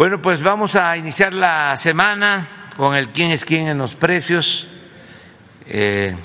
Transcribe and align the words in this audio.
Bueno, 0.00 0.22
pues 0.22 0.42
vamos 0.42 0.76
a 0.76 0.96
iniciar 0.96 1.34
la 1.34 1.76
semana 1.76 2.72
con 2.74 2.96
el 2.96 3.10
quién 3.10 3.32
es 3.32 3.44
quién 3.44 3.66
en 3.66 3.76
los 3.76 3.96
precios. 3.96 4.66
Eh, 5.66 6.16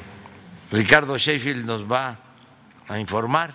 Ricardo 0.71 1.17
Sheffield 1.17 1.65
nos 1.65 1.83
va 1.83 2.17
a 2.88 2.97
informar 2.97 3.53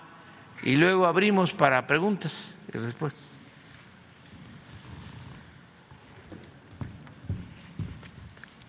y 0.62 0.76
luego 0.76 1.06
abrimos 1.06 1.54
para 1.54 1.86
preguntas 1.86 2.54
y 2.68 2.76
respuestas. 2.76 3.39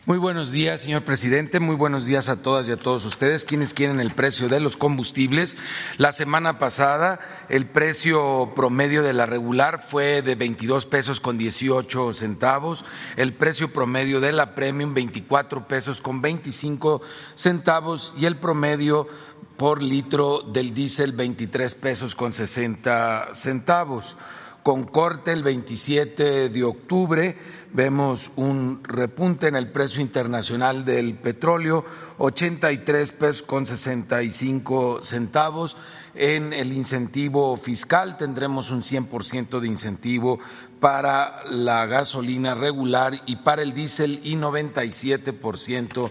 Muy 0.07 0.17
buenos 0.17 0.51
días, 0.51 0.81
señor 0.81 1.03
presidente. 1.03 1.59
Muy 1.59 1.75
buenos 1.75 2.07
días 2.07 2.27
a 2.27 2.41
todas 2.41 2.67
y 2.67 2.71
a 2.71 2.77
todos 2.77 3.05
ustedes. 3.05 3.45
Quienes 3.45 3.75
quieren 3.75 3.99
el 3.99 4.09
precio 4.09 4.49
de 4.49 4.59
los 4.59 4.75
combustibles. 4.75 5.57
La 5.99 6.11
semana 6.11 6.57
pasada 6.57 7.19
el 7.49 7.67
precio 7.67 8.51
promedio 8.55 9.03
de 9.03 9.13
la 9.13 9.27
regular 9.27 9.85
fue 9.87 10.23
de 10.23 10.33
22 10.33 10.87
pesos 10.87 11.19
con 11.19 11.37
18 11.37 12.13
centavos. 12.13 12.83
El 13.15 13.35
precio 13.35 13.71
promedio 13.71 14.19
de 14.21 14.31
la 14.31 14.55
premium 14.55 14.95
24 14.95 15.67
pesos 15.67 16.01
con 16.01 16.19
25 16.19 17.03
centavos 17.35 18.15
y 18.17 18.25
el 18.25 18.37
promedio 18.37 19.07
por 19.55 19.83
litro 19.83 20.41
del 20.41 20.73
diésel 20.73 21.11
23 21.11 21.75
pesos 21.75 22.15
con 22.15 22.33
60 22.33 23.35
centavos 23.35 24.17
con 24.63 24.83
corte 24.83 25.31
el 25.31 25.43
27 25.43 26.49
de 26.49 26.63
octubre 26.63 27.37
vemos 27.73 28.31
un 28.35 28.83
repunte 28.83 29.47
en 29.47 29.55
el 29.55 29.69
precio 29.69 30.01
internacional 30.01 30.85
del 30.85 31.15
petróleo, 31.15 31.85
83 32.17 33.11
pesos 33.13 33.41
con 33.43 33.65
65 33.65 35.01
centavos. 35.01 35.77
En 36.13 36.53
el 36.53 36.73
incentivo 36.73 37.55
fiscal 37.55 38.17
tendremos 38.17 38.69
un 38.69 38.83
100% 38.83 39.59
de 39.59 39.67
incentivo 39.67 40.39
para 40.79 41.43
la 41.49 41.85
gasolina 41.85 42.53
regular 42.53 43.21
y 43.25 43.37
para 43.37 43.61
el 43.61 43.73
diésel 43.73 44.19
y 44.23 44.35
97% 44.35 46.09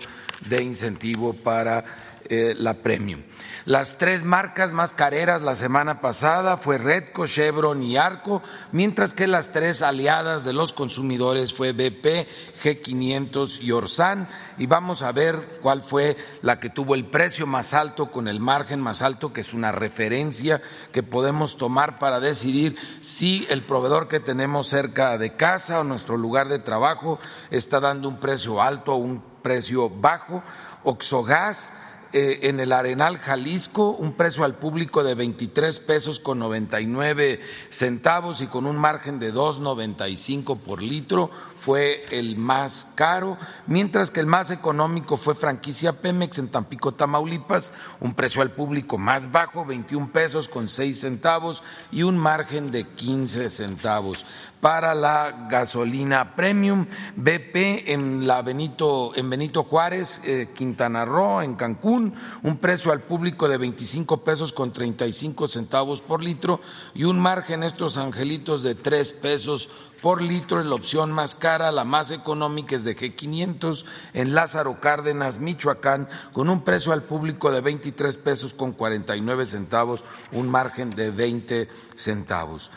de 0.49 0.63
incentivo 0.63 1.35
para 1.35 1.85
eh, 2.29 2.55
la 2.57 2.75
premium. 2.75 3.23
Las 3.67 3.99
tres 3.99 4.25
marcas 4.25 4.73
más 4.73 4.95
careras 4.95 5.43
la 5.43 5.55
semana 5.55 6.01
pasada 6.01 6.57
fue 6.57 6.79
Redco, 6.79 7.27
Chevron 7.27 7.83
y 7.83 7.99
Arco, 7.99 8.43
mientras 8.73 9.13
que 9.13 9.27
las 9.27 9.53
tres 9.53 9.83
aliadas 9.83 10.45
de 10.45 10.55
los 10.55 10.73
consumidores 10.73 11.53
fue 11.53 11.73
BP, 11.73 12.27
G500 12.63 13.61
y 13.61 13.73
Orsan. 13.73 14.29
Y 14.57 14.67
vamos 14.67 15.03
a 15.03 15.13
ver 15.13 15.59
cuál 15.61 15.83
fue 15.83 16.17
la 16.41 16.59
que 16.59 16.71
tuvo 16.71 16.95
el 16.95 17.05
precio 17.05 17.47
más 17.47 17.75
alto 17.75 18.11
con 18.11 18.29
el 18.29 18.41
margen 18.41 18.81
más 18.81 19.03
alto, 19.03 19.33
que 19.33 19.43
es 19.43 19.53
una 19.53 19.73
referencia 19.73 20.63
que 20.91 21.03
podemos 21.03 21.59
tomar 21.59 21.99
para 21.99 22.19
decidir 22.19 22.77
si 23.03 23.47
el 23.51 23.63
proveedor 23.63 24.09
que 24.09 24.21
tenemos 24.21 24.69
cerca 24.69 25.19
de 25.19 25.37
casa 25.37 25.81
o 25.81 25.85
nuestro 25.85 26.17
lugar 26.17 26.49
de 26.49 26.61
trabajo 26.61 27.19
está 27.51 27.79
dando 27.79 28.09
un 28.09 28.21
precio 28.21 28.63
alto 28.63 28.95
o 28.95 28.97
un 28.97 29.23
precio 29.43 29.91
bajo. 29.91 30.43
Oxogas 30.83 31.75
en 32.13 32.61
el 32.61 32.73
Arenal 32.73 33.19
Jalisco, 33.19 33.91
un 33.91 34.13
precio 34.13 34.45
al 34.45 34.57
público 34.57 35.05
de 35.05 35.15
23 35.15 35.79
pesos 35.81 36.21
con 36.21 36.39
99 36.39 37.41
centavos 37.71 38.41
y 38.41 38.47
con 38.47 38.67
un 38.67 38.77
margen 38.77 39.19
de 39.19 39.33
2.95 39.33 40.59
por 40.59 40.83
litro, 40.83 41.31
fue 41.61 42.07
el 42.11 42.39
más 42.39 42.87
caro, 42.95 43.37
mientras 43.67 44.11
que 44.11 44.21
el 44.21 44.27
más 44.27 44.51
económico 44.51 45.19
fue 45.19 45.35
franquicia 45.35 45.93
Pemex 45.93 46.39
en 46.39 46.49
Tampico, 46.49 46.93
Tamaulipas, 46.95 47.75
un 48.01 48.15
precio 48.15 48.41
al 48.41 48.53
público 48.53 48.97
más 48.97 49.31
bajo, 49.31 49.67
21 49.67 50.11
pesos 50.11 50.49
con 50.49 50.69
6 50.69 50.99
centavos 50.99 51.63
y 51.93 52.03
un 52.03 52.17
margen 52.17 52.71
de 52.71 52.89
15 52.89 53.51
centavos. 53.51 54.25
Para 54.63 54.95
la 54.95 55.47
gasolina 55.51 56.35
premium 56.35 56.87
BP 57.17 57.89
en 57.89 58.27
la 58.27 58.43
Benito 58.43 59.13
en 59.15 59.29
Benito 59.29 59.63
Juárez, 59.63 60.21
eh, 60.25 60.51
Quintana 60.55 61.05
Roo, 61.05 61.41
en 61.43 61.55
Cancún, 61.55 62.15
un 62.43 62.57
precio 62.59 62.93
al 62.93 63.01
público 63.01 63.49
de 63.49 63.57
25 63.57 64.23
pesos 64.23 64.53
con 64.53 64.73
35 64.73 65.49
centavos 65.49 66.01
por 66.01 66.23
litro 66.23 66.61
y 66.95 67.05
un 67.05 67.19
margen 67.19 67.63
estos 67.63 67.97
angelitos 67.99 68.63
de 68.63 68.75
3 68.75 69.13
pesos 69.13 69.71
por 70.03 70.23
litro 70.23 70.61
es 70.61 70.67
la 70.67 70.75
opción 70.75 71.13
más 71.13 71.35
cara, 71.35 71.73
la 71.73 71.85
más 71.85 72.11
económica 72.11 72.77
es 72.77 72.85
de 72.85 72.97
G500 72.97 73.85
en 74.15 74.35
Lázaro 74.35 74.81
Cárdenas, 74.81 75.39
Michoacán, 75.39 76.09
con 76.33 76.49
un 76.49 76.63
precio 76.65 76.93
al 76.93 77.03
público 77.03 77.51
de 77.51 77.61
23 77.61 78.19
pesos 78.19 78.55
con 78.55 78.73
49 78.73 79.47
centavos, 79.47 80.05
un 80.33 80.49
margen 80.49 80.91
de 80.91 81.11
20 81.11 81.69
centavos. 81.95 82.71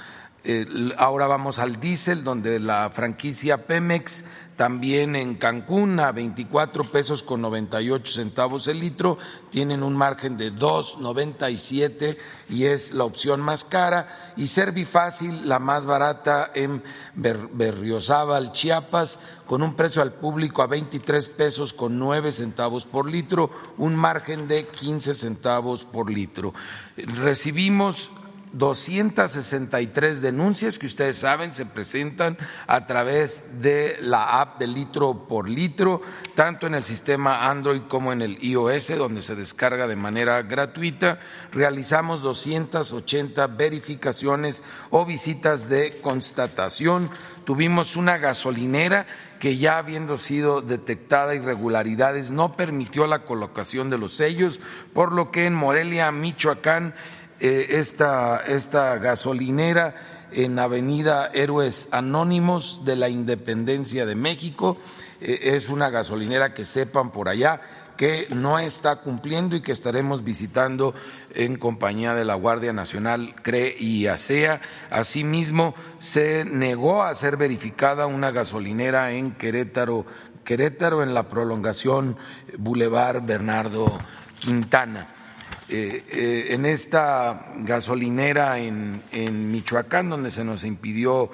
Ahora 0.97 1.27
vamos 1.27 1.59
al 1.59 1.79
diésel, 1.79 2.23
donde 2.23 2.59
la 2.59 2.89
franquicia 2.89 3.65
Pemex 3.65 4.25
también 4.55 5.15
en 5.15 5.35
Cancún 5.35 5.99
a 5.99 6.11
24 6.11 6.91
pesos 6.91 7.23
con 7.23 7.41
98 7.41 8.11
centavos 8.11 8.67
el 8.67 8.79
litro, 8.79 9.17
tienen 9.49 9.83
un 9.83 9.95
margen 9.95 10.37
de 10.37 10.53
2.97 10.53 12.17
y 12.49 12.65
es 12.65 12.93
la 12.93 13.05
opción 13.05 13.41
más 13.41 13.63
cara 13.63 14.33
y 14.37 14.47
Servifácil 14.47 15.47
la 15.47 15.59
más 15.59 15.85
barata 15.85 16.51
en 16.53 16.83
Berriozábal, 17.15 18.51
Chiapas, 18.51 19.19
con 19.47 19.63
un 19.63 19.75
precio 19.75 20.01
al 20.01 20.13
público 20.13 20.61
a 20.61 20.67
23 20.67 21.29
pesos 21.29 21.73
con 21.73 21.97
9 21.97 22.31
centavos 22.31 22.85
por 22.85 23.09
litro, 23.09 23.49
un 23.77 23.95
margen 23.95 24.47
de 24.47 24.67
15 24.67 25.13
centavos 25.13 25.85
por 25.85 26.11
litro. 26.11 26.53
Recibimos 26.95 28.11
263 28.53 30.21
denuncias 30.21 30.79
que 30.79 30.85
ustedes 30.85 31.17
saben 31.17 31.51
se 31.51 31.65
presentan 31.65 32.37
a 32.67 32.85
través 32.85 33.61
de 33.61 33.97
la 34.01 34.41
app 34.41 34.59
de 34.59 34.67
litro 34.67 35.27
por 35.27 35.49
litro, 35.49 36.01
tanto 36.35 36.67
en 36.67 36.75
el 36.75 36.83
sistema 36.83 37.49
Android 37.49 37.81
como 37.87 38.13
en 38.13 38.21
el 38.21 38.43
iOS, 38.43 38.97
donde 38.97 39.21
se 39.21 39.35
descarga 39.35 39.87
de 39.87 39.95
manera 39.95 40.41
gratuita. 40.43 41.19
Realizamos 41.51 42.21
280 42.21 43.47
verificaciones 43.47 44.63
o 44.89 45.05
visitas 45.05 45.69
de 45.69 45.99
constatación. 46.01 47.09
Tuvimos 47.45 47.95
una 47.95 48.17
gasolinera 48.17 49.05
que 49.39 49.57
ya 49.57 49.77
habiendo 49.77 50.17
sido 50.17 50.61
detectada 50.61 51.35
irregularidades 51.35 52.31
no 52.31 52.55
permitió 52.55 53.07
la 53.07 53.25
colocación 53.25 53.89
de 53.89 53.97
los 53.97 54.13
sellos, 54.13 54.61
por 54.93 55.11
lo 55.11 55.31
que 55.31 55.45
en 55.45 55.53
Morelia, 55.53 56.09
Michoacán, 56.13 56.95
esta, 57.43 58.37
esta 58.47 58.97
gasolinera 58.97 59.95
en 60.31 60.57
Avenida 60.57 61.29
Héroes 61.33 61.89
Anónimos 61.91 62.85
de 62.85 62.95
la 62.95 63.09
Independencia 63.09 64.05
de 64.05 64.15
México. 64.15 64.77
Eh, 65.19 65.39
es 65.43 65.67
una 65.67 65.89
gasolinera 65.89 66.53
que 66.53 66.63
sepan 66.63 67.11
por 67.11 67.27
allá 67.27 67.59
que 67.97 68.27
no 68.33 68.57
está 68.57 68.95
cumpliendo 69.01 69.57
y 69.57 69.61
que 69.61 69.73
estaremos 69.73 70.23
visitando 70.23 70.95
en 71.35 71.57
compañía 71.57 72.15
de 72.15 72.25
la 72.25 72.35
Guardia 72.35 72.71
Nacional, 72.71 73.35
CRE 73.41 73.75
y 73.77 74.07
ASEA. 74.07 74.61
Asimismo, 74.89 75.75
se 75.99 76.45
negó 76.45 77.03
a 77.03 77.13
ser 77.13 77.35
verificada 77.35 78.07
una 78.07 78.31
gasolinera 78.31 79.11
en 79.11 79.33
Querétaro, 79.33 80.05
Querétaro 80.45 81.03
en 81.03 81.13
la 81.13 81.27
prolongación 81.27 82.17
Boulevard 82.57 83.21
Bernardo 83.21 83.99
Quintana. 84.39 85.22
Eh, 85.69 86.03
eh, 86.09 86.47
en 86.49 86.65
esta 86.65 87.53
gasolinera 87.59 88.59
en, 88.59 89.51
Michoacán, 89.51 90.09
donde 90.09 90.29
se 90.29 90.43
nos 90.43 90.63
impidió 90.65 91.29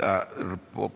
ah, 0.00 0.28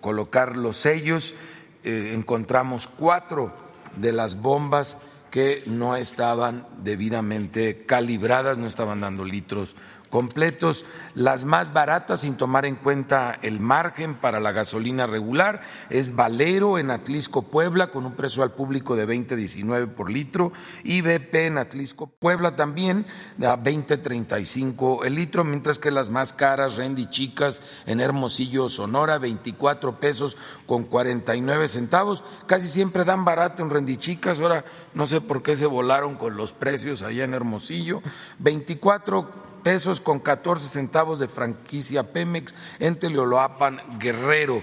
colocar 0.00 0.56
los 0.56 0.76
sellos, 0.76 1.34
eh, 1.82 2.12
encontramos 2.14 2.86
cuatro 2.86 3.52
de 3.96 4.12
las 4.12 4.40
bombas 4.40 4.98
que 5.30 5.62
no 5.66 5.96
estaban 5.96 6.66
debidamente 6.82 7.84
calibradas, 7.84 8.56
no 8.56 8.66
estaban 8.66 9.00
dando 9.00 9.24
litros 9.24 9.74
completos, 10.16 10.86
las 11.12 11.44
más 11.44 11.74
baratas 11.74 12.20
sin 12.20 12.38
tomar 12.38 12.64
en 12.64 12.76
cuenta 12.76 13.38
el 13.42 13.60
margen 13.60 14.14
para 14.14 14.40
la 14.40 14.50
gasolina 14.50 15.06
regular 15.06 15.60
es 15.90 16.16
Valero 16.16 16.78
en 16.78 16.90
Atlisco, 16.90 17.42
Puebla, 17.42 17.90
con 17.90 18.06
un 18.06 18.14
precio 18.14 18.42
al 18.42 18.52
público 18.52 18.96
de 18.96 19.06
20.19 19.06 19.88
por 19.88 20.10
litro, 20.10 20.54
y 20.82 21.02
BP 21.02 21.34
en 21.34 21.58
Atlisco, 21.58 22.06
Puebla 22.06 22.56
también 22.56 23.04
a 23.40 23.62
20.35 23.62 25.04
el 25.04 25.16
litro, 25.16 25.44
mientras 25.44 25.78
que 25.78 25.90
las 25.90 26.08
más 26.08 26.32
caras, 26.32 26.76
Rendi 26.76 27.10
Chicas 27.10 27.60
en 27.84 28.00
Hermosillo, 28.00 28.70
Sonora, 28.70 29.18
24 29.18 30.00
pesos 30.00 30.38
con 30.64 30.84
49 30.84 31.68
centavos, 31.68 32.24
casi 32.46 32.68
siempre 32.68 33.04
dan 33.04 33.26
barato 33.26 33.62
en 33.62 33.68
Rendi 33.68 33.98
Chicas, 33.98 34.40
ahora 34.40 34.64
no 34.94 35.04
sé 35.04 35.20
por 35.20 35.42
qué 35.42 35.58
se 35.58 35.66
volaron 35.66 36.14
con 36.14 36.38
los 36.38 36.54
precios 36.54 37.02
allá 37.02 37.24
en 37.24 37.34
Hermosillo, 37.34 38.00
24 38.38 39.45
pesos 39.66 40.00
con 40.00 40.20
14 40.20 40.64
centavos 40.68 41.18
de 41.18 41.26
franquicia 41.26 42.12
Pemex 42.12 42.54
en 42.78 43.00
Teleoloapan, 43.00 43.98
Guerrero. 43.98 44.62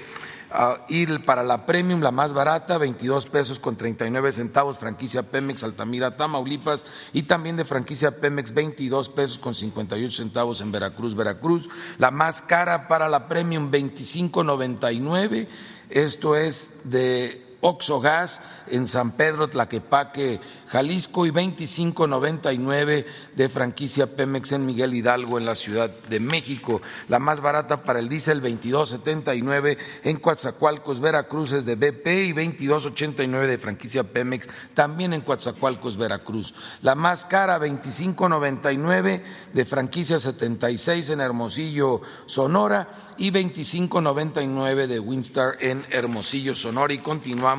y 0.88 1.06
para 1.18 1.44
la 1.44 1.66
premium, 1.66 2.00
la 2.00 2.12
más 2.12 2.32
barata, 2.32 2.78
22 2.78 3.26
pesos 3.26 3.60
con 3.60 3.76
39 3.76 4.32
centavos, 4.32 4.78
franquicia 4.78 5.24
Pemex 5.24 5.62
Altamira, 5.66 6.16
Tamaulipas, 6.16 6.86
y 7.12 7.24
también 7.24 7.58
de 7.58 7.66
franquicia 7.66 8.16
Pemex, 8.16 8.54
22 8.54 9.10
pesos 9.10 9.40
con 9.40 9.54
58 9.54 10.16
centavos 10.16 10.62
en 10.62 10.72
Veracruz, 10.72 11.16
Veracruz. 11.16 11.70
La 11.98 12.10
más 12.10 12.42
cara 12.42 12.88
para 12.88 13.10
la 13.10 13.28
premium, 13.28 13.70
25.99, 13.72 15.50
esto 15.90 16.38
es 16.38 16.76
de 16.86 17.53
Oxogas 17.64 18.42
en 18.68 18.88
San 18.88 19.14
Pedro, 19.14 19.48
Tlaquepaque, 19.48 20.42
Jalisco 20.68 21.26
y 21.26 21.32
25.99 21.32 23.06
de 23.36 23.50
franquicia 23.50 24.18
Pemex 24.18 24.52
en 24.52 24.66
Miguel 24.66 24.94
Hidalgo 24.94 25.38
en 25.38 25.46
la 25.46 25.56
Ciudad 25.56 25.90
de 26.10 26.20
México. 26.20 26.82
La 27.08 27.20
más 27.20 27.40
barata 27.40 27.84
para 27.84 28.00
el 28.00 28.10
diésel 28.10 28.42
22.79 28.42 29.78
en 30.04 30.18
Coatzacoalcos, 30.18 31.00
Veracruz 31.00 31.54
es 31.54 31.66
de 31.66 31.76
BP 31.76 32.08
y 32.08 32.34
22.89 32.34 33.48
de 33.48 33.58
franquicia 33.58 34.04
Pemex 34.04 34.50
también 34.74 35.14
en 35.14 35.22
Coatzacoalcos, 35.22 35.96
Veracruz. 35.96 36.54
La 36.82 36.96
más 36.96 37.24
cara 37.24 37.60
25.99 37.60 39.22
de 39.54 39.66
franquicia 39.66 40.20
76 40.20 41.12
en 41.12 41.22
Hermosillo, 41.22 42.02
Sonora 42.26 42.90
y 43.18 43.32
25.99 43.32 44.88
de 44.88 45.00
Winstar 45.00 45.56
en 45.62 45.86
Hermosillo, 45.90 46.56
Sonora 46.56 46.94
y 46.94 46.98
continuamos 46.98 47.53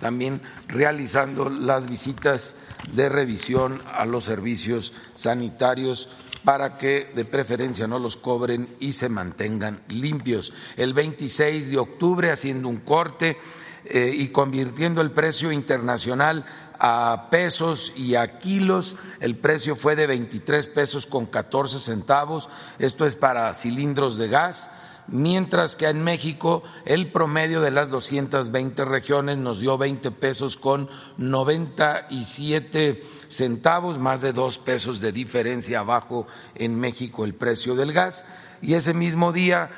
también 0.00 0.40
realizando 0.68 1.48
las 1.48 1.88
visitas 1.88 2.56
de 2.92 3.08
revisión 3.08 3.82
a 3.92 4.04
los 4.04 4.24
servicios 4.24 4.92
sanitarios 5.14 6.08
para 6.44 6.76
que 6.78 7.10
de 7.14 7.24
preferencia 7.24 7.86
no 7.86 7.98
los 7.98 8.16
cobren 8.16 8.76
y 8.78 8.92
se 8.92 9.08
mantengan 9.08 9.80
limpios. 9.88 10.52
El 10.76 10.94
26 10.94 11.70
de 11.70 11.78
octubre, 11.78 12.30
haciendo 12.30 12.68
un 12.68 12.78
corte 12.78 13.36
eh, 13.84 14.14
y 14.16 14.28
convirtiendo 14.28 15.00
el 15.00 15.10
precio 15.10 15.50
internacional 15.50 16.44
a 16.78 17.28
pesos 17.30 17.92
y 17.96 18.14
a 18.14 18.38
kilos, 18.38 18.96
el 19.20 19.36
precio 19.36 19.74
fue 19.74 19.96
de 19.96 20.06
23 20.06 20.68
pesos 20.68 21.06
con 21.06 21.26
14 21.26 21.80
centavos, 21.80 22.48
esto 22.78 23.06
es 23.06 23.16
para 23.16 23.52
cilindros 23.54 24.16
de 24.16 24.28
gas 24.28 24.70
mientras 25.08 25.76
que 25.76 25.88
en 25.88 26.02
México 26.02 26.62
el 26.84 27.10
promedio 27.12 27.60
de 27.60 27.70
las 27.70 27.90
220 27.90 28.84
regiones 28.84 29.38
nos 29.38 29.60
dio 29.60 29.78
20 29.78 30.10
pesos 30.12 30.56
con 30.56 30.88
97 31.16 33.02
centavos, 33.28 33.98
más 33.98 34.20
de 34.20 34.32
dos 34.32 34.58
pesos 34.58 35.00
de 35.00 35.12
diferencia 35.12 35.80
abajo 35.80 36.26
en 36.54 36.78
México 36.78 37.24
el 37.24 37.34
precio 37.34 37.74
del 37.74 37.92
gas. 37.92 38.26
Y 38.62 38.74
ese 38.74 38.94
mismo 38.94 39.32
día 39.32 39.70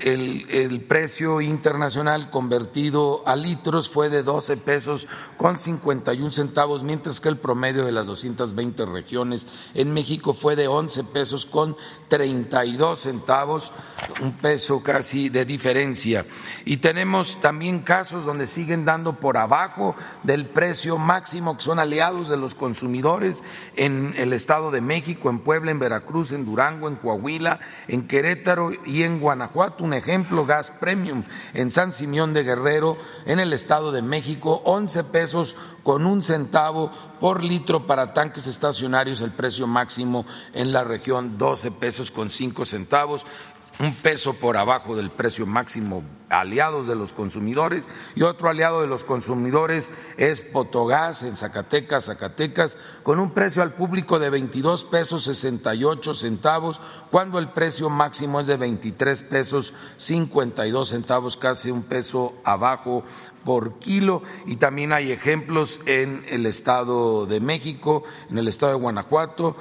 el, 0.00 0.80
precio 0.88 1.40
internacional 1.40 2.30
convertido 2.30 3.22
a 3.26 3.36
litros 3.36 3.88
fue 3.88 4.08
de 4.08 4.22
12 4.22 4.56
pesos 4.56 5.06
con 5.36 5.58
51 5.58 6.30
centavos, 6.30 6.82
mientras 6.82 7.20
que 7.20 7.28
el 7.28 7.36
promedio 7.36 7.84
de 7.84 7.92
las 7.92 8.06
220 8.06 8.86
regiones 8.86 9.46
en 9.74 9.92
México 9.92 10.34
fue 10.34 10.56
de 10.56 10.68
11 10.68 11.04
pesos 11.04 11.46
con 11.46 11.76
32 12.08 12.98
centavos, 12.98 13.72
un 14.20 14.32
peso 14.32 14.82
casi 14.82 15.28
de 15.28 15.44
diferencia. 15.44 16.26
Y 16.64 16.78
tenemos 16.78 17.40
también 17.40 17.80
casos 17.80 18.24
donde 18.24 18.46
siguen 18.46 18.84
dando 18.84 19.14
por 19.20 19.36
abajo 19.36 19.94
del 20.22 20.46
precio 20.46 20.98
máximo, 20.98 21.56
que 21.56 21.62
son 21.62 21.78
aliados 21.78 22.28
de 22.28 22.36
los 22.36 22.54
consumidores 22.54 23.44
en 23.76 24.14
el 24.16 24.32
Estado 24.32 24.70
de 24.70 24.80
México, 24.80 25.30
en 25.30 25.40
Puebla, 25.40 25.70
en 25.70 25.78
Veracruz, 25.78 26.32
en 26.32 26.44
Durango, 26.44 26.88
en 26.88 26.96
Coahuila, 26.96 27.60
en 27.88 28.06
Querétaro 28.06 28.72
y 28.84 29.02
en 29.02 29.20
Guanajuato 29.20 29.89
un 29.90 29.94
ejemplo, 29.94 30.46
gas 30.46 30.70
premium 30.70 31.24
en 31.52 31.68
San 31.72 31.92
Simeón 31.92 32.32
de 32.32 32.44
Guerrero, 32.44 32.96
en 33.26 33.40
el 33.40 33.52
Estado 33.52 33.90
de 33.90 34.02
México, 34.02 34.62
11 34.64 35.02
pesos 35.04 35.56
con 35.82 36.06
un 36.06 36.22
centavo 36.22 36.92
por 37.18 37.42
litro 37.42 37.88
para 37.88 38.14
tanques 38.14 38.46
estacionarios, 38.46 39.20
el 39.20 39.32
precio 39.32 39.66
máximo 39.66 40.26
en 40.54 40.72
la 40.72 40.84
región 40.84 41.38
12 41.38 41.72
pesos 41.72 42.12
con 42.12 42.30
cinco 42.30 42.64
centavos 42.64 43.26
un 43.80 43.94
peso 43.94 44.34
por 44.34 44.56
abajo 44.56 44.94
del 44.94 45.10
precio 45.10 45.46
máximo 45.46 46.02
aliados 46.28 46.86
de 46.86 46.94
los 46.94 47.12
consumidores 47.12 47.88
y 48.14 48.22
otro 48.22 48.48
aliado 48.48 48.82
de 48.82 48.86
los 48.86 49.04
consumidores 49.04 49.90
es 50.16 50.42
Potogás 50.42 51.22
en 51.22 51.34
Zacatecas, 51.36 52.04
Zacatecas, 52.04 52.78
con 53.02 53.18
un 53.18 53.32
precio 53.32 53.62
al 53.62 53.72
público 53.72 54.18
de 54.18 54.30
22 54.30 54.84
pesos 54.84 55.24
68 55.24 56.14
centavos, 56.14 56.80
cuando 57.10 57.38
el 57.38 57.48
precio 57.48 57.90
máximo 57.90 58.40
es 58.40 58.46
de 58.46 58.56
23 58.56 59.22
pesos 59.24 59.74
52 59.96 60.88
centavos, 60.88 61.36
casi 61.36 61.70
un 61.70 61.82
peso 61.82 62.34
abajo 62.44 63.02
por 63.44 63.78
kilo. 63.78 64.22
Y 64.46 64.56
también 64.56 64.92
hay 64.92 65.10
ejemplos 65.10 65.80
en 65.86 66.24
el 66.28 66.46
Estado 66.46 67.26
de 67.26 67.40
México, 67.40 68.04
en 68.28 68.38
el 68.38 68.46
Estado 68.46 68.72
de 68.72 68.78
Guanajuato, 68.78 69.56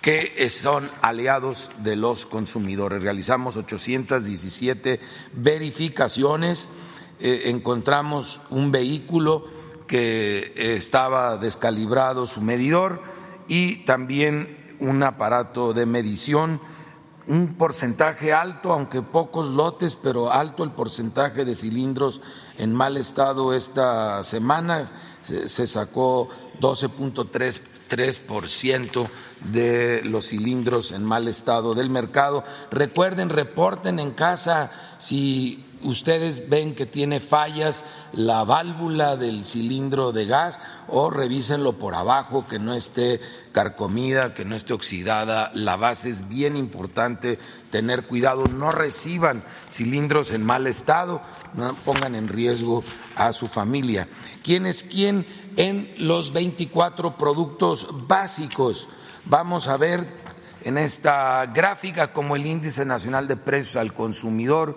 que 0.00 0.48
son 0.48 0.90
aliados 1.02 1.70
de 1.82 1.96
los 1.96 2.26
consumidores. 2.26 3.02
Realizamos 3.02 3.56
817 3.56 5.00
verificaciones, 5.32 6.68
eh, 7.20 7.42
encontramos 7.46 8.40
un 8.50 8.70
vehículo 8.70 9.44
que 9.86 10.52
estaba 10.76 11.38
descalibrado 11.38 12.26
su 12.26 12.40
medidor 12.42 13.02
y 13.48 13.84
también 13.84 14.76
un 14.80 15.02
aparato 15.02 15.72
de 15.72 15.86
medición, 15.86 16.60
un 17.26 17.54
porcentaje 17.54 18.32
alto, 18.32 18.72
aunque 18.72 19.02
pocos 19.02 19.48
lotes, 19.48 19.96
pero 19.96 20.32
alto 20.32 20.62
el 20.64 20.70
porcentaje 20.70 21.44
de 21.44 21.54
cilindros 21.54 22.20
en 22.58 22.74
mal 22.74 22.96
estado 22.96 23.52
esta 23.52 24.22
semana, 24.24 24.86
se, 25.22 25.66
sacó 25.66 26.28
12.3 26.60 28.48
ciento 28.48 29.08
de 29.44 30.02
los 30.04 30.28
cilindros 30.28 30.92
en 30.92 31.04
mal 31.04 31.28
estado 31.28 31.74
del 31.74 31.90
mercado. 31.90 32.44
Recuerden, 32.70 33.28
reporten 33.30 33.98
en 33.98 34.12
casa 34.12 34.70
si 34.98 35.64
ustedes 35.82 36.48
ven 36.48 36.74
que 36.74 36.86
tiene 36.86 37.20
fallas 37.20 37.84
la 38.12 38.44
válvula 38.44 39.16
del 39.16 39.46
cilindro 39.46 40.12
de 40.12 40.26
gas 40.26 40.58
o 40.88 41.10
revísenlo 41.10 41.78
por 41.78 41.94
abajo, 41.94 42.46
que 42.48 42.58
no 42.58 42.74
esté 42.74 43.20
carcomida, 43.52 44.34
que 44.34 44.44
no 44.44 44.56
esté 44.56 44.72
oxidada. 44.72 45.50
La 45.54 45.76
base 45.76 46.10
es 46.10 46.28
bien 46.28 46.56
importante 46.56 47.38
tener 47.70 48.06
cuidado, 48.06 48.46
no 48.46 48.72
reciban 48.72 49.44
cilindros 49.68 50.32
en 50.32 50.44
mal 50.44 50.66
estado, 50.66 51.22
no 51.54 51.74
pongan 51.74 52.14
en 52.14 52.28
riesgo 52.28 52.82
a 53.14 53.32
su 53.32 53.48
familia. 53.48 54.08
¿Quién 54.42 54.66
es 54.66 54.82
quién 54.82 55.26
en 55.56 55.92
los 55.98 56.32
24 56.32 57.16
productos 57.16 57.86
básicos? 58.06 58.88
Vamos 59.30 59.68
a 59.68 59.76
ver 59.76 60.06
en 60.64 60.78
esta 60.78 61.44
gráfica 61.44 62.14
como 62.14 62.34
el 62.34 62.46
índice 62.46 62.86
nacional 62.86 63.28
de 63.28 63.36
precios 63.36 63.76
al 63.76 63.92
consumidor 63.92 64.74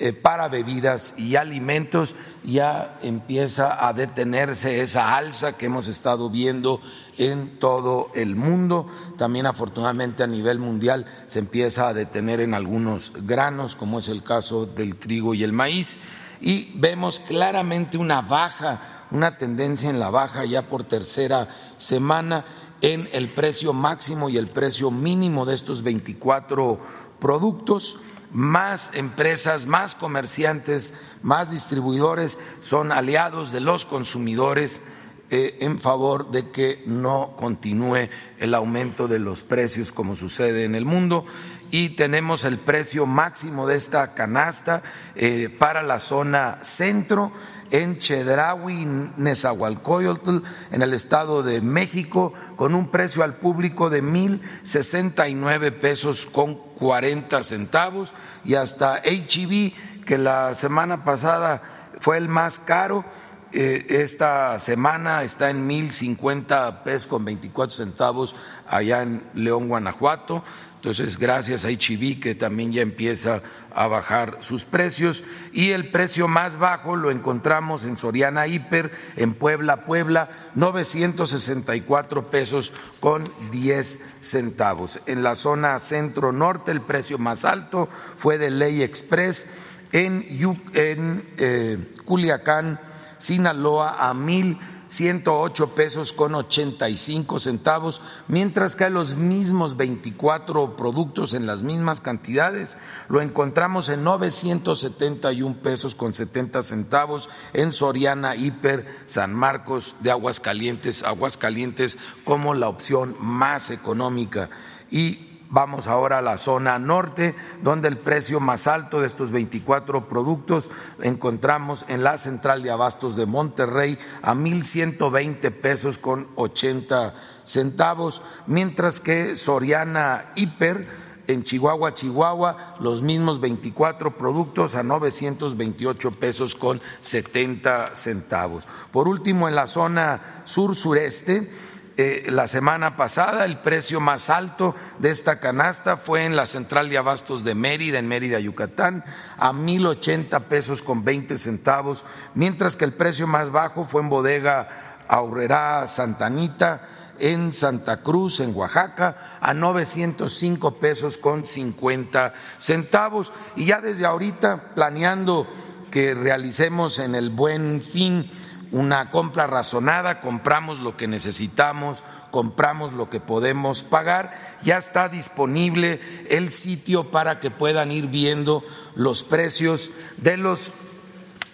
eh, 0.00 0.12
para 0.12 0.48
bebidas 0.48 1.14
y 1.16 1.36
alimentos 1.36 2.16
ya 2.42 2.98
empieza 3.04 3.86
a 3.86 3.92
detenerse 3.92 4.82
esa 4.82 5.16
alza 5.16 5.56
que 5.56 5.66
hemos 5.66 5.86
estado 5.86 6.30
viendo 6.30 6.80
en 7.16 7.60
todo 7.60 8.10
el 8.16 8.34
mundo. 8.34 8.88
También 9.18 9.46
afortunadamente 9.46 10.24
a 10.24 10.26
nivel 10.26 10.58
mundial 10.58 11.06
se 11.28 11.38
empieza 11.38 11.86
a 11.86 11.94
detener 11.94 12.40
en 12.40 12.54
algunos 12.54 13.12
granos, 13.24 13.76
como 13.76 14.00
es 14.00 14.08
el 14.08 14.24
caso 14.24 14.66
del 14.66 14.96
trigo 14.96 15.32
y 15.32 15.44
el 15.44 15.52
maíz. 15.52 16.00
Y 16.40 16.72
vemos 16.74 17.20
claramente 17.20 17.98
una 17.98 18.20
baja, 18.20 18.80
una 19.12 19.36
tendencia 19.36 19.88
en 19.88 20.00
la 20.00 20.10
baja 20.10 20.44
ya 20.44 20.62
por 20.62 20.82
tercera 20.82 21.46
semana 21.78 22.44
en 22.82 23.08
el 23.12 23.28
precio 23.30 23.72
máximo 23.72 24.28
y 24.28 24.36
el 24.36 24.48
precio 24.48 24.90
mínimo 24.90 25.46
de 25.46 25.54
estos 25.54 25.82
24 25.82 26.80
productos. 27.18 28.00
Más 28.32 28.90
empresas, 28.94 29.66
más 29.66 29.94
comerciantes, 29.94 30.94
más 31.22 31.50
distribuidores 31.50 32.38
son 32.60 32.90
aliados 32.90 33.52
de 33.52 33.60
los 33.60 33.84
consumidores 33.84 34.82
eh, 35.30 35.58
en 35.60 35.78
favor 35.78 36.30
de 36.30 36.50
que 36.50 36.82
no 36.86 37.34
continúe 37.36 38.08
el 38.38 38.54
aumento 38.54 39.06
de 39.06 39.18
los 39.18 39.44
precios 39.44 39.92
como 39.92 40.14
sucede 40.14 40.64
en 40.64 40.74
el 40.74 40.84
mundo 40.84 41.24
y 41.70 41.90
tenemos 41.90 42.44
el 42.44 42.58
precio 42.58 43.06
máximo 43.06 43.66
de 43.66 43.76
esta 43.76 44.12
canasta 44.12 44.82
eh, 45.14 45.48
para 45.48 45.82
la 45.82 46.00
zona 46.00 46.58
centro 46.60 47.32
en 47.72 47.98
Chedraui, 47.98 48.84
Nezahualcóyotl, 49.16 50.38
en 50.70 50.82
el 50.82 50.92
Estado 50.92 51.42
de 51.42 51.62
México, 51.62 52.34
con 52.54 52.74
un 52.74 52.90
precio 52.90 53.24
al 53.24 53.38
público 53.38 53.90
de 53.90 54.02
mil 54.02 54.42
sesenta 54.62 55.26
y 55.28 55.34
nueve 55.34 55.72
pesos 55.72 56.28
con 56.30 56.54
cuarenta 56.54 57.42
centavos. 57.42 58.14
Y 58.44 58.54
hasta 58.54 58.98
HEB, 58.98 59.72
que 60.04 60.18
la 60.18 60.52
semana 60.54 61.02
pasada 61.02 61.90
fue 61.98 62.18
el 62.18 62.28
más 62.28 62.58
caro, 62.58 63.04
esta 63.52 64.58
semana 64.58 65.22
está 65.22 65.50
en 65.50 65.68
1.050 65.68 66.82
pesos 66.82 67.06
con 67.06 67.24
24 67.24 67.70
centavos 67.74 68.34
allá 68.66 69.02
en 69.02 69.22
León, 69.34 69.68
Guanajuato. 69.68 70.42
Entonces, 70.76 71.16
gracias 71.16 71.64
a 71.64 71.70
Ichibi 71.70 72.18
que 72.18 72.34
también 72.34 72.72
ya 72.72 72.82
empieza 72.82 73.42
a 73.72 73.86
bajar 73.86 74.38
sus 74.40 74.64
precios 74.64 75.22
y 75.52 75.70
el 75.70 75.90
precio 75.90 76.26
más 76.26 76.58
bajo 76.58 76.96
lo 76.96 77.12
encontramos 77.12 77.84
en 77.84 77.96
Soriana 77.96 78.48
Hiper, 78.48 78.90
en 79.16 79.34
Puebla, 79.34 79.84
Puebla, 79.84 80.30
964 80.56 82.30
pesos 82.30 82.72
con 82.98 83.30
10 83.52 84.00
centavos. 84.18 85.00
En 85.06 85.22
la 85.22 85.36
zona 85.36 85.78
centro 85.78 86.32
norte 86.32 86.72
el 86.72 86.80
precio 86.80 87.16
más 87.16 87.44
alto 87.44 87.88
fue 88.16 88.38
de 88.38 88.50
Ley 88.50 88.82
Express 88.82 89.46
en, 89.92 90.26
en 90.74 91.28
eh, 91.36 91.92
Culiacán, 92.04 92.80
Sinaloa 93.22 94.08
a 94.08 94.14
mil 94.14 94.58
108 94.88 95.74
pesos 95.74 96.12
con 96.12 96.34
85 96.34 97.38
centavos, 97.38 98.02
mientras 98.26 98.74
que 98.76 98.90
los 98.90 99.14
mismos 99.14 99.76
24 99.78 100.76
productos 100.76 101.32
en 101.32 101.46
las 101.46 101.62
mismas 101.62 102.02
cantidades 102.02 102.76
lo 103.08 103.22
encontramos 103.22 103.88
en 103.88 104.04
971 104.04 105.62
pesos 105.62 105.94
con 105.94 106.12
70 106.12 106.62
centavos 106.62 107.30
en 107.54 107.70
Soriana 107.70 108.34
Hiper 108.34 108.86
San 109.06 109.32
Marcos 109.32 109.94
de 110.00 110.10
Aguascalientes, 110.10 111.04
Aguascalientes 111.04 111.96
como 112.24 112.52
la 112.52 112.68
opción 112.68 113.16
más 113.18 113.70
económica. 113.70 114.50
Y 114.90 115.31
Vamos 115.52 115.86
ahora 115.86 116.16
a 116.16 116.22
la 116.22 116.38
zona 116.38 116.78
norte, 116.78 117.34
donde 117.62 117.86
el 117.86 117.98
precio 117.98 118.40
más 118.40 118.66
alto 118.66 119.02
de 119.02 119.06
estos 119.06 119.32
24 119.32 120.08
productos 120.08 120.70
encontramos 121.02 121.84
en 121.88 122.02
la 122.02 122.16
central 122.16 122.62
de 122.62 122.70
abastos 122.70 123.16
de 123.16 123.26
Monterrey 123.26 123.98
a 124.22 124.32
1.120 124.32 125.52
pesos 125.52 125.98
con 125.98 126.28
80 126.36 127.14
centavos, 127.44 128.22
mientras 128.46 129.00
que 129.00 129.36
Soriana 129.36 130.32
Hiper 130.36 130.88
en 131.26 131.42
Chihuahua, 131.42 131.94
Chihuahua, 131.94 132.76
los 132.80 133.02
mismos 133.02 133.40
24 133.40 134.16
productos 134.16 134.74
a 134.74 134.82
928 134.82 136.12
pesos 136.12 136.54
con 136.54 136.80
70 137.00 137.94
centavos. 137.94 138.66
Por 138.90 139.06
último, 139.06 139.48
en 139.48 139.54
la 139.54 139.66
zona 139.66 140.42
sur-sureste, 140.44 141.50
eh, 141.96 142.26
la 142.28 142.46
semana 142.46 142.96
pasada 142.96 143.44
el 143.44 143.58
precio 143.58 144.00
más 144.00 144.30
alto 144.30 144.74
de 144.98 145.10
esta 145.10 145.40
canasta 145.40 145.96
fue 145.96 146.24
en 146.24 146.36
la 146.36 146.46
central 146.46 146.88
de 146.88 146.98
abastos 146.98 147.44
de 147.44 147.54
Mérida, 147.54 147.98
en 147.98 148.08
Mérida, 148.08 148.40
Yucatán, 148.40 149.04
a 149.36 149.52
mil 149.52 149.86
ochenta 149.86 150.48
pesos 150.48 150.82
con 150.82 151.04
veinte 151.04 151.36
centavos, 151.36 152.04
mientras 152.34 152.76
que 152.76 152.86
el 152.86 152.94
precio 152.94 153.26
más 153.26 153.50
bajo 153.50 153.84
fue 153.84 154.00
en 154.00 154.08
bodega 154.08 154.68
Aurrera 155.08 155.86
Santanita, 155.86 156.88
en 157.18 157.52
Santa 157.52 158.02
Cruz, 158.02 158.40
en 158.40 158.54
Oaxaca, 158.56 159.38
a 159.40 159.52
905 159.52 160.78
pesos 160.78 161.18
con 161.18 161.44
50 161.44 162.32
centavos. 162.58 163.32
Y 163.54 163.66
ya 163.66 163.80
desde 163.80 164.06
ahorita, 164.06 164.72
planeando 164.74 165.46
que 165.90 166.14
realicemos 166.14 166.98
en 166.98 167.14
el 167.14 167.30
buen 167.30 167.82
fin 167.82 168.30
una 168.72 169.10
compra 169.10 169.46
razonada, 169.46 170.20
compramos 170.20 170.80
lo 170.80 170.96
que 170.96 171.06
necesitamos, 171.06 172.02
compramos 172.30 172.92
lo 172.92 173.10
que 173.10 173.20
podemos 173.20 173.82
pagar, 173.84 174.32
ya 174.62 174.78
está 174.78 175.08
disponible 175.10 176.00
el 176.28 176.50
sitio 176.50 177.10
para 177.10 177.38
que 177.38 177.50
puedan 177.50 177.92
ir 177.92 178.06
viendo 178.06 178.64
los 178.96 179.22
precios 179.22 179.90
de 180.16 180.38
los 180.38 180.72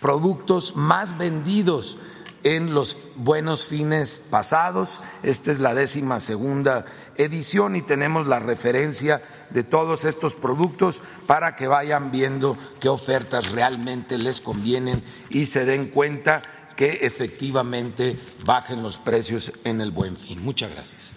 productos 0.00 0.76
más 0.76 1.18
vendidos 1.18 1.98
en 2.44 2.72
los 2.72 2.96
buenos 3.16 3.66
fines 3.66 4.18
pasados. 4.30 5.00
Esta 5.24 5.50
es 5.50 5.58
la 5.58 5.74
décima 5.74 6.20
segunda 6.20 6.84
edición 7.16 7.74
y 7.74 7.82
tenemos 7.82 8.26
la 8.26 8.38
referencia 8.38 9.22
de 9.50 9.64
todos 9.64 10.04
estos 10.04 10.36
productos 10.36 11.02
para 11.26 11.56
que 11.56 11.66
vayan 11.66 12.12
viendo 12.12 12.56
qué 12.80 12.88
ofertas 12.88 13.50
realmente 13.50 14.18
les 14.18 14.40
convienen 14.40 15.02
y 15.30 15.46
se 15.46 15.64
den 15.64 15.88
cuenta 15.88 16.42
que 16.78 17.00
efectivamente 17.02 18.16
bajen 18.44 18.84
los 18.84 18.98
precios 18.98 19.52
en 19.64 19.80
el 19.80 19.90
buen 19.90 20.16
fin. 20.16 20.40
Muchas 20.44 20.72
gracias. 20.72 21.12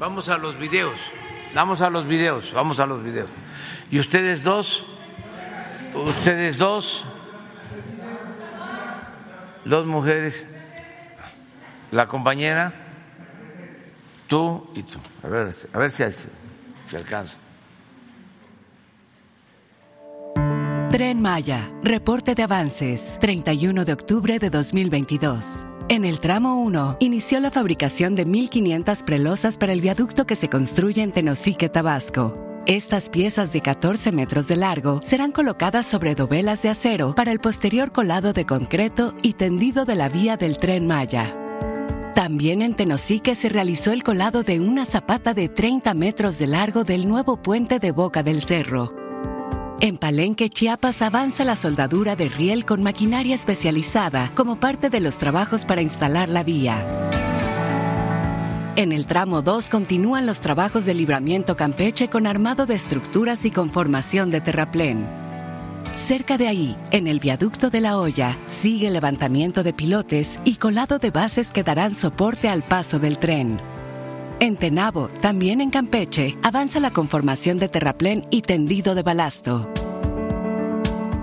Vamos 0.00 0.28
a 0.28 0.36
los 0.36 0.58
videos, 0.58 0.98
vamos 1.54 1.80
a 1.80 1.90
los 1.90 2.08
videos, 2.08 2.52
vamos 2.52 2.80
a 2.80 2.86
los 2.86 3.04
videos. 3.04 3.30
Y 3.88 4.00
ustedes 4.00 4.42
dos, 4.42 4.84
ustedes 5.94 6.58
dos, 6.58 7.04
dos 9.64 9.86
mujeres, 9.86 10.48
la 11.92 12.08
compañera, 12.08 12.72
tú 14.26 14.68
y 14.74 14.82
tú. 14.82 14.98
A 15.22 15.28
ver, 15.28 15.54
a 15.72 15.78
ver 15.78 15.90
si, 15.92 16.02
si 16.10 16.96
alcanza. 16.96 17.36
Tren 20.96 21.20
Maya, 21.20 21.70
reporte 21.82 22.34
de 22.34 22.42
avances, 22.42 23.18
31 23.20 23.84
de 23.84 23.92
octubre 23.92 24.38
de 24.38 24.48
2022. 24.48 25.66
En 25.90 26.06
el 26.06 26.20
tramo 26.20 26.62
1, 26.62 26.96
inició 27.00 27.38
la 27.38 27.50
fabricación 27.50 28.14
de 28.14 28.26
1.500 28.26 29.04
prelosas 29.04 29.58
para 29.58 29.74
el 29.74 29.82
viaducto 29.82 30.24
que 30.24 30.36
se 30.36 30.48
construye 30.48 31.02
en 31.02 31.12
Tenosique, 31.12 31.68
Tabasco. 31.68 32.38
Estas 32.64 33.10
piezas 33.10 33.52
de 33.52 33.60
14 33.60 34.10
metros 34.10 34.48
de 34.48 34.56
largo 34.56 35.00
serán 35.04 35.32
colocadas 35.32 35.84
sobre 35.84 36.14
dovelas 36.14 36.62
de 36.62 36.70
acero 36.70 37.14
para 37.14 37.30
el 37.30 37.40
posterior 37.40 37.92
colado 37.92 38.32
de 38.32 38.46
concreto 38.46 39.14
y 39.20 39.34
tendido 39.34 39.84
de 39.84 39.96
la 39.96 40.08
vía 40.08 40.38
del 40.38 40.56
tren 40.56 40.86
Maya. 40.86 41.36
También 42.14 42.62
en 42.62 42.72
Tenosique 42.72 43.34
se 43.34 43.50
realizó 43.50 43.92
el 43.92 44.02
colado 44.02 44.44
de 44.44 44.60
una 44.60 44.86
zapata 44.86 45.34
de 45.34 45.50
30 45.50 45.92
metros 45.92 46.38
de 46.38 46.46
largo 46.46 46.84
del 46.84 47.06
nuevo 47.06 47.36
puente 47.36 47.80
de 47.80 47.92
Boca 47.92 48.22
del 48.22 48.40
Cerro. 48.40 49.05
En 49.78 49.98
Palenque, 49.98 50.48
Chiapas, 50.48 51.02
avanza 51.02 51.44
la 51.44 51.54
soldadura 51.54 52.16
de 52.16 52.28
riel 52.28 52.64
con 52.64 52.82
maquinaria 52.82 53.34
especializada 53.34 54.32
como 54.34 54.56
parte 54.56 54.88
de 54.88 55.00
los 55.00 55.18
trabajos 55.18 55.66
para 55.66 55.82
instalar 55.82 56.30
la 56.30 56.42
vía. 56.42 56.82
En 58.76 58.92
el 58.92 59.04
tramo 59.04 59.42
2 59.42 59.68
continúan 59.68 60.24
los 60.24 60.40
trabajos 60.40 60.86
de 60.86 60.94
libramiento 60.94 61.56
Campeche 61.56 62.08
con 62.08 62.26
armado 62.26 62.64
de 62.64 62.74
estructuras 62.74 63.44
y 63.44 63.50
conformación 63.50 64.30
de 64.30 64.40
terraplén. 64.40 65.06
Cerca 65.92 66.38
de 66.38 66.48
ahí, 66.48 66.76
en 66.90 67.06
el 67.06 67.20
viaducto 67.20 67.68
de 67.68 67.80
la 67.80 67.98
olla, 67.98 68.38
sigue 68.48 68.90
levantamiento 68.90 69.62
de 69.62 69.74
pilotes 69.74 70.40
y 70.44 70.56
colado 70.56 70.98
de 70.98 71.10
bases 71.10 71.52
que 71.52 71.62
darán 71.62 71.94
soporte 71.94 72.48
al 72.48 72.62
paso 72.62 72.98
del 72.98 73.18
tren. 73.18 73.60
En 74.38 74.56
Tenabo, 74.56 75.08
también 75.08 75.62
en 75.62 75.70
Campeche, 75.70 76.36
avanza 76.42 76.78
la 76.78 76.92
conformación 76.92 77.56
de 77.56 77.68
terraplén 77.68 78.26
y 78.30 78.42
tendido 78.42 78.94
de 78.94 79.02
balasto. 79.02 79.70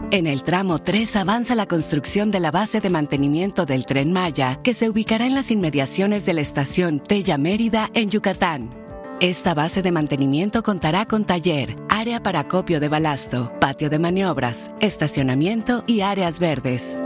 En 0.10 0.26
el 0.26 0.42
tramo 0.44 0.80
3 0.80 1.16
avanza 1.18 1.54
la 1.54 1.68
construcción 1.68 2.32
de 2.32 2.40
la 2.40 2.50
base 2.50 2.82
de 2.82 2.90
mantenimiento 2.90 3.66
del 3.66 3.86
tren 3.86 4.14
Maya, 4.14 4.60
que 4.64 4.74
se 4.74 4.90
ubicará 4.90 5.28
en 5.28 5.36
las 5.36 5.52
inmediaciones 5.52 6.26
de 6.26 6.34
la 6.34 6.42
estación 6.42 7.00
Tella 7.00 7.38
Mérida 7.38 7.90
en 7.94 8.10
Yucatán. 8.10 8.74
Esta 9.20 9.54
base 9.54 9.84
de 9.84 9.92
mantenimiento 9.92 10.64
contará 10.64 11.06
con 11.06 11.24
taller, 11.24 11.76
área 11.90 12.22
para 12.22 12.42
acopio 12.42 12.80
de 12.80 12.90
balasto, 12.90 13.54
patio 13.60 13.92
de 13.92 14.00
maniobras, 14.00 14.72
estacionamiento 14.82 15.84
y 15.86 16.02
áreas 16.02 16.40
verdes. 16.40 17.02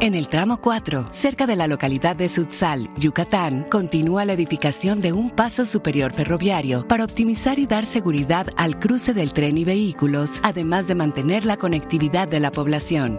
En 0.00 0.14
el 0.14 0.28
tramo 0.28 0.58
4, 0.58 1.08
cerca 1.10 1.44
de 1.44 1.56
la 1.56 1.66
localidad 1.66 2.14
de 2.14 2.28
Sutzal, 2.28 2.88
Yucatán, 2.98 3.64
continúa 3.68 4.24
la 4.24 4.34
edificación 4.34 5.00
de 5.00 5.12
un 5.12 5.28
paso 5.28 5.66
superior 5.66 6.12
ferroviario 6.12 6.86
para 6.86 7.02
optimizar 7.02 7.58
y 7.58 7.66
dar 7.66 7.84
seguridad 7.84 8.46
al 8.56 8.78
cruce 8.78 9.12
del 9.12 9.32
tren 9.32 9.58
y 9.58 9.64
vehículos, 9.64 10.38
además 10.44 10.86
de 10.86 10.94
mantener 10.94 11.44
la 11.44 11.56
conectividad 11.56 12.28
de 12.28 12.38
la 12.38 12.52
población. 12.52 13.18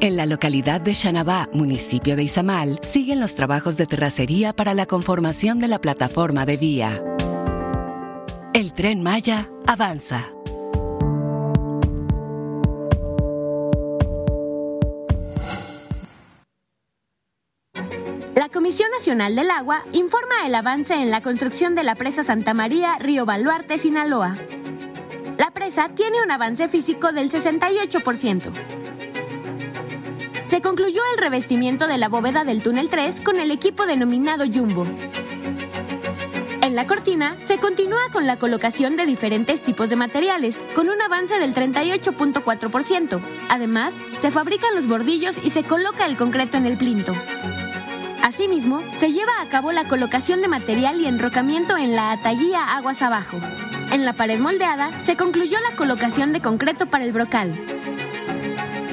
En 0.00 0.16
la 0.16 0.24
localidad 0.24 0.80
de 0.80 0.94
Xanabá, 0.94 1.50
municipio 1.52 2.16
de 2.16 2.22
Izamal, 2.22 2.80
siguen 2.82 3.20
los 3.20 3.34
trabajos 3.34 3.76
de 3.76 3.86
terracería 3.86 4.54
para 4.54 4.72
la 4.72 4.86
conformación 4.86 5.60
de 5.60 5.68
la 5.68 5.78
plataforma 5.78 6.46
de 6.46 6.56
vía. 6.56 7.02
El 8.54 8.72
tren 8.72 9.02
Maya 9.02 9.50
avanza. 9.66 10.30
La 18.34 18.48
Comisión 18.48 18.90
Nacional 18.90 19.36
del 19.36 19.50
Agua 19.50 19.84
informa 19.92 20.46
el 20.46 20.54
avance 20.54 20.94
en 20.94 21.10
la 21.10 21.20
construcción 21.20 21.74
de 21.74 21.84
la 21.84 21.96
presa 21.96 22.22
Santa 22.22 22.54
María 22.54 22.96
Río 22.98 23.26
Baluarte, 23.26 23.76
Sinaloa. 23.76 24.38
La 25.36 25.50
presa 25.50 25.90
tiene 25.90 26.22
un 26.24 26.30
avance 26.30 26.66
físico 26.68 27.12
del 27.12 27.30
68%. 27.30 28.50
Se 30.46 30.62
concluyó 30.62 31.02
el 31.12 31.20
revestimiento 31.20 31.86
de 31.86 31.98
la 31.98 32.08
bóveda 32.08 32.44
del 32.44 32.62
túnel 32.62 32.88
3 32.88 33.20
con 33.20 33.38
el 33.38 33.50
equipo 33.50 33.84
denominado 33.84 34.44
Jumbo. 34.46 34.86
En 36.62 36.74
la 36.74 36.86
cortina 36.86 37.36
se 37.44 37.58
continúa 37.58 38.08
con 38.12 38.26
la 38.26 38.38
colocación 38.38 38.96
de 38.96 39.04
diferentes 39.04 39.62
tipos 39.62 39.90
de 39.90 39.96
materiales, 39.96 40.58
con 40.74 40.88
un 40.88 41.02
avance 41.02 41.38
del 41.38 41.54
38.4%. 41.54 43.20
Además, 43.50 43.92
se 44.20 44.30
fabrican 44.30 44.74
los 44.74 44.88
bordillos 44.88 45.36
y 45.42 45.50
se 45.50 45.64
coloca 45.64 46.06
el 46.06 46.16
concreto 46.16 46.56
en 46.56 46.66
el 46.66 46.78
plinto. 46.78 47.12
Asimismo, 48.22 48.82
se 48.98 49.12
lleva 49.12 49.32
a 49.40 49.46
cabo 49.46 49.72
la 49.72 49.88
colocación 49.88 50.42
de 50.42 50.48
material 50.48 51.00
y 51.00 51.06
enrocamiento 51.06 51.76
en 51.76 51.96
la 51.96 52.12
ataguía 52.12 52.76
aguas 52.76 53.02
abajo. 53.02 53.36
En 53.90 54.04
la 54.04 54.12
pared 54.12 54.38
moldeada 54.38 54.96
se 55.04 55.16
concluyó 55.16 55.58
la 55.60 55.76
colocación 55.76 56.32
de 56.32 56.40
concreto 56.40 56.86
para 56.86 57.04
el 57.04 57.12
brocal. 57.12 57.52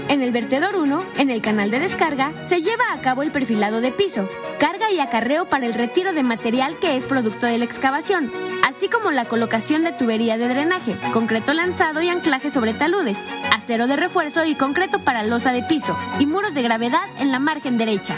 En 0.10 0.24
el 0.24 0.32
vertedor 0.32 0.76
1, 0.76 1.06
en 1.20 1.30
el 1.30 1.44
canal 1.44 1.70
de 1.70 1.78
descarga, 1.78 2.34
se 2.48 2.64
lleva 2.64 2.92
a 2.92 3.02
cabo 3.02 3.22
el 3.22 3.32
perfilado 3.32 3.82
de 3.82 3.92
piso, 3.92 4.28
carga 4.60 4.92
y 4.92 5.00
acarreo 5.00 5.46
para 5.46 5.68
el 5.68 5.76
retiro 5.76 6.12
de 6.12 6.24
material 6.24 6.80
que 6.80 6.96
es 6.96 7.06
producto 7.06 7.46
de 7.46 7.60
la 7.60 7.66
excavación, 7.66 8.32
así 8.68 8.90
como 8.90 9.12
la 9.12 9.26
colocación 9.26 9.84
de 9.84 9.92
tubería 9.92 10.40
de 10.40 10.48
drenaje, 10.48 11.00
concreto 11.14 11.54
lanzado 11.54 12.02
y 12.02 12.10
anclaje 12.10 12.50
sobre 12.50 12.74
taludes, 12.74 13.20
acero 13.56 13.86
de 13.86 13.96
refuerzo 13.98 14.44
y 14.44 14.56
concreto 14.56 14.98
para 14.98 15.22
losa 15.22 15.52
de 15.52 15.62
piso, 15.62 15.96
y 16.18 16.26
muros 16.26 16.56
de 16.56 16.64
gravedad 16.64 17.08
en 17.20 17.32
la 17.32 17.38
margen 17.38 17.78
derecha. 17.78 18.16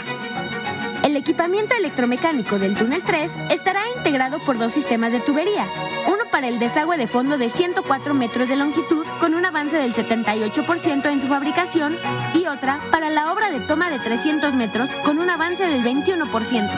El 1.02 1.16
equipamiento 1.16 1.74
electromecánico 1.74 2.60
del 2.60 2.76
túnel 2.76 3.02
3 3.02 3.32
estará 3.50 3.82
integrado 3.96 4.38
por 4.38 4.56
dos 4.56 4.72
sistemas 4.72 5.10
de 5.10 5.18
tubería, 5.18 5.66
uno 6.06 6.24
para 6.30 6.46
el 6.46 6.60
desagüe 6.60 6.96
de 6.96 7.08
fondo 7.08 7.38
de 7.38 7.48
104 7.48 8.14
metros 8.14 8.48
de 8.48 8.54
longitud 8.54 9.04
con 9.20 9.34
un 9.34 9.44
avance 9.44 9.76
del 9.76 9.94
78% 9.94 11.06
en 11.06 11.20
su 11.20 11.26
fabricación 11.26 11.96
y 12.34 12.46
otra 12.46 12.78
para 12.92 13.10
la 13.10 13.32
obra 13.32 13.50
de 13.50 13.58
toma 13.60 13.90
de 13.90 13.98
300 13.98 14.54
metros 14.54 14.88
con 15.04 15.18
un 15.18 15.28
avance 15.28 15.66
del 15.66 15.82
21%. 15.82 16.70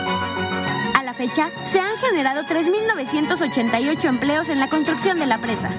A 0.95 1.03
la 1.03 1.13
fecha, 1.13 1.51
se 1.67 1.79
han 1.79 1.95
generado 1.97 2.43
3.988 2.45 4.05
empleos 4.05 4.49
en 4.49 4.59
la 4.59 4.69
construcción 4.69 5.19
de 5.19 5.27
la 5.27 5.37
presa. 5.37 5.69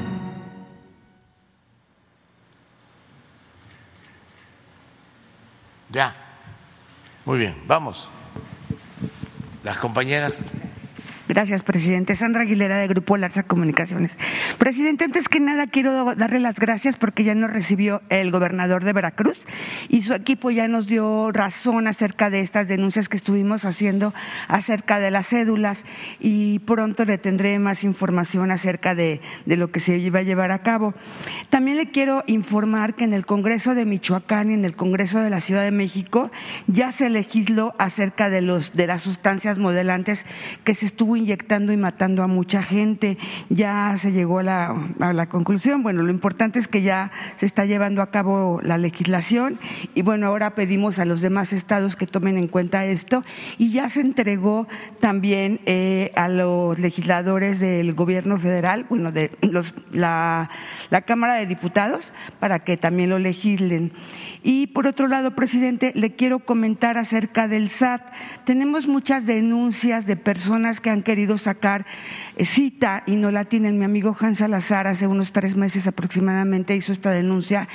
Ya. 5.91 6.15
Muy 7.25 7.39
bien, 7.39 7.61
vamos. 7.67 8.09
Las 9.67 9.79
compañeras. 9.79 10.39
Gracias, 11.29 11.65
presidente. 11.65 12.15
Sandra 12.15 12.43
Aguilera, 12.43 12.79
de 12.79 12.87
Grupo 12.87 13.17
Larsa 13.17 13.43
Comunicaciones. 13.43 14.13
Presidente, 14.59 15.05
antes 15.05 15.29
que 15.29 15.41
nada 15.41 15.67
quiero 15.67 16.15
darle 16.15 16.39
las 16.39 16.55
gracias 16.55 16.95
porque 16.97 17.25
ya 17.25 17.35
nos 17.35 17.53
recibió 17.53 18.01
el 18.11 18.31
gobernador 18.31 18.85
de 18.85 18.93
Veracruz 18.93 19.43
y 19.89 20.03
su 20.03 20.15
equipo 20.15 20.53
ya 20.53 20.69
nos 20.69 20.87
dio 20.87 21.33
razón 21.33 21.89
acerca 21.89 22.31
de 22.31 22.41
estas 22.41 22.69
denuncias 22.69 23.09
que 23.09 23.17
estuvimos 23.17 23.65
haciendo 23.65 24.15
acerca 24.47 25.01
de 25.01 25.11
las 25.11 25.27
cédulas 25.27 25.83
y 26.21 26.61
pronto 26.61 27.05
le 27.05 27.19
tendré 27.19 27.59
más 27.59 27.83
información 27.83 28.53
acerca 28.53 28.95
de, 28.95 29.21
de 29.47 29.57
lo 29.57 29.73
que 29.73 29.81
se 29.81 29.99
iba 29.99 30.21
a 30.21 30.23
llevar 30.23 30.53
a 30.53 30.63
cabo. 30.63 30.95
También 31.51 31.77
le 31.77 31.91
quiero 31.91 32.23
informar 32.29 32.95
que 32.95 33.03
en 33.03 33.15
el 33.15 33.27
Congreso 33.27 33.75
de 33.75 33.85
Michoacán 33.85 34.53
y 34.53 34.55
en 34.55 34.65
el 34.65 34.77
Congreso 34.77 35.21
de 35.21 35.31
la 35.31 35.41
Ciudad 35.41 35.65
de 35.65 35.73
México 35.73 36.31
ya 36.69 36.93
se 36.93 37.11
legisló 37.11 37.75
acerca 37.79 38.31
de, 38.31 38.43
los, 38.43 38.75
de 38.75 38.87
las 38.87 39.03
sustancias 39.03 39.59
modelantes 39.59 40.25
que 40.63 40.75
se 40.75 40.87
estuvo 40.87 41.16
inyectando 41.17 41.73
y 41.73 41.77
matando 41.77 42.23
a 42.23 42.27
mucha 42.27 42.63
gente. 42.63 43.19
Ya 43.49 43.97
se 43.99 44.13
llegó 44.13 44.41
a 44.41 44.43
la, 44.43 44.89
a 45.01 45.13
la, 45.13 45.29
conclusión. 45.29 45.83
Bueno, 45.83 46.03
lo 46.03 46.11
importante 46.11 46.59
es 46.59 46.69
que 46.69 46.83
ya 46.83 47.11
se 47.37 47.47
está 47.47 47.65
llevando 47.65 48.03
a 48.03 48.11
cabo 48.11 48.61
la 48.63 48.79
legislación 48.79 49.59
y 49.95 50.03
bueno, 50.03 50.27
ahora 50.27 50.55
pedimos 50.55 50.99
a 50.99 51.05
los 51.05 51.21
demás 51.21 51.53
estados 51.53 51.97
que 51.97 52.07
tomen 52.07 52.39
en 52.39 52.49
cuenta 52.49 52.85
esto 52.85 53.25
y 53.59 53.71
ya 53.71 53.89
se 53.89 54.01
entregó 54.01 54.69
también 55.01 55.61
eh, 55.67 56.11
a 56.17 56.29
los 56.29 56.79
legisladores 56.79 57.61
del 57.61 57.95
gobierno 57.95 58.39
federal, 58.39 58.87
bueno, 58.89 59.13
de 59.13 59.31
los, 59.43 59.75
la, 59.93 60.51
la 60.91 61.03
Cámara 61.03 61.35
de 61.35 61.47
Diputados, 61.47 62.13
para 62.39 62.61
que 62.61 62.77
también 62.77 63.11
lo 63.11 63.19
legislen. 63.19 63.93
Y 64.49 64.69
por 64.69 64.87
otro 64.87 65.09
lado, 65.09 65.35
presidente, 65.35 65.91
le 65.97 66.15
quiero 66.15 66.39
comentar 66.39 66.99
acerca 66.99 67.49
del 67.49 67.69
SAT. 67.69 68.01
Tenemos 68.45 68.87
muchas 68.87 69.27
denuncias 69.27 70.07
de 70.07 70.15
personas 70.15 70.81
que 70.81 70.89
han 70.89 71.03
querido 71.03 71.37
sacar 71.37 71.85
cita 72.45 73.03
y 73.07 73.17
no 73.17 73.31
la 73.31 73.45
tienen. 73.45 73.79
Mi 73.79 73.85
amigo 73.85 74.17
Hans 74.19 74.39
Salazar 74.39 74.87
hace 74.87 75.07
unos 75.07 75.33
tres 75.33 75.57
meses 75.57 75.87
aproximadamente 75.87 76.77
hizo 76.77 76.93
esta 76.93 77.11
denuncia 77.11 77.69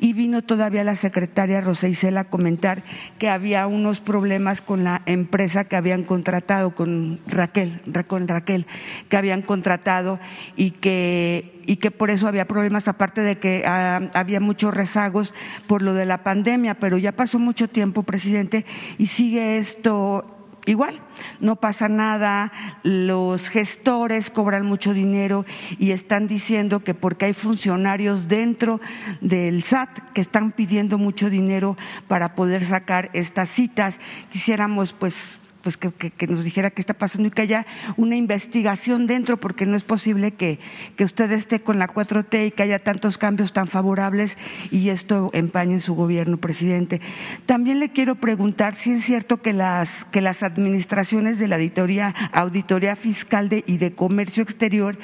y 0.00 0.12
vino 0.12 0.42
todavía 0.42 0.82
la 0.84 0.96
secretaria 0.96 1.60
Rosa 1.60 1.88
Isela 1.88 2.20
a 2.20 2.24
comentar 2.24 2.82
que 3.18 3.28
había 3.28 3.66
unos 3.66 4.00
problemas 4.00 4.60
con 4.60 4.82
la 4.84 5.02
empresa 5.06 5.64
que 5.64 5.76
habían 5.76 6.02
contratado, 6.02 6.74
con 6.74 7.20
Raquel, 7.26 7.80
con 8.06 8.26
Raquel, 8.26 8.66
que 9.08 9.16
habían 9.16 9.42
contratado 9.42 10.18
y 10.56 10.72
que 10.72 11.54
y 11.68 11.76
que 11.76 11.90
por 11.90 12.08
eso 12.08 12.26
había 12.26 12.48
problemas, 12.48 12.88
aparte 12.88 13.20
de 13.20 13.36
que 13.36 13.62
ah, 13.66 14.08
había 14.14 14.40
muchos 14.40 14.72
rezagos 14.72 15.34
por 15.66 15.82
lo 15.82 15.92
de 15.92 16.06
la 16.06 16.22
pandemia, 16.22 16.76
pero 16.80 16.96
ya 16.96 17.12
pasó 17.12 17.38
mucho 17.38 17.68
tiempo, 17.68 18.04
presidente, 18.04 18.64
y 18.96 19.08
sigue 19.08 19.58
esto 19.58 20.37
igual, 20.68 21.00
no 21.40 21.56
pasa 21.56 21.88
nada, 21.88 22.52
los 22.82 23.48
gestores 23.48 24.30
cobran 24.30 24.66
mucho 24.66 24.92
dinero 24.92 25.46
y 25.78 25.92
están 25.92 26.28
diciendo 26.28 26.84
que 26.84 26.94
porque 26.94 27.24
hay 27.24 27.34
funcionarios 27.34 28.28
dentro 28.28 28.80
del 29.20 29.62
SAT 29.62 30.12
que 30.12 30.20
están 30.20 30.52
pidiendo 30.52 30.98
mucho 30.98 31.30
dinero 31.30 31.76
para 32.06 32.34
poder 32.34 32.64
sacar 32.64 33.08
estas 33.14 33.48
citas, 33.48 33.98
quisiéramos 34.30 34.92
pues 34.92 35.40
pues 35.62 35.76
que, 35.76 35.90
que, 35.90 36.26
nos 36.26 36.44
dijera 36.44 36.70
qué 36.70 36.80
está 36.80 36.94
pasando 36.94 37.28
y 37.28 37.30
que 37.30 37.42
haya 37.42 37.66
una 37.96 38.16
investigación 38.16 39.06
dentro, 39.06 39.38
porque 39.38 39.66
no 39.66 39.76
es 39.76 39.84
posible 39.84 40.32
que, 40.32 40.58
que 40.96 41.04
usted 41.04 41.30
esté 41.32 41.60
con 41.60 41.78
la 41.78 41.88
4T 41.88 42.48
y 42.48 42.50
que 42.52 42.62
haya 42.62 42.78
tantos 42.78 43.18
cambios 43.18 43.52
tan 43.52 43.68
favorables 43.68 44.36
y 44.70 44.88
esto 44.90 45.30
empañe 45.32 45.80
su 45.80 45.94
gobierno, 45.94 46.36
presidente. 46.36 47.00
También 47.46 47.80
le 47.80 47.90
quiero 47.90 48.14
preguntar 48.16 48.76
si 48.76 48.92
es 48.92 49.04
cierto 49.04 49.42
que 49.42 49.52
las, 49.52 50.04
que 50.06 50.20
las 50.20 50.42
administraciones 50.42 51.38
de 51.38 51.48
la 51.48 51.56
auditoría, 51.56 52.14
auditoría 52.32 52.96
fiscal 52.96 53.48
de, 53.48 53.64
y 53.66 53.78
de 53.78 53.92
comercio 53.92 54.42
exterior 54.42 54.98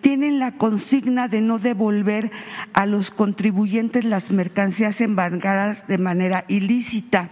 tienen 0.00 0.38
la 0.38 0.52
consigna 0.52 1.28
de 1.28 1.40
no 1.40 1.58
devolver 1.58 2.30
a 2.72 2.86
los 2.86 3.10
contribuyentes 3.10 4.04
las 4.04 4.30
mercancías 4.30 5.00
embargadas 5.00 5.86
de 5.86 5.98
manera 5.98 6.44
ilícita 6.48 7.30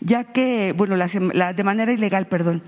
ya 0.00 0.24
que, 0.24 0.72
bueno, 0.76 0.96
la, 0.96 1.08
la, 1.32 1.52
de 1.52 1.64
manera 1.64 1.92
ilegal, 1.92 2.26
perdón, 2.26 2.62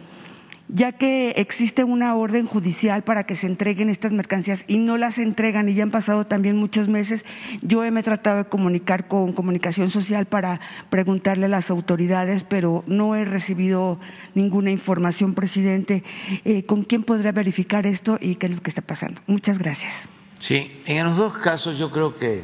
ya 0.69 0.93
que 0.93 1.31
existe 1.33 1.85
una 1.85 2.15
orden 2.15 2.47
judicial 2.47 3.03
para 3.03 3.25
que 3.25 3.37
se 3.37 3.47
entreguen 3.47 3.91
estas 3.91 4.13
mercancías 4.13 4.65
y 4.67 4.79
no 4.79 4.97
las 4.97 5.19
entregan 5.19 5.69
y 5.69 5.75
ya 5.75 5.83
han 5.83 5.91
pasado 5.91 6.27
también 6.27 6.57
muchos 6.57 6.89
meses, 6.89 7.25
yo 7.61 7.83
me 7.91 8.01
he 8.01 8.03
tratado 8.03 8.39
de 8.39 8.45
comunicar 8.47 9.07
con 9.07 9.33
comunicación 9.33 9.91
social 9.91 10.27
para 10.27 10.61
preguntarle 10.89 11.47
a 11.47 11.49
las 11.49 11.69
autoridades, 11.69 12.45
pero 12.45 12.85
no 12.87 13.15
he 13.17 13.25
recibido 13.25 14.01
ninguna 14.35 14.71
información, 14.71 15.35
presidente. 15.35 16.05
Eh, 16.45 16.65
¿Con 16.65 16.85
quién 16.85 17.03
podría 17.03 17.33
verificar 17.33 17.87
esto 17.87 18.17
y 18.21 18.37
qué 18.37 18.47
es 18.47 18.55
lo 18.55 18.63
que 18.63 18.71
está 18.71 18.83
pasando? 18.83 19.21
Muchas 19.27 19.59
gracias. 19.59 19.93
Sí, 20.39 20.81
en 20.87 21.05
los 21.05 21.19
dos 21.19 21.35
casos 21.35 21.79
yo 21.79 21.91
creo 21.91 22.17
que 22.17 22.43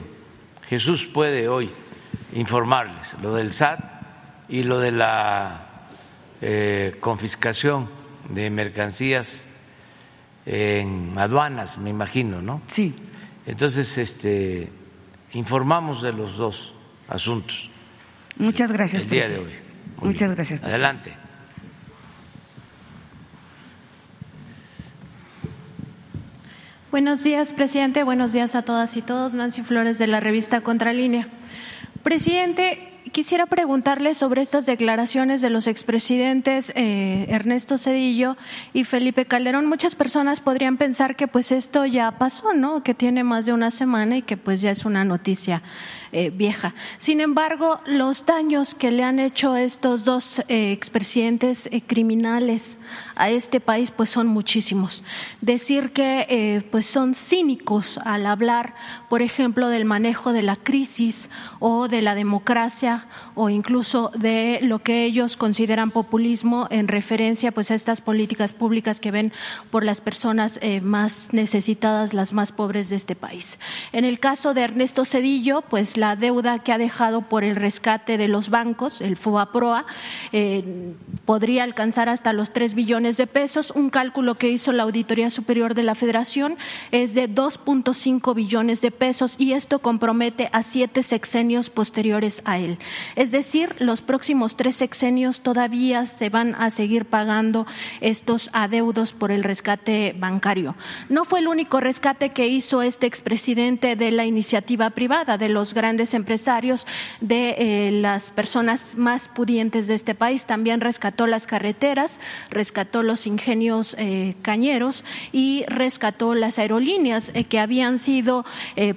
Jesús 0.68 1.07
puede 1.07 1.48
hoy 1.48 1.70
informarles, 2.35 3.16
lo 3.22 3.35
del 3.35 3.53
SAT 3.53 3.98
y 4.49 4.63
lo 4.63 4.79
de 4.81 4.93
la 4.93 5.67
eh, 6.41 6.97
confiscación 7.01 7.89
de 8.29 8.51
mercancías 8.51 9.45
en 10.47 11.13
aduanas, 11.19 11.79
me 11.79 11.91
imagino, 11.91 12.41
¿no? 12.41 12.63
Sí. 12.69 12.95
Entonces, 13.47 13.99
este, 13.99 14.71
informamos 15.33 16.03
de 16.03 16.13
los 16.13 16.37
dos 16.37 16.75
asuntos. 17.09 17.71
Muchas 18.37 18.73
gracias. 18.73 19.03
El 19.03 19.11
día 19.11 19.29
de 19.29 19.39
hoy. 19.39 19.53
Muy 19.99 20.09
Muchas 20.09 20.29
bien. 20.29 20.35
gracias. 20.35 20.63
Adelante. 20.63 21.13
Buenos 26.91 27.23
días, 27.23 27.53
presidente. 27.53 28.03
Buenos 28.03 28.33
días 28.33 28.55
a 28.55 28.63
todas 28.63 28.97
y 28.97 29.03
todos. 29.03 29.35
Nancy 29.35 29.63
Flores 29.63 29.99
de 29.99 30.07
la 30.07 30.21
revista 30.21 30.63
Contralínea. 30.63 31.29
Presidente, 32.03 32.88
quisiera 33.11 33.47
preguntarle 33.47 34.14
sobre 34.14 34.42
estas 34.42 34.66
declaraciones 34.66 35.40
de 35.40 35.51
los 35.51 35.66
expresidentes 35.66 36.73
eh, 36.75 37.27
Ernesto 37.29 37.79
Cedillo 37.79 38.37
y 38.73 38.85
Felipe 38.85 39.25
Calderón. 39.25 39.66
Muchas 39.66 39.94
personas 39.94 40.40
podrían 40.40 40.77
pensar 40.77 41.16
que 41.16 41.29
pues 41.29 41.53
esto 41.53 41.87
ya 41.87 42.11
pasó, 42.12 42.55
¿no? 42.55 42.83
Que 42.83 42.94
tiene 42.94 43.25
más 43.25 43.47
de 43.47 43.53
una 43.53 43.71
semana 43.71 44.16
y 44.16 44.23
que 44.23 44.37
pues 44.37 44.61
ya 44.61 44.71
es 44.71 44.85
una 44.85 45.05
noticia 45.05 45.62
eh, 46.11 46.31
vieja. 46.31 46.75
Sin 46.99 47.21
embargo, 47.21 47.81
los 47.87 48.27
daños 48.27 48.75
que 48.75 48.90
le 48.90 49.05
han 49.05 49.18
hecho 49.18 49.57
estos 49.57 50.05
dos 50.05 50.42
eh, 50.49 50.73
expresidentes 50.73 51.68
criminales 51.87 52.79
a 53.14 53.31
este 53.31 53.61
país 53.61 53.90
pues 53.90 54.09
son 54.09 54.27
muchísimos. 54.27 55.05
Decir 55.40 55.92
que 55.92 56.64
pues 56.71 56.87
son 56.87 57.14
cínicos 57.14 57.99
al 58.05 58.27
hablar, 58.27 58.75
por 59.09 59.23
ejemplo, 59.23 59.68
del 59.68 59.85
manejo 59.85 60.33
de 60.33 60.42
la 60.42 60.57
crisis 60.57 61.29
o 61.59 61.88
de 61.88 62.03
la 62.03 62.14
democracia 62.14 62.98
o 63.35 63.49
incluso 63.49 64.11
de 64.15 64.59
lo 64.63 64.81
que 64.81 65.05
ellos 65.05 65.37
consideran 65.37 65.91
populismo 65.91 66.67
en 66.71 66.89
referencia 66.89 67.53
pues 67.53 67.71
a 67.71 67.75
estas 67.75 68.01
políticas 68.01 68.53
públicas 68.53 69.01
que 69.01 69.11
ven 69.11 69.33
por 69.71 69.85
las 69.85 70.01
personas 70.01 70.59
eh, 70.63 70.81
más 70.81 71.29
necesitadas, 71.33 72.15
las 72.15 72.33
más 72.33 72.53
pobres 72.53 72.89
de 72.89 72.97
este 72.97 73.15
país. 73.15 73.59
En 73.93 74.05
el 74.05 74.19
caso 74.19 74.55
de 74.55 74.63
Ernesto 74.63 75.05
Cedillo, 75.05 75.63
pues 75.63 75.97
la 75.97 76.17
deuda 76.17 76.59
que 76.61 76.73
ha 76.73 76.79
dejado 76.79 77.23
por 77.23 77.45
el 77.45 77.57
rescate 77.57 78.19
de 78.19 78.29
los 78.29 78.51
bancos, 78.51 79.01
el 79.01 79.17
FOBAPROA, 79.17 79.87
eh, 80.33 80.95
podría 81.25 81.65
alcanzar 81.65 82.09
hasta 82.09 82.33
los 82.33 82.53
tres 82.53 82.75
billones 82.75 83.17
de 83.17 83.27
pesos. 83.27 83.71
Un 83.71 83.91
cálculo 83.91 84.35
que 84.37 84.49
hizo 84.49 84.73
la 84.73 84.85
Auditoría 84.85 85.31
Superior 85.31 85.75
de 85.75 85.83
la 85.83 85.95
Federación 85.95 86.57
es 86.91 87.15
de 87.15 87.29
2.5 87.29 88.35
billones 88.35 88.81
de 88.81 88.91
pesos 88.91 89.35
y 89.39 89.53
esto 89.53 89.81
compromete 89.81 90.49
a 90.53 90.63
siete 90.63 91.03
sexenios 91.03 91.71
posteriores 91.71 92.43
a 92.45 92.59
él. 92.59 92.79
Es 93.16 93.31
decir, 93.31 93.74
los 93.79 94.03
próximos 94.03 94.57
tres 94.57 94.77
sexenios 94.77 95.40
todavía 95.40 96.07
se 96.07 96.29
van 96.29 96.55
a 96.55 96.70
seguir 96.70 97.05
pagando 97.05 97.66
estos 98.01 98.51
adeudos 98.53 99.12
por 99.12 99.31
el 99.31 99.42
rescate 99.42 100.14
bancario. 100.18 100.74
No 101.09 101.24
fue 101.24 101.40
el 101.40 101.48
único 101.48 101.81
rescate 101.81 102.31
que 102.31 102.48
hizo 102.48 102.83
este 102.83 103.07
expresidente 103.07 103.96
de 103.96 104.11
la 104.11 104.24
iniciativa 104.24 104.90
privada, 104.90 105.38
de 105.38 105.48
los 105.48 105.74
grandes 105.74 106.14
empresarios, 106.14 106.87
de 107.20 107.55
eh, 107.59 107.90
las 107.92 108.31
personas 108.31 108.96
más 108.96 109.29
pudientes 109.29 109.88
de 109.88 109.94
este 109.94 110.14
país. 110.14 110.46
También 110.46 110.81
rescató 110.81 111.27
las 111.27 111.46
carreteras, 111.46 112.20
rescató 112.51 113.03
los 113.03 113.27
ingenios 113.27 113.94
eh, 113.98 114.35
cañeros 114.42 115.05
y 115.33 115.64
rescató 115.66 116.35
las 116.35 116.59
aerolíneas 116.59 117.31
eh, 117.35 117.44
que 117.44 117.59
habían 117.59 117.98
sido 117.98 118.44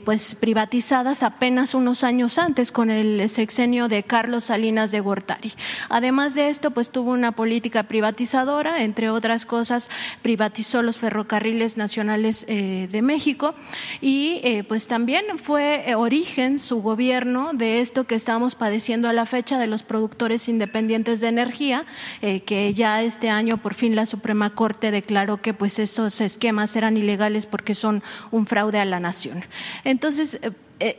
pues 0.06 0.36
privatizadas 0.36 1.24
apenas 1.24 1.74
unos 1.74 2.04
años 2.04 2.38
antes 2.38 2.72
con 2.72 2.90
el 2.90 3.28
sexenio 3.30 3.81
de 3.88 4.04
Carlos 4.04 4.46
Salinas 4.46 4.92
de 4.92 5.00
Gortari. 5.00 5.54
Además 5.90 6.34
de 6.34 6.50
esto, 6.50 6.72
pues 6.72 6.90
tuvo 6.90 7.12
una 7.12 7.32
política 7.32 7.84
privatizadora, 7.84 8.84
entre 8.84 9.10
otras 9.10 9.46
cosas, 9.46 9.90
privatizó 10.22 10.82
los 10.82 10.98
ferrocarriles 10.98 11.78
nacionales 11.78 12.46
eh, 12.48 12.88
de 12.92 13.02
México 13.02 13.56
y 14.02 14.42
eh, 14.44 14.64
pues 14.64 14.88
también 14.88 15.26
fue 15.38 15.90
eh, 15.90 15.96
origen 15.96 16.60
su 16.60 16.82
gobierno 16.82 17.52
de 17.54 17.82
esto 17.82 18.06
que 18.06 18.16
estamos 18.16 18.56
padeciendo 18.56 19.10
a 19.10 19.14
la 19.14 19.26
fecha 19.26 19.60
de 19.60 19.68
los 19.68 19.84
productores 19.84 20.48
independientes 20.48 21.20
de 21.20 21.28
energía, 21.28 21.86
que 22.22 22.74
ya 22.74 23.02
este 23.02 23.30
año 23.30 23.58
por 23.58 23.74
fin 23.74 23.96
la 23.96 24.06
Suprema 24.06 24.52
Corte 24.52 24.92
declaró 24.92 25.42
que 25.42 25.54
pues 25.54 25.80
esos 25.80 26.22
esquemas 26.22 26.76
eran 26.76 26.98
ilegales 26.98 27.46
porque 27.46 27.76
son 27.76 28.04
un 28.32 28.46
fraude 28.46 28.80
a 28.80 28.86
la 28.86 29.00
nación. 29.00 29.44
Entonces, 29.84 30.40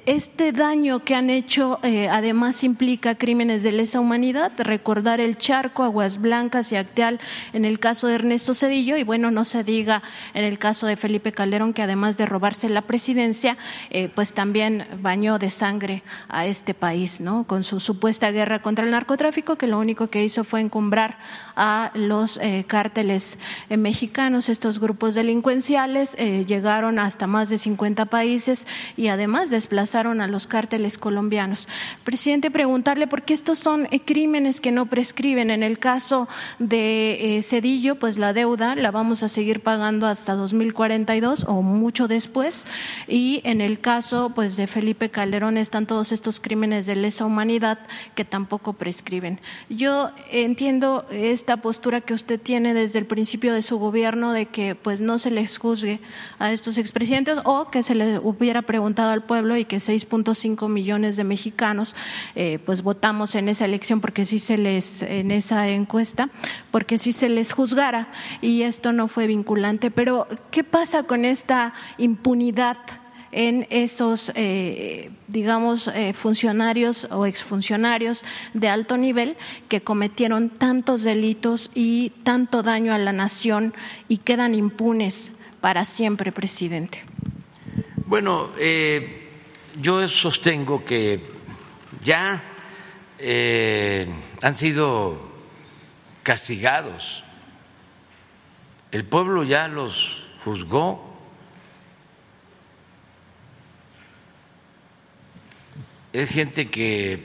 este 0.07 0.53
daño 0.53 1.01
que 1.01 1.17
han 1.17 1.29
hecho 1.29 1.81
eh, 1.83 2.09
además 2.09 2.63
implica 2.63 3.17
crímenes 3.17 3.65
de 3.65 3.73
lesa 3.73 3.99
humanidad, 3.99 4.53
recordar 4.59 5.21
el 5.21 5.37
charco, 5.37 5.83
Aguas 5.83 6.21
Blancas 6.21 6.71
y 6.71 6.77
Acteal 6.77 7.19
en 7.53 7.65
el 7.65 7.81
caso 7.81 8.07
de 8.07 8.15
Ernesto 8.15 8.55
Cedillo 8.55 8.97
y 8.97 9.03
bueno, 9.03 9.33
no 9.33 9.45
se 9.45 9.65
diga 9.65 10.03
en 10.35 10.45
el 10.45 10.59
caso 10.59 10.87
de 10.87 10.97
Felipe 10.97 11.33
Calderón 11.33 11.73
que 11.73 11.83
además 11.83 12.17
de 12.17 12.27
robarse 12.27 12.69
la 12.69 12.83
presidencia, 12.83 13.59
eh, 13.91 14.09
pues 14.15 14.35
también 14.35 14.87
bañó 15.01 15.39
de 15.39 15.51
sangre 15.51 16.03
a 16.29 16.47
este 16.47 16.75
país, 16.75 17.21
¿no? 17.21 17.45
Con 17.45 17.65
su 17.65 17.81
supuesta 17.81 18.31
guerra 18.31 18.63
contra 18.63 18.85
el 18.85 18.93
narcotráfico 18.93 19.57
que 19.57 19.67
lo 19.67 19.79
único 19.81 20.09
que 20.09 20.23
hizo 20.23 20.45
fue 20.45 20.61
encumbrar 20.61 21.19
a 21.57 21.91
los 21.95 22.39
cárteles 22.67 23.39
mexicanos, 23.71 24.49
estos 24.49 24.79
grupos 24.79 25.15
delincuenciales 25.15 26.15
llegaron 26.17 26.99
hasta 26.99 27.27
más 27.27 27.49
de 27.49 27.59
50 27.59 28.07
países 28.07 28.67
y 28.97 29.09
además 29.09 29.51
de 29.51 29.63
desplazaron 29.63 30.21
a 30.21 30.27
los 30.27 30.49
cárteles 30.49 30.99
colombianos. 30.99 31.69
Presidente, 32.03 32.51
preguntarle 32.51 33.07
por 33.07 33.23
qué 33.23 33.33
estos 33.33 33.61
son 33.61 33.87
eh, 33.93 34.01
crímenes 34.01 34.61
que 34.61 34.73
no 34.73 34.87
prescriben. 34.87 35.51
En 35.51 35.63
el 35.63 35.79
caso 35.79 36.27
de 36.59 37.39
eh, 37.39 37.43
Cedillo, 37.45 37.95
pues 37.95 38.19
la 38.19 38.33
deuda 38.33 38.75
la 38.75 38.91
vamos 38.91 39.23
a 39.23 39.29
seguir 39.29 39.61
pagando 39.61 40.09
hasta 40.09 40.35
2042 40.35 41.45
o 41.47 41.63
mucho 41.63 42.09
después. 42.09 42.67
Y 43.07 43.41
en 43.45 43.61
el 43.61 43.79
caso 43.79 44.33
pues 44.35 44.57
de 44.57 44.67
Felipe 44.67 45.11
Calderón 45.11 45.57
están 45.57 45.87
todos 45.87 46.11
estos 46.11 46.41
crímenes 46.41 46.87
de 46.87 46.97
lesa 46.97 47.25
humanidad 47.25 47.79
que 48.17 48.25
tampoco 48.25 48.73
prescriben. 48.73 49.39
Yo 49.69 50.11
entiendo 50.33 51.07
esta 51.43 51.57
postura 51.57 52.01
que 52.01 52.15
usted 52.15 52.41
tiene 52.41 52.73
desde 52.73 53.01
el 53.01 53.07
principio 53.07 53.53
de 53.53 53.63
su 53.63 53.77
gobierno 53.77 54.33
de 54.33 54.47
que 54.47 54.77
pues 54.77 55.01
no 55.01 55.19
se 55.19 55.33
les 55.33 55.59
juzgue 55.59 55.99
a 56.39 56.53
estos 56.53 56.79
expresidentes 56.79 57.39
o 57.43 57.69
que 57.69 57.83
se 57.83 57.97
le 57.97 58.21
hubiera 58.21 58.63
preguntado 58.63 59.11
al 59.11 59.25
pueblo 59.25 59.57
y 59.57 59.65
que 59.65 59.79
6.5 59.79 60.69
millones 60.69 61.17
de 61.17 61.25
mexicanos 61.25 61.97
eh, 62.37 62.61
pues 62.65 62.83
votamos 62.83 63.35
en 63.35 63.49
esa 63.49 63.65
elección 63.65 64.01
porque 64.01 64.25
sí 64.25 64.39
se 64.39 64.57
les, 64.57 65.03
en 65.03 65.33
esa 65.33 65.67
encuesta, 65.67 66.31
porque 66.71 66.97
sí 66.97 67.11
se 67.13 67.29
les 67.29 67.53
juzgara 67.53 68.13
y 68.41 68.63
esto 68.63 68.93
no 68.93 69.09
fue 69.09 69.27
vinculante. 69.27 69.91
Pero, 69.91 70.29
¿qué 70.53 70.63
pasa 70.63 71.03
con 71.03 71.25
esta 71.25 71.73
impunidad? 71.99 72.77
En 73.33 73.67
esos, 73.71 74.31
eh, 74.35 75.11
digamos, 75.27 75.89
eh, 75.89 76.13
funcionarios 76.13 77.09
o 77.11 77.27
exfuncionarios 77.27 78.25
de 78.53 78.69
alto 78.69 78.97
nivel 78.97 79.37
que 79.69 79.81
cometieron 79.81 80.51
tantos 80.51 81.03
delitos 81.03 81.71
y 81.75 82.11
tanto 82.23 82.63
daño 82.63 82.95
a 82.95 82.99
la 82.99 83.13
nación 83.13 83.75
y 84.09 84.19
quedan 84.19 84.55
impunes 84.55 85.33
para 85.61 85.85
siempre, 85.85 86.31
presidente. 86.31 87.03
Bueno, 88.07 88.51
eh, 88.59 89.29
yo 89.81 90.07
sostengo 90.07 90.85
que 90.85 91.33
ya 92.05 92.45
han 94.43 94.55
sido 94.57 95.17
castigados, 96.25 97.23
el 98.91 99.05
pueblo 99.05 99.45
ya 99.45 99.69
los 99.69 100.25
juzgó. 100.45 101.12
Es 106.13 106.31
gente 106.31 106.71
que 106.71 107.25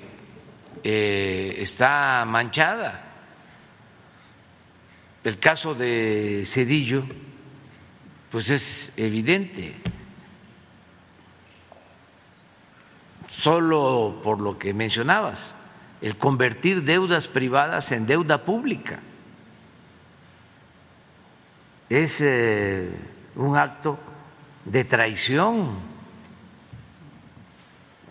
eh, 0.83 1.55
está 1.59 2.23
manchada. 2.25 3.03
El 5.23 5.39
caso 5.39 5.73
de 5.73 6.43
Cedillo, 6.45 7.03
pues 8.31 8.49
es 8.49 8.93
evidente. 8.95 9.73
solo 13.37 14.19
por 14.23 14.41
lo 14.41 14.57
que 14.57 14.73
mencionabas, 14.73 15.53
el 16.01 16.17
convertir 16.17 16.83
deudas 16.83 17.27
privadas 17.27 17.91
en 17.91 18.05
deuda 18.05 18.43
pública. 18.43 18.99
Es 21.89 22.19
eh, 22.21 22.91
un 23.35 23.55
acto 23.55 23.99
de 24.65 24.83
traición 24.83 25.86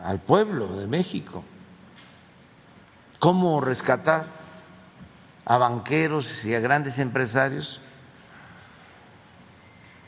al 0.06 0.20
pueblo 0.20 0.68
de 0.76 0.86
México. 0.86 1.42
¿Cómo 3.18 3.60
rescatar 3.60 4.26
a 5.44 5.58
banqueros 5.58 6.44
y 6.44 6.54
a 6.54 6.60
grandes 6.60 7.00
empresarios 7.00 7.80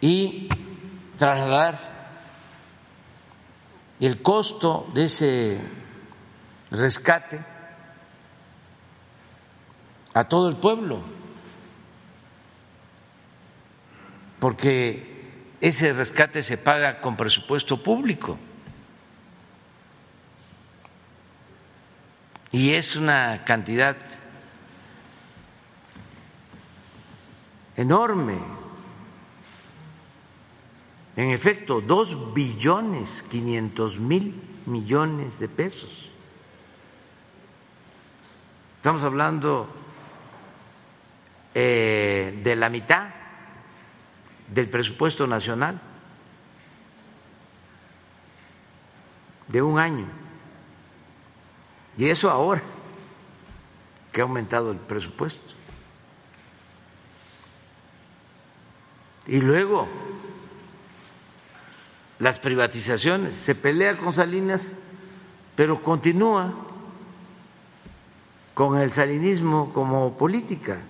y 0.01 0.49
trasladar 1.17 1.81
el 3.99 4.23
costo 4.23 4.89
de 4.95 5.05
ese 5.05 5.61
rescate 6.71 7.45
a 10.15 10.25
todo 10.25 10.49
el 10.49 10.57
pueblo, 10.59 11.01
porque 14.39 15.57
ese 15.61 15.93
rescate 15.93 16.45
se 16.45 16.57
paga 16.57 17.01
con 17.01 17.17
presupuesto 17.17 17.83
público 17.83 18.39
y 22.51 22.75
es 22.75 22.97
una 22.97 23.45
cantidad 23.45 23.97
enorme 27.77 28.39
en 31.19 31.31
efecto, 31.31 31.81
dos 31.81 32.33
billones 32.33 33.25
quinientos 33.25 33.99
mil 33.99 34.41
millones 34.67 35.41
de 35.41 35.49
pesos. 35.49 36.13
Estamos 38.77 39.03
hablando 39.03 39.69
eh, 41.57 42.41
de 42.45 42.55
la 42.55 42.69
mitad 42.69 43.09
del 44.47 44.69
presupuesto 44.69 45.27
nacional 45.27 45.81
de 49.49 49.61
un 49.61 49.81
año. 49.81 50.07
Y 51.99 52.09
eso 52.09 52.31
ahora 52.31 52.63
que 54.13 54.21
ha 54.21 54.25
aumentado 54.25 54.71
el 54.71 54.79
presupuesto. 54.79 55.55
Y 59.27 59.41
luego 59.41 59.89
las 62.21 62.39
privatizaciones, 62.39 63.35
se 63.35 63.55
pelea 63.55 63.99
con 63.99 64.13
Salinas, 64.13 64.75
pero 65.57 65.83
continúa 65.83 66.55
con 68.55 68.79
el 68.79 68.93
salinismo 68.93 69.73
como 69.73 70.17
política, 70.17 70.81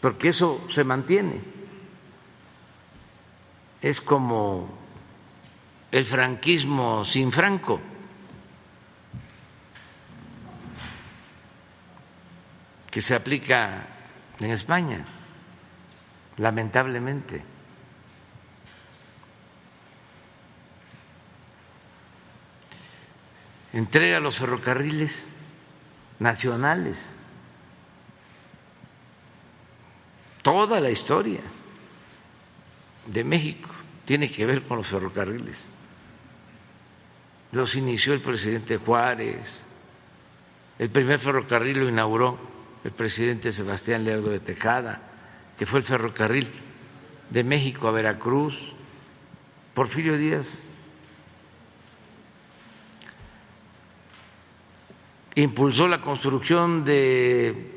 porque 0.00 0.28
eso 0.28 0.62
se 0.68 0.82
mantiene. 0.82 1.40
Es 3.80 4.00
como 4.00 4.81
el 5.92 6.04
franquismo 6.04 7.04
sin 7.04 7.30
Franco. 7.30 7.80
que 12.90 13.00
se 13.00 13.14
aplica 13.14 13.86
en 14.38 14.50
España, 14.50 15.02
lamentablemente. 16.36 17.42
entrega 23.72 24.20
los 24.20 24.36
ferrocarriles 24.36 25.24
nacionales, 26.18 27.14
toda 30.42 30.78
la 30.78 30.90
historia 30.90 31.40
de 33.06 33.24
México 33.24 33.70
tiene 34.04 34.30
que 34.30 34.44
ver 34.44 34.62
con 34.64 34.76
los 34.76 34.88
ferrocarriles. 34.88 35.66
Los 37.52 37.76
inició 37.76 38.14
el 38.14 38.22
presidente 38.22 38.78
Juárez, 38.78 39.62
el 40.78 40.90
primer 40.90 41.20
ferrocarril 41.20 41.78
lo 41.78 41.88
inauguró 41.88 42.38
el 42.82 42.90
presidente 42.90 43.52
Sebastián 43.52 44.04
Lerdo 44.04 44.30
de 44.30 44.40
Tejada, 44.40 45.00
que 45.58 45.66
fue 45.66 45.78
el 45.78 45.84
ferrocarril 45.84 46.50
de 47.30 47.44
México 47.44 47.88
a 47.88 47.92
Veracruz, 47.92 48.74
Porfirio 49.74 50.18
Díaz. 50.18 50.70
Impulsó 55.34 55.88
la 55.88 56.00
construcción 56.00 56.84
de 56.84 57.70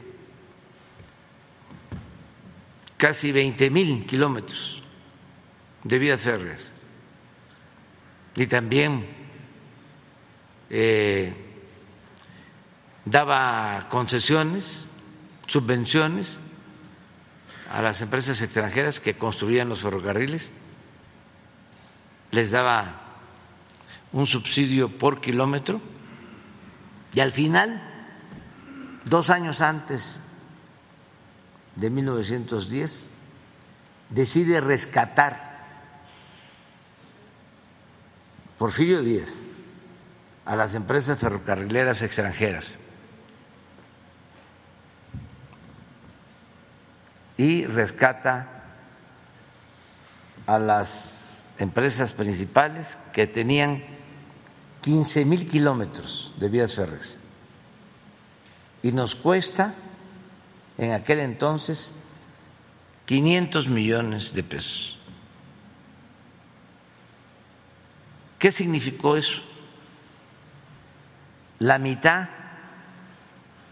casi 2.98 3.32
20 3.32 3.70
mil 3.70 4.06
kilómetros 4.06 4.82
de 5.84 6.00
vías 6.00 6.22
férreas. 6.22 6.74
Y 8.36 8.48
también 8.48 9.15
eh, 10.70 11.34
daba 13.06 13.88
concesiones, 13.90 14.88
subvenciones 15.48 16.40
a 17.72 17.82
las 17.82 18.02
empresas 18.02 18.42
extranjeras 18.42 19.00
que 19.00 19.16
construían 19.16 19.70
los 19.70 19.82
ferrocarriles, 19.82 20.52
les 22.32 22.52
daba 22.52 23.02
un 24.12 24.28
subsidio 24.28 24.98
por 24.98 25.22
kilómetro 25.22 25.82
y 27.14 27.20
al 27.20 27.32
final, 27.32 27.82
dos 29.06 29.30
años 29.30 29.62
antes 29.62 30.22
de 31.76 31.90
1910, 31.90 33.10
decide 34.10 34.62
rescatar 34.62 35.56
Porfirio 38.58 39.02
Díaz 39.02 39.42
a 40.46 40.56
las 40.56 40.76
empresas 40.76 41.20
ferrocarrileras 41.20 42.02
extranjeras 42.04 42.78
y 47.38 47.66
rescata 47.66 48.64
a 50.46 50.60
las 50.60 51.48
empresas 51.58 52.14
principales 52.14 52.98
que 53.12 53.28
tenían 53.28 53.84
15 54.82 55.26
mil 55.26 55.48
kilómetros 55.48 56.34
de 56.38 56.48
vías 56.50 56.76
férreas 56.76 57.18
y 58.84 58.92
nos 58.92 59.16
cuesta 59.16 59.74
en 60.78 60.92
aquel 60.92 61.20
entonces 61.20 61.94
500 63.08 63.68
millones 63.68 64.34
de 64.34 64.44
pesos. 64.44 65.00
¿Qué 68.38 68.52
significó 68.52 69.18
eso? 69.18 69.42
La 71.60 71.80
mitad 71.80 72.30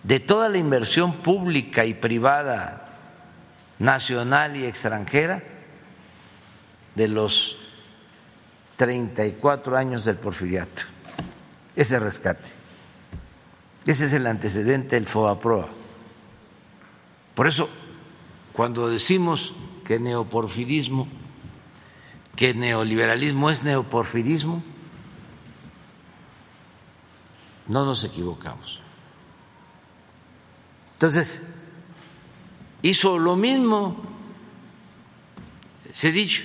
de 0.03 0.19
toda 0.19 0.49
la 0.49 0.57
inversión 0.57 1.17
pública 1.21 1.85
y 1.85 1.93
privada, 1.93 2.97
nacional 3.79 4.57
y 4.57 4.65
extranjera, 4.65 5.43
de 6.95 7.07
los 7.07 7.57
34 8.77 9.77
años 9.77 10.05
del 10.05 10.17
porfiriato 10.17 10.83
ese 11.75 11.99
rescate. 11.99 12.51
Ese 13.85 14.05
es 14.05 14.13
el 14.13 14.27
antecedente 14.27 14.95
del 14.95 15.05
FOAPROA. 15.07 15.69
Por 17.35 17.47
eso, 17.47 17.69
cuando 18.53 18.87
decimos 18.89 19.53
que 19.83 19.99
neoporfirismo, 19.99 21.07
que 22.35 22.53
neoliberalismo 22.53 23.49
es 23.49 23.63
neoporfirismo, 23.63 24.63
no 27.67 27.85
nos 27.85 28.03
equivocamos. 28.03 28.81
Entonces, 30.93 31.43
hizo 32.81 33.17
lo 33.17 33.35
mismo, 33.35 33.97
se 35.91 36.11
dicho, 36.11 36.43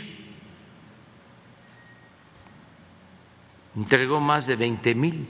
entregó 3.77 4.21
más 4.21 4.47
de 4.47 4.57
20 4.57 4.95
mil 4.95 5.29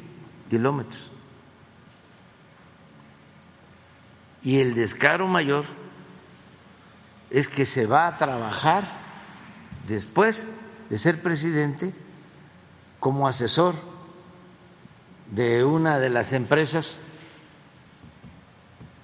kilómetros. 0.49 1.11
Y 4.43 4.61
el 4.61 4.75
descaro 4.75 5.27
mayor 5.27 5.67
es 7.29 7.49
que 7.49 7.67
se 7.67 7.87
va 7.87 8.07
a 8.07 8.17
trabajar 8.17 8.89
después 9.87 10.47
de 10.89 10.97
ser 10.97 11.21
presidente 11.21 11.93
como 13.01 13.29
asesor 13.29 13.75
de 15.31 15.65
una 15.65 15.99
de 15.99 16.09
las 16.09 16.33
empresas 16.33 17.01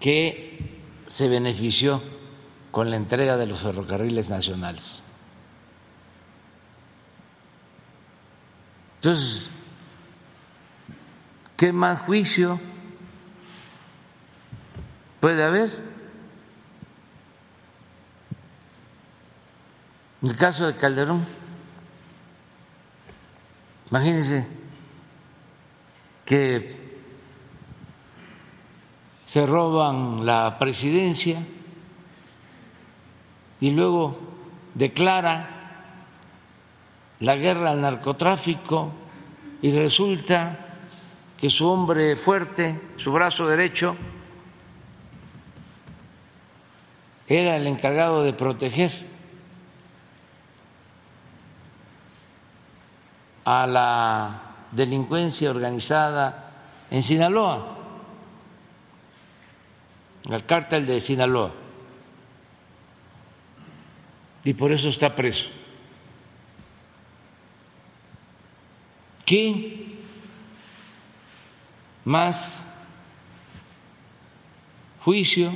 que 0.00 0.80
se 1.06 1.28
benefició 1.28 2.02
con 2.70 2.90
la 2.90 2.96
entrega 2.96 3.36
de 3.36 3.46
los 3.46 3.60
ferrocarriles 3.60 4.28
nacionales. 4.30 5.02
Entonces, 8.96 9.50
¿qué 11.56 11.72
más 11.72 12.00
juicio 12.00 12.58
puede 15.20 15.44
haber? 15.44 15.70
En 20.22 20.30
el 20.30 20.36
caso 20.36 20.66
de 20.66 20.76
Calderón, 20.76 21.24
imagínense 23.90 24.63
que 26.24 26.84
se 29.26 29.46
roban 29.46 30.24
la 30.24 30.58
presidencia 30.58 31.42
y 33.60 33.70
luego 33.70 34.18
declara 34.74 35.50
la 37.20 37.36
guerra 37.36 37.70
al 37.70 37.80
narcotráfico 37.80 38.92
y 39.62 39.70
resulta 39.72 40.58
que 41.36 41.50
su 41.50 41.68
hombre 41.68 42.16
fuerte, 42.16 42.80
su 42.96 43.12
brazo 43.12 43.46
derecho, 43.46 43.96
era 47.26 47.56
el 47.56 47.66
encargado 47.66 48.22
de 48.22 48.34
proteger 48.34 48.92
a 53.44 53.66
la 53.66 54.43
delincuencia 54.74 55.50
organizada 55.50 56.50
en 56.90 57.02
Sinaloa, 57.02 57.78
al 60.30 60.46
cártel 60.46 60.86
de 60.86 61.00
Sinaloa, 61.00 61.52
y 64.44 64.52
por 64.54 64.72
eso 64.72 64.88
está 64.88 65.14
preso. 65.14 65.48
¿Qué 69.24 69.96
más 72.04 72.66
juicio? 75.00 75.50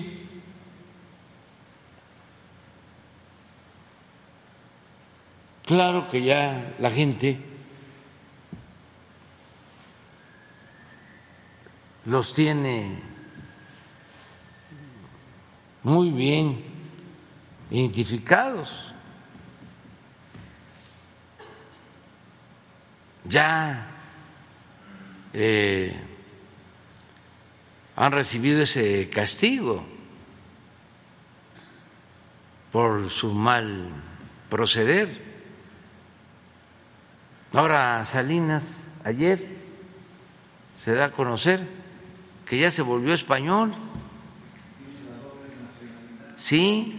Claro 5.67 6.09
que 6.11 6.23
ya 6.23 6.75
la 6.79 6.91
gente 6.91 7.48
los 12.09 12.35
tiene 12.35 13.01
muy 15.83 16.11
bien 16.11 16.65
identificados. 17.71 18.89
ya 23.29 23.87
eh, 25.33 25.95
han 27.97 28.13
recibido 28.13 28.63
ese 28.63 29.11
castigo 29.11 29.85
por 32.73 33.11
su 33.11 33.33
mal 33.33 33.91
proceder. 34.49 35.27
Ahora 37.53 38.05
Salinas, 38.05 38.93
ayer 39.05 39.47
se 40.83 40.95
da 40.95 41.07
a 41.07 41.13
conocer 41.13 41.78
que 42.49 42.59
ya 42.59 42.71
se 42.71 42.83
volvió 42.83 43.13
español. 43.13 43.75
Sí, 46.37 46.99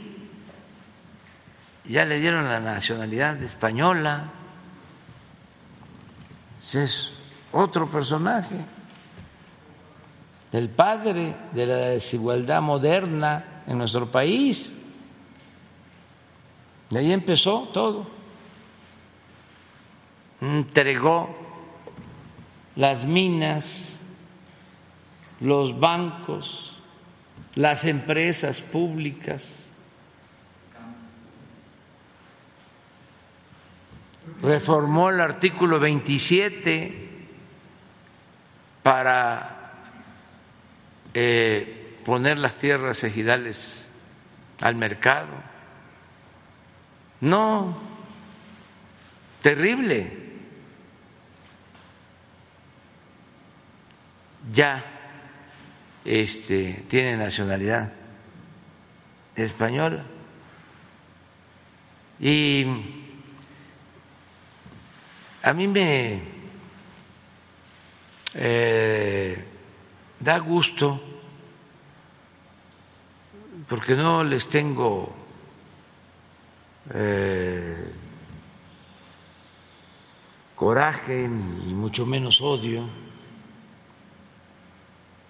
ya 1.86 2.06
le 2.06 2.20
dieron 2.20 2.46
la 2.46 2.60
nacionalidad 2.60 3.42
española. 3.42 4.30
es 6.60 7.14
otro 7.52 7.90
personaje, 7.90 8.64
el 10.52 10.70
padre 10.70 11.36
de 11.52 11.66
la 11.66 11.76
desigualdad 11.78 12.62
moderna 12.62 13.64
en 13.66 13.78
nuestro 13.78 14.12
país. 14.12 14.76
De 16.92 17.00
ahí 17.00 17.12
empezó 17.12 17.70
todo. 17.74 18.08
Entregó 20.42 21.36
las 22.76 23.06
minas, 23.06 23.99
los 25.40 25.80
bancos, 25.80 26.78
las 27.56 27.86
empresas 27.86 28.62
públicas. 28.62 29.66
Reformó 34.42 35.10
el 35.10 35.22
artículo 35.22 35.80
27 35.80 37.10
para 38.84 39.74
eh, 41.14 41.98
poner 42.06 42.38
las 42.38 42.56
tierras 42.56 43.04
ejidales 43.04 43.90
al 44.62 44.76
mercado. 44.76 45.28
No, 47.22 47.78
terrible. 49.42 50.30
Ya 54.52 54.89
este, 56.06 56.86
tiene 56.88 57.18
nacionalidad 57.18 57.92
española. 59.36 60.04
Y 62.20 62.66
a 65.44 65.54
mí 65.54 65.68
me 65.68 66.22
eh, 68.34 69.46
da 70.20 70.38
gusto 70.40 71.02
porque 73.68 73.96
no 73.96 74.24
les 74.24 74.50
tengo 74.50 75.16
eh, 76.94 77.94
coraje 80.56 81.30
ni 81.30 81.74
mucho 81.74 82.06
menos 82.06 82.42
odio. 82.42 82.99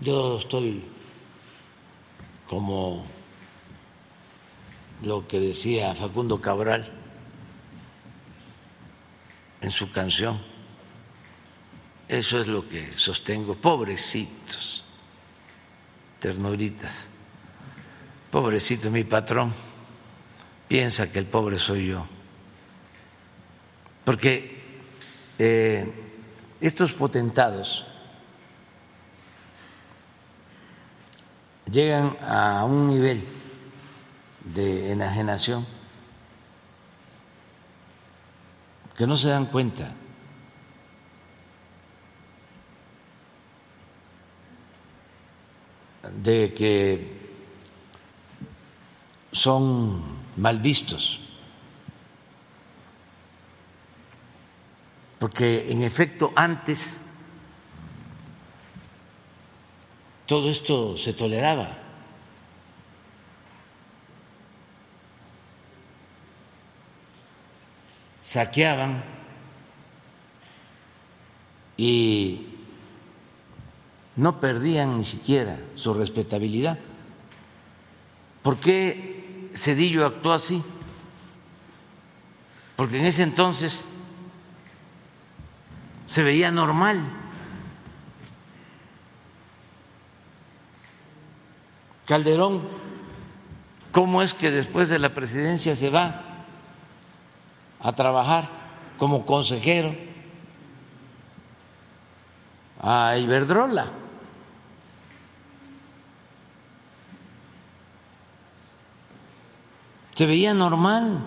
Yo 0.02 0.38
estoy 0.38 0.84
como 2.48 3.06
lo 5.04 5.28
que 5.28 5.40
decía 5.40 5.94
Facundo 5.96 6.42
Cabral 6.42 6.92
en 9.62 9.72
su 9.72 9.92
canción 9.92 10.40
eso 12.10 12.40
es 12.40 12.48
lo 12.48 12.68
que 12.68 12.98
sostengo. 12.98 13.54
Pobrecitos, 13.54 14.84
ternuritas. 16.20 17.06
Pobrecito 18.32 18.90
mi 18.90 19.04
patrón. 19.04 19.54
Piensa 20.68 21.12
que 21.12 21.20
el 21.20 21.26
pobre 21.26 21.60
soy 21.60 21.90
yo. 21.90 22.08
Porque 24.04 24.60
eh, 25.38 25.94
estos 26.60 26.94
potentados 26.94 27.86
llegan 31.72 32.18
a 32.22 32.64
un 32.66 32.90
nivel 32.90 33.24
de 34.44 34.92
enajenación 34.92 35.66
que 38.96 39.08
no 39.08 39.16
se 39.16 39.30
dan 39.30 39.46
cuenta. 39.46 39.94
De 46.22 46.54
que 46.54 47.18
son 49.32 50.04
mal 50.36 50.60
vistos, 50.60 51.20
porque 55.20 55.72
en 55.72 55.84
efecto 55.84 56.34
antes 56.36 57.00
todo 60.30 60.52
esto 60.52 60.96
se 60.96 61.12
toleraba. 61.14 61.76
Saqueaban 68.22 69.04
y 71.78 72.46
no 74.18 74.40
perdían 74.40 75.00
ni 75.00 75.04
siquiera 75.04 75.60
su 75.74 75.96
respetabilidad. 75.96 76.78
¿Por 78.44 78.58
qué 78.58 79.50
Cedillo 79.56 80.06
actuó 80.06 80.34
así? 80.34 80.62
Porque 82.76 83.00
en 83.00 83.08
ese 83.08 83.24
entonces 83.24 83.90
se 86.06 86.22
veía 86.22 86.52
normal. 86.52 87.19
Calderón, 92.10 92.64
¿cómo 93.92 94.24
es 94.24 94.34
que 94.34 94.50
después 94.50 94.90
de 94.90 94.98
la 94.98 95.14
presidencia 95.14 95.76
se 95.76 95.92
va 95.92 96.24
a 97.80 97.94
trabajar 97.94 98.50
como 98.98 99.26
consejero 99.26 99.96
a 102.82 103.16
Iberdrola? 103.16 103.92
se 110.20 110.26
veía 110.26 110.54
normal. 110.54 111.24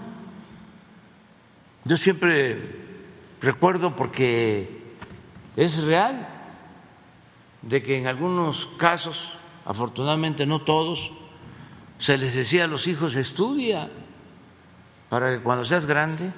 Yo 1.87 1.97
siempre 1.97 2.77
recuerdo 3.40 3.97
porque 3.97 4.83
es 5.57 5.83
real 5.85 6.29
de 7.62 7.83
que 7.83 7.97
en 7.97 8.07
algunos 8.07 8.68
casos, 8.77 9.38
afortunadamente 9.64 10.46
no 10.46 10.61
todos, 10.61 11.11
se 11.98 12.18
les 12.18 12.35
decía 12.35 12.64
a 12.64 12.66
los 12.66 12.87
hijos 12.87 13.14
estudia 13.14 13.88
para 15.09 15.31
que 15.31 15.42
cuando 15.42 15.64
seas 15.64 15.87
grande 15.87 16.33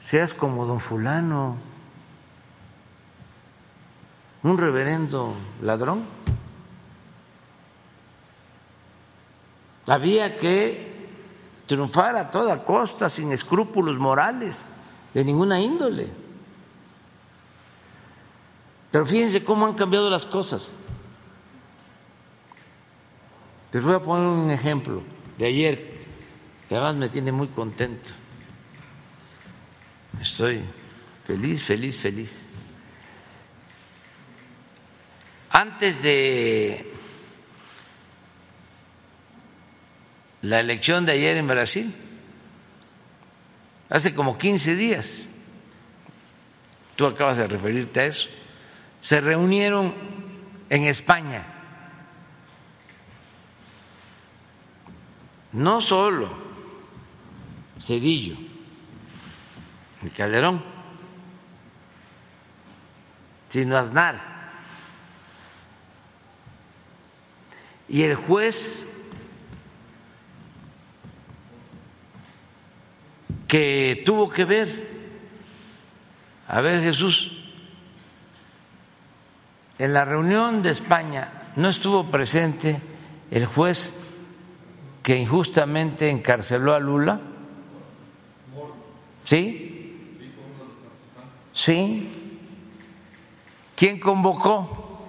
seas 0.00 0.34
como 0.34 0.64
don 0.66 0.78
fulano, 0.78 1.56
un 4.44 4.56
reverendo 4.56 5.34
ladrón. 5.62 6.04
Había 9.88 10.36
que 10.36 10.94
triunfar 11.66 12.14
a 12.14 12.30
toda 12.30 12.64
costa, 12.64 13.10
sin 13.10 13.32
escrúpulos 13.32 13.98
morales 13.98 14.72
de 15.12 15.24
ninguna 15.24 15.60
índole. 15.60 16.08
Pero 18.92 19.04
fíjense 19.04 19.42
cómo 19.42 19.66
han 19.66 19.74
cambiado 19.74 20.08
las 20.08 20.24
cosas. 20.24 20.76
Les 23.72 23.82
voy 23.82 23.94
a 23.94 24.00
poner 24.00 24.26
un 24.26 24.50
ejemplo 24.50 25.02
de 25.38 25.46
ayer, 25.46 25.98
que 26.68 26.74
además 26.74 26.96
me 26.96 27.08
tiene 27.08 27.32
muy 27.32 27.48
contento. 27.48 28.10
Estoy 30.20 30.62
feliz, 31.24 31.62
feliz, 31.62 31.98
feliz. 31.98 32.48
Antes 35.50 36.02
de 36.02 36.92
la 40.42 40.60
elección 40.60 41.06
de 41.06 41.12
ayer 41.12 41.36
en 41.36 41.48
Brasil, 41.48 41.94
hace 43.88 44.14
como 44.14 44.38
15 44.38 44.76
días, 44.76 45.28
tú 46.94 47.06
acabas 47.06 47.36
de 47.36 47.46
referirte 47.46 48.00
a 48.00 48.06
eso, 48.06 48.28
se 49.00 49.20
reunieron 49.20 49.94
en 50.70 50.84
España, 50.84 51.55
no 55.56 55.80
solo 55.80 56.28
Cedillo 57.80 58.36
y 60.02 60.10
Calderón, 60.10 60.62
sino 63.48 63.78
Aznar. 63.78 64.36
Y 67.88 68.02
el 68.02 68.16
juez 68.16 68.84
que 73.48 74.02
tuvo 74.04 74.28
que 74.28 74.44
ver, 74.44 74.90
a 76.48 76.60
ver 76.60 76.82
Jesús, 76.82 77.32
en 79.78 79.94
la 79.94 80.04
reunión 80.04 80.60
de 80.60 80.70
España 80.70 81.52
no 81.56 81.70
estuvo 81.70 82.10
presente 82.10 82.78
el 83.30 83.46
juez 83.46 83.94
que 85.06 85.16
injustamente 85.16 86.10
encarceló 86.10 86.74
a 86.74 86.80
Lula. 86.80 87.20
¿Sí? 89.24 89.94
Sí. 91.52 92.10
¿Quién 93.76 94.00
convocó? 94.00 95.06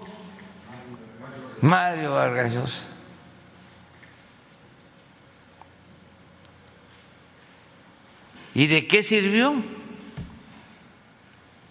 Mario 1.62 2.14
Vargas. 2.14 2.88
¿Y 8.54 8.68
de 8.68 8.86
qué 8.86 9.02
sirvió? 9.02 9.56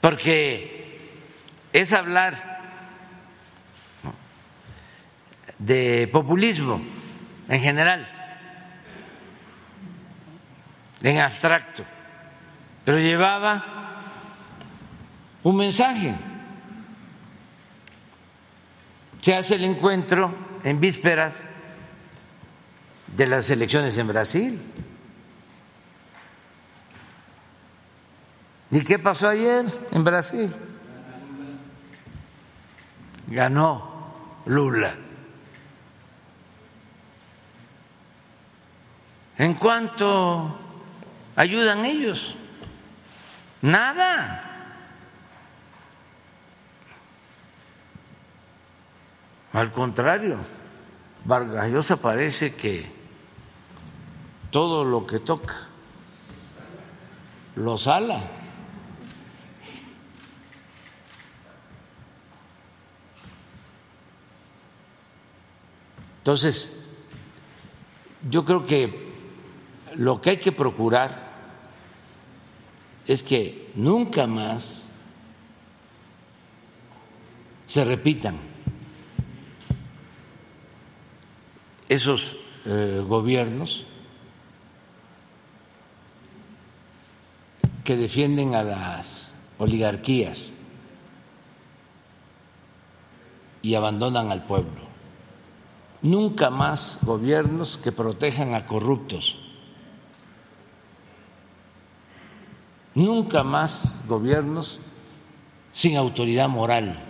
Porque 0.00 0.98
es 1.72 1.92
hablar 1.92 2.58
de 5.60 6.08
populismo 6.12 6.82
en 7.48 7.60
general, 7.60 8.15
en 11.10 11.20
abstracto, 11.20 11.84
pero 12.84 12.98
llevaba 12.98 13.64
un 15.44 15.56
mensaje. 15.56 16.14
Se 19.20 19.34
hace 19.34 19.54
el 19.54 19.64
encuentro 19.64 20.34
en 20.64 20.80
vísperas 20.80 21.42
de 23.06 23.26
las 23.28 23.48
elecciones 23.50 23.96
en 23.98 24.08
Brasil. 24.08 24.60
¿Y 28.72 28.82
qué 28.82 28.98
pasó 28.98 29.28
ayer 29.28 29.64
en 29.92 30.02
Brasil? 30.02 30.52
Ganó 33.28 34.42
Lula. 34.46 34.94
¿En 39.38 39.54
cuánto 39.54 40.65
ayudan 41.36 41.84
ellos? 41.84 42.34
Nada. 43.62 44.42
Al 49.52 49.72
contrario, 49.72 50.38
Vargas 51.24 51.70
Llosa 51.70 51.96
parece 51.96 52.54
que 52.54 52.90
todo 54.50 54.84
lo 54.84 55.06
que 55.06 55.20
toca 55.20 55.68
lo 57.56 57.78
sala. 57.78 58.20
Entonces, 66.18 66.84
yo 68.28 68.44
creo 68.44 68.66
que 68.66 69.12
lo 69.94 70.20
que 70.20 70.30
hay 70.30 70.36
que 70.38 70.52
procurar 70.52 71.25
es 73.06 73.22
que 73.22 73.70
nunca 73.74 74.26
más 74.26 74.84
se 77.66 77.84
repitan 77.84 78.36
esos 81.88 82.36
eh, 82.64 83.02
gobiernos 83.06 83.84
que 87.84 87.96
defienden 87.96 88.56
a 88.56 88.64
las 88.64 89.34
oligarquías 89.58 90.52
y 93.62 93.74
abandonan 93.74 94.32
al 94.32 94.44
pueblo. 94.44 94.86
Nunca 96.02 96.50
más 96.50 96.98
gobiernos 97.02 97.78
que 97.78 97.92
protejan 97.92 98.54
a 98.54 98.66
corruptos, 98.66 99.45
nunca 102.96 103.44
más 103.44 104.02
gobiernos 104.08 104.80
sin 105.70 105.96
autoridad 105.96 106.48
moral. 106.48 107.06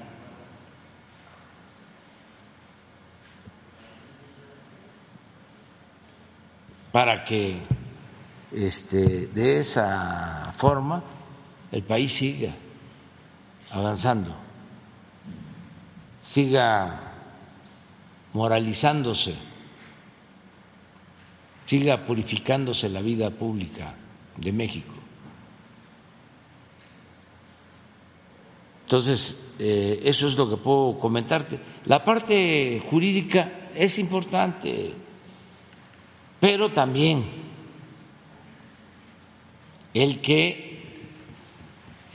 para 6.97 7.25
que 7.25 7.61
este, 8.51 9.27
de 9.27 9.59
esa 9.59 10.51
forma 10.57 11.05
el 11.71 11.83
país 11.83 12.11
siga 12.11 12.55
avanzando, 13.71 14.35
siga 16.23 16.99
moralizándose, 18.33 19.35
siga 21.67 22.07
purificándose 22.07 22.89
la 22.89 23.03
vida 23.03 23.29
pública 23.29 23.95
de 24.39 24.53
México. 24.53 24.96
Entonces, 28.87 29.37
eh, 29.59 30.01
eso 30.05 30.29
es 30.29 30.37
lo 30.37 30.49
que 30.49 30.59
puedo 30.59 30.97
comentarte. 30.97 31.59
La 31.87 32.05
parte 32.05 32.81
jurídica 32.89 33.71
es 33.75 33.99
importante, 33.99 34.93
pero 36.39 36.71
también 36.71 37.25
el 39.93 40.21
que 40.21 40.85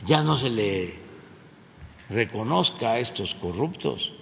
ya 0.05 0.23
no 0.23 0.37
se 0.37 0.49
le 0.49 0.93
reconozca 2.09 2.91
a 2.91 2.99
estos 2.99 3.35
corruptos 3.35 4.13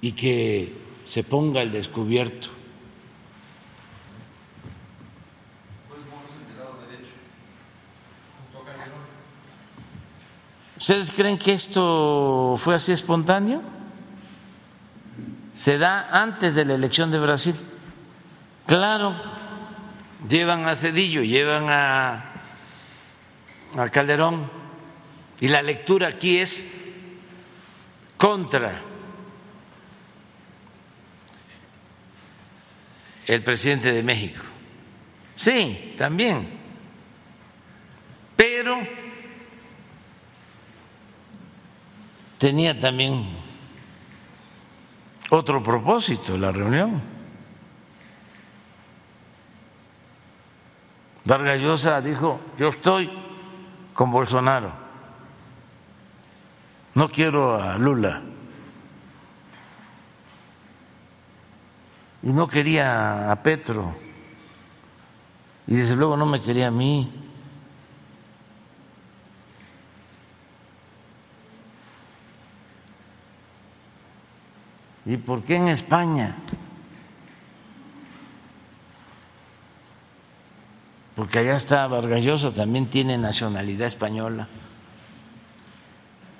y 0.00 0.10
que 0.12 0.72
se 1.06 1.22
ponga 1.22 1.62
el 1.62 1.70
descubierto. 1.70 2.59
¿Ustedes 10.80 11.12
creen 11.12 11.36
que 11.36 11.52
esto 11.52 12.54
fue 12.56 12.74
así 12.74 12.92
espontáneo? 12.92 13.60
Se 15.52 15.76
da 15.76 16.08
antes 16.10 16.54
de 16.54 16.64
la 16.64 16.72
elección 16.72 17.10
de 17.10 17.18
Brasil. 17.18 17.54
Claro, 18.64 19.14
llevan 20.26 20.66
a 20.66 20.74
Cedillo, 20.74 21.22
llevan 21.22 21.68
a, 21.68 22.32
a 23.76 23.88
Calderón, 23.90 24.50
y 25.38 25.48
la 25.48 25.60
lectura 25.60 26.08
aquí 26.08 26.38
es 26.38 26.66
contra 28.16 28.80
el 33.26 33.44
presidente 33.44 33.92
de 33.92 34.02
México. 34.02 34.40
Sí, 35.36 35.94
también. 35.98 36.58
Pero 38.34 38.99
tenía 42.40 42.76
también 42.80 43.28
otro 45.28 45.62
propósito 45.62 46.36
la 46.38 46.50
reunión. 46.50 47.00
Vargas 51.24 51.60
Llosa 51.60 52.00
dijo, 52.00 52.40
yo 52.58 52.70
estoy 52.70 53.08
con 53.92 54.10
Bolsonaro, 54.10 54.72
no 56.94 57.08
quiero 57.08 57.62
a 57.62 57.76
Lula. 57.78 58.22
y 62.22 62.32
no 62.32 62.46
quería 62.46 63.30
a 63.30 63.42
Petro 63.42 63.96
y 65.66 65.74
desde 65.74 65.96
luego 65.96 66.16
no 66.16 66.26
me 66.26 66.40
quería 66.40 66.66
a 66.66 66.70
mí. 66.70 67.19
¿Y 75.06 75.16
por 75.16 75.42
qué 75.42 75.56
en 75.56 75.68
España? 75.68 76.36
Porque 81.16 81.40
allá 81.40 81.56
está 81.56 81.86
Vargallosa, 81.86 82.52
también 82.52 82.86
tiene 82.86 83.18
nacionalidad 83.18 83.86
española, 83.86 84.48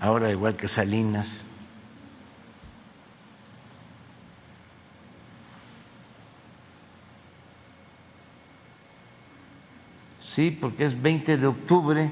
ahora 0.01 0.31
igual 0.31 0.57
que 0.57 0.69
Salinas. 0.69 1.45
Sí, 10.35 10.51
porque 10.51 10.87
es 10.87 11.03
20 11.03 11.37
de 11.37 11.47
octubre 11.47 12.11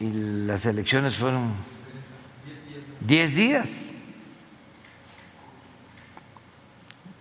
y 0.00 0.10
las 0.46 0.64
elecciones 0.64 1.16
fueron 1.16 1.52
diez 3.00 3.34
días. 3.34 3.87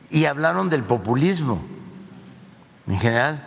Y 0.09 0.25
hablaron 0.25 0.69
del 0.69 0.83
populismo 0.83 1.63
en 2.87 2.99
general. 2.99 3.43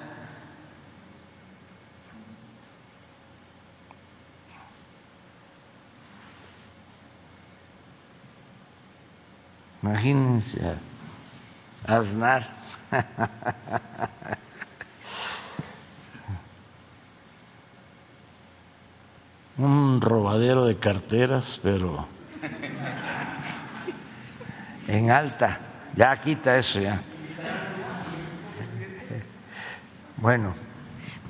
Imagínense 9.82 10.60
a. 10.66 10.78
Un 19.56 20.00
robadero 20.00 20.64
de 20.66 20.78
carteras, 20.78 21.60
pero 21.62 22.06
en 24.88 25.10
alta. 25.10 25.69
Ya 26.00 26.16
quita 26.16 26.56
eso 26.56 26.80
ya. 26.80 26.98
Bueno. 30.16 30.69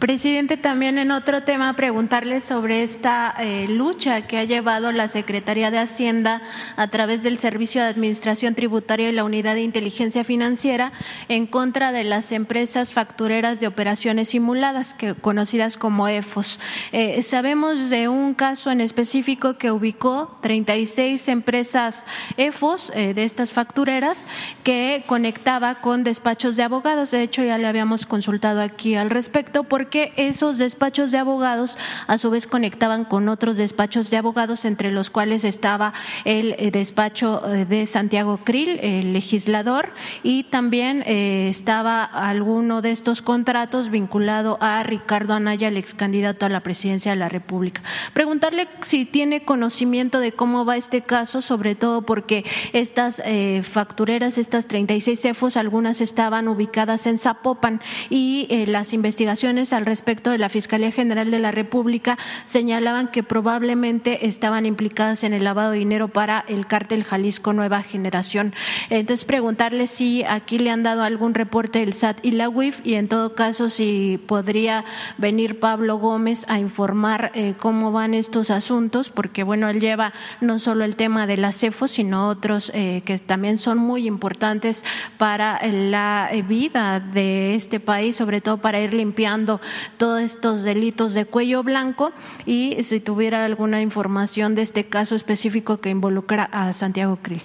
Presidente, 0.00 0.56
también 0.56 0.96
en 0.96 1.10
otro 1.10 1.42
tema 1.42 1.76
preguntarle 1.76 2.40
sobre 2.40 2.82
esta 2.82 3.34
eh, 3.38 3.66
lucha 3.68 4.22
que 4.22 4.38
ha 4.38 4.44
llevado 4.44 4.92
la 4.92 5.08
Secretaría 5.08 5.70
de 5.70 5.78
Hacienda 5.78 6.40
a 6.76 6.88
través 6.88 7.22
del 7.22 7.38
Servicio 7.38 7.82
de 7.82 7.88
Administración 7.88 8.54
Tributaria 8.54 9.10
y 9.10 9.12
la 9.12 9.24
Unidad 9.24 9.56
de 9.56 9.60
Inteligencia 9.60 10.24
Financiera 10.24 10.92
en 11.28 11.46
contra 11.46 11.92
de 11.92 12.04
las 12.04 12.32
empresas 12.32 12.94
factureras 12.94 13.60
de 13.60 13.66
operaciones 13.66 14.30
simuladas, 14.30 14.94
que, 14.94 15.12
conocidas 15.14 15.76
como 15.76 16.08
EFOS. 16.08 16.60
Eh, 16.92 17.22
sabemos 17.22 17.90
de 17.90 18.08
un 18.08 18.32
caso 18.32 18.70
en 18.70 18.80
específico 18.80 19.58
que 19.58 19.70
ubicó 19.70 20.38
36 20.40 21.28
empresas 21.28 22.06
EFOS 22.38 22.90
eh, 22.94 23.12
de 23.12 23.24
estas 23.24 23.50
factureras 23.50 24.18
que 24.64 25.04
conectaba 25.06 25.82
con 25.82 26.04
despachos 26.04 26.56
de 26.56 26.62
abogados. 26.62 27.10
De 27.10 27.22
hecho, 27.22 27.44
ya 27.44 27.58
le 27.58 27.66
habíamos 27.66 28.06
consultado 28.06 28.62
aquí 28.62 28.94
al 28.94 29.10
respecto 29.10 29.64
porque 29.64 29.89
que 29.90 30.12
esos 30.16 30.56
despachos 30.56 31.10
de 31.10 31.18
abogados 31.18 31.76
a 32.06 32.16
su 32.16 32.30
vez 32.30 32.46
conectaban 32.46 33.04
con 33.04 33.28
otros 33.28 33.56
despachos 33.56 34.10
de 34.10 34.16
abogados, 34.16 34.64
entre 34.64 34.90
los 34.92 35.10
cuales 35.10 35.44
estaba 35.44 35.92
el 36.24 36.54
eh, 36.58 36.70
despacho 36.70 37.42
eh, 37.46 37.64
de 37.64 37.86
Santiago 37.86 38.40
Krill, 38.44 38.78
el 38.82 39.12
legislador, 39.12 39.90
y 40.22 40.44
también 40.44 41.02
eh, 41.06 41.48
estaba 41.48 42.04
alguno 42.04 42.82
de 42.82 42.92
estos 42.92 43.20
contratos 43.22 43.90
vinculado 43.90 44.58
a 44.60 44.82
Ricardo 44.82 45.34
Anaya, 45.34 45.68
el 45.68 45.76
ex 45.76 45.94
candidato 45.94 46.46
a 46.46 46.48
la 46.48 46.60
presidencia 46.60 47.12
de 47.12 47.18
la 47.18 47.28
República. 47.28 47.82
Preguntarle 48.14 48.68
si 48.82 49.04
tiene 49.04 49.42
conocimiento 49.42 50.20
de 50.20 50.32
cómo 50.32 50.64
va 50.64 50.76
este 50.76 51.02
caso, 51.02 51.40
sobre 51.40 51.74
todo 51.74 52.02
porque 52.02 52.44
estas 52.72 53.22
factureras, 53.62 54.38
estas 54.38 54.66
36 54.66 55.20
cefos, 55.20 55.56
algunas 55.56 56.00
estaban 56.00 56.48
ubicadas 56.48 57.06
en 57.06 57.18
Zapopan 57.18 57.80
y 58.08 58.66
las 58.66 58.92
investigaciones 58.92 59.72
al 59.80 59.86
respecto 59.86 60.30
de 60.30 60.36
la 60.36 60.50
Fiscalía 60.50 60.92
General 60.92 61.30
de 61.30 61.38
la 61.38 61.50
República 61.52 62.18
señalaban 62.44 63.08
que 63.08 63.22
probablemente 63.22 64.26
estaban 64.26 64.66
implicadas 64.66 65.24
en 65.24 65.32
el 65.32 65.42
lavado 65.42 65.72
de 65.72 65.78
dinero 65.78 66.08
para 66.08 66.44
el 66.48 66.66
cártel 66.66 67.02
Jalisco 67.02 67.54
Nueva 67.54 67.82
Generación. 67.82 68.52
Entonces, 68.90 69.24
preguntarle 69.24 69.86
si 69.86 70.22
aquí 70.24 70.58
le 70.58 70.70
han 70.70 70.82
dado 70.82 71.02
algún 71.02 71.32
reporte 71.32 71.78
del 71.78 71.94
SAT 71.94 72.18
y 72.22 72.32
la 72.32 72.50
UIF 72.50 72.84
y 72.84 72.94
en 72.94 73.08
todo 73.08 73.34
caso 73.34 73.70
si 73.70 74.20
podría 74.26 74.84
venir 75.16 75.58
Pablo 75.60 75.96
Gómez 75.96 76.44
a 76.48 76.58
informar 76.58 77.32
eh, 77.34 77.54
cómo 77.58 77.90
van 77.90 78.12
estos 78.12 78.50
asuntos, 78.50 79.08
porque 79.08 79.44
bueno, 79.44 79.70
él 79.70 79.80
lleva 79.80 80.12
no 80.42 80.58
solo 80.58 80.84
el 80.84 80.96
tema 80.96 81.26
de 81.26 81.38
la 81.38 81.52
CEFO, 81.52 81.88
sino 81.88 82.28
otros 82.28 82.70
eh, 82.74 83.00
que 83.06 83.18
también 83.18 83.56
son 83.56 83.78
muy 83.78 84.06
importantes 84.06 84.84
para 85.16 85.58
la 85.66 86.28
vida 86.46 87.00
de 87.00 87.54
este 87.54 87.80
país, 87.80 88.16
sobre 88.16 88.42
todo 88.42 88.58
para 88.58 88.78
ir 88.80 88.92
limpiando 88.92 89.58
todos 89.96 90.20
estos 90.20 90.62
delitos 90.62 91.14
de 91.14 91.24
cuello 91.24 91.62
blanco 91.62 92.12
y 92.46 92.82
si 92.82 93.00
tuviera 93.00 93.44
alguna 93.44 93.82
información 93.82 94.54
de 94.54 94.62
este 94.62 94.86
caso 94.86 95.14
específico 95.14 95.80
que 95.80 95.90
involucra 95.90 96.44
a 96.44 96.72
Santiago 96.72 97.18
Krill. 97.22 97.42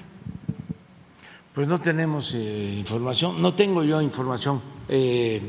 Pues 1.54 1.68
no 1.68 1.80
tenemos 1.80 2.34
eh, 2.36 2.76
información, 2.78 3.42
no 3.42 3.54
tengo 3.56 3.84
yo 3.84 4.02
información 4.02 4.62
eh, 4.90 5.42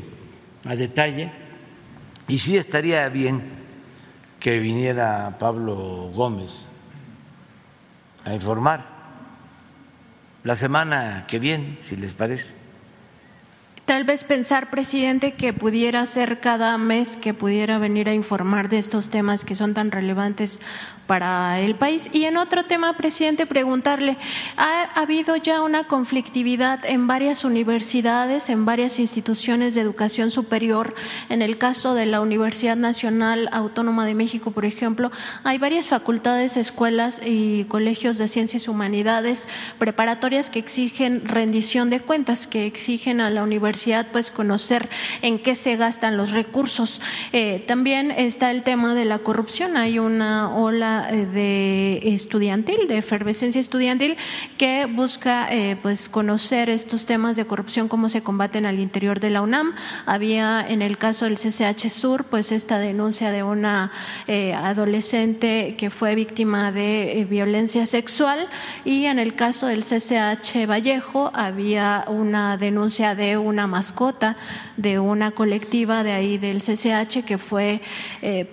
a 0.65 0.75
detalle 0.75 1.31
y 2.27 2.37
sí 2.37 2.57
estaría 2.57 3.07
bien 3.09 3.43
que 4.39 4.59
viniera 4.59 5.37
Pablo 5.37 6.09
Gómez 6.13 6.69
a 8.23 8.33
informar 8.33 8.85
la 10.43 10.55
semana 10.55 11.25
que 11.27 11.39
viene, 11.39 11.77
si 11.81 11.97
les 11.97 12.13
parece. 12.13 12.66
Tal 13.87 14.03
vez 14.03 14.25
pensar, 14.25 14.69
presidente, 14.69 15.35
que 15.35 15.53
pudiera 15.53 16.05
ser 16.05 16.41
cada 16.41 16.77
mes 16.77 17.15
que 17.15 17.33
pudiera 17.33 17.79
venir 17.79 18.09
a 18.09 18.13
informar 18.13 18.67
de 18.67 18.79
estos 18.79 19.09
temas 19.09 19.45
que 19.45 19.55
son 19.55 19.73
tan 19.73 19.91
relevantes 19.91 20.59
para 21.07 21.59
el 21.61 21.75
país. 21.75 22.09
Y 22.11 22.25
en 22.25 22.37
otro 22.37 22.65
tema, 22.65 22.93
presidente, 22.97 23.45
preguntarle, 23.45 24.17
¿ha 24.57 24.83
habido 24.93 25.35
ya 25.37 25.61
una 25.61 25.85
conflictividad 25.85 26.85
en 26.85 27.07
varias 27.07 27.43
universidades, 27.43 28.49
en 28.49 28.65
varias 28.65 28.99
instituciones 28.99 29.73
de 29.73 29.81
educación 29.81 30.29
superior? 30.29 30.93
En 31.29 31.41
el 31.41 31.57
caso 31.57 31.93
de 31.93 32.05
la 32.05 32.21
Universidad 32.21 32.75
Nacional 32.75 33.49
Autónoma 33.51 34.05
de 34.05 34.13
México, 34.13 34.51
por 34.51 34.65
ejemplo, 34.65 35.11
hay 35.43 35.57
varias 35.57 35.87
facultades, 35.87 36.57
escuelas 36.57 37.21
y 37.25 37.63
colegios 37.65 38.17
de 38.17 38.27
ciencias 38.27 38.67
y 38.67 38.69
humanidades 38.69 39.47
preparatorias 39.79 40.49
que 40.49 40.59
exigen 40.59 41.25
rendición 41.25 41.89
de 41.89 42.01
cuentas, 42.01 42.47
que 42.47 42.65
exigen 42.65 43.21
a 43.21 43.29
la 43.29 43.43
universidad 43.43 44.07
pues 44.11 44.29
conocer 44.29 44.89
en 45.21 45.39
qué 45.39 45.55
se 45.55 45.77
gastan 45.77 46.17
los 46.17 46.31
recursos. 46.31 47.01
Eh, 47.31 47.63
también 47.67 48.11
está 48.11 48.51
el 48.51 48.63
tema 48.63 48.93
de 48.93 49.05
la 49.05 49.19
corrupción. 49.19 49.77
Hay 49.77 49.99
una 49.99 50.55
ola 50.55 50.96
eh, 51.09 51.25
de 51.25 52.13
estudiantil, 52.13 52.87
de 52.87 52.97
efervescencia 52.97 53.59
estudiantil, 53.59 54.17
que 54.57 54.85
busca 54.85 55.47
eh, 55.51 55.77
pues 55.81 56.09
conocer 56.09 56.69
estos 56.69 57.05
temas 57.05 57.35
de 57.35 57.45
corrupción, 57.45 57.87
cómo 57.87 58.09
se 58.09 58.21
combaten 58.21 58.65
al 58.65 58.79
interior 58.79 59.19
de 59.19 59.29
la 59.29 59.41
UNAM. 59.41 59.73
Había 60.05 60.65
en 60.67 60.81
el 60.81 60.97
caso 60.97 61.25
del 61.25 61.35
CCH 61.35 61.89
Sur, 61.89 62.25
pues 62.25 62.51
esta 62.51 62.79
denuncia 62.79 63.31
de 63.31 63.43
una 63.43 63.91
eh, 64.27 64.53
adolescente 64.53 65.75
que 65.77 65.89
fue 65.89 66.15
víctima 66.15 66.71
de 66.71 67.25
violencia 67.29 67.85
sexual 67.85 68.47
y 68.85 69.05
en 69.05 69.19
el 69.19 69.35
caso 69.35 69.67
del 69.67 69.83
CCH 69.83 70.67
Vallejo 70.67 71.31
había 71.33 72.05
una 72.07 72.57
denuncia 72.57 73.15
de 73.15 73.37
una 73.37 73.67
mascota 73.67 74.37
de 74.77 74.99
una 74.99 75.31
colectiva 75.31 76.03
de 76.03 76.11
ahí 76.11 76.37
del 76.37 76.61
CCH 76.61 77.25
que 77.25 77.37
fue 77.37 77.81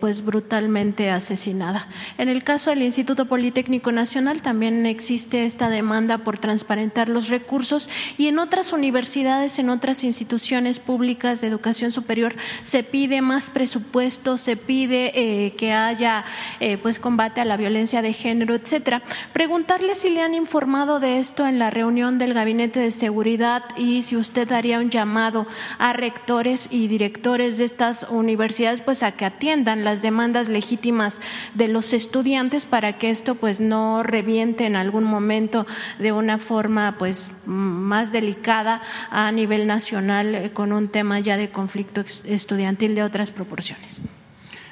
pues 0.01 0.25
brutalmente 0.25 1.11
asesinada. 1.11 1.89
En 2.19 2.29
el 2.29 2.34
caso 2.43 2.71
del 2.71 2.83
Instituto 2.83 3.27
Politécnico 3.27 3.93
Nacional 3.93 4.43
también 4.43 4.87
existe 4.87 5.45
esta 5.45 5.69
demanda 5.69 6.19
por 6.19 6.39
transparentar 6.39 7.09
los 7.09 7.29
recursos 7.29 7.89
y 8.19 8.27
en 8.27 8.41
otras 8.41 8.73
universidades, 8.73 9.59
en 9.61 9.71
otras 9.71 10.03
instituciones 10.03 10.81
públicas 10.81 11.41
de 11.41 11.47
educación 11.47 11.93
superior 11.93 12.35
se 12.65 12.83
pide 12.83 13.21
más 13.21 13.51
presupuesto, 13.51 14.37
se 14.39 14.57
pide 14.57 15.13
eh, 15.15 15.53
que 15.53 15.73
haya 15.73 16.25
eh, 16.59 16.77
pues 16.79 16.99
combate 16.99 17.41
a 17.41 17.45
la 17.45 17.57
violencia 17.57 18.03
de 18.03 18.13
género, 18.13 18.55
etcétera. 18.55 19.03
Preguntarle 19.33 19.95
si 19.95 20.11
le 20.11 20.23
han 20.23 20.35
informado 20.35 20.99
de 20.99 21.21
esto 21.21 21.47
en 21.47 21.61
la 21.61 21.71
reunión 21.71 22.19
del 22.19 22.35
Gabinete 22.35 22.81
de 22.81 22.91
Seguridad 22.91 23.63
y 23.77 24.03
si 24.03 24.17
usted 24.17 24.49
daría 24.49 24.81
un 24.81 24.91
llamado 24.91 25.47
a 25.79 25.93
rectores 25.93 26.69
y 26.73 26.89
directores 26.89 27.59
de 27.59 27.65
estas 27.65 28.07
universidades 28.11 28.81
pues 28.81 29.05
a 29.05 29.13
que 29.13 29.25
atiendan 29.25 29.85
las 29.85 30.03
demandas 30.03 30.49
legítimas 30.49 31.21
de 31.55 31.69
los 31.69 31.93
estudiantes 31.93 32.24
estudiantes 32.25 32.65
para 32.65 32.97
que 32.97 33.11
esto 33.11 33.35
pues 33.35 33.61
no 33.61 34.03
reviente 34.03 34.65
en 34.65 34.77
algún 34.77 35.05
momento 35.05 35.67
de 35.99 36.11
una 36.11 36.39
forma 36.39 36.97
pues 36.99 37.29
más 37.45 38.13
delicada 38.13 38.81
a 39.11 39.31
nivel 39.31 39.67
nacional 39.67 40.35
eh, 40.35 40.51
con 40.51 40.73
un 40.73 40.89
tema 40.89 41.21
ya 41.21 41.37
de 41.37 41.51
conflicto 41.51 42.03
estudiantil 42.25 42.95
de 42.95 43.03
otras 43.03 43.31
proporciones. 43.31 44.01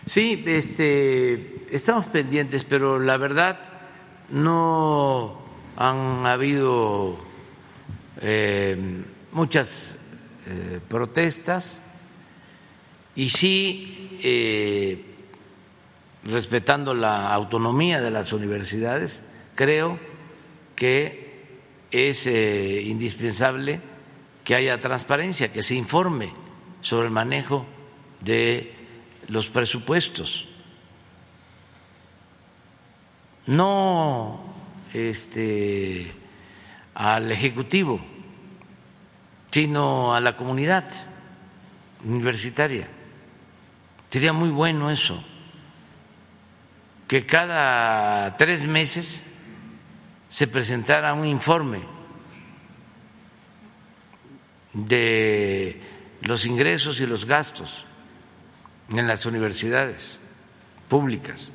Sí, 0.06 0.42
este, 0.46 1.66
estamos 1.70 2.06
pendientes, 2.06 2.64
pero 2.64 2.98
la 2.98 3.18
verdad 3.18 3.58
no 4.30 5.36
han 5.76 6.24
habido 6.24 7.18
eh, 8.22 8.78
muchas 9.30 9.98
eh, 10.46 10.80
protestas 10.88 11.84
y 13.14 13.28
sí 13.28 13.98
respetando 16.24 16.94
la 16.94 17.32
autonomía 17.32 18.00
de 18.00 18.10
las 18.10 18.32
universidades, 18.32 19.24
creo 19.54 19.98
que 20.76 21.46
es 21.90 22.26
eh, 22.26 22.82
indispensable 22.84 23.80
que 24.44 24.54
haya 24.54 24.78
transparencia, 24.78 25.52
que 25.52 25.62
se 25.62 25.74
informe 25.74 26.32
sobre 26.80 27.06
el 27.06 27.12
manejo 27.12 27.66
de 28.20 28.74
los 29.28 29.50
presupuestos. 29.50 30.46
no 33.46 34.40
este, 34.92 36.12
al 36.94 37.32
Ejecutivo, 37.32 38.00
sino 39.50 40.14
a 40.14 40.20
la 40.20 40.36
comunidad 40.36 40.88
universitaria. 42.04 42.88
Sería 44.10 44.32
muy 44.32 44.50
bueno 44.50 44.90
eso, 44.90 45.22
que 47.12 47.26
cada 47.26 48.38
tres 48.38 48.64
meses 48.64 49.22
se 50.30 50.46
presentara 50.46 51.12
un 51.12 51.26
informe 51.26 51.82
de 54.72 55.78
los 56.22 56.46
ingresos 56.46 57.00
y 57.00 57.06
los 57.06 57.26
gastos 57.26 57.84
en 58.88 59.06
las 59.06 59.26
universidades 59.26 60.20
públicas. 60.88 61.52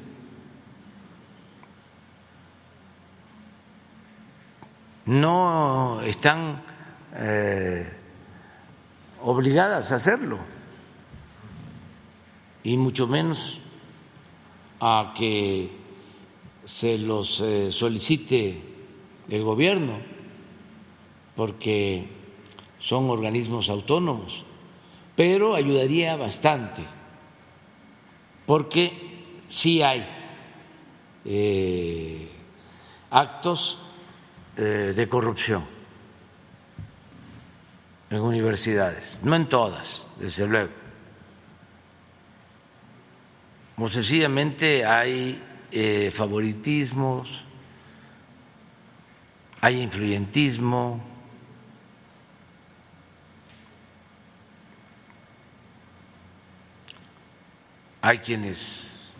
No 5.08 6.02
están 6.04 6.62
eh, 7.16 7.98
obligadas 9.24 9.92
a 9.92 9.96
hacerlo, 9.96 10.38
y 12.64 12.78
mucho 12.78 13.08
menos 13.08 13.60
a 14.80 15.14
que 15.16 15.70
se 16.66 16.98
los 16.98 17.42
eh, 17.42 17.72
solicite 17.72 18.62
el 19.30 19.44
gobierno, 19.44 20.00
porque 21.36 22.08
son 22.80 23.10
organismos 23.10 23.70
autónomos, 23.70 24.44
pero 25.16 25.56
ayudaría 25.56 26.16
bastante, 26.16 26.84
porque 28.46 28.92
sí 29.48 29.82
hay 29.82 30.06
eh, 31.26 32.30
actos 33.10 33.78
eh, 34.58 34.94
de 34.96 35.08
corrupción 35.08 35.66
en 38.10 38.22
universidades, 38.22 39.20
no 39.24 39.36
en 39.36 39.48
todas, 39.48 40.08
desde 40.20 40.48
luego. 40.48 40.87
O 43.78 43.88
sencillamente 43.88 44.86
hay 44.86 45.42
eh, 45.72 46.10
favoritismos, 46.12 47.46
hay 49.62 49.82
influyentismo, 49.82 51.00
hay 58.02 58.18
quienes 58.20 59.14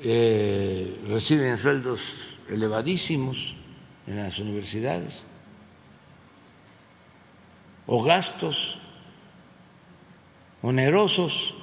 eh, 0.00 0.98
reciben 1.08 1.56
sueldos 1.56 2.38
elevadísimos 2.48 3.54
en 4.06 4.16
las 4.16 4.38
universidades 4.38 5.24
o 7.86 8.02
gastos 8.02 8.78
onerosos, 10.62 11.54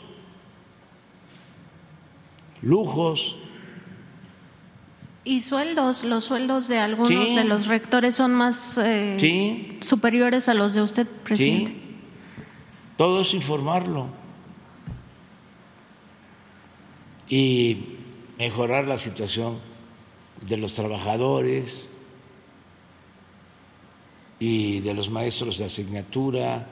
lujos. 2.64 3.38
¿Y 5.26 5.42
sueldos? 5.42 6.04
¿Los 6.04 6.26
sueldos 6.26 6.68
de 6.68 6.80
algunos 6.80 7.36
de 7.36 7.44
los 7.44 7.68
rectores 7.68 8.16
son 8.16 8.34
más 8.34 8.78
eh, 8.78 9.78
superiores 9.82 10.50
a 10.50 10.54
los 10.54 10.74
de 10.74 10.82
usted, 10.82 11.08
presidente? 11.08 11.72
Sí. 11.72 11.80
Todo 12.98 13.22
es 13.22 13.34
informarlo 13.34 14.08
y 17.30 17.98
mejorar 18.38 18.86
la 18.86 18.98
situación 18.98 19.60
de 20.42 20.58
los 20.58 20.74
trabajadores 20.74 21.90
y 24.40 24.82
de 24.82 24.94
los 24.94 25.10
maestros 25.10 25.58
de 25.58 25.66
asignatura, 25.66 26.68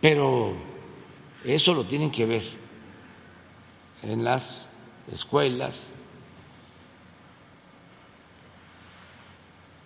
pero 0.00 0.54
eso 1.44 1.72
lo 1.72 1.86
tienen 1.86 2.10
que 2.10 2.26
ver 2.26 2.61
en 4.02 4.24
las 4.24 4.66
escuelas 5.12 5.90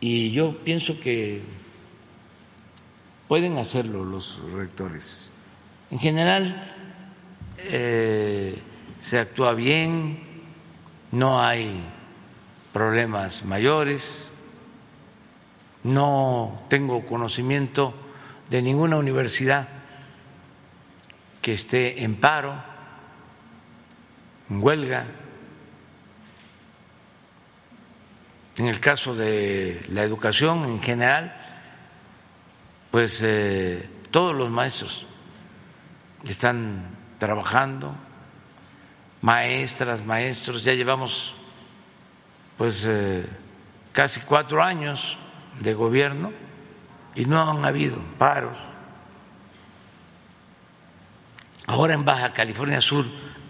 y 0.00 0.30
yo 0.30 0.56
pienso 0.62 1.00
que 1.00 1.42
pueden 3.28 3.58
hacerlo 3.58 4.04
los 4.04 4.40
rectores. 4.52 5.32
En 5.90 5.98
general, 5.98 6.72
eh, 7.58 8.58
se 9.00 9.18
actúa 9.18 9.54
bien, 9.54 10.22
no 11.12 11.42
hay 11.42 11.82
problemas 12.72 13.44
mayores, 13.44 14.30
no 15.82 16.62
tengo 16.68 17.06
conocimiento 17.06 17.94
de 18.50 18.62
ninguna 18.62 18.96
universidad 18.96 19.68
que 21.40 21.52
esté 21.52 22.02
en 22.02 22.16
paro, 22.16 22.62
en 24.50 24.62
huelga. 24.62 25.06
En 28.56 28.66
el 28.66 28.80
caso 28.80 29.14
de 29.14 29.82
la 29.90 30.02
educación 30.02 30.64
en 30.64 30.80
general, 30.80 31.34
pues 32.90 33.22
eh, 33.22 33.88
todos 34.10 34.34
los 34.34 34.50
maestros 34.50 35.06
están 36.24 36.96
trabajando, 37.18 37.94
maestras, 39.20 40.04
maestros, 40.04 40.64
ya 40.64 40.72
llevamos 40.72 41.34
pues 42.56 42.86
eh, 42.88 43.26
casi 43.92 44.20
cuatro 44.20 44.62
años 44.62 45.18
de 45.60 45.74
gobierno 45.74 46.32
y 47.14 47.26
no 47.26 47.50
han 47.50 47.64
habido 47.64 47.98
paros. 48.18 48.56
Ahora 51.66 51.94
en 51.94 52.04
Baja 52.04 52.32
California 52.32 52.80
Sur 52.80 53.04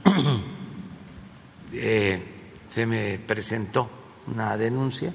eh, 1.72 2.22
se 2.68 2.86
me 2.86 3.18
presentó 3.18 3.88
una 4.26 4.56
denuncia 4.56 5.12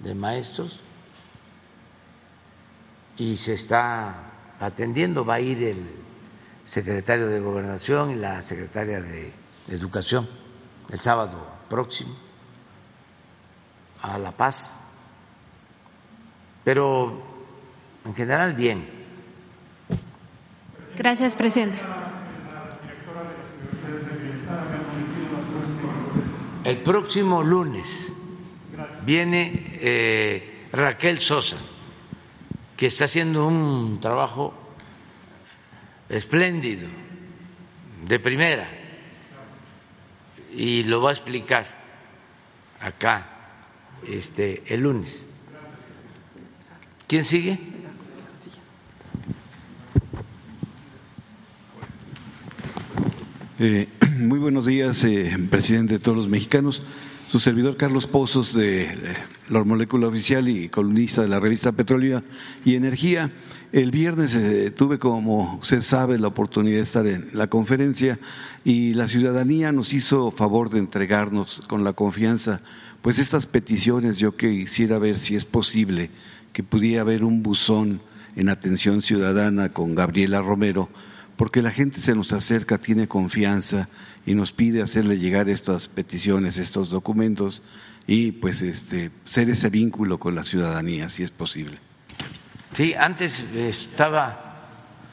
de 0.00 0.14
maestros 0.14 0.80
y 3.16 3.36
se 3.36 3.54
está 3.54 4.30
atendiendo, 4.60 5.24
va 5.24 5.34
a 5.34 5.40
ir 5.40 5.62
el 5.62 5.86
secretario 6.64 7.26
de 7.28 7.40
Gobernación 7.40 8.10
y 8.10 8.14
la 8.14 8.42
secretaria 8.42 9.00
de 9.00 9.32
Educación 9.68 10.28
el 10.90 11.00
sábado 11.00 11.46
próximo 11.68 12.14
a 14.00 14.18
La 14.18 14.32
Paz. 14.32 14.80
Pero 16.64 17.22
en 18.04 18.14
general 18.14 18.54
bien. 18.54 18.88
Gracias, 20.96 21.34
presidente. 21.34 21.78
El 26.68 26.82
próximo 26.82 27.42
lunes 27.42 28.12
viene 29.06 29.78
eh, 29.80 30.66
Raquel 30.70 31.18
Sosa, 31.18 31.56
que 32.76 32.84
está 32.84 33.06
haciendo 33.06 33.46
un 33.46 33.98
trabajo 34.02 34.52
espléndido, 36.10 36.86
de 38.04 38.18
primera, 38.20 38.68
y 40.52 40.82
lo 40.82 41.00
va 41.00 41.08
a 41.08 41.12
explicar 41.14 41.66
acá 42.80 43.26
este, 44.06 44.62
el 44.66 44.82
lunes. 44.82 45.26
¿Quién 47.06 47.24
sigue? 47.24 47.58
Eh, 53.58 53.88
muy 54.18 54.38
buenos 54.40 54.66
días, 54.66 55.04
eh, 55.04 55.38
presidente 55.48 55.94
de 55.94 56.00
todos 56.00 56.18
los 56.18 56.28
mexicanos. 56.28 56.82
Su 57.28 57.38
servidor 57.38 57.76
Carlos 57.76 58.06
Pozos 58.06 58.52
de 58.52 59.16
la 59.48 59.62
molécula 59.62 60.08
oficial 60.08 60.48
y 60.48 60.68
columnista 60.68 61.22
de 61.22 61.28
la 61.28 61.38
revista 61.38 61.72
Petróleo 61.72 62.22
y 62.64 62.74
Energía. 62.74 63.30
El 63.70 63.90
viernes 63.90 64.34
eh, 64.34 64.70
tuve, 64.70 64.98
como 64.98 65.58
usted 65.62 65.82
sabe, 65.82 66.18
la 66.18 66.28
oportunidad 66.28 66.76
de 66.76 66.82
estar 66.82 67.06
en 67.06 67.28
la 67.32 67.46
conferencia 67.46 68.18
y 68.64 68.94
la 68.94 69.08
ciudadanía 69.08 69.70
nos 69.72 69.92
hizo 69.92 70.30
favor 70.32 70.70
de 70.70 70.80
entregarnos 70.80 71.62
con 71.68 71.84
la 71.84 71.92
confianza, 71.92 72.60
pues 73.02 73.18
estas 73.18 73.46
peticiones 73.46 74.18
yo 74.18 74.36
quisiera 74.36 74.98
ver 74.98 75.18
si 75.18 75.36
es 75.36 75.44
posible 75.44 76.10
que 76.52 76.62
pudiera 76.62 77.02
haber 77.02 77.22
un 77.22 77.42
buzón 77.42 78.00
en 78.36 78.48
atención 78.48 79.02
ciudadana 79.02 79.68
con 79.68 79.94
Gabriela 79.94 80.40
Romero, 80.40 80.88
porque 81.38 81.62
la 81.62 81.70
gente 81.70 82.00
se 82.00 82.16
nos 82.16 82.32
acerca, 82.32 82.78
tiene 82.78 83.06
confianza 83.06 83.88
y 84.26 84.34
nos 84.34 84.50
pide 84.50 84.82
hacerle 84.82 85.18
llegar 85.18 85.48
estas 85.48 85.86
peticiones, 85.86 86.58
estos 86.58 86.90
documentos 86.90 87.62
y 88.08 88.32
pues 88.32 88.60
este 88.60 89.12
ser 89.24 89.48
ese 89.48 89.70
vínculo 89.70 90.18
con 90.18 90.34
la 90.34 90.42
ciudadanía, 90.42 91.08
si 91.08 91.22
es 91.22 91.30
posible. 91.30 91.78
Sí, 92.72 92.92
antes 92.92 93.44
estaba 93.54 94.56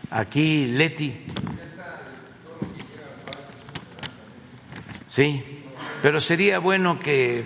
aquí 0.09 0.65
Leti. 0.65 1.13
Sí, 5.07 5.43
pero 6.01 6.19
sería 6.19 6.57
bueno 6.57 6.99
que 6.99 7.45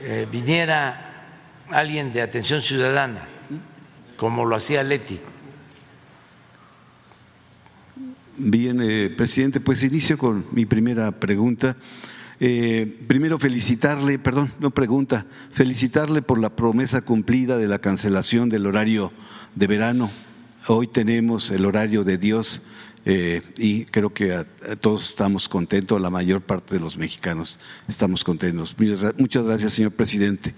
eh, 0.00 0.26
viniera 0.30 1.28
alguien 1.70 2.12
de 2.12 2.20
atención 2.20 2.60
ciudadana, 2.60 3.28
como 4.16 4.44
lo 4.44 4.56
hacía 4.56 4.82
Leti. 4.82 5.20
Bien, 8.44 8.82
eh, 8.82 9.08
presidente, 9.16 9.60
pues 9.60 9.84
inicio 9.84 10.18
con 10.18 10.44
mi 10.50 10.66
primera 10.66 11.12
pregunta. 11.12 11.76
Eh, 12.40 12.98
primero 13.06 13.38
felicitarle, 13.38 14.18
perdón, 14.18 14.52
no 14.58 14.72
pregunta, 14.72 15.26
felicitarle 15.52 16.22
por 16.22 16.40
la 16.40 16.56
promesa 16.56 17.02
cumplida 17.02 17.56
de 17.56 17.68
la 17.68 17.78
cancelación 17.78 18.48
del 18.48 18.66
horario 18.66 19.12
de 19.54 19.68
verano. 19.68 20.10
Hoy 20.66 20.88
tenemos 20.88 21.52
el 21.52 21.64
horario 21.64 22.02
de 22.02 22.18
Dios 22.18 22.62
eh, 23.04 23.42
y 23.56 23.84
creo 23.84 24.12
que 24.12 24.44
todos 24.80 25.08
estamos 25.08 25.48
contentos, 25.48 26.00
la 26.00 26.10
mayor 26.10 26.40
parte 26.40 26.74
de 26.74 26.80
los 26.80 26.98
mexicanos 26.98 27.60
estamos 27.86 28.24
contentos. 28.24 28.74
Muchas 29.18 29.44
gracias, 29.44 29.72
señor 29.72 29.92
presidente. 29.92 30.52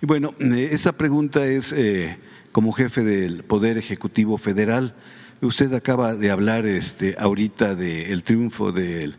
Y 0.00 0.06
bueno, 0.06 0.32
eh, 0.38 0.70
esa 0.72 0.92
pregunta 0.92 1.46
es 1.46 1.72
eh, 1.72 2.16
como 2.50 2.72
jefe 2.72 3.04
del 3.04 3.44
Poder 3.44 3.76
Ejecutivo 3.76 4.38
Federal. 4.38 4.94
Usted 5.42 5.72
acaba 5.74 6.14
de 6.16 6.30
hablar 6.30 6.66
este, 6.66 7.16
ahorita 7.18 7.74
del 7.74 8.22
triunfo 8.24 8.72
del 8.72 9.16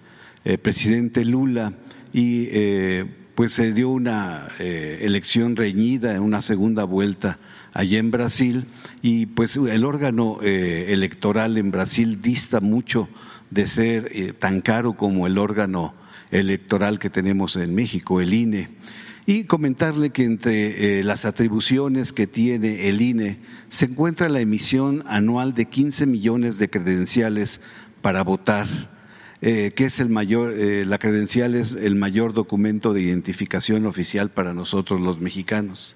presidente 0.61 1.26
Lula 1.26 1.74
y 2.13 2.47
pues 3.36 3.53
se 3.53 3.74
dio 3.74 3.89
una 3.89 4.47
elección 4.59 5.55
reñida 5.55 6.15
en 6.15 6.22
una 6.22 6.41
segunda 6.41 6.84
vuelta 6.84 7.39
allá 7.74 7.99
en 7.99 8.11
Brasil 8.11 8.65
y 9.01 9.28
pues 9.28 9.55
el 9.55 9.86
órgano 9.86 10.39
eh, 10.41 10.88
electoral 10.89 11.57
en 11.57 11.72
Brasil 11.72 12.22
dista 12.22 12.59
mucho 12.59 13.09
de 13.49 13.67
ser 13.67 14.09
eh, 14.11 14.34
tan 14.34 14.61
caro 14.61 14.93
como 14.93 15.28
el 15.28 15.38
órgano 15.38 15.93
electoral 16.32 16.99
que 16.99 17.09
tenemos 17.09 17.55
en 17.55 17.76
México, 17.76 18.22
el 18.22 18.34
INE. 18.34 18.69
Y 19.32 19.45
comentarle 19.45 20.09
que 20.09 20.25
entre 20.25 20.99
eh, 20.99 21.03
las 21.05 21.23
atribuciones 21.23 22.11
que 22.11 22.27
tiene 22.27 22.89
el 22.89 23.01
INE 23.01 23.39
se 23.69 23.86
encuentra 23.86 24.27
la 24.27 24.41
emisión 24.41 25.05
anual 25.07 25.53
de 25.53 25.67
15 25.67 26.05
millones 26.05 26.57
de 26.57 26.69
credenciales 26.69 27.61
para 28.01 28.25
votar, 28.25 28.67
que 29.39 29.73
es 29.77 30.01
el 30.01 30.09
mayor, 30.09 30.53
la 30.57 30.97
credencial 30.97 31.55
es 31.55 31.71
el 31.71 31.95
mayor 31.95 32.34
documento 32.34 32.91
de 32.91 33.03
identificación 33.03 33.86
oficial 33.86 34.32
para 34.32 34.53
nosotros 34.53 34.99
los 34.99 35.21
mexicanos. 35.21 35.95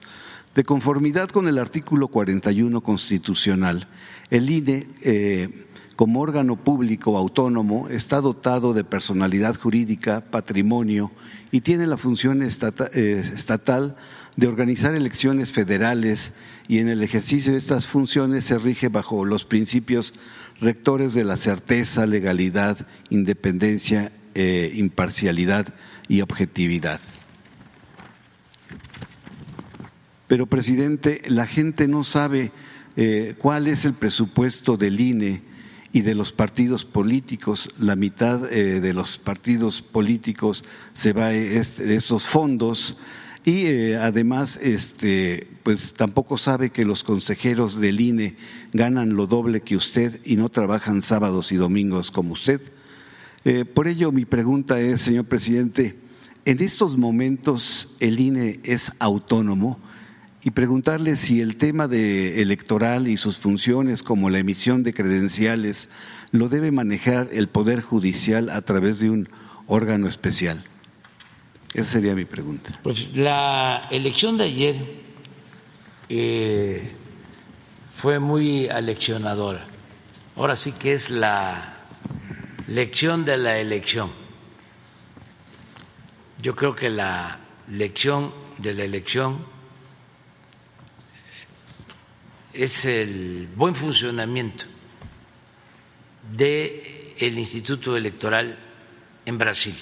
De 0.55 0.63
conformidad 0.63 1.27
con 1.27 1.49
el 1.49 1.57
artículo 1.57 2.07
41 2.07 2.79
constitucional, 2.79 3.89
el 4.29 4.49
INE, 4.49 4.87
eh, 5.01 5.65
como 5.97 6.21
órgano 6.21 6.55
público 6.55 7.17
autónomo, 7.17 7.89
está 7.89 8.21
dotado 8.21 8.73
de 8.73 8.85
personalidad 8.85 9.57
jurídica, 9.59 10.21
patrimonio 10.21 11.11
y 11.51 11.61
tiene 11.61 11.87
la 11.87 11.97
función 11.97 12.41
eh, 12.41 13.31
estatal 13.33 13.95
de 14.35 14.47
organizar 14.47 14.93
elecciones 14.93 15.51
federales 15.51 16.31
y 16.67 16.79
en 16.79 16.89
el 16.89 17.03
ejercicio 17.03 17.53
de 17.53 17.57
estas 17.57 17.87
funciones 17.87 18.45
se 18.45 18.57
rige 18.57 18.89
bajo 18.89 19.25
los 19.25 19.45
principios 19.45 20.13
rectores 20.59 21.13
de 21.13 21.23
la 21.23 21.37
certeza, 21.37 22.05
legalidad, 22.05 22.87
independencia, 23.09 24.11
eh, 24.33 24.71
imparcialidad 24.75 25.73
y 26.07 26.21
objetividad. 26.21 26.99
Pero, 30.27 30.47
presidente, 30.47 31.21
la 31.27 31.45
gente 31.45 31.87
no 31.87 32.03
sabe 32.03 32.51
eh, 32.97 33.35
cuál 33.37 33.67
es 33.67 33.85
el 33.85 33.93
presupuesto 33.93 34.75
del 34.75 34.99
INE 34.99 35.54
y 35.95 36.01
de 36.01 36.13
los 36.13 36.33
partidos 36.33 36.83
políticos. 36.83 37.69
La 37.79 37.95
mitad 37.95 38.51
eh, 38.51 38.81
de 38.81 38.93
los 38.93 39.17
partidos 39.17 39.81
políticos 39.81 40.65
se 40.93 41.13
va 41.13 41.29
de 41.29 41.95
estos 41.95 42.27
fondos 42.27 42.97
y 43.45 43.67
eh, 43.67 43.95
además, 43.95 44.59
este, 44.61 45.47
pues 45.63 45.93
tampoco 45.93 46.37
sabe 46.37 46.71
que 46.71 46.83
los 46.83 47.05
consejeros 47.05 47.79
del 47.79 48.01
INE 48.01 48.35
ganan 48.73 49.15
lo 49.15 49.25
doble 49.25 49.61
que 49.61 49.77
usted 49.77 50.19
y 50.25 50.35
no 50.35 50.49
trabajan 50.49 51.01
sábados 51.01 51.53
y 51.53 51.55
domingos 51.55 52.11
como 52.11 52.33
usted. 52.33 52.59
por 53.73 53.87
ello, 53.87 54.11
mi 54.11 54.25
pregunta 54.25 54.81
es, 54.81 54.99
señor 54.99 55.25
presidente, 55.25 55.95
¿en 56.43 56.59
estos 56.61 56.97
momentos 56.97 57.87
el 58.01 58.19
INE 58.19 58.59
es 58.65 58.91
autónomo? 58.99 59.79
Y 60.45 60.51
preguntarle 60.51 61.15
si 61.15 61.41
el 61.41 61.57
tema 61.57 61.87
de 61.87 62.43
electoral 62.43 63.07
y 63.07 63.17
sus 63.17 63.37
funciones 63.37 64.03
como 64.03 64.29
la 64.29 64.37
emisión 64.37 64.83
de 64.83 64.93
credenciales 64.93 65.89
lo 66.29 66.49
debe 66.49 66.69
manejar 66.71 67.29
el 67.31 67.47
Poder 67.47 67.81
Judicial 67.81 68.51
a 68.51 68.61
través 68.61 68.99
de 68.99 69.09
un 69.09 69.27
órgano 69.65 70.07
especial. 70.07 70.63
Esa 71.73 71.93
sería 71.93 72.13
mi 72.13 72.25
pregunta. 72.25 72.79
Pues 72.83 73.17
la 73.17 73.87
elección 73.89 74.37
de 74.37 74.43
ayer 74.43 74.75
eh, 76.09 76.91
fue 77.91 78.19
muy 78.19 78.67
aleccionadora. 78.67 79.65
Ahora 80.35 80.55
sí 80.55 80.73
que 80.73 80.93
es 80.93 81.09
la 81.09 81.73
lección 82.67 83.25
de 83.25 83.37
la 83.37 83.57
elección. 83.57 84.11
Yo 86.39 86.55
creo 86.55 86.75
que 86.75 86.91
la 86.91 87.39
lección 87.67 88.31
de 88.59 88.75
la 88.75 88.83
elección 88.83 89.54
es 92.55 92.85
el 92.85 93.49
buen 93.55 93.75
funcionamiento 93.75 94.65
del 96.31 97.37
Instituto 97.37 97.95
Electoral 97.97 98.57
en 99.25 99.37
Brasil. 99.37 99.75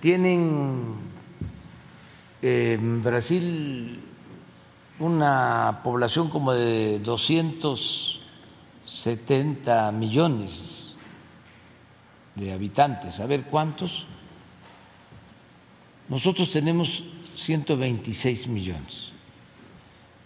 Tienen 0.00 0.96
en 2.42 3.02
Brasil 3.02 4.00
una 4.98 5.80
población 5.84 6.28
como 6.28 6.52
de 6.52 6.98
270 6.98 9.92
millones 9.92 10.96
de 12.34 12.52
habitantes. 12.52 13.20
A 13.20 13.26
ver 13.26 13.44
cuántos. 13.44 14.06
Nosotros 16.08 16.50
tenemos 16.50 17.04
126 17.36 18.48
millones. 18.48 19.12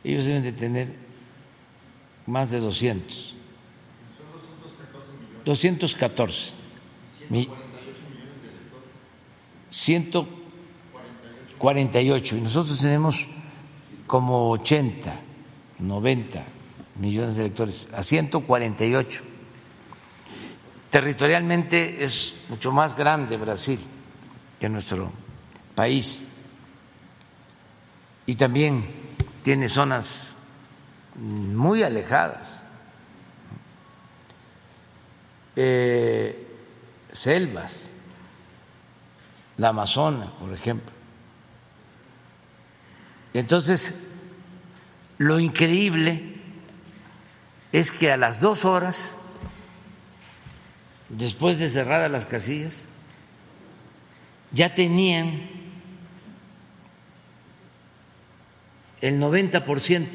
Ellos 0.05 0.25
deben 0.25 0.43
de 0.43 0.53
tener 0.53 0.95
más 2.27 2.51
de 2.51 2.61
200. 2.61 3.35
214 5.45 6.53
millones. 7.31 7.67
148 9.71 12.37
y 12.37 12.41
nosotros 12.41 12.79
tenemos 12.79 13.27
como 14.07 14.51
80, 14.51 15.19
90 15.79 16.45
millones 16.99 17.37
de 17.37 17.43
electores, 17.43 17.89
a 17.93 18.03
148. 18.03 19.23
Territorialmente 20.91 22.03
es 22.03 22.35
mucho 22.49 22.73
más 22.73 22.97
grande 22.97 23.37
Brasil 23.37 23.79
que 24.59 24.69
nuestro 24.69 25.13
país 25.75 26.25
y 28.27 28.35
también 28.35 28.85
tiene 29.43 29.69
zonas 29.69 30.35
muy 31.15 31.85
alejadas, 31.85 32.65
eh, 35.55 36.47
selvas, 37.13 37.91
la 39.57 39.69
Amazona, 39.69 40.33
por 40.39 40.53
ejemplo. 40.53 40.93
Entonces, 43.33 44.09
lo 45.19 45.39
increíble 45.39 46.35
es 47.73 47.91
que 47.93 48.11
a 48.11 48.17
las 48.17 48.41
dos 48.41 48.65
horas, 48.65 49.17
después 51.09 51.59
de 51.59 51.71
cerradas 51.71 52.11
las 52.11 52.27
casillas, 52.27 52.85
ya 54.53 54.75
tenían 54.75 55.66
el 59.01 59.21
90% 59.21 60.07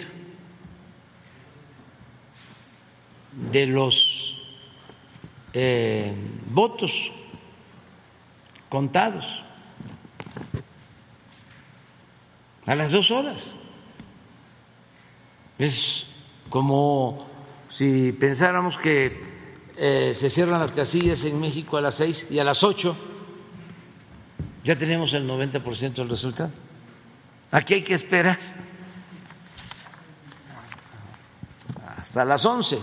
de 3.52 3.66
los 3.68 4.42
eh, 5.54 6.14
votos 6.50 7.12
contados 8.70 9.44
a 12.66 12.76
las 12.76 12.92
dos 12.92 13.12
horas. 13.12 13.54
Es 15.58 16.08
como 16.50 17.28
si 17.68 18.12
pensáramos 18.14 18.78
que 18.78 19.22
eh, 19.78 20.14
se 20.14 20.30
cierran 20.30 20.60
las 20.60 20.72
casillas 20.72 21.24
en 21.26 21.40
México 21.40 21.78
a 21.78 21.82
las 21.82 21.96
seis 21.96 22.28
y 22.30 22.40
a 22.40 22.44
las 22.44 22.64
ocho 22.64 22.98
ya 24.64 24.78
tenemos 24.78 25.14
el 25.14 25.28
90% 25.28 25.94
del 25.94 26.10
resultado. 26.10 26.52
Aquí 27.52 27.74
hay 27.74 27.84
que 27.84 27.94
esperar 27.94 28.38
hasta 32.12 32.26
las 32.26 32.44
11. 32.44 32.78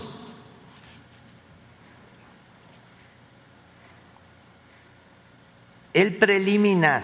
el 5.93 6.15
preliminar. 6.15 7.03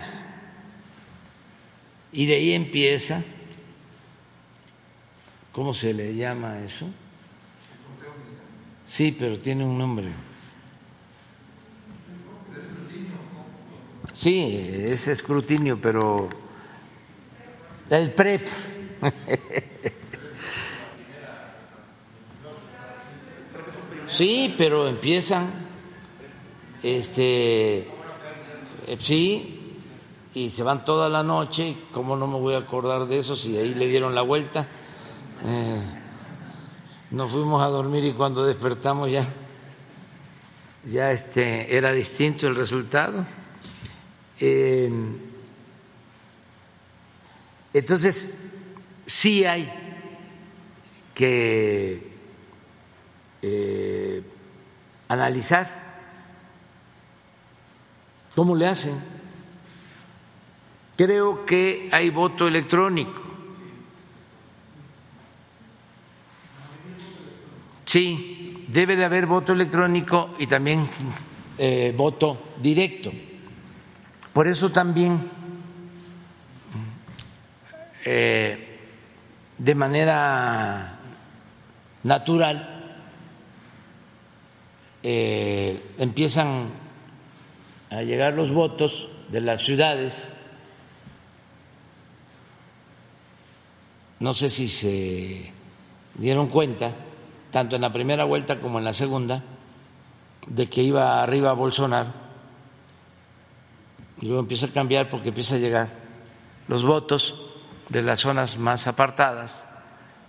Y 2.11 2.25
de 2.25 2.35
ahí 2.35 2.53
empieza, 2.53 3.23
¿cómo 5.51 5.75
se 5.75 5.93
le 5.93 6.15
llama 6.15 6.57
eso? 6.61 6.87
Sí, 8.87 9.15
pero 9.17 9.37
tiene 9.37 9.63
un 9.63 9.77
nombre. 9.77 10.07
Sí, 14.13 14.67
es 14.67 15.07
escrutinio, 15.07 15.79
pero 15.79 16.29
el 17.91 18.11
PREP. 18.13 18.47
Sí, 24.15 24.55
pero 24.57 24.87
empiezan, 24.87 25.51
este, 26.81 27.79
eh, 27.79 28.97
sí, 28.97 29.81
y 30.33 30.49
se 30.49 30.63
van 30.63 30.85
toda 30.85 31.09
la 31.09 31.21
noche. 31.21 31.75
¿Cómo 31.91 32.15
no 32.15 32.25
me 32.25 32.39
voy 32.39 32.53
a 32.53 32.59
acordar 32.59 33.07
de 33.07 33.17
eso 33.17 33.35
si 33.35 33.57
ahí 33.57 33.75
le 33.75 33.87
dieron 33.87 34.15
la 34.15 34.21
vuelta? 34.21 34.69
Eh, 35.45 35.81
nos 37.11 37.29
fuimos 37.29 37.61
a 37.61 37.65
dormir 37.65 38.05
y 38.05 38.13
cuando 38.13 38.45
despertamos 38.45 39.11
ya, 39.11 39.27
ya 40.85 41.11
este, 41.11 41.75
era 41.75 41.91
distinto 41.91 42.47
el 42.47 42.55
resultado. 42.55 43.25
Eh, 44.39 44.89
entonces, 47.73 48.37
sí 49.05 49.43
hay 49.43 49.69
que 51.13 52.14
eh, 53.47 54.23
analizar 55.07 55.67
cómo 58.35 58.55
le 58.55 58.65
hacen. 58.65 58.99
Creo 60.97 61.45
que 61.45 61.89
hay 61.91 62.09
voto 62.09 62.47
electrónico. 62.47 63.21
Sí, 67.85 68.65
debe 68.67 68.95
de 68.95 69.05
haber 69.05 69.27
voto 69.27 69.53
electrónico 69.53 70.33
y 70.39 70.47
también 70.47 70.89
eh, 71.59 71.93
voto 71.95 72.55
directo. 72.59 73.11
Por 74.33 74.47
eso 74.47 74.71
también 74.71 75.29
eh, 78.05 78.79
de 79.59 79.75
manera 79.75 80.97
natural 82.01 82.74
eh, 85.07 85.79
empiezan 85.99 86.69
a 87.91 88.01
llegar 88.01 88.33
los 88.33 88.51
votos 88.51 89.07
de 89.29 89.39
las 89.39 89.61
ciudades. 89.61 90.33
No 94.19 94.33
sé 94.33 94.49
si 94.49 94.67
se 94.67 95.51
dieron 96.15 96.47
cuenta, 96.47 96.95
tanto 97.51 97.75
en 97.75 97.83
la 97.83 97.93
primera 97.93 98.23
vuelta 98.23 98.59
como 98.59 98.79
en 98.79 98.85
la 98.85 98.93
segunda, 98.93 99.43
de 100.47 100.67
que 100.67 100.81
iba 100.81 101.21
arriba 101.21 101.53
Bolsonaro 101.53 102.09
y 104.21 104.25
luego 104.25 104.39
empieza 104.41 104.65
a 104.65 104.69
cambiar 104.69 105.07
porque 105.07 105.29
empieza 105.29 105.53
a 105.53 105.59
llegar 105.59 105.89
los 106.67 106.83
votos 106.83 107.35
de 107.89 108.01
las 108.01 108.21
zonas 108.21 108.57
más 108.57 108.87
apartadas, 108.87 109.67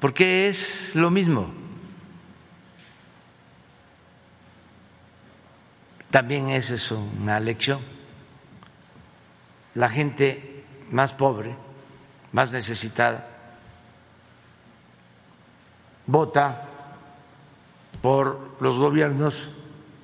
porque 0.01 0.49
es 0.49 0.95
lo 0.95 1.11
mismo. 1.11 1.66
También 6.17 6.49
es 6.49 6.71
eso 6.71 6.99
una 7.21 7.39
lección. 7.39 7.79
La 9.75 9.91
gente 9.91 10.65
más 10.91 11.13
pobre, 11.13 11.55
más 12.33 12.53
necesitada, 12.53 13.29
vota 16.07 16.69
por 18.01 18.57
los 18.61 18.79
gobiernos 18.79 19.51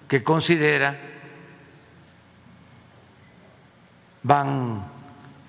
que 0.07 0.23
considera 0.23 1.01
van 4.23 4.85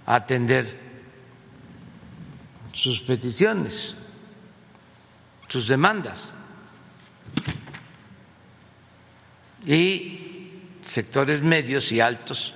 a 0.05 0.15
atender 0.15 0.79
sus 2.71 3.01
peticiones, 3.01 3.97
sus 5.45 5.67
demandas. 5.67 6.33
Y 9.65 10.22
sectores 10.83 11.41
medios 11.41 11.91
y 11.91 11.99
altos 11.99 12.53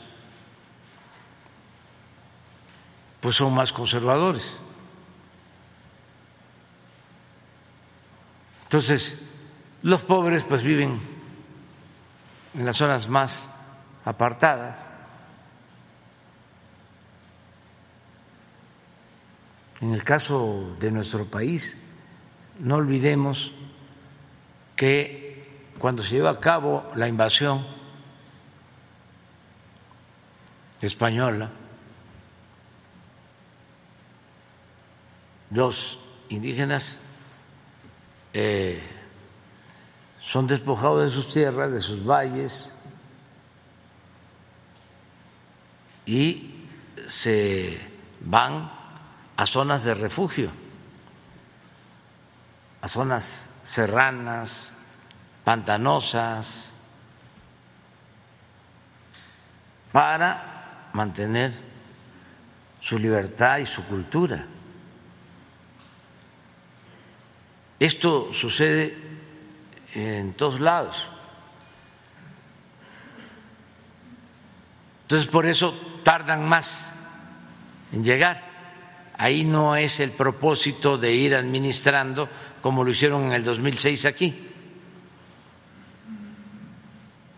pues 3.20 3.36
son 3.36 3.54
más 3.54 3.74
conservadores. 3.74 4.46
Entonces, 8.64 9.18
los 9.82 10.02
pobres 10.02 10.44
pues 10.44 10.64
viven 10.64 11.00
en 12.54 12.66
las 12.66 12.78
zonas 12.78 13.10
más 13.10 13.40
apartadas 14.06 14.90
En 19.82 19.94
el 19.94 20.04
caso 20.04 20.76
de 20.80 20.92
nuestro 20.92 21.26
país, 21.26 21.78
no 22.60 22.78
olvidemos 22.78 23.54
que 24.76 25.70
cuando 25.78 26.02
se 26.02 26.16
llevó 26.16 26.30
a 26.30 26.40
cabo 26.40 26.90
la 26.96 27.08
invasión 27.08 27.66
española, 30.82 31.50
los 35.52 36.00
indígenas 36.30 36.98
eh, 38.34 38.82
son 40.22 40.46
despojados 40.46 41.04
de 41.04 41.10
sus 41.10 41.34
tierras, 41.34 41.72
de 41.72 41.82
sus 41.82 42.06
valles, 42.06 42.72
y 46.06 46.68
se 47.08 47.80
van 48.22 48.72
a 49.36 49.46
zonas 49.46 49.84
de 49.84 49.94
refugio, 49.94 50.50
a 52.82 52.88
zonas 52.88 53.50
serranas, 53.64 54.72
pantanosas, 55.44 56.70
para 59.92 60.57
mantener 60.98 61.54
su 62.82 62.98
libertad 62.98 63.60
y 63.60 63.68
su 63.68 63.86
cultura. 63.86 64.44
Esto 67.80 68.34
sucede 68.34 68.98
en 69.94 70.34
todos 70.34 70.60
lados. 70.60 71.12
Entonces, 75.04 75.30
por 75.30 75.46
eso 75.46 76.02
tardan 76.04 76.50
más 76.50 76.84
en 77.92 78.04
llegar. 78.04 78.44
Ahí 79.20 79.46
no 79.46 79.76
es 79.76 80.00
el 80.00 80.12
propósito 80.12 80.98
de 80.98 81.14
ir 81.14 81.36
administrando 81.36 82.28
como 82.60 82.84
lo 82.84 82.90
hicieron 82.90 83.26
en 83.26 83.34
el 83.34 83.44
2006 83.44 84.06
aquí, 84.06 84.48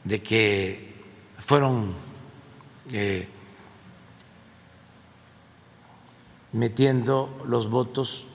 de 0.05 0.21
que 0.21 0.93
fueron 1.37 1.93
eh, 2.91 3.27
metiendo 6.53 7.43
los 7.45 7.69
votos 7.69 8.25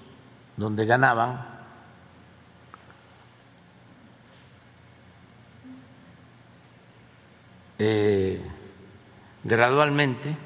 donde 0.57 0.87
ganaban. 0.87 1.55
Eh, 7.79 8.41
gradualmente 9.43 10.37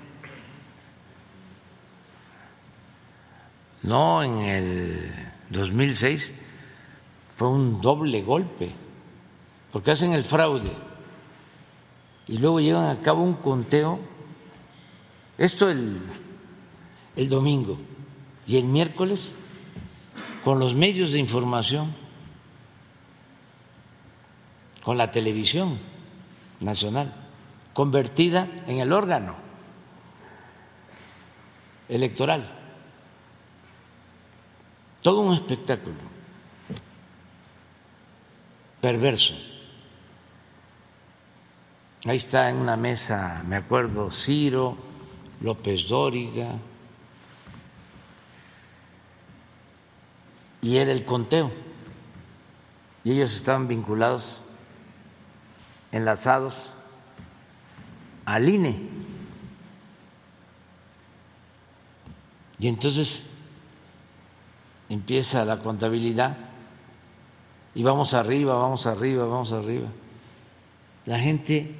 No, 3.88 4.22
en 4.22 4.38
el 4.40 5.32
2006 5.48 6.32
fue 7.34 7.48
un 7.48 7.80
doble 7.80 8.22
golpe, 8.22 8.70
porque 9.72 9.92
hacen 9.92 10.12
el 10.12 10.24
fraude 10.24 10.72
y 12.26 12.36
luego 12.36 12.60
llevan 12.60 12.94
a 12.94 13.00
cabo 13.00 13.22
un 13.22 13.34
conteo, 13.34 13.98
esto 15.38 15.70
el, 15.70 16.02
el 17.18 17.28
domingo 17.28 17.76
y 18.46 18.56
el 18.58 18.64
miércoles 18.64 19.34
con 20.44 20.60
los 20.60 20.74
medios 20.74 21.12
de 21.12 21.18
información, 21.18 21.92
con 24.84 24.96
la 24.96 25.10
televisión 25.10 25.78
nacional, 26.60 27.12
convertida 27.74 28.48
en 28.68 28.78
el 28.78 28.92
órgano 28.92 29.34
electoral 31.88 32.54
todo 35.02 35.20
un 35.20 35.34
espectáculo 35.34 35.96
perverso. 38.80 39.34
Ahí 42.04 42.16
está 42.16 42.48
en 42.48 42.56
una 42.56 42.76
mesa, 42.76 43.42
me 43.48 43.56
acuerdo, 43.56 44.08
Ciro, 44.10 44.76
López 45.40 45.88
Dóriga, 45.88 46.52
y 50.60 50.76
era 50.76 50.92
el 50.92 51.04
conteo. 51.04 51.50
Y 53.04 53.12
ellos 53.12 53.34
estaban 53.34 53.68
vinculados, 53.68 54.40
enlazados 55.92 56.54
al 58.24 58.48
INE. 58.48 58.80
Y 62.58 62.68
entonces 62.68 63.24
empieza 64.88 65.44
la 65.44 65.58
contabilidad 65.60 66.36
y 67.74 67.82
vamos 67.82 68.14
arriba, 68.14 68.56
vamos 68.56 68.86
arriba, 68.86 69.24
vamos 69.26 69.52
arriba. 69.52 69.88
La 71.06 71.18
gente 71.18 71.74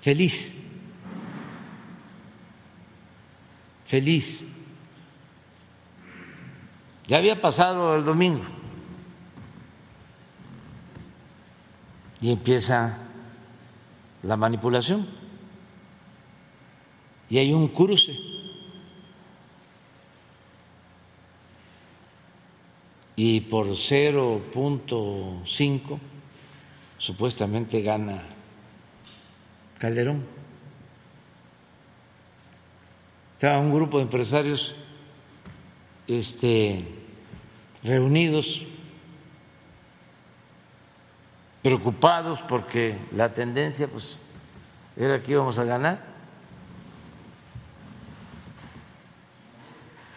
feliz, 0.00 0.54
feliz. 3.84 4.42
Ya 7.08 7.16
había 7.18 7.40
pasado 7.40 7.96
el 7.96 8.04
domingo 8.04 8.42
y 12.20 12.32
empieza 12.32 12.98
la 14.24 14.36
manipulación 14.36 15.06
y 17.28 17.38
hay 17.38 17.52
un 17.52 17.68
cruce. 17.68 18.16
Y 23.14 23.42
por 23.42 23.68
0.5 23.68 25.98
supuestamente 26.98 27.82
gana 27.82 28.24
Calderón. 29.78 30.24
Estaba 33.36 33.58
un 33.58 33.72
grupo 33.72 33.98
de 33.98 34.02
empresarios 34.04 34.74
este, 36.06 36.84
reunidos, 37.86 38.62
preocupados 41.62 42.42
porque 42.42 42.98
la 43.12 43.32
tendencia 43.32 43.88
pues, 43.88 44.20
era 44.96 45.20
que 45.20 45.32
íbamos 45.32 45.58
a 45.58 45.64
ganar. 45.64 46.04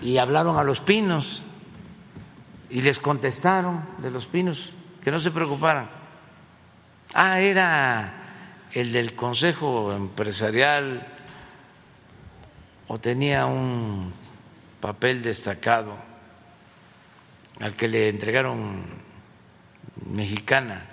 Y 0.02 0.18
hablaron 0.18 0.58
a 0.58 0.64
los 0.64 0.80
pinos 0.80 1.44
y 2.70 2.82
les 2.82 3.00
contestaron 3.00 3.84
de 3.98 4.12
los 4.12 4.28
pinos 4.28 4.74
que 5.04 5.12
no 5.12 5.20
se 5.20 5.32
preocuparan. 5.32 5.90
Ah, 7.14 7.40
era 7.40 8.14
el 8.72 8.92
del 8.92 9.16
Consejo 9.16 9.94
Empresarial 9.94 11.08
o 12.88 13.00
tenía 13.00 13.46
un 13.46 14.14
papel 14.80 15.22
destacado 15.22 16.09
al 17.60 17.76
que 17.76 17.88
le 17.88 18.10
entregaron 18.10 18.84
mexicana. 20.12 20.86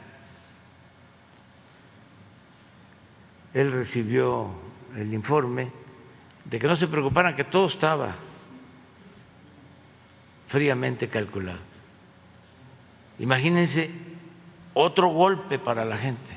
Él 3.55 3.73
recibió 3.73 4.51
el 4.97 5.14
informe 5.14 5.71
de 6.45 6.59
que 6.59 6.67
no 6.67 6.77
se 6.77 6.89
preocuparan, 6.89 7.35
que 7.35 7.45
todo 7.45 7.67
estaba 7.67 8.14
fríamente 10.47 11.09
calculado. 11.09 11.59
Imagínense 13.19 13.91
otro 14.75 15.09
golpe 15.09 15.59
para 15.59 15.85
la 15.85 15.97
gente 15.97 16.37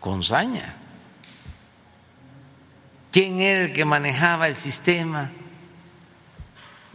con 0.00 0.22
saña. 0.22 0.76
¿Quién 3.12 3.38
era 3.40 3.64
el 3.64 3.72
que 3.72 3.84
manejaba 3.84 4.48
el 4.48 4.56
sistema 4.56 5.30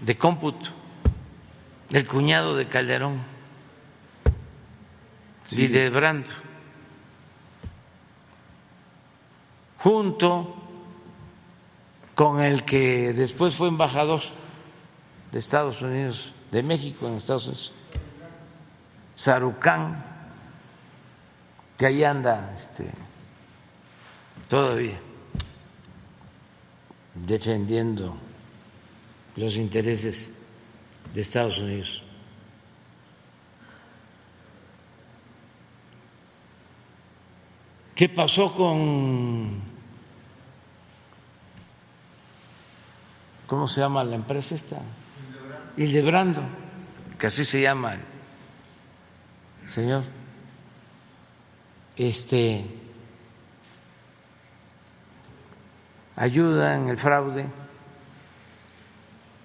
de 0.04 0.18
cómputo? 0.18 0.70
El 1.92 2.06
cuñado 2.06 2.56
de 2.56 2.68
Calderón 2.68 3.20
y 5.52 5.68
de 5.68 5.90
Brando. 5.90 6.32
Junto 9.80 10.56
con 12.16 12.42
el 12.42 12.66
que 12.66 13.14
después 13.14 13.56
fue 13.56 13.70
embajador 13.70 14.22
de 15.32 15.40
Estados 15.40 15.82
Unidos, 15.82 16.34
de 16.52 16.64
México 16.64 17.08
en 17.08 17.16
Estados 17.16 17.46
Unidos, 17.46 17.72
Sarucán 19.16 20.06
que 21.80 21.86
ahí 21.86 22.04
anda 22.04 22.54
este, 22.54 22.92
todavía 24.50 25.00
defendiendo 27.16 28.18
los 29.40 29.56
intereses 29.56 30.34
de 31.14 31.22
Estados 31.22 31.58
Unidos. 31.58 32.04
¿Qué 37.96 38.08
pasó 38.08 38.54
con... 38.54 39.62
¿Cómo 43.48 43.68
se 43.68 43.82
llama 43.82 44.04
la 44.04 44.16
empresa 44.16 44.56
esta? 44.56 44.78
Hildebrando, 45.76 46.44
que 47.18 47.28
así 47.28 47.44
se 47.44 47.62
llama 47.62 47.98
señor 49.66 50.04
este, 52.00 52.66
ayudan 56.16 56.88
el 56.88 56.98
fraude, 56.98 57.46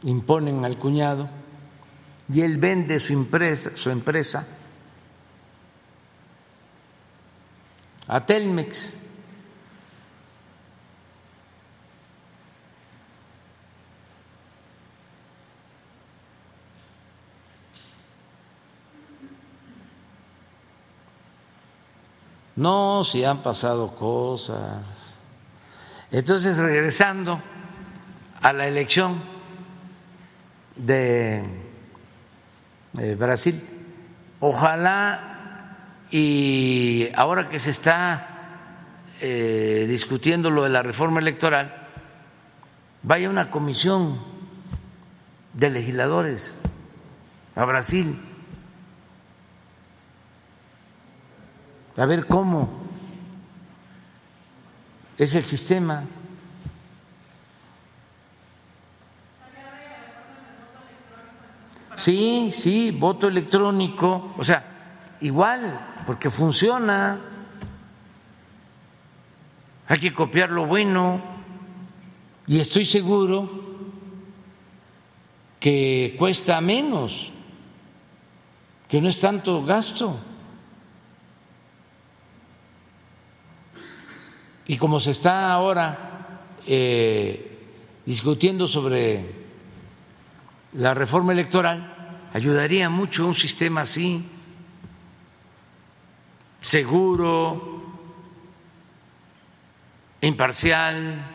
imponen 0.05 0.64
al 0.64 0.78
cuñado 0.78 1.28
y 2.28 2.42
él 2.42 2.59
vende 2.59 3.00
su 3.00 3.12
empresa, 3.12 3.70
su 3.74 3.90
empresa 3.90 4.46
a 8.07 8.24
Telmex. 8.24 8.98
No, 22.57 23.02
si 23.02 23.24
han 23.24 23.42
pasado 23.42 23.96
cosas. 23.96 24.84
Entonces, 26.12 26.57
regresando 26.59 27.42
a 28.40 28.52
la 28.52 28.68
elección 28.68 29.34
de 30.77 31.45
Brasil, 33.16 33.62
ojalá 34.41 35.35
y 36.11 37.09
ahora 37.14 37.49
que 37.49 37.59
se 37.59 37.70
está 37.70 38.29
eh, 39.20 39.87
discutiendo 39.89 40.51
lo 40.51 40.62
de 40.62 40.70
la 40.70 40.83
reforma 40.83 41.20
electoral, 41.20 41.89
vaya 43.03 43.31
una 43.31 43.51
comisión 43.51 44.20
de 45.53 45.70
legisladores 45.70 46.61
a 47.57 47.64
Brasil 47.64 48.18
a 51.97 52.07
ver 52.07 52.27
cómo 52.27 52.68
es 55.16 55.35
el 55.35 55.45
sistema. 55.45 56.05
Sí, 61.95 62.51
sí, 62.53 62.90
voto 62.90 63.28
electrónico, 63.28 64.34
o 64.36 64.45
sea, 64.45 65.16
igual, 65.20 66.03
porque 66.07 66.30
funciona. 66.30 67.20
Hay 69.86 69.99
que 69.99 70.12
copiar 70.12 70.51
lo 70.51 70.66
bueno 70.66 71.20
y 72.47 72.59
estoy 72.59 72.84
seguro 72.84 73.64
que 75.61 76.14
cuesta 76.18 76.61
menos, 76.61 77.30
que 78.88 79.01
no 79.01 79.09
es 79.09 79.20
tanto 79.20 79.62
gasto. 79.64 80.18
Y 84.66 84.78
como 84.78 84.99
se 84.99 85.11
está 85.11 85.53
ahora 85.53 86.40
eh, 86.66 87.59
discutiendo 88.07 88.66
sobre 88.66 89.43
la 90.75 90.93
reforma 90.93 91.33
electoral, 91.33 92.29
ayudaría 92.33 92.91
mucho 92.91 93.27
un 93.27 93.35
sistema 93.35 93.83
así, 93.83 94.25
seguro, 96.61 97.83
imparcial, 100.20 101.31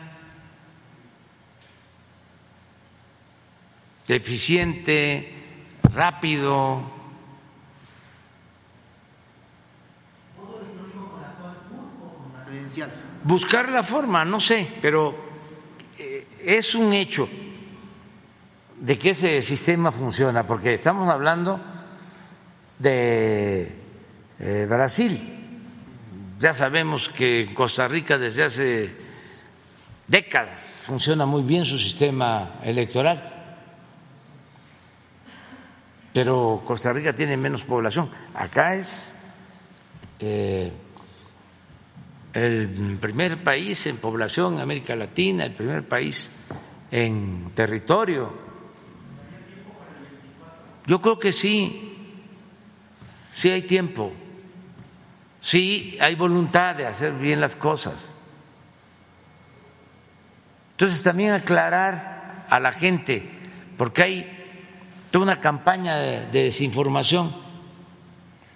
eficiente, 4.08 5.32
rápido. 5.84 7.00
Buscar 13.22 13.68
la 13.70 13.82
forma, 13.82 14.24
no 14.24 14.40
sé, 14.40 14.78
pero 14.82 15.14
eh, 15.98 16.26
es 16.44 16.74
un 16.74 16.92
hecho 16.92 17.28
de 18.80 18.98
que 18.98 19.10
ese 19.10 19.42
sistema 19.42 19.92
funciona, 19.92 20.46
porque 20.46 20.72
estamos 20.72 21.08
hablando 21.08 21.60
de 22.78 23.76
eh, 24.38 24.66
Brasil. 24.68 25.20
Ya 26.38 26.54
sabemos 26.54 27.10
que 27.10 27.42
en 27.42 27.54
Costa 27.54 27.86
Rica 27.86 28.16
desde 28.16 28.44
hace 28.44 28.96
décadas 30.08 30.82
funciona 30.86 31.26
muy 31.26 31.42
bien 31.42 31.66
su 31.66 31.78
sistema 31.78 32.58
electoral, 32.64 33.58
pero 36.14 36.62
Costa 36.64 36.92
Rica 36.94 37.14
tiene 37.14 37.36
menos 37.36 37.64
población. 37.64 38.10
Acá 38.32 38.74
es 38.74 39.14
eh, 40.18 40.72
el 42.32 42.98
primer 42.98 43.44
país 43.44 43.84
en 43.86 43.98
población 43.98 44.54
en 44.54 44.60
América 44.60 44.96
Latina, 44.96 45.44
el 45.44 45.52
primer 45.52 45.86
país 45.86 46.30
en 46.90 47.50
territorio. 47.54 48.49
Yo 50.86 51.00
creo 51.00 51.18
que 51.18 51.32
sí, 51.32 51.96
sí 53.32 53.50
hay 53.50 53.62
tiempo, 53.62 54.12
sí 55.40 55.96
hay 56.00 56.14
voluntad 56.14 56.74
de 56.74 56.86
hacer 56.86 57.12
bien 57.12 57.40
las 57.40 57.56
cosas. 57.56 58.14
Entonces 60.72 61.02
también 61.02 61.32
aclarar 61.32 62.46
a 62.48 62.58
la 62.58 62.72
gente, 62.72 63.28
porque 63.76 64.02
hay 64.02 64.36
toda 65.10 65.24
una 65.24 65.40
campaña 65.40 65.96
de, 65.96 66.26
de 66.26 66.44
desinformación. 66.44 67.34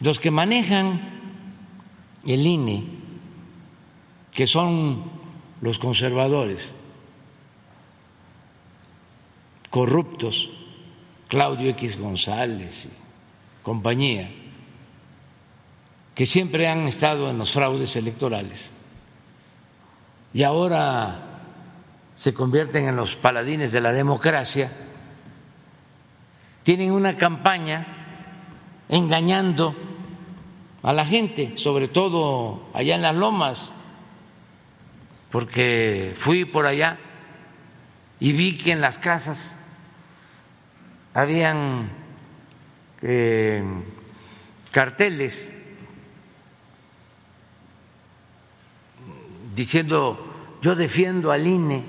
Los 0.00 0.18
que 0.18 0.30
manejan 0.30 1.00
el 2.26 2.46
INE, 2.46 2.84
que 4.32 4.46
son 4.46 5.04
los 5.60 5.78
conservadores, 5.78 6.74
corruptos, 9.70 10.50
Claudio 11.35 11.70
X 11.70 11.99
González 11.99 12.85
y 12.85 12.91
compañía, 13.64 14.30
que 16.14 16.26
siempre 16.26 16.68
han 16.68 16.87
estado 16.87 17.28
en 17.28 17.39
los 17.39 17.51
fraudes 17.51 17.97
electorales 17.97 18.72
y 20.32 20.45
ahora 20.45 21.41
se 22.14 22.32
convierten 22.32 22.87
en 22.87 22.95
los 22.95 23.16
paladines 23.16 23.72
de 23.72 23.80
la 23.80 23.91
democracia, 23.91 24.70
tienen 26.62 26.93
una 26.93 27.16
campaña 27.16 27.85
engañando 28.89 29.74
a 30.85 30.93
la 30.93 31.05
gente, 31.05 31.57
sobre 31.57 31.89
todo 31.89 32.68
allá 32.74 32.95
en 32.95 33.03
las 33.03 33.16
lomas, 33.16 33.72
porque 35.32 36.14
fui 36.16 36.45
por 36.45 36.64
allá 36.64 36.97
y 38.20 38.30
vi 38.30 38.57
que 38.57 38.70
en 38.70 38.80
las 38.80 39.01
casas 39.01 39.59
habían 41.14 41.90
eh, 43.00 43.62
carteles 44.72 45.50
diciendo 49.54 50.32
yo 50.60 50.74
defiendo 50.74 51.30
al 51.30 51.46
INE, 51.46 51.84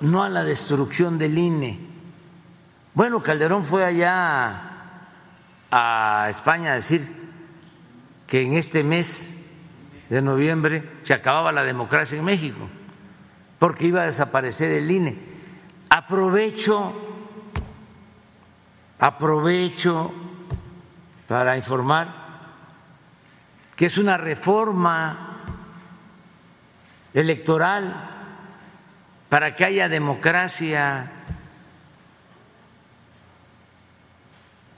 no 0.00 0.22
a 0.22 0.28
la 0.28 0.44
destrucción 0.44 1.18
del 1.18 1.38
INE. 1.38 1.78
Bueno, 2.94 3.22
Calderón 3.22 3.64
fue 3.64 3.84
allá 3.84 4.72
a 5.70 6.26
España 6.28 6.72
a 6.72 6.74
decir 6.74 7.10
que 8.26 8.42
en 8.42 8.54
este 8.54 8.82
mes 8.82 9.36
de 10.08 10.20
noviembre 10.20 10.82
se 11.04 11.14
acababa 11.14 11.52
la 11.52 11.62
democracia 11.62 12.18
en 12.18 12.24
México, 12.24 12.68
porque 13.58 13.86
iba 13.86 14.02
a 14.02 14.06
desaparecer 14.06 14.70
el 14.72 14.90
INE. 14.90 15.16
Aprovecho, 15.88 16.92
aprovecho 18.98 20.12
para 21.26 21.56
informar 21.56 22.24
que 23.76 23.86
es 23.86 23.98
una 23.98 24.16
reforma 24.16 25.40
electoral 27.12 28.10
para 29.28 29.54
que 29.54 29.64
haya 29.64 29.88
democracia. 29.88 31.10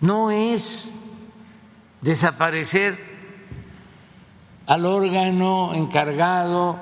No 0.00 0.30
es 0.30 0.92
desaparecer 2.00 2.98
al 4.66 4.84
órgano 4.86 5.74
encargado 5.74 6.78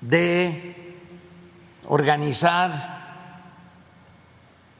de 0.00 0.96
organizar 1.88 2.89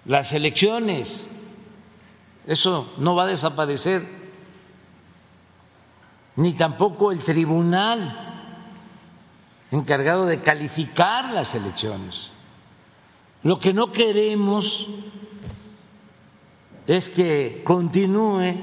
las 0.04 0.32
elecciones. 0.32 1.28
Eso 2.46 2.92
no 2.98 3.14
va 3.14 3.24
a 3.24 3.28
desaparecer, 3.28 4.06
ni 6.36 6.54
tampoco 6.54 7.12
el 7.12 7.20
tribunal 7.20 8.30
encargado 9.70 10.26
de 10.26 10.40
calificar 10.40 11.32
las 11.32 11.54
elecciones. 11.54 12.30
Lo 13.42 13.58
que 13.58 13.72
no 13.72 13.92
queremos 13.92 14.86
es 16.86 17.08
que 17.08 17.62
continúe 17.64 18.56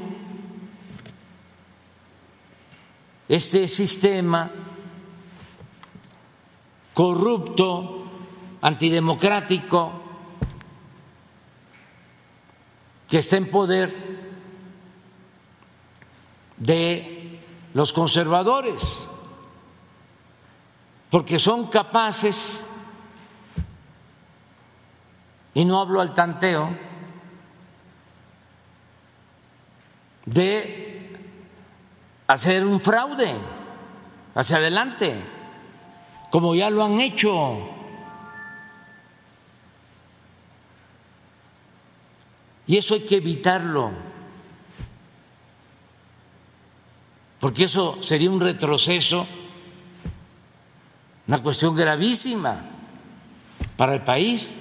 este 3.29 3.67
sistema 3.67 4.51
corrupto, 6.93 8.05
antidemocrático, 8.61 9.96
que 13.07 13.19
está 13.19 13.37
en 13.37 13.49
poder 13.49 13.95
de 16.57 17.39
los 17.73 17.93
conservadores, 17.93 18.81
porque 21.09 21.39
son 21.39 21.67
capaces, 21.67 22.65
y 25.53 25.63
no 25.65 25.79
hablo 25.79 26.01
al 26.01 26.13
tanteo, 26.13 26.77
de 30.25 31.17
hacer 32.27 32.65
un 32.65 32.81
fraude 32.81 33.35
hacia 34.35 34.57
adelante, 34.57 35.23
como 36.29 36.53
ya 36.55 36.69
lo 36.69 36.83
han 36.83 36.99
hecho. 36.99 37.76
Y 42.67 42.75
eso 42.75 42.95
hay 42.95 43.05
que 43.05 43.15
evitarlo, 43.15 43.91
porque 47.39 47.63
eso 47.63 48.03
sería 48.03 48.29
un 48.29 48.41
retroceso, 48.41 49.25
una 51.27 51.41
cuestión 51.41 51.75
gravísima 51.75 52.61
para 53.77 53.93
el 53.93 54.03
país. 54.03 54.51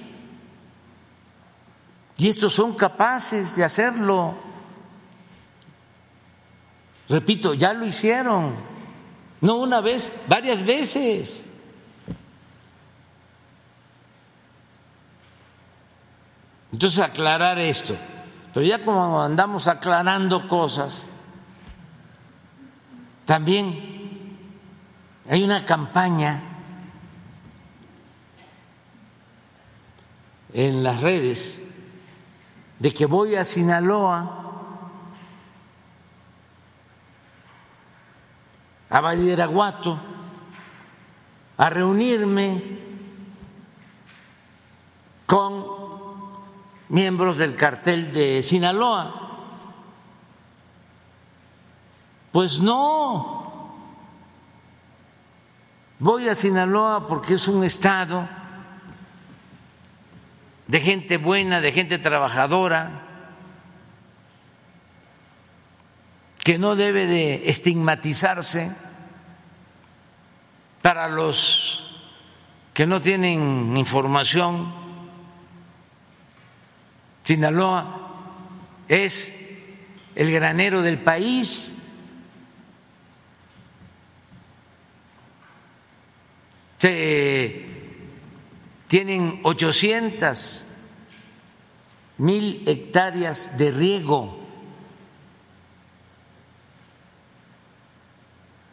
Y 2.17 2.29
estos 2.29 2.53
son 2.53 2.73
capaces 2.75 3.57
de 3.57 3.65
hacerlo. 3.65 4.35
Repito, 7.09 7.53
ya 7.53 7.73
lo 7.73 7.85
hicieron, 7.85 8.55
no 9.41 9.57
una 9.57 9.81
vez, 9.81 10.15
varias 10.27 10.65
veces. 10.65 11.43
Entonces, 16.77 16.99
aclarar 16.99 17.57
esto. 17.57 17.97
Pero 18.53 18.63
ya 18.63 18.85
como 18.85 19.19
andamos 19.19 19.67
aclarando 19.67 20.47
cosas, 20.47 21.09
también 23.25 24.37
hay 25.27 25.43
una 25.43 25.65
campaña 25.65 26.39
en 30.53 30.83
las 30.83 31.01
redes 31.01 31.59
de 32.77 32.93
que 32.93 33.07
voy 33.07 33.33
a 33.37 33.43
Sinaloa 33.43 34.43
a 38.91 39.01
Badiraguato 39.01 39.99
a 41.57 41.69
reunirme 41.71 42.77
con 45.25 45.76
miembros 46.89 47.37
del 47.37 47.55
cartel 47.55 48.13
de 48.13 48.41
Sinaloa. 48.41 49.23
Pues 52.31 52.59
no, 52.59 53.71
voy 55.99 56.29
a 56.29 56.35
Sinaloa 56.35 57.07
porque 57.07 57.35
es 57.35 57.47
un 57.47 57.63
estado 57.63 58.27
de 60.67 60.81
gente 60.81 61.17
buena, 61.17 61.61
de 61.61 61.71
gente 61.71 61.97
trabajadora, 61.97 63.03
que 66.43 66.57
no 66.57 66.75
debe 66.75 67.07
de 67.07 67.49
estigmatizarse 67.49 68.73
para 70.81 71.07
los 71.09 71.83
que 72.73 72.85
no 72.85 73.01
tienen 73.01 73.75
información. 73.75 74.76
Sinaloa 77.27 78.23
es 78.87 79.33
el 80.15 80.31
granero 80.31 80.81
del 80.81 80.99
país. 80.99 81.73
Se 86.77 87.65
tienen 88.87 89.41
800 89.43 90.67
mil 92.19 92.63
hectáreas 92.65 93.57
de 93.57 93.71
riego, 93.71 94.47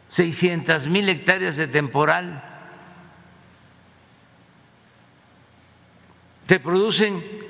600 0.07 0.87
mil 0.87 1.09
hectáreas 1.09 1.57
de 1.57 1.67
temporal. 1.67 2.41
Se 6.47 6.57
producen 6.61 7.44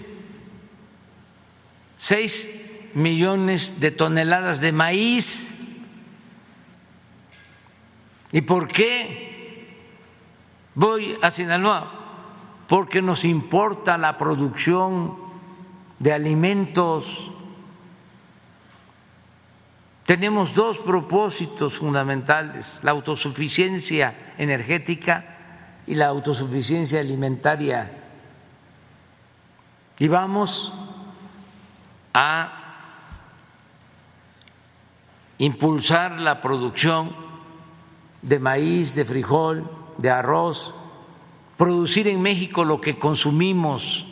6 1.97 2.49
millones 2.95 3.79
de 3.79 3.91
toneladas 3.91 4.61
de 4.61 4.71
maíz. 4.71 5.47
¿Y 8.31 8.41
por 8.41 8.67
qué 8.67 9.67
voy 10.73 11.17
a 11.21 11.31
Sinaloa? 11.31 11.91
Porque 12.67 13.01
nos 13.01 13.23
importa 13.23 13.97
la 13.97 14.17
producción 14.17 15.17
de 15.99 16.13
alimentos. 16.13 17.31
Tenemos 20.05 20.53
dos 20.53 20.79
propósitos 20.79 21.77
fundamentales, 21.77 22.79
la 22.83 22.91
autosuficiencia 22.91 24.33
energética 24.37 25.35
y 25.87 25.95
la 25.95 26.07
autosuficiencia 26.07 26.99
alimentaria. 26.99 27.91
Y 29.97 30.07
vamos 30.07 30.73
a 32.15 32.51
impulsar 35.37 36.13
la 36.13 36.41
producción 36.41 37.15
de 38.23 38.39
maíz, 38.39 38.95
de 38.95 39.05
frijol, 39.05 39.69
de 39.99 40.09
arroz, 40.09 40.73
producir 41.57 42.07
en 42.07 42.23
México 42.23 42.65
lo 42.65 42.81
que 42.81 42.97
consumimos 42.97 44.07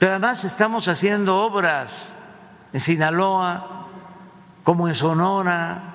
pero 0.00 0.12
además 0.12 0.44
estamos 0.44 0.88
haciendo 0.88 1.36
obras 1.36 2.14
en 2.72 2.80
Sinaloa, 2.80 3.86
como 4.64 4.88
en 4.88 4.94
Sonora. 4.94 5.94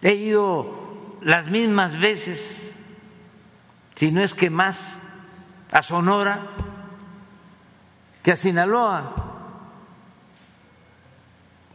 He 0.00 0.14
ido 0.14 1.18
las 1.22 1.48
mismas 1.48 1.98
veces, 1.98 2.78
si 3.96 4.12
no 4.12 4.22
es 4.22 4.32
que 4.32 4.48
más, 4.48 5.00
a 5.72 5.82
Sonora 5.82 6.46
que 8.22 8.32
a 8.32 8.36
Sinaloa. 8.36 9.14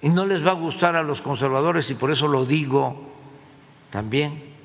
Y 0.01 0.09
no 0.09 0.25
les 0.25 0.45
va 0.45 0.51
a 0.51 0.55
gustar 0.55 0.95
a 0.95 1.03
los 1.03 1.21
conservadores 1.21 1.89
y 1.89 1.95
por 1.95 2.11
eso 2.11 2.27
lo 2.27 2.45
digo 2.45 3.11
también. 3.89 4.55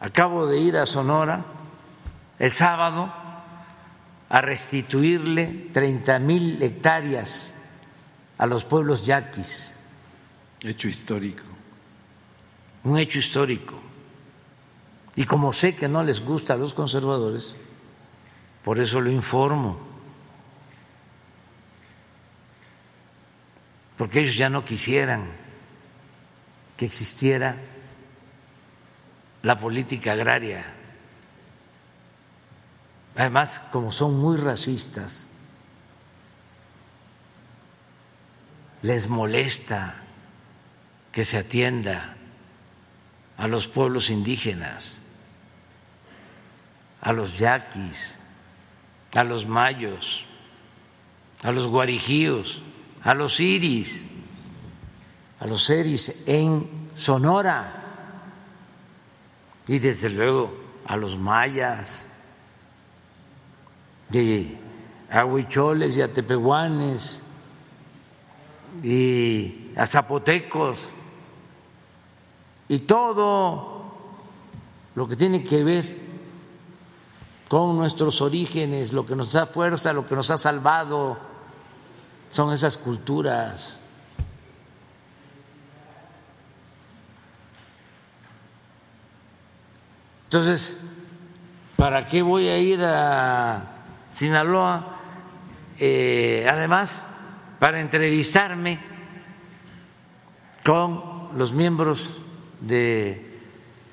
Acabo 0.00 0.46
de 0.46 0.58
ir 0.58 0.76
a 0.76 0.84
Sonora 0.84 1.44
el 2.38 2.52
sábado 2.52 3.12
a 4.28 4.40
restituirle 4.40 5.70
30 5.72 6.18
mil 6.18 6.62
hectáreas 6.62 7.54
a 8.36 8.46
los 8.46 8.64
pueblos 8.64 9.06
yaquis. 9.06 9.76
Hecho 10.60 10.88
histórico. 10.88 11.44
Un 12.82 12.98
hecho 12.98 13.20
histórico. 13.20 13.83
Y 15.16 15.24
como 15.24 15.52
sé 15.52 15.76
que 15.76 15.88
no 15.88 16.02
les 16.02 16.24
gusta 16.24 16.54
a 16.54 16.56
los 16.56 16.74
conservadores, 16.74 17.56
por 18.64 18.78
eso 18.78 19.00
lo 19.00 19.10
informo. 19.10 19.78
Porque 23.96 24.20
ellos 24.20 24.36
ya 24.36 24.48
no 24.48 24.64
quisieran 24.64 25.30
que 26.76 26.84
existiera 26.84 27.56
la 29.42 29.58
política 29.58 30.12
agraria. 30.12 30.64
Además, 33.14 33.62
como 33.70 33.92
son 33.92 34.18
muy 34.18 34.36
racistas, 34.36 35.28
les 38.82 39.08
molesta 39.08 39.94
que 41.12 41.24
se 41.24 41.38
atienda 41.38 42.16
a 43.36 43.46
los 43.46 43.68
pueblos 43.68 44.10
indígenas, 44.10 44.98
a 47.04 47.12
los 47.12 47.38
yaquis, 47.38 48.16
a 49.14 49.22
los 49.22 49.46
mayos, 49.46 50.24
a 51.42 51.52
los 51.52 51.66
guarijíos, 51.66 52.62
a 53.02 53.12
los 53.14 53.38
iris, 53.38 54.08
a 55.38 55.46
los 55.46 55.62
seris 55.62 56.24
en 56.26 56.88
Sonora 56.94 57.82
y 59.68 59.78
desde 59.78 60.08
luego 60.08 60.54
a 60.86 60.96
los 60.96 61.18
mayas, 61.18 62.08
y 64.10 64.56
a 65.10 65.24
huicholes 65.24 65.96
y 65.96 66.02
a 66.02 66.12
tepehuanes 66.12 67.22
y 68.82 69.72
a 69.76 69.86
zapotecos 69.86 70.90
y 72.68 72.78
todo 72.80 73.92
lo 74.94 75.06
que 75.06 75.16
tiene 75.16 75.42
que 75.44 75.64
ver 75.64 76.03
con 77.48 77.76
nuestros 77.76 78.20
orígenes, 78.20 78.92
lo 78.92 79.04
que 79.04 79.14
nos 79.14 79.32
da 79.32 79.46
fuerza, 79.46 79.92
lo 79.92 80.06
que 80.06 80.14
nos 80.14 80.30
ha 80.30 80.38
salvado, 80.38 81.18
son 82.30 82.52
esas 82.52 82.76
culturas. 82.76 83.80
Entonces, 90.24 90.76
¿para 91.76 92.06
qué 92.06 92.22
voy 92.22 92.48
a 92.48 92.58
ir 92.58 92.82
a 92.82 93.84
Sinaloa? 94.10 94.96
Eh, 95.78 96.44
además, 96.50 97.06
para 97.60 97.80
entrevistarme 97.80 98.80
con 100.64 101.28
los 101.36 101.52
miembros 101.52 102.20
del 102.60 103.20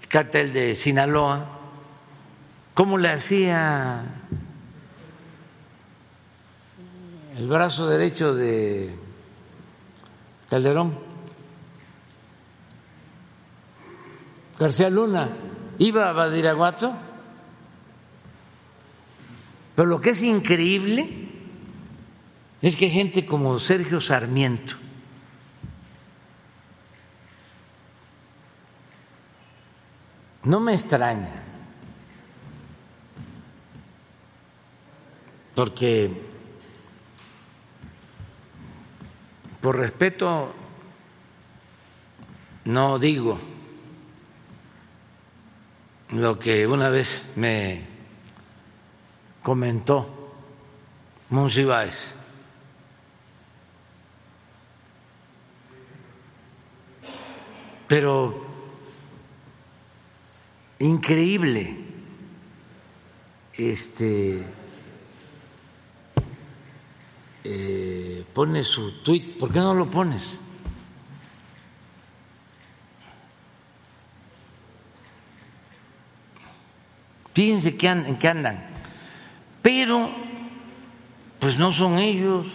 cártel 0.08 0.52
de 0.52 0.76
Sinaloa, 0.76 1.61
¿cómo 2.82 2.98
le 2.98 3.10
hacía 3.10 4.04
el 7.38 7.48
brazo 7.48 7.86
derecho 7.86 8.34
de 8.34 8.96
Calderón? 10.50 10.98
García 14.58 14.90
Luna. 14.90 15.30
Iba 15.78 16.10
a 16.10 16.14
Badiraguato, 16.14 16.92
pero 19.76 19.88
lo 19.88 20.02
que 20.02 20.10
es 20.10 20.24
increíble 20.24 21.30
es 22.64 22.76
que 22.76 22.90
gente 22.90 23.28
como 23.28 23.60
Sergio 23.60 24.02
Sarmiento, 24.02 24.74
no 30.46 30.60
me 30.60 30.74
extraña, 30.74 31.51
porque 35.62 36.10
por 39.62 39.78
respeto 39.78 40.52
no 42.66 42.98
digo 42.98 43.40
lo 46.10 46.40
que 46.40 46.66
una 46.66 46.90
vez 46.90 47.28
me 47.36 47.86
comentó 49.44 50.34
Monsiváis. 51.30 52.16
Pero 57.88 58.48
increíble 60.80 61.78
este 63.54 64.61
eh, 67.44 68.26
pone 68.34 68.64
su 68.64 69.02
tweet, 69.04 69.38
¿por 69.40 69.52
qué 69.52 69.60
no 69.60 69.74
lo 69.74 69.90
pones? 69.90 70.40
Fíjense 77.34 77.70
en 77.80 78.18
qué 78.18 78.28
andan. 78.28 78.70
Pero 79.62 80.12
pues 81.40 81.58
no 81.58 81.72
son 81.74 81.98
ellos, 81.98 82.48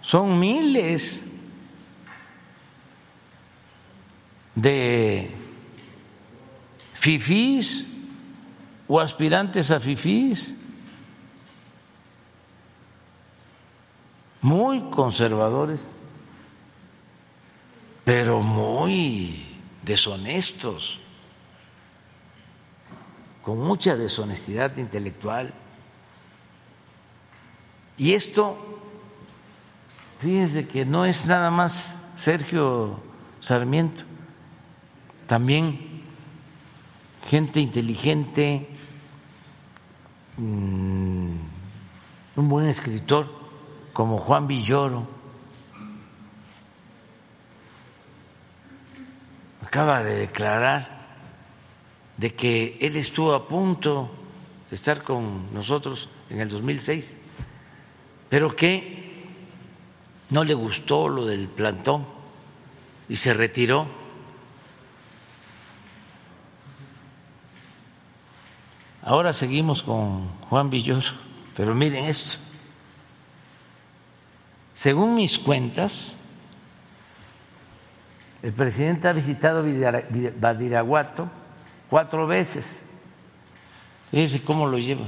son 0.00 0.38
miles 0.38 1.20
de 4.54 5.30
fifís 6.94 7.86
o 8.88 9.00
aspirantes 9.00 9.70
a 9.70 9.80
fifís 9.80 10.54
muy 14.42 14.80
conservadores, 14.90 15.92
pero 18.04 18.40
muy 18.40 19.44
deshonestos, 19.82 20.98
con 23.42 23.58
mucha 23.58 23.96
deshonestidad 23.96 24.76
intelectual. 24.76 25.52
Y 27.96 28.14
esto, 28.14 28.56
fíjense 30.18 30.66
que 30.66 30.84
no 30.84 31.04
es 31.04 31.26
nada 31.26 31.50
más 31.50 32.06
Sergio 32.16 33.00
Sarmiento, 33.40 34.04
también 35.26 36.02
gente 37.26 37.60
inteligente, 37.60 38.68
mm, 40.38 41.36
un 42.36 42.48
buen 42.48 42.66
escritor 42.66 43.39
como 44.00 44.16
Juan 44.16 44.46
Villoro, 44.46 45.06
acaba 49.62 50.02
de 50.02 50.20
declarar 50.20 50.88
de 52.16 52.34
que 52.34 52.78
él 52.80 52.96
estuvo 52.96 53.34
a 53.34 53.46
punto 53.46 54.10
de 54.70 54.76
estar 54.76 55.02
con 55.02 55.52
nosotros 55.52 56.08
en 56.30 56.40
el 56.40 56.48
2006, 56.48 57.18
pero 58.30 58.56
que 58.56 59.22
no 60.30 60.44
le 60.44 60.54
gustó 60.54 61.06
lo 61.10 61.26
del 61.26 61.46
plantón 61.48 62.06
y 63.06 63.16
se 63.16 63.34
retiró. 63.34 63.86
Ahora 69.02 69.34
seguimos 69.34 69.82
con 69.82 70.26
Juan 70.48 70.70
Villoro, 70.70 71.02
pero 71.54 71.74
miren 71.74 72.06
esto. 72.06 72.49
Según 74.80 75.14
mis 75.14 75.38
cuentas, 75.38 76.16
el 78.42 78.54
presidente 78.54 79.08
ha 79.08 79.12
visitado 79.12 79.62
Badiraguato 80.40 81.28
cuatro 81.90 82.26
veces. 82.26 82.80
Fíjense 84.10 84.42
cómo 84.42 84.66
lo 84.66 84.78
lleva. 84.78 85.04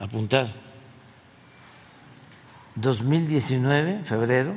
Apuntado. 0.00 0.48
2019, 2.76 4.04
febrero, 4.04 4.54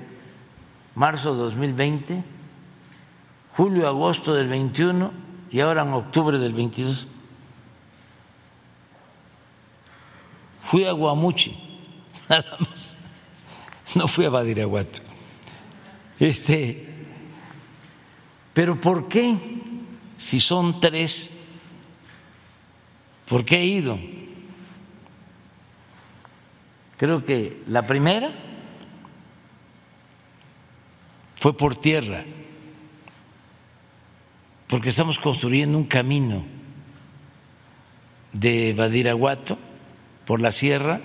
marzo 0.95 1.33
2020, 1.33 2.23
julio, 3.57 3.85
agosto 3.85 4.33
del 4.33 4.47
21 4.47 5.11
y 5.51 5.59
ahora 5.59 5.81
en 5.81 5.91
octubre 5.91 6.37
del 6.37 6.53
22. 6.53 7.05
Fui 10.61 10.85
a 10.85 10.93
Guamuchi, 10.93 11.91
nada 12.29 12.57
más 12.57 13.00
no 13.95 14.07
fui 14.07 14.25
a 14.25 14.29
Badiraguato. 14.29 15.01
Este, 16.19 16.87
pero 18.53 18.79
¿por 18.79 19.07
qué? 19.07 19.35
Si 20.17 20.39
son 20.39 20.79
tres, 20.79 21.31
¿por 23.27 23.43
qué 23.43 23.57
he 23.57 23.65
ido? 23.65 23.99
Creo 26.97 27.25
que 27.25 27.63
la 27.65 27.87
primera 27.87 28.31
fue 31.39 31.57
por 31.57 31.75
tierra, 31.75 32.23
porque 34.67 34.89
estamos 34.89 35.17
construyendo 35.17 35.77
un 35.79 35.85
camino 35.85 36.45
de 38.31 38.73
Badiraguato 38.73 39.57
por 40.25 40.39
la 40.39 40.51
sierra 40.51 41.01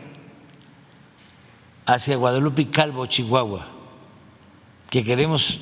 hacia 1.87 2.17
Guadalupe 2.17 2.63
y 2.63 2.67
Calvo, 2.67 3.07
Chihuahua, 3.07 3.69
que 4.91 5.05
queremos 5.05 5.61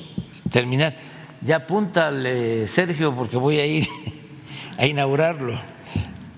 terminar. 0.49 0.97
Ya 1.41 1.57
apúntale, 1.57 2.67
Sergio, 2.67 3.15
porque 3.15 3.37
voy 3.37 3.59
a 3.59 3.65
ir 3.65 3.87
a 4.77 4.87
inaugurarlo 4.87 5.59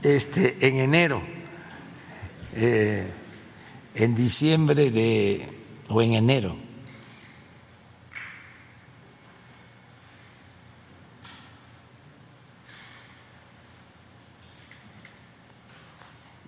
este, 0.03 0.57
en 0.67 0.79
enero, 0.79 1.23
eh, 2.53 3.07
en 3.95 4.15
diciembre 4.15 4.91
de, 4.91 5.49
o 5.87 6.01
en 6.01 6.13
enero. 6.13 6.57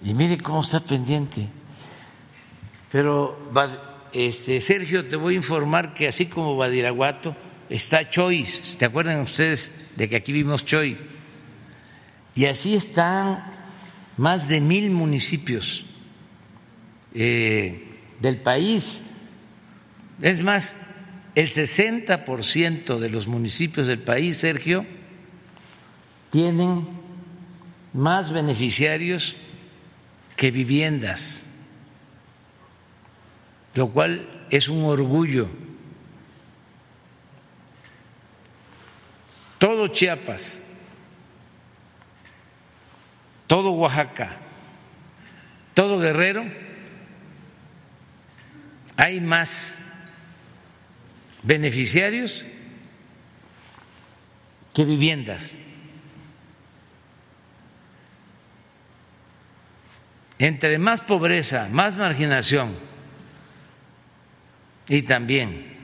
Y 0.02 0.14
mire 0.14 0.38
cómo 0.38 0.61
está 0.61 0.80
pendiente. 0.80 1.59
Pero, 2.91 3.38
este, 4.14 4.61
Sergio, 4.61 5.07
te 5.07 5.16
voy 5.16 5.36
a 5.36 5.38
informar 5.38 5.94
que 5.94 6.07
así 6.07 6.26
como 6.26 6.57
Badiraguato 6.57 7.36
está 7.70 8.10
Choy, 8.10 8.48
¿te 8.78 8.86
acuerdan 8.86 9.20
ustedes 9.22 9.72
de 9.95 10.10
que 10.10 10.16
aquí 10.16 10.32
vimos 10.32 10.66
Choy? 10.66 10.98
Y 12.34 12.45
así 12.45 12.76
están 12.76 13.44
más 14.18 14.48
de 14.48 14.60
mil 14.61 14.90
municipios 14.90 15.86
eh, 17.14 17.86
del 18.20 18.38
país. 18.38 19.03
Es 20.22 20.41
más, 20.41 20.76
el 21.36 21.49
60% 21.49 22.98
de 22.98 23.10
los 23.10 23.28
municipios 23.28 23.86
del 23.86 23.99
país, 23.99 24.38
Sergio, 24.38 24.86
tienen 26.32 26.88
más 27.94 28.32
beneficiarios 28.32 29.36
que 30.36 30.52
viviendas 30.52 31.45
lo 33.76 33.90
cual 33.90 34.28
es 34.50 34.68
un 34.68 34.84
orgullo. 34.86 35.50
Todo 39.58 39.88
Chiapas, 39.88 40.62
todo 43.48 43.72
Oaxaca, 43.72 44.38
todo 45.74 46.00
Guerrero, 46.00 46.46
hay 48.96 49.20
más 49.20 49.78
beneficiarios 51.44 52.46
que 54.74 54.86
viviendas. 54.86 55.58
Entre 60.38 60.78
más 60.80 61.02
pobreza, 61.02 61.68
más 61.70 61.98
marginación, 61.98 62.89
y 64.90 65.03
también 65.03 65.78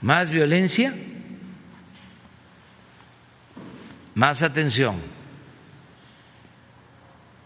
más 0.00 0.30
violencia, 0.30 0.94
más 4.14 4.42
atención, 4.42 5.00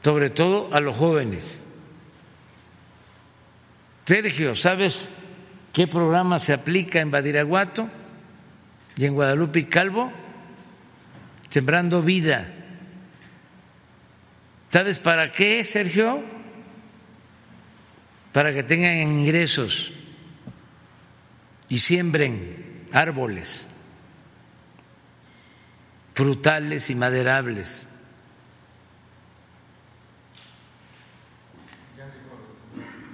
sobre 0.03 0.29
todo 0.29 0.73
a 0.73 0.81
los 0.81 0.95
jóvenes. 0.95 1.65
Sergio, 4.05 4.55
¿sabes 4.55 5.09
qué 5.73 5.87
programa 5.87 6.39
se 6.39 6.53
aplica 6.53 7.01
en 7.01 7.11
Badiraguato 7.11 7.89
y 8.97 9.07
en 9.07 9.15
Guadalupe 9.15 9.61
y 9.61 9.65
Calvo? 9.65 10.13
Sembrando 11.49 12.03
vida. 12.03 12.53
¿Sabes 14.71 14.99
para 14.99 15.33
qué, 15.33 15.65
Sergio? 15.65 16.23
Para 18.33 18.53
que 18.53 18.63
tengan 18.63 18.97
ingresos 18.97 19.93
y 21.71 21.79
siembren 21.79 22.85
árboles 22.93 23.71
frutales 26.13 26.91
y 26.91 26.95
maderables. 26.95 27.89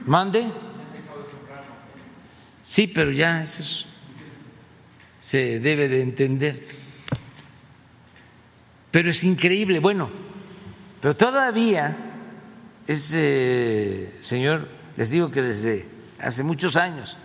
¿Mande? 0.06 0.50
Sí, 2.64 2.88
pero 2.88 3.12
ya 3.12 3.44
eso 3.44 3.86
se 5.20 5.60
debe 5.60 5.88
de 5.88 6.02
entender. 6.02 6.66
Pero 8.90 9.10
es 9.10 9.22
increíble, 9.22 9.78
bueno, 9.78 10.10
pero 11.00 11.14
todavía 11.16 11.96
ese 12.88 14.14
señor, 14.20 14.68
les 14.96 15.10
digo 15.10 15.30
que 15.30 15.42
desde 15.42 15.86
hace 16.18 16.42
muchos 16.42 16.76
años, 16.76 17.18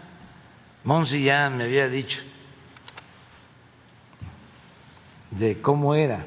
Monsi 0.84 1.24
ya 1.24 1.50
me 1.50 1.66
había 1.66 1.88
dicho 1.88 2.22
de 5.32 5.62
cómo 5.62 5.96
era. 5.96 6.26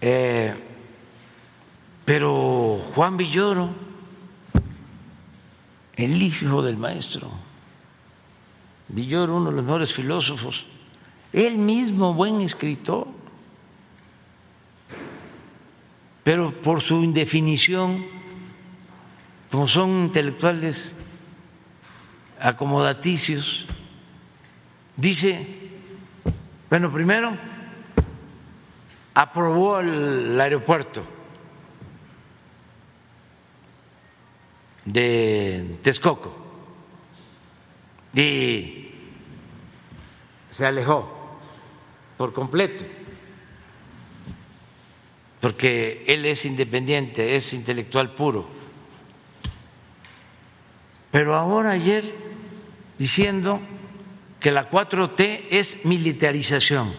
Eh, 0.00 0.54
Pero 2.04 2.80
Juan 2.94 3.16
Villoro, 3.16 3.70
el 5.96 6.20
hijo 6.20 6.62
del 6.62 6.76
maestro, 6.76 7.30
Villoro, 8.88 9.36
uno 9.36 9.50
de 9.50 9.56
los 9.56 9.64
mejores 9.64 9.94
filósofos, 9.94 10.66
él 11.32 11.56
mismo 11.56 12.12
buen 12.12 12.40
escritor, 12.40 13.06
pero 16.24 16.60
por 16.60 16.80
su 16.80 17.02
indefinición, 17.04 18.04
como 19.50 19.68
son 19.68 19.90
intelectuales 19.90 20.94
acomodaticios, 22.42 23.66
dice, 24.96 25.46
bueno, 26.68 26.92
primero 26.92 27.36
aprobó 29.14 29.78
el 29.78 30.40
aeropuerto 30.40 31.04
de 34.84 35.78
Texcoco 35.82 36.34
y 38.12 38.90
se 40.50 40.66
alejó 40.66 41.38
por 42.16 42.32
completo, 42.32 42.84
porque 45.40 46.04
él 46.08 46.26
es 46.26 46.44
independiente, 46.44 47.36
es 47.36 47.52
intelectual 47.52 48.14
puro. 48.14 48.48
Pero 51.12 51.36
ahora 51.36 51.70
ayer 51.70 52.21
diciendo 52.98 53.60
que 54.40 54.50
la 54.50 54.70
4T 54.70 55.46
es 55.50 55.84
militarización. 55.84 56.94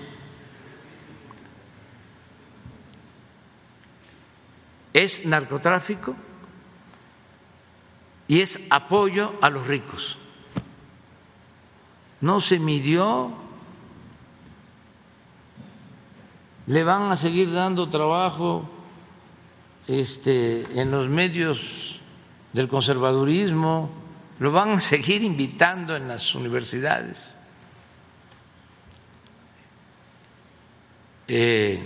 Es 4.94 5.26
narcotráfico 5.26 6.16
y 8.28 8.42
es 8.42 8.60
apoyo 8.70 9.34
a 9.42 9.50
los 9.50 9.68
ricos. 9.68 10.18
No 12.22 12.40
se 12.40 12.60
midió, 12.60 13.34
le 16.68 16.84
van 16.84 17.12
a 17.12 17.16
seguir 17.16 17.52
dando 17.52 17.90
trabajo 17.90 18.70
este, 19.88 20.80
en 20.80 20.92
los 20.92 21.10
medios 21.10 22.00
del 22.54 22.70
conservadurismo, 22.70 24.03
lo 24.44 24.52
van 24.52 24.72
a 24.72 24.80
seguir 24.82 25.24
invitando 25.24 25.96
en 25.96 26.06
las 26.10 26.36
universidades. 26.36 27.38
Eh, 31.30 31.82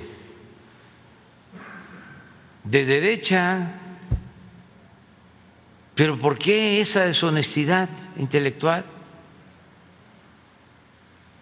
de 2.64 2.84
derecha, 2.84 3.74
pero 5.94 6.18
¿por 6.18 6.40
qué 6.40 6.82
esa 6.82 7.02
deshonestidad 7.02 7.90
intelectual? 8.18 8.86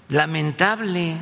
Lamentable. 0.10 1.16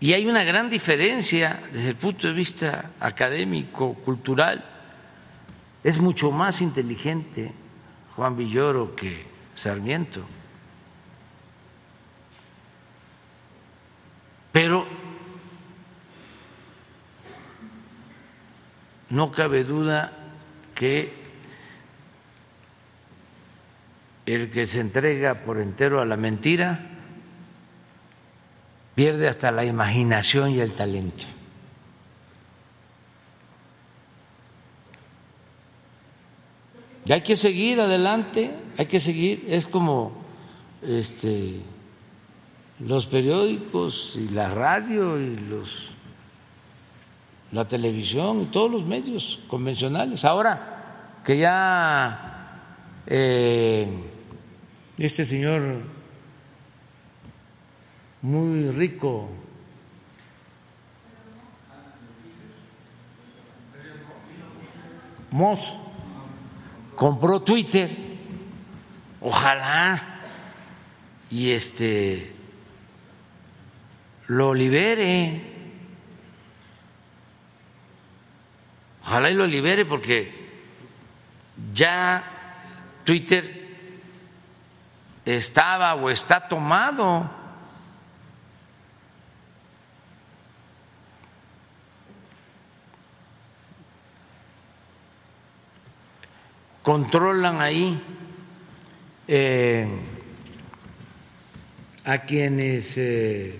Y 0.00 0.12
hay 0.12 0.26
una 0.26 0.42
gran 0.42 0.68
diferencia 0.68 1.60
desde 1.72 1.90
el 1.90 1.96
punto 1.96 2.26
de 2.26 2.32
vista 2.32 2.90
académico, 2.98 3.94
cultural 3.94 4.73
es 5.84 6.00
mucho 6.00 6.32
más 6.32 6.62
inteligente 6.62 7.52
Juan 8.16 8.36
Villoro 8.36 8.96
que 8.96 9.26
Sarmiento. 9.54 10.24
Pero 14.50 14.86
no 19.10 19.30
cabe 19.30 19.64
duda 19.64 20.12
que 20.74 21.12
el 24.26 24.50
que 24.50 24.66
se 24.66 24.80
entrega 24.80 25.42
por 25.42 25.60
entero 25.60 26.00
a 26.00 26.06
la 26.06 26.16
mentira 26.16 26.90
pierde 28.94 29.28
hasta 29.28 29.50
la 29.50 29.64
imaginación 29.64 30.50
y 30.50 30.60
el 30.60 30.72
talento. 30.72 31.26
Y 37.06 37.12
hay 37.12 37.20
que 37.20 37.36
seguir 37.36 37.80
adelante, 37.80 38.54
hay 38.78 38.86
que 38.86 38.98
seguir, 38.98 39.44
es 39.48 39.66
como 39.66 40.12
este, 40.82 41.60
los 42.80 43.06
periódicos 43.06 44.16
y 44.16 44.28
la 44.30 44.48
radio 44.48 45.20
y 45.20 45.36
los, 45.36 45.90
la 47.52 47.68
televisión 47.68 48.42
y 48.42 48.44
todos 48.46 48.70
los 48.70 48.86
medios 48.86 49.40
convencionales. 49.48 50.24
Ahora 50.24 51.20
que 51.24 51.38
ya 51.38 52.62
eh, 53.06 53.86
este 54.96 55.24
señor 55.24 55.82
muy 58.22 58.70
rico, 58.70 59.28
Moss, 65.30 65.74
compró 66.96 67.40
Twitter, 67.42 67.90
ojalá. 69.20 70.10
Y 71.30 71.50
este 71.50 72.32
lo 74.28 74.54
libere, 74.54 75.42
ojalá 79.02 79.30
y 79.30 79.34
lo 79.34 79.46
libere 79.46 79.84
porque 79.84 80.32
ya 81.72 82.24
Twitter 83.04 83.64
estaba 85.24 85.94
o 85.94 86.10
está 86.10 86.48
tomado. 86.48 87.43
Controlan 96.84 97.62
ahí 97.62 97.98
eh, 99.26 99.88
a 102.04 102.18
quienes 102.18 102.98
eh, 102.98 103.58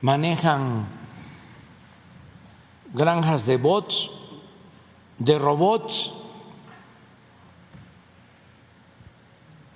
manejan 0.00 0.86
granjas 2.94 3.44
de 3.44 3.56
bots, 3.56 4.08
de 5.18 5.36
robots, 5.36 6.12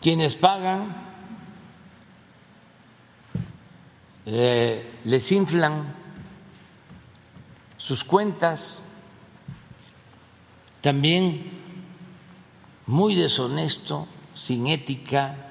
quienes 0.01 0.37
pagan, 0.37 0.95
eh, 4.25 4.87
les 5.03 5.33
inflan 5.33 5.93
sus 7.77 8.05
cuentas, 8.05 8.85
también 10.81 11.54
muy 12.87 13.15
deshonesto, 13.15 14.07
sin 14.35 14.67
ética, 14.67 15.45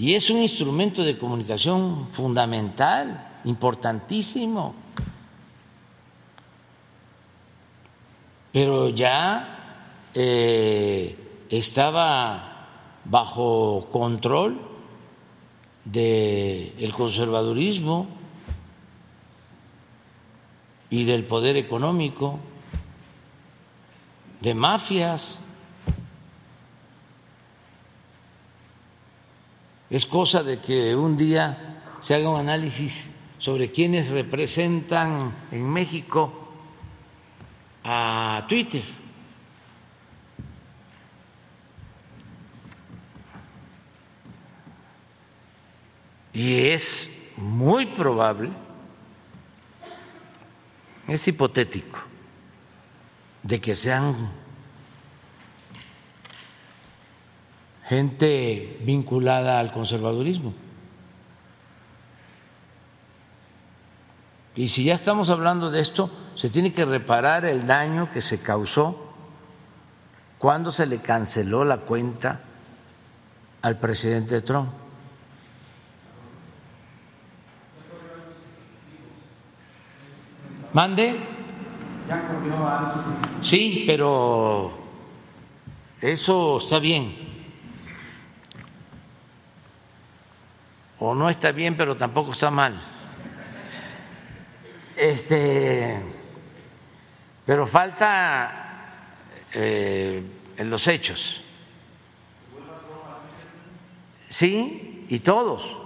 y 0.00 0.14
es 0.14 0.30
un 0.30 0.38
instrumento 0.38 1.02
de 1.02 1.18
comunicación 1.18 2.08
fundamental, 2.10 3.40
importantísimo. 3.44 4.74
Pero 8.52 8.88
ya 8.88 10.06
eh, 10.14 11.44
estaba 11.50 12.68
bajo 13.04 13.88
control 13.90 14.70
del 15.84 16.92
conservadurismo 16.96 18.06
y 20.88 21.04
del 21.04 21.24
poder 21.24 21.56
económico, 21.56 22.38
de 24.40 24.54
mafias. 24.54 25.39
Es 29.90 30.06
cosa 30.06 30.44
de 30.44 30.60
que 30.60 30.94
un 30.94 31.16
día 31.16 31.80
se 32.00 32.14
haga 32.14 32.30
un 32.30 32.38
análisis 32.38 33.10
sobre 33.38 33.72
quiénes 33.72 34.08
representan 34.08 35.34
en 35.50 35.68
México 35.68 36.32
a 37.82 38.46
Twitter. 38.48 38.84
Y 46.32 46.68
es 46.68 47.10
muy 47.36 47.86
probable, 47.86 48.50
es 51.08 51.26
hipotético, 51.26 51.98
de 53.42 53.60
que 53.60 53.74
sean 53.74 54.39
gente 57.90 58.78
vinculada 58.84 59.58
al 59.58 59.72
conservadurismo. 59.72 60.54
Y 64.54 64.68
si 64.68 64.84
ya 64.84 64.94
estamos 64.94 65.28
hablando 65.28 65.72
de 65.72 65.80
esto, 65.80 66.08
se 66.36 66.50
tiene 66.50 66.72
que 66.72 66.84
reparar 66.84 67.44
el 67.44 67.66
daño 67.66 68.08
que 68.12 68.20
se 68.20 68.40
causó 68.40 69.12
cuando 70.38 70.70
se 70.70 70.86
le 70.86 70.98
canceló 70.98 71.64
la 71.64 71.78
cuenta 71.78 72.42
al 73.60 73.80
presidente 73.80 74.40
Trump. 74.40 74.68
Mande. 80.72 81.18
Sí, 83.42 83.82
pero 83.84 84.70
eso 86.00 86.58
está 86.60 86.78
bien. 86.78 87.29
O 91.00 91.14
no 91.14 91.30
está 91.30 91.50
bien, 91.50 91.76
pero 91.76 91.96
tampoco 91.96 92.32
está 92.32 92.50
mal. 92.50 92.78
Este, 94.96 95.98
pero 97.46 97.66
falta 97.66 98.90
eh, 99.54 100.22
en 100.58 100.70
los 100.70 100.86
hechos. 100.86 101.40
Sí, 104.28 105.06
y 105.08 105.20
todos, 105.20 105.78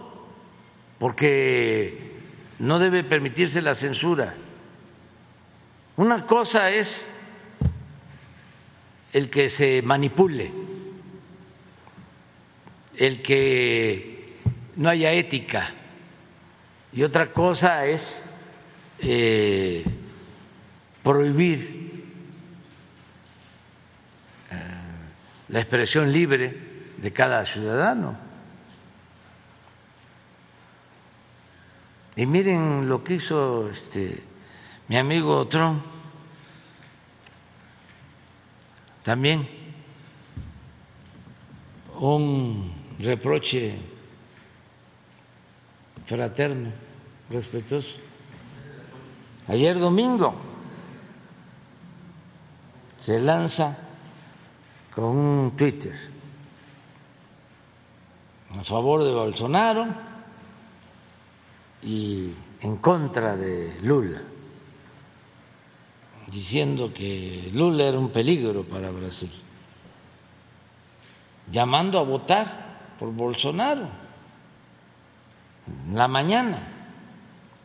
porque 0.99 2.13
no 2.59 2.81
debe 2.81 3.05
permitirse 3.05 3.63
la 3.63 3.77
censura. 3.77 4.35
Una 5.97 6.27
cosa 6.27 6.71
es 6.71 7.07
el 9.13 9.31
que 9.31 9.49
se 9.49 9.81
manipule, 9.81 10.51
el 12.97 13.23
que 13.23 14.14
no 14.77 14.89
haya 14.89 15.13
ética, 15.13 15.73
y 16.93 17.03
otra 17.03 17.33
cosa 17.33 17.87
es 17.87 18.15
eh, 18.99 19.85
prohibir 21.03 22.05
eh, 24.51 24.57
la 25.49 25.61
expresión 25.61 26.13
libre 26.13 26.57
de 26.97 27.13
cada 27.13 27.45
ciudadano. 27.45 28.17
Y 32.17 32.27
miren 32.27 32.89
lo 32.89 33.03
que 33.03 33.15
hizo 33.15 33.69
este 33.69 34.23
mi 34.87 34.97
amigo 34.97 35.49
Trump 35.49 35.83
también 39.03 39.49
un 41.99 42.73
reproche 42.99 43.94
fraterno, 46.05 46.71
respetuoso. 47.31 47.99
Ayer 49.49 49.79
domingo 49.79 50.35
se 52.99 53.21
lanza 53.21 53.77
con 54.95 55.05
un 55.05 55.57
Twitter 55.57 55.95
a 58.59 58.65
favor 58.65 59.05
de 59.05 59.13
Bolsonaro 59.13 59.87
y 61.83 62.33
en 62.61 62.77
contra 62.77 63.37
de 63.37 63.79
Lula 63.83 64.23
diciendo 66.29 66.93
que 66.93 67.51
Lula 67.53 67.85
era 67.85 67.99
un 67.99 68.11
peligro 68.11 68.65
para 68.65 68.91
Brasil, 68.91 69.31
llamando 71.51 71.99
a 71.99 72.03
votar 72.03 72.95
por 72.99 73.13
Bolsonaro 73.13 74.04
la 75.93 76.09
mañana, 76.09 76.59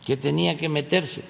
que 0.05 0.17
tenía 0.17 0.57
que 0.57 0.69
meterse. 0.69 1.23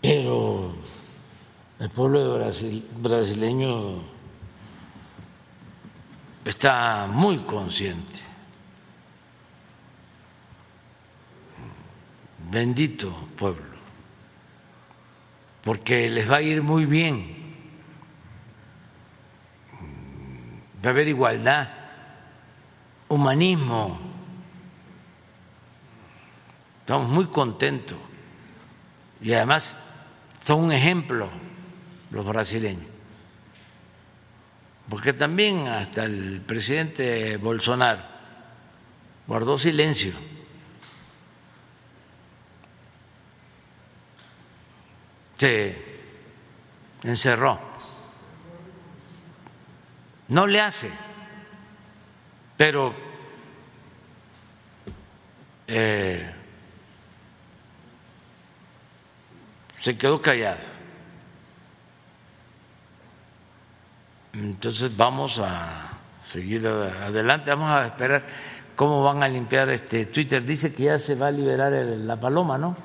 Pero 0.00 0.74
el 1.78 1.90
pueblo 1.90 2.38
brasileño 3.00 4.02
está 6.44 7.08
muy 7.10 7.38
consciente 7.38 8.26
bendito 12.50 13.10
pueblo, 13.36 13.76
porque 15.62 16.08
les 16.08 16.30
va 16.30 16.36
a 16.36 16.42
ir 16.42 16.62
muy 16.62 16.86
bien, 16.86 17.35
va 20.86 20.90
a 20.90 20.92
haber 20.92 21.08
igualdad, 21.08 21.68
humanismo, 23.08 23.98
estamos 26.78 27.08
muy 27.08 27.26
contentos. 27.26 27.98
Y 29.20 29.32
además 29.32 29.76
son 30.44 30.64
un 30.64 30.72
ejemplo 30.72 31.28
los 32.12 32.24
brasileños, 32.24 32.86
porque 34.88 35.12
también 35.12 35.66
hasta 35.66 36.04
el 36.04 36.40
presidente 36.46 37.36
Bolsonaro 37.38 38.02
guardó 39.26 39.58
silencio. 39.58 40.12
Se 45.34 45.76
encerró. 47.02 47.58
No 50.28 50.46
le 50.46 50.60
hace, 50.60 50.90
pero 52.56 52.92
eh, 55.68 56.32
se 59.72 59.96
quedó 59.96 60.20
callado. 60.20 60.58
Entonces 64.32 64.96
vamos 64.96 65.38
a 65.38 65.92
seguir 66.24 66.66
adelante, 66.66 67.50
vamos 67.50 67.70
a 67.70 67.86
esperar 67.86 68.24
cómo 68.74 69.02
van 69.02 69.22
a 69.22 69.28
limpiar 69.28 69.70
este 69.70 70.06
Twitter. 70.06 70.44
Dice 70.44 70.74
que 70.74 70.84
ya 70.84 70.98
se 70.98 71.14
va 71.14 71.28
a 71.28 71.30
liberar 71.30 71.72
la 71.72 72.18
paloma, 72.18 72.58
¿no? 72.58 72.76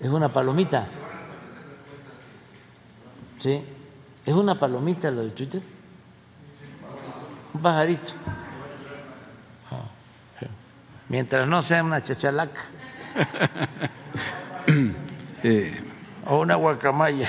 Es 0.00 0.08
una 0.08 0.32
palomita. 0.32 0.86
¿Sí? 3.38 3.62
¿Es 4.24 4.34
una 4.34 4.58
palomita 4.58 5.10
lo 5.10 5.24
de 5.24 5.30
Twitter? 5.30 5.77
Un 7.54 7.62
pajarito. 7.62 8.12
Ah, 9.70 9.84
Mientras 11.08 11.48
no 11.48 11.62
sea 11.62 11.82
una 11.82 12.00
chachalaca. 12.00 12.60
Eh. 15.44 15.72
O 16.26 16.40
una 16.40 16.56
guacamaya 16.56 17.28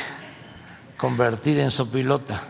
convertida 0.97 1.63
en 1.63 1.69
sopilota. 1.69 2.41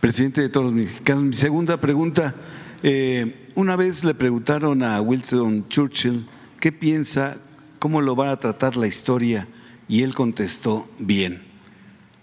Presidente 0.00 0.40
de 0.40 0.48
todos 0.48 0.66
los 0.66 0.74
mexicanos, 0.74 1.22
mi 1.22 1.32
segunda 1.32 1.80
pregunta. 1.80 2.34
Eh, 2.82 3.48
una 3.54 3.76
vez 3.76 4.04
le 4.04 4.14
preguntaron 4.14 4.82
a 4.82 5.00
Winston 5.00 5.68
Churchill 5.68 6.28
qué 6.60 6.72
piensa, 6.72 7.36
cómo 7.78 8.00
lo 8.00 8.14
va 8.14 8.32
a 8.32 8.38
tratar 8.38 8.76
la 8.76 8.88
historia, 8.88 9.48
y 9.88 10.02
él 10.02 10.14
contestó 10.14 10.88
bien. 10.98 11.47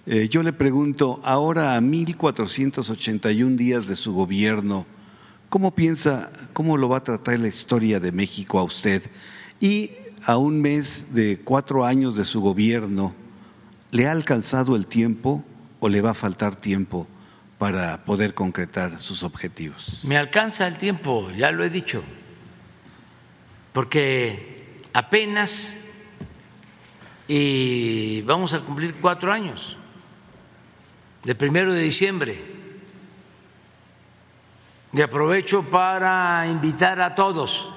Eh, 0.07 0.29
yo 0.29 0.43
le 0.43 0.53
pregunto, 0.53 1.19
ahora 1.23 1.75
a 1.75 1.81
1481 1.81 3.57
días 3.57 3.87
de 3.87 3.95
su 3.95 4.13
gobierno, 4.13 4.85
¿cómo 5.49 5.73
piensa, 5.73 6.29
cómo 6.53 6.77
lo 6.77 6.89
va 6.89 6.97
a 6.97 7.03
tratar 7.03 7.39
la 7.39 7.47
historia 7.47 7.99
de 7.99 8.11
México 8.11 8.59
a 8.59 8.63
usted? 8.63 9.01
Y 9.59 9.91
a 10.23 10.37
un 10.37 10.61
mes 10.61 11.07
de 11.15 11.39
cuatro 11.43 11.85
años 11.85 12.15
de 12.15 12.23
su 12.23 12.39
gobierno, 12.39 13.15
¿le 13.89 14.05
ha 14.05 14.11
alcanzado 14.11 14.75
el 14.75 14.85
tiempo 14.85 15.43
o 15.79 15.89
le 15.89 16.01
va 16.01 16.11
a 16.11 16.13
faltar 16.13 16.55
tiempo 16.55 17.07
para 17.57 18.05
poder 18.05 18.35
concretar 18.35 18.99
sus 18.99 19.23
objetivos? 19.23 20.01
Me 20.03 20.17
alcanza 20.17 20.67
el 20.67 20.77
tiempo, 20.77 21.31
ya 21.31 21.51
lo 21.51 21.63
he 21.63 21.71
dicho, 21.71 22.03
porque 23.73 24.77
apenas 24.93 25.79
y 27.27 28.21
vamos 28.21 28.53
a 28.53 28.59
cumplir 28.59 28.93
cuatro 29.01 29.33
años 29.33 29.79
del 31.25 31.35
primero 31.35 31.73
de 31.73 31.81
diciembre. 31.81 32.39
Y 34.93 35.01
aprovecho 35.01 35.63
para 35.63 36.47
invitar 36.47 37.01
a 37.01 37.15
todos, 37.15 37.67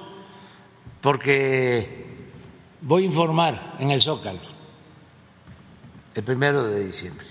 porque 1.01 2.05
voy 2.79 3.03
a 3.03 3.05
informar 3.07 3.75
en 3.79 3.91
el 3.91 4.01
Zócalo 4.01 4.39
el 6.13 6.23
primero 6.23 6.63
de 6.63 6.85
diciembre. 6.85 7.25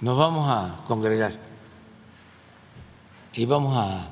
Nos 0.00 0.16
vamos 0.16 0.48
a 0.48 0.84
congregar 0.86 1.32
y 3.32 3.44
vamos 3.46 3.76
a 3.76 4.10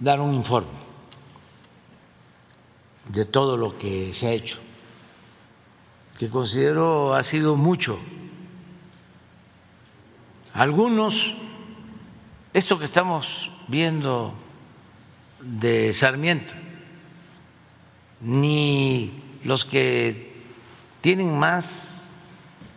dar 0.00 0.20
un 0.20 0.34
informe 0.34 0.77
de 3.08 3.24
todo 3.24 3.56
lo 3.56 3.76
que 3.76 4.12
se 4.12 4.28
ha 4.28 4.32
hecho 4.32 4.58
que 6.18 6.28
considero 6.28 7.14
ha 7.14 7.22
sido 7.22 7.54
mucho. 7.54 7.96
Algunos, 10.52 11.32
esto 12.52 12.76
que 12.76 12.86
estamos 12.86 13.52
viendo 13.68 14.34
de 15.40 15.92
Sarmiento, 15.92 16.54
ni 18.20 19.22
los 19.44 19.64
que 19.64 20.42
tienen 21.00 21.38
más 21.38 22.12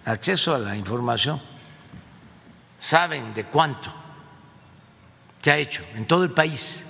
acceso 0.05 0.53
a 0.53 0.59
la 0.59 0.75
información 0.75 1.41
saben 2.79 3.33
de 3.33 3.45
cuánto 3.45 3.91
se 5.41 5.51
ha 5.51 5.57
hecho 5.57 5.83
en 5.95 6.05
todo 6.05 6.23
el 6.23 6.31
país. 6.31 6.85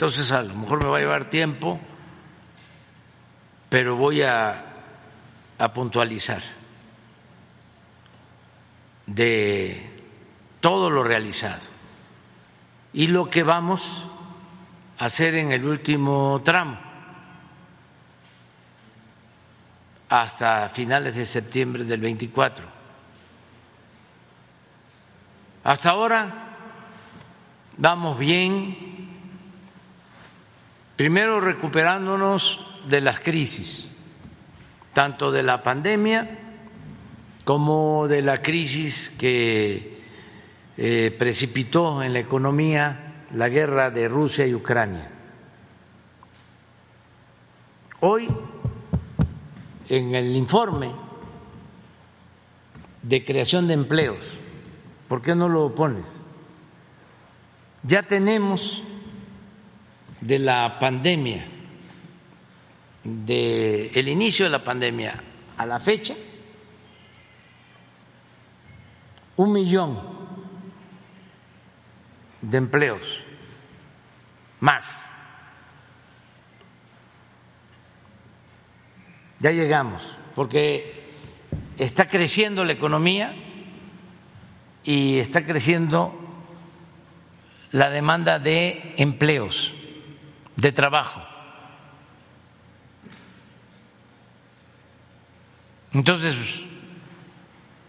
Entonces 0.00 0.32
a 0.32 0.40
lo 0.40 0.54
mejor 0.54 0.82
me 0.82 0.88
va 0.88 0.96
a 0.96 1.00
llevar 1.00 1.28
tiempo, 1.28 1.78
pero 3.68 3.96
voy 3.96 4.22
a, 4.22 4.64
a 5.58 5.72
puntualizar 5.74 6.40
de 9.04 10.02
todo 10.62 10.88
lo 10.88 11.04
realizado 11.04 11.68
y 12.94 13.08
lo 13.08 13.28
que 13.28 13.42
vamos 13.42 14.06
a 14.96 15.04
hacer 15.04 15.34
en 15.34 15.52
el 15.52 15.66
último 15.66 16.40
tramo 16.42 16.78
hasta 20.08 20.70
finales 20.70 21.14
de 21.14 21.26
septiembre 21.26 21.84
del 21.84 22.00
24. 22.00 22.64
Hasta 25.62 25.90
ahora 25.90 26.56
vamos 27.76 28.18
bien, 28.18 28.99
primero 31.00 31.40
recuperándonos 31.40 32.60
de 32.86 33.00
las 33.00 33.20
crisis, 33.20 33.90
tanto 34.92 35.32
de 35.32 35.42
la 35.42 35.62
pandemia 35.62 36.38
como 37.42 38.06
de 38.06 38.20
la 38.20 38.42
crisis 38.42 39.08
que 39.08 39.98
eh, 40.76 41.16
precipitó 41.18 42.02
en 42.02 42.12
la 42.12 42.18
economía 42.18 43.24
la 43.32 43.48
guerra 43.48 43.90
de 43.90 44.08
Rusia 44.08 44.46
y 44.46 44.52
Ucrania. 44.52 45.10
Hoy, 48.00 48.28
en 49.88 50.14
el 50.14 50.36
informe 50.36 50.92
de 53.00 53.24
creación 53.24 53.68
de 53.68 53.72
empleos, 53.72 54.36
¿por 55.08 55.22
qué 55.22 55.34
no 55.34 55.48
lo 55.48 55.74
pones? 55.74 56.20
Ya 57.84 58.02
tenemos 58.02 58.82
de 60.20 60.38
la 60.38 60.78
pandemia, 60.78 61.44
del 63.02 63.90
el 63.94 64.08
inicio 64.08 64.44
de 64.44 64.50
la 64.50 64.62
pandemia 64.62 65.22
a 65.56 65.66
la 65.66 65.80
fecha, 65.80 66.14
un 69.36 69.52
millón 69.52 69.98
de 72.42 72.58
empleos 72.58 73.22
más. 74.60 75.06
Ya 79.38 79.52
llegamos, 79.52 80.18
porque 80.34 81.00
está 81.78 82.06
creciendo 82.06 82.64
la 82.64 82.72
economía 82.72 83.34
y 84.84 85.18
está 85.18 85.46
creciendo 85.46 86.14
la 87.72 87.88
demanda 87.88 88.38
de 88.38 88.94
empleos, 88.98 89.74
de 90.60 90.72
trabajo. 90.72 91.22
Entonces, 95.92 96.62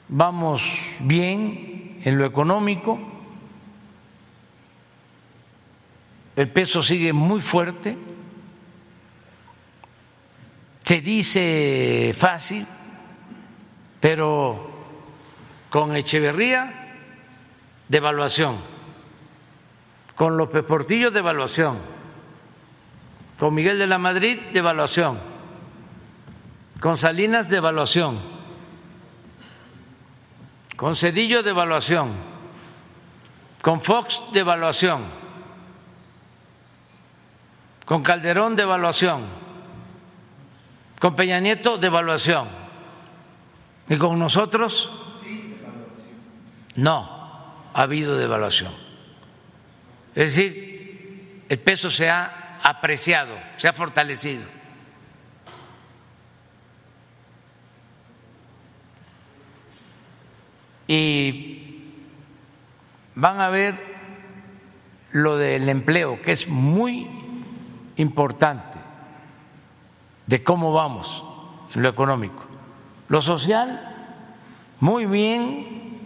vamos 0.07 0.64
bien 1.02 2.02
en 2.03 2.18
lo 2.18 2.26
económico, 2.26 2.98
el 6.35 6.49
peso 6.49 6.81
sigue 6.81 7.11
muy 7.11 7.41
fuerte, 7.41 7.98
se 10.84 11.02
dice 11.02 12.15
fácil, 12.18 12.65
pero 13.99 14.72
con 15.69 15.95
Echeverría, 15.95 16.95
devaluación, 17.88 18.57
con 20.15 20.38
López 20.38 20.64
Portillo, 20.64 21.11
devaluación, 21.11 21.90
con 23.41 23.55
Miguel 23.55 23.80
de 23.80 23.88
la 23.88 23.97
Madrid, 23.97 24.39
devaluación, 24.53 25.18
con 26.80 26.99
Salinas, 26.99 27.49
devaluación 27.49 28.19
con 30.76 30.95
Cedillo 30.95 31.41
de 31.41 31.49
evaluación, 31.49 32.11
con 33.63 33.81
Fox 33.81 34.26
de 34.31 34.41
evaluación, 34.41 35.05
con 37.85 38.03
Calderón 38.03 38.55
de 38.55 38.61
evaluación, 38.61 39.26
con 40.99 41.15
Peña 41.15 41.39
Nieto 41.39 41.80
de 41.80 41.88
evaluación. 41.88 42.47
¿Y 43.89 43.97
con 43.97 44.19
nosotros? 44.19 44.91
No, 46.76 47.69
ha 47.73 47.81
habido 47.81 48.18
devaluación. 48.18 48.72
Es 50.13 50.35
decir, 50.35 51.45
el 51.49 51.59
peso 51.59 51.89
se 51.89 52.07
ha 52.07 52.40
apreciado, 52.63 53.38
se 53.57 53.67
ha 53.67 53.73
fortalecido. 53.73 54.61
y 60.93 61.85
van 63.15 63.39
a 63.39 63.47
ver 63.47 63.79
lo 65.11 65.38
del 65.38 65.69
empleo, 65.69 66.21
que 66.21 66.33
es 66.33 66.49
muy 66.49 67.09
importante 67.95 68.77
de 70.27 70.43
cómo 70.43 70.73
vamos 70.73 71.23
en 71.73 71.83
lo 71.83 71.88
económico. 71.88 72.43
Lo 73.07 73.21
social, 73.21 73.79
muy 74.81 75.05
bien, 75.05 75.97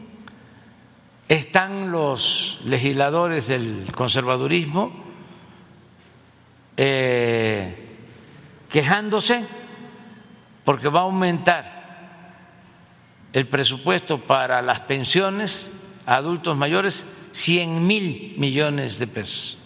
están 1.29 1.91
los 1.91 2.59
legisladores 2.63 3.47
del 3.47 3.91
conservadurismo 3.91 5.04
eh, 6.77 7.75
quejándose 8.69 9.45
porque 10.63 10.89
va 10.89 11.01
a 11.01 11.03
aumentar 11.03 11.75
el 13.31 13.47
presupuesto 13.47 14.21
para 14.21 14.61
las 14.61 14.81
pensiones 14.81 15.71
a 16.05 16.15
adultos 16.15 16.57
mayores 16.57 17.05
100 17.31 17.85
mil 17.85 18.35
millones 18.37 18.97
de 18.99 19.07
pesos. 19.07 19.57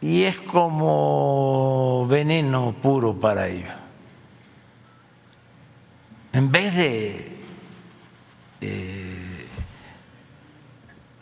Y 0.00 0.24
es 0.24 0.36
como 0.36 2.06
veneno 2.08 2.74
puro 2.82 3.20
para 3.20 3.46
ellos. 3.46 3.72
En 6.32 6.50
vez 6.50 6.74
de 6.74 7.38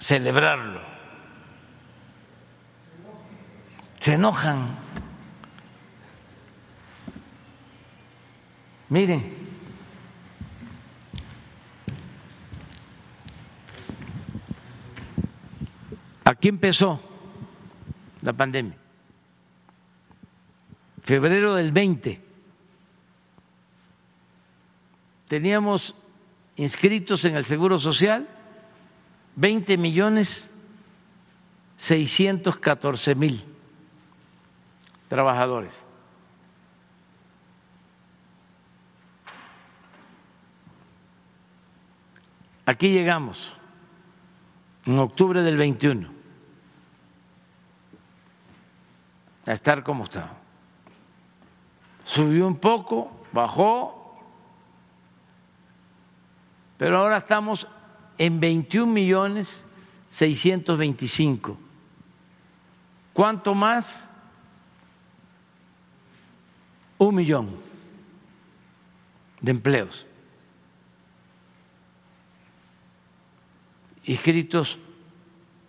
celebrarlo, 0.00 0.80
se 3.98 4.14
enojan 4.14 4.90
Miren, 8.90 9.22
aquí 16.24 16.48
empezó 16.48 17.00
la 18.22 18.32
pandemia. 18.32 18.76
Febrero 21.02 21.54
del 21.54 21.70
20. 21.70 22.20
Teníamos 25.28 25.94
inscritos 26.56 27.24
en 27.24 27.36
el 27.36 27.44
Seguro 27.44 27.78
Social 27.78 28.28
20 29.40 29.78
millones 29.78 30.50
614 31.78 33.14
mil 33.14 33.42
trabajadores. 35.08 35.72
Aquí 42.66 42.90
llegamos 42.90 43.56
en 44.84 44.98
octubre 44.98 45.40
del 45.40 45.56
21 45.56 46.10
a 49.46 49.52
estar 49.52 49.82
como 49.82 50.04
está. 50.04 50.34
Subió 52.04 52.46
un 52.46 52.56
poco, 52.58 53.24
bajó, 53.32 54.22
pero 56.76 56.98
ahora 56.98 57.16
estamos 57.16 57.66
en 58.20 58.38
21 58.38 58.92
millones 58.92 59.64
625 60.10 61.56
¿Cuánto 63.12 63.54
más? 63.54 64.04
Un 66.98 67.14
millón 67.14 67.48
de 69.40 69.50
empleos 69.50 70.06
inscritos 74.04 74.78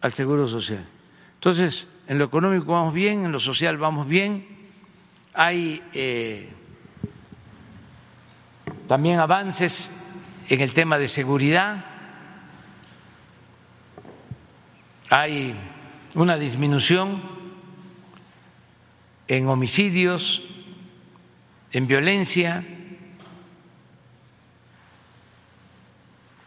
al 0.01 0.13
Seguro 0.13 0.47
Social. 0.47 0.85
Entonces, 1.35 1.87
en 2.07 2.17
lo 2.17 2.25
económico 2.25 2.71
vamos 2.71 2.93
bien, 2.93 3.25
en 3.25 3.31
lo 3.31 3.39
social 3.39 3.77
vamos 3.77 4.07
bien, 4.07 4.47
hay 5.33 5.81
eh, 5.93 6.49
también 8.87 9.19
avances 9.19 10.03
en 10.49 10.61
el 10.61 10.73
tema 10.73 10.97
de 10.97 11.07
seguridad, 11.07 11.85
hay 15.11 15.53
una 16.15 16.37
disminución 16.37 17.21
en 19.27 19.49
homicidios, 19.49 20.41
en 21.73 21.85
violencia 21.85 22.63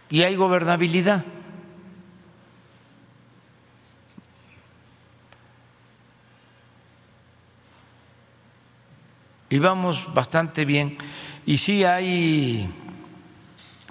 y 0.08 0.22
hay 0.22 0.34
gobernabilidad. 0.34 1.26
Y 9.50 9.58
vamos 9.58 10.08
bastante 10.14 10.64
bien. 10.64 10.96
Y 11.44 11.58
sí 11.58 11.84
hay 11.84 12.66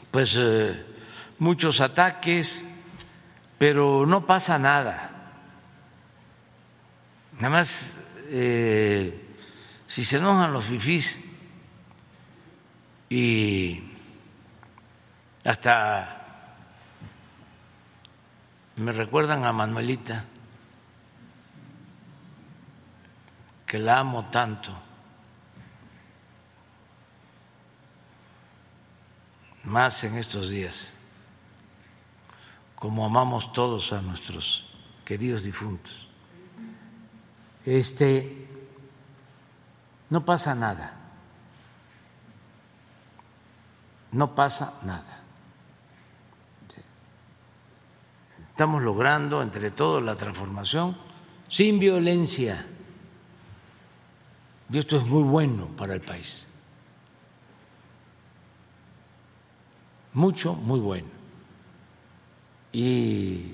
pues 0.09 0.35
eh, 0.35 0.83
muchos 1.37 1.79
ataques, 1.79 2.65
pero 3.63 4.05
no 4.05 4.25
pasa 4.25 4.59
nada. 4.59 5.09
Nada 7.35 7.49
más 7.49 7.97
eh, 8.27 9.37
si 9.87 10.03
se 10.03 10.17
enojan 10.17 10.51
los 10.51 10.65
fifís 10.65 11.17
y 13.09 13.81
hasta 15.45 16.57
me 18.75 18.91
recuerdan 18.91 19.45
a 19.45 19.53
Manuelita, 19.53 20.25
que 23.65 23.79
la 23.79 23.99
amo 23.99 24.25
tanto. 24.25 24.77
más 29.63 30.03
en 30.03 30.17
estos 30.17 30.49
días, 30.49 30.93
como 32.83 33.05
amamos 33.05 33.53
todos 33.53 33.93
a 33.93 34.01
nuestros 34.01 34.65
queridos 35.05 35.43
difuntos. 35.43 36.09
Este 37.63 38.45
no 40.09 40.25
pasa 40.25 40.53
nada. 40.53 40.93
No 44.11 44.35
pasa 44.35 44.73
nada. 44.83 45.21
Estamos 48.49 48.83
logrando 48.83 49.41
entre 49.41 49.71
todos 49.71 50.03
la 50.03 50.15
transformación 50.15 50.97
sin 51.47 51.79
violencia. 51.79 52.67
Y 54.69 54.77
esto 54.77 54.97
es 54.97 55.05
muy 55.05 55.23
bueno 55.23 55.67
para 55.77 55.93
el 55.93 56.01
país. 56.01 56.47
mucho, 60.13 60.53
muy 60.53 60.81
bueno. 60.81 61.12
Y 62.73 63.53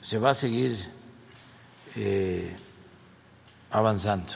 se 0.00 0.18
va 0.18 0.30
a 0.30 0.34
seguir 0.34 0.76
eh, 1.94 2.54
avanzando. 3.70 4.34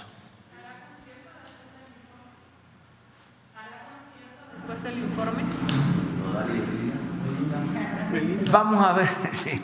informe? 4.97 5.43
Vamos 8.51 8.85
a 8.85 8.93
ver, 8.94 9.09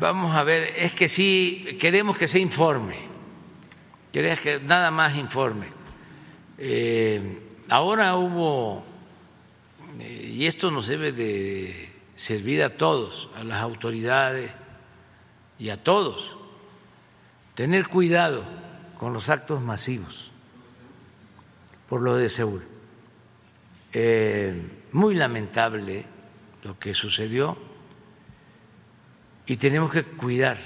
vamos 0.00 0.34
a 0.34 0.44
ver, 0.44 0.74
es 0.76 0.92
que 0.92 1.08
sí, 1.08 1.76
queremos 1.80 2.16
que 2.18 2.28
se 2.28 2.38
informe, 2.38 2.96
queremos 4.12 4.40
que 4.40 4.60
nada 4.60 4.90
más 4.90 5.16
informe. 5.16 5.66
Eh, 6.58 7.40
ahora 7.68 8.16
hubo 8.16 8.84
y 10.00 10.46
esto 10.46 10.70
nos 10.70 10.86
debe 10.86 11.12
de 11.12 11.87
servir 12.18 12.64
a 12.64 12.76
todos, 12.76 13.30
a 13.36 13.44
las 13.44 13.62
autoridades 13.62 14.50
y 15.56 15.68
a 15.68 15.82
todos, 15.82 16.36
tener 17.54 17.86
cuidado 17.86 18.42
con 18.98 19.12
los 19.12 19.28
actos 19.28 19.62
masivos 19.62 20.32
por 21.88 22.02
lo 22.02 22.16
de 22.16 22.28
Seúl. 22.28 22.64
Eh, 23.92 24.60
muy 24.90 25.14
lamentable 25.14 26.04
lo 26.64 26.76
que 26.76 26.92
sucedió 26.92 27.56
y 29.46 29.56
tenemos 29.56 29.92
que 29.92 30.02
cuidar. 30.02 30.58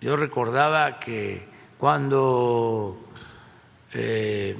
Yo 0.00 0.16
recordaba 0.16 0.98
que 0.98 1.46
cuando 1.78 2.98
eh, 3.92 4.56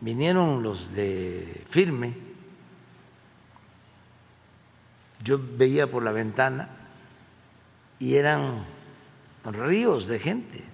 vinieron 0.00 0.60
los 0.64 0.92
de 0.92 1.62
firme, 1.70 2.21
yo 5.22 5.40
veía 5.40 5.86
por 5.86 6.02
la 6.02 6.12
ventana 6.12 6.68
y 7.98 8.16
eran 8.16 8.64
ríos 9.44 10.08
de 10.08 10.18
gente, 10.18 10.64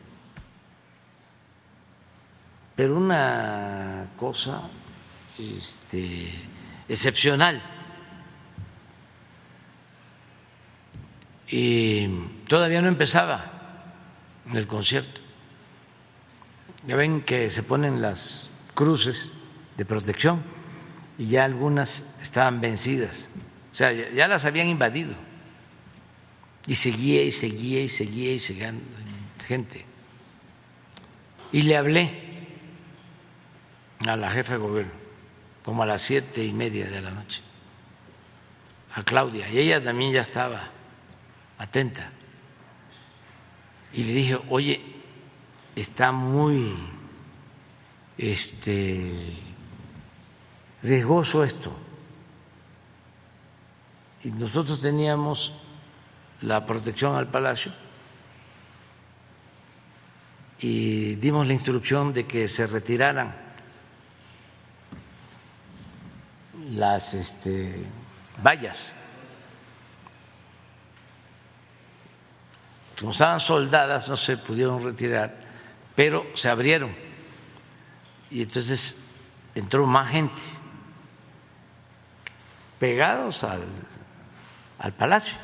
pero 2.76 2.96
una 2.96 4.08
cosa 4.16 4.62
este, 5.38 6.32
excepcional. 6.88 7.62
Y 11.50 12.08
todavía 12.46 12.82
no 12.82 12.88
empezaba 12.88 13.44
el 14.52 14.66
concierto. 14.66 15.20
Ya 16.86 16.94
ven 16.96 17.22
que 17.22 17.50
se 17.50 17.62
ponen 17.62 18.00
las 18.00 18.50
cruces 18.74 19.32
de 19.76 19.84
protección 19.84 20.42
y 21.18 21.26
ya 21.26 21.44
algunas 21.44 22.04
estaban 22.22 22.60
vencidas. 22.60 23.28
O 23.73 23.74
sea, 23.74 23.93
ya, 23.93 24.28
las 24.28 24.45
habían 24.45 24.69
invadido. 24.69 25.15
Y 26.66 26.74
seguía 26.74 27.23
y 27.23 27.31
seguía 27.31 27.82
y 27.82 27.89
seguía 27.89 28.32
y 28.32 28.39
seguía 28.39 28.73
gente. 29.47 29.85
Y 31.53 31.62
le 31.62 31.77
hablé 31.77 32.28
a 34.07 34.16
la 34.16 34.31
jefa 34.31 34.55
de 34.55 34.59
gobierno, 34.59 34.93
como 35.65 35.82
a 35.82 35.86
las 35.86 36.03
siete 36.03 36.45
y 36.45 36.53
media 36.53 36.86
de 36.89 37.01
la 37.01 37.11
noche, 37.11 37.40
a 38.95 39.03
Claudia, 39.03 39.49
y 39.49 39.59
ella 39.59 39.82
también 39.82 40.12
ya 40.12 40.20
estaba 40.20 40.69
atenta. 41.59 42.11
Y 43.93 44.05
le 44.05 44.12
dije, 44.12 44.39
oye, 44.51 44.81
está 45.74 46.12
muy 46.12 46.77
este, 48.19 49.36
riesgoso 50.82 51.43
esto. 51.45 51.88
Y 54.24 54.31
nosotros 54.31 54.81
teníamos 54.81 55.53
la 56.40 56.65
protección 56.66 57.15
al 57.16 57.28
palacio 57.28 57.73
y 60.61 61.15
dimos 61.16 61.47
la 61.47 61.53
instrucción 61.53 62.12
de 62.12 62.27
que 62.27 62.49
se 62.49 62.66
retiraran 62.66 63.35
las 66.70 67.15
este, 67.15 67.86
vallas. 68.43 68.93
Como 72.99 73.12
estaban 73.12 73.39
soldadas, 73.39 74.09
no 74.09 74.16
se 74.16 74.36
pudieron 74.36 74.82
retirar, 74.82 75.36
pero 75.95 76.27
se 76.35 76.49
abrieron 76.49 76.93
y 78.31 78.43
entonces 78.43 78.97
entró 79.55 79.86
más 79.86 80.11
gente 80.11 80.43
pegados 82.78 83.43
al, 83.45 83.62
al 84.78 84.92
palacio 84.92 85.36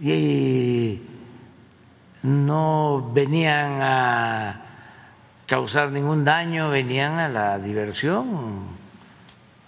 y 0.00 1.00
no 2.22 3.10
venían 3.14 3.80
a 3.80 4.62
causar 5.46 5.90
ningún 5.90 6.24
daño, 6.24 6.68
venían 6.68 7.18
a 7.18 7.28
la 7.28 7.58
diversión, 7.58 8.64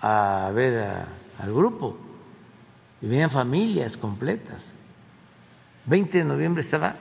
a 0.01 0.51
ver 0.55 1.05
al 1.39 1.52
grupo, 1.52 1.97
y 3.01 3.06
venían 3.06 3.30
familias 3.30 3.97
completas. 3.97 4.72
20 5.86 6.18
de 6.18 6.24
noviembre 6.24 6.60
estaba 6.60 6.97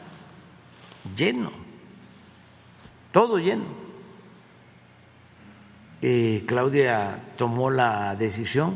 lleno, 1.16 1.52
todo 3.12 3.40
lleno. 3.40 3.88
Eh, 6.02 6.44
Claudia 6.48 7.20
tomó 7.36 7.72
la 7.72 8.16
decisión 8.16 8.76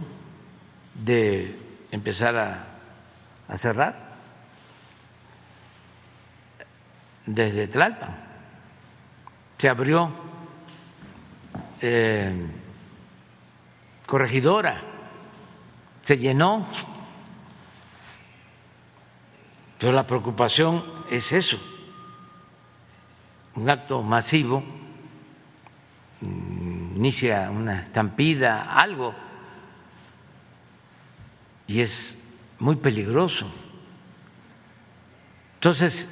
de 0.96 1.61
empezar 1.92 2.36
a, 2.38 3.58
cerrar. 3.58 4.10
desde 7.26 7.68
Tlalpan. 7.68 8.18
Se 9.58 9.70
abrió 9.70 10.12
eh, 11.82 12.34
corregidora, 14.08 14.82
se 16.02 16.18
llenó, 16.18 16.66
pero 19.78 19.92
la 19.92 20.08
preocupación 20.08 20.84
es 21.10 21.32
eso, 21.32 21.60
un 23.56 23.70
acto 23.70 24.02
masivo, 24.02 24.64
mm, 26.22 26.98
inicia 26.98 27.50
una 27.52 27.84
estampida, 27.84 28.74
algo, 28.74 29.14
y 31.72 31.80
es 31.80 32.18
muy 32.60 32.76
peligroso. 32.76 33.50
Entonces, 35.54 36.10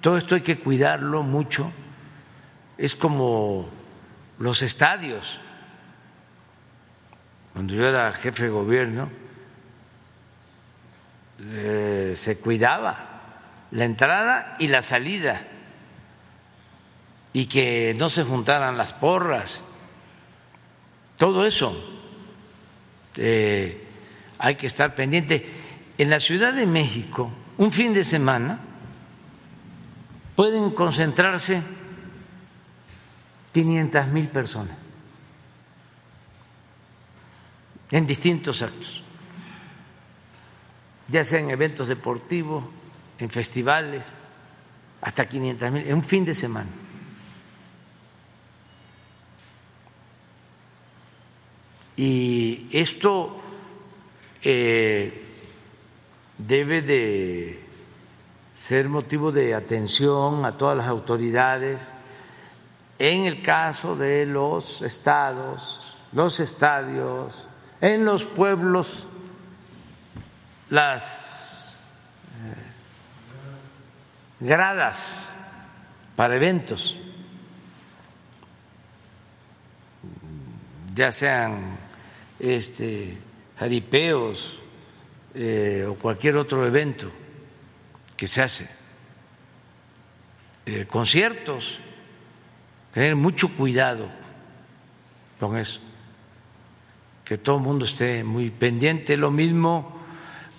todo 0.00 0.16
esto 0.16 0.36
hay 0.36 0.42
que 0.42 0.60
cuidarlo 0.60 1.24
mucho. 1.24 1.72
Es 2.76 2.94
como 2.94 3.68
los 4.38 4.62
estadios. 4.62 5.40
Cuando 7.54 7.74
yo 7.74 7.88
era 7.88 8.12
jefe 8.12 8.44
de 8.44 8.50
gobierno, 8.50 9.10
eh, 11.40 12.12
se 12.14 12.38
cuidaba 12.38 13.66
la 13.72 13.84
entrada 13.84 14.54
y 14.60 14.68
la 14.68 14.82
salida 14.82 15.42
y 17.32 17.46
que 17.46 17.96
no 17.98 18.08
se 18.08 18.22
juntaran 18.22 18.78
las 18.78 18.92
porras. 18.92 19.64
Todo 21.16 21.44
eso 21.44 21.76
eh, 23.16 23.86
hay 24.38 24.54
que 24.54 24.68
estar 24.68 24.94
pendiente. 24.94 25.44
En 25.98 26.10
la 26.10 26.20
Ciudad 26.20 26.52
de 26.52 26.66
México, 26.66 27.30
un 27.58 27.72
fin 27.72 27.92
de 27.92 28.04
semana, 28.04 28.60
pueden 30.36 30.70
concentrarse 30.70 31.60
500 33.52 34.06
mil 34.08 34.28
personas 34.28 34.76
en 37.90 38.06
distintos 38.06 38.62
actos, 38.62 39.02
ya 41.08 41.24
sea 41.24 41.40
en 41.40 41.50
eventos 41.50 41.88
deportivos, 41.88 42.64
en 43.18 43.30
festivales, 43.30 44.04
hasta 45.00 45.28
500 45.28 45.72
mil, 45.72 45.86
en 45.86 45.94
un 45.94 46.04
fin 46.04 46.24
de 46.24 46.34
semana. 46.34 46.70
Y 51.96 52.68
esto 52.70 53.47
eh, 54.42 55.24
debe 56.38 56.82
de 56.82 57.64
ser 58.54 58.88
motivo 58.88 59.32
de 59.32 59.54
atención 59.54 60.44
a 60.44 60.56
todas 60.56 60.76
las 60.76 60.86
autoridades 60.86 61.94
en 62.98 63.24
el 63.24 63.42
caso 63.42 63.94
de 63.94 64.26
los 64.26 64.82
estados, 64.82 65.96
los 66.12 66.40
estadios, 66.40 67.48
en 67.80 68.04
los 68.04 68.24
pueblos, 68.24 69.06
las 70.68 71.80
eh, 72.44 72.54
gradas 74.40 75.30
para 76.16 76.34
eventos, 76.34 76.98
ya 80.94 81.12
sean 81.12 81.78
este, 82.40 83.16
jaripeos 83.58 84.60
eh, 85.34 85.86
o 85.88 85.94
cualquier 85.94 86.36
otro 86.36 86.64
evento 86.64 87.10
que 88.16 88.26
se 88.26 88.42
hace, 88.42 88.68
eh, 90.66 90.86
conciertos, 90.86 91.80
tener 92.92 93.14
mucho 93.16 93.48
cuidado 93.56 94.08
con 95.38 95.56
eso, 95.56 95.80
que 97.24 97.38
todo 97.38 97.56
el 97.56 97.62
mundo 97.62 97.84
esté 97.84 98.24
muy 98.24 98.50
pendiente, 98.50 99.16
lo 99.16 99.30
mismo 99.30 100.00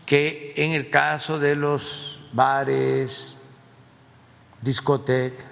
que 0.06 0.54
en 0.56 0.72
el 0.72 0.90
caso 0.90 1.40
de 1.40 1.56
los 1.56 2.22
bares, 2.32 3.42
discotecas, 4.62 5.46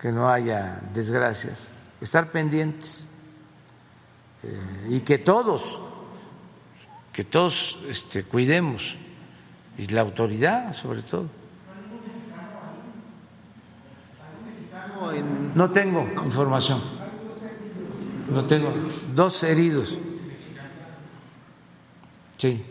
que 0.00 0.10
no 0.10 0.30
haya 0.30 0.80
desgracias, 0.94 1.70
estar 2.00 2.30
pendientes 2.30 3.09
eh, 4.42 4.86
y 4.88 5.00
que 5.00 5.18
todos 5.18 5.78
que 7.12 7.24
todos 7.24 7.78
este, 7.88 8.22
cuidemos 8.22 8.94
y 9.76 9.86
la 9.88 10.02
autoridad 10.02 10.72
sobre 10.74 11.02
todo. 11.02 11.26
No 15.54 15.70
tengo 15.70 16.06
información. 16.24 16.80
No 18.30 18.44
tengo. 18.44 18.72
Dos 19.14 19.42
heridos. 19.42 19.98
Sí. 22.36 22.62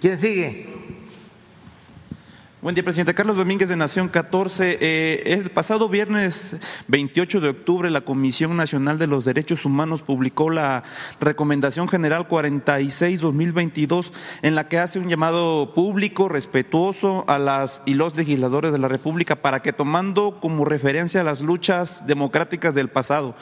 ¿Quién 0.00 0.18
sigue? 0.18 0.71
Buen 2.62 2.76
día, 2.76 2.84
presidente. 2.84 3.12
Carlos 3.12 3.38
Domínguez 3.38 3.68
de 3.70 3.74
Nación 3.74 4.08
14. 4.08 4.78
Eh, 4.80 5.22
el 5.32 5.50
pasado 5.50 5.88
viernes 5.88 6.54
28 6.86 7.40
de 7.40 7.48
octubre, 7.48 7.90
la 7.90 8.02
Comisión 8.02 8.56
Nacional 8.56 9.00
de 9.00 9.08
los 9.08 9.24
Derechos 9.24 9.64
Humanos 9.64 10.02
publicó 10.02 10.48
la 10.48 10.84
Recomendación 11.18 11.88
General 11.88 12.28
46-2022, 12.28 14.12
en 14.42 14.54
la 14.54 14.68
que 14.68 14.78
hace 14.78 15.00
un 15.00 15.08
llamado 15.08 15.74
público, 15.74 16.28
respetuoso 16.28 17.24
a 17.26 17.40
las 17.40 17.82
y 17.84 17.94
los 17.94 18.14
legisladores 18.16 18.70
de 18.70 18.78
la 18.78 18.86
República 18.86 19.42
para 19.42 19.60
que, 19.60 19.72
tomando 19.72 20.38
como 20.40 20.64
referencia 20.64 21.24
las 21.24 21.40
luchas 21.40 22.06
democráticas 22.06 22.76
del 22.76 22.90
pasado 22.90 23.34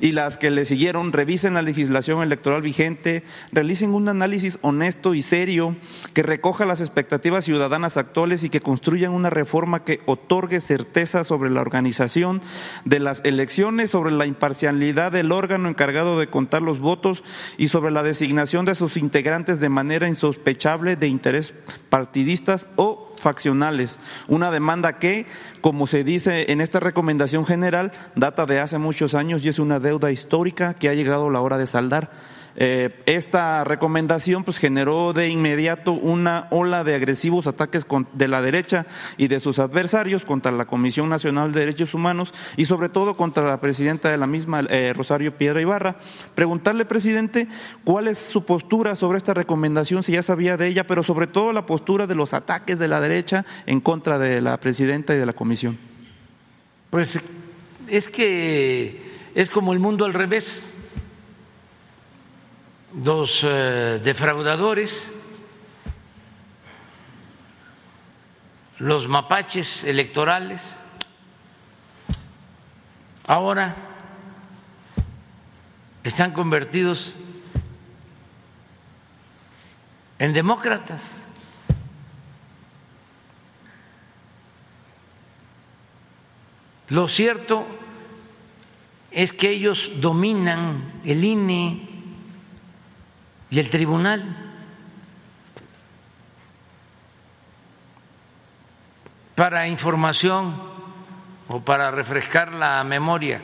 y 0.00 0.12
las 0.12 0.38
que 0.38 0.50
le 0.50 0.64
siguieron, 0.64 1.12
revisen 1.12 1.54
la 1.54 1.62
legislación 1.62 2.22
electoral 2.22 2.62
vigente, 2.62 3.24
realicen 3.52 3.94
un 3.94 4.08
análisis 4.08 4.58
honesto 4.62 5.14
y 5.14 5.22
serio 5.22 5.76
que 6.14 6.22
recoja 6.22 6.66
las 6.66 6.80
expectativas 6.80 7.44
ciudadanas 7.44 7.96
actuales 7.96 8.44
y 8.44 8.50
que 8.50 8.60
construyan 8.60 9.12
una 9.12 9.30
reforma 9.30 9.84
que 9.84 10.00
otorgue 10.06 10.60
certeza 10.60 11.24
sobre 11.24 11.50
la 11.50 11.60
organización 11.60 12.42
de 12.84 13.00
las 13.00 13.20
elecciones, 13.24 13.90
sobre 13.90 14.12
la 14.12 14.26
imparcialidad 14.26 15.12
del 15.12 15.32
órgano 15.32 15.68
encargado 15.68 16.18
de 16.18 16.28
contar 16.28 16.62
los 16.62 16.78
votos 16.78 17.22
y 17.56 17.68
sobre 17.68 17.90
la 17.90 18.02
designación 18.02 18.64
de 18.64 18.74
sus 18.74 18.96
integrantes 18.96 19.60
de 19.60 19.68
manera 19.68 20.08
insospechable 20.08 20.96
de 20.96 21.08
interés 21.08 21.54
partidistas 21.88 22.66
o 22.76 23.07
faccionales. 23.20 23.98
Una 24.26 24.50
demanda 24.50 24.98
que, 24.98 25.26
como 25.60 25.86
se 25.86 26.04
dice 26.04 26.52
en 26.52 26.60
esta 26.60 26.80
recomendación 26.80 27.46
general, 27.46 27.92
data 28.14 28.46
de 28.46 28.60
hace 28.60 28.78
muchos 28.78 29.14
años 29.14 29.44
y 29.44 29.48
es 29.48 29.58
una 29.58 29.80
deuda 29.80 30.12
histórica 30.12 30.74
que 30.74 30.88
ha 30.88 30.94
llegado 30.94 31.30
la 31.30 31.40
hora 31.40 31.58
de 31.58 31.66
saldar. 31.66 32.10
Eh, 32.60 32.90
esta 33.06 33.62
recomendación 33.62 34.42
pues, 34.42 34.58
generó 34.58 35.12
de 35.12 35.28
inmediato 35.28 35.92
una 35.92 36.48
ola 36.50 36.82
de 36.82 36.96
agresivos 36.96 37.46
ataques 37.46 37.86
de 38.14 38.26
la 38.26 38.42
derecha 38.42 38.84
y 39.16 39.28
de 39.28 39.38
sus 39.38 39.60
adversarios 39.60 40.24
contra 40.24 40.50
la 40.50 40.64
Comisión 40.64 41.08
Nacional 41.08 41.52
de 41.52 41.60
Derechos 41.60 41.94
Humanos 41.94 42.34
y 42.56 42.64
sobre 42.64 42.88
todo 42.88 43.16
contra 43.16 43.46
la 43.46 43.60
presidenta 43.60 44.10
de 44.10 44.18
la 44.18 44.26
misma, 44.26 44.62
eh, 44.70 44.92
Rosario 44.92 45.38
Piedra 45.38 45.60
Ibarra. 45.60 45.98
Preguntarle, 46.34 46.84
presidente, 46.84 47.46
cuál 47.84 48.08
es 48.08 48.18
su 48.18 48.44
postura 48.44 48.96
sobre 48.96 49.18
esta 49.18 49.34
recomendación, 49.34 50.02
si 50.02 50.12
ya 50.12 50.24
sabía 50.24 50.56
de 50.56 50.66
ella, 50.66 50.84
pero 50.84 51.04
sobre 51.04 51.28
todo 51.28 51.52
la 51.52 51.64
postura 51.64 52.08
de 52.08 52.16
los 52.16 52.34
ataques 52.34 52.80
de 52.80 52.88
la 52.88 53.00
derecha 53.00 53.46
en 53.66 53.80
contra 53.80 54.18
de 54.18 54.40
la 54.40 54.58
presidenta 54.58 55.14
y 55.14 55.18
de 55.18 55.26
la 55.26 55.32
comisión. 55.32 55.78
Pues 56.90 57.22
es 57.86 58.08
que 58.08 59.00
es 59.36 59.48
como 59.48 59.72
el 59.72 59.78
mundo 59.78 60.04
al 60.04 60.12
revés 60.12 60.72
los 62.94 63.40
eh, 63.44 64.00
defraudadores, 64.02 65.12
los 68.78 69.08
mapaches 69.08 69.84
electorales, 69.84 70.80
ahora 73.26 73.76
están 76.02 76.32
convertidos 76.32 77.14
en 80.18 80.32
demócratas. 80.32 81.02
Lo 86.88 87.06
cierto 87.06 87.66
es 89.10 89.32
que 89.32 89.50
ellos 89.50 89.92
dominan 89.96 91.00
el 91.04 91.24
INE, 91.24 91.87
y 93.50 93.58
el 93.58 93.70
tribunal. 93.70 94.44
Para 99.34 99.68
información 99.68 100.60
o 101.48 101.60
para 101.60 101.90
refrescar 101.90 102.52
la 102.52 102.82
memoria, 102.82 103.40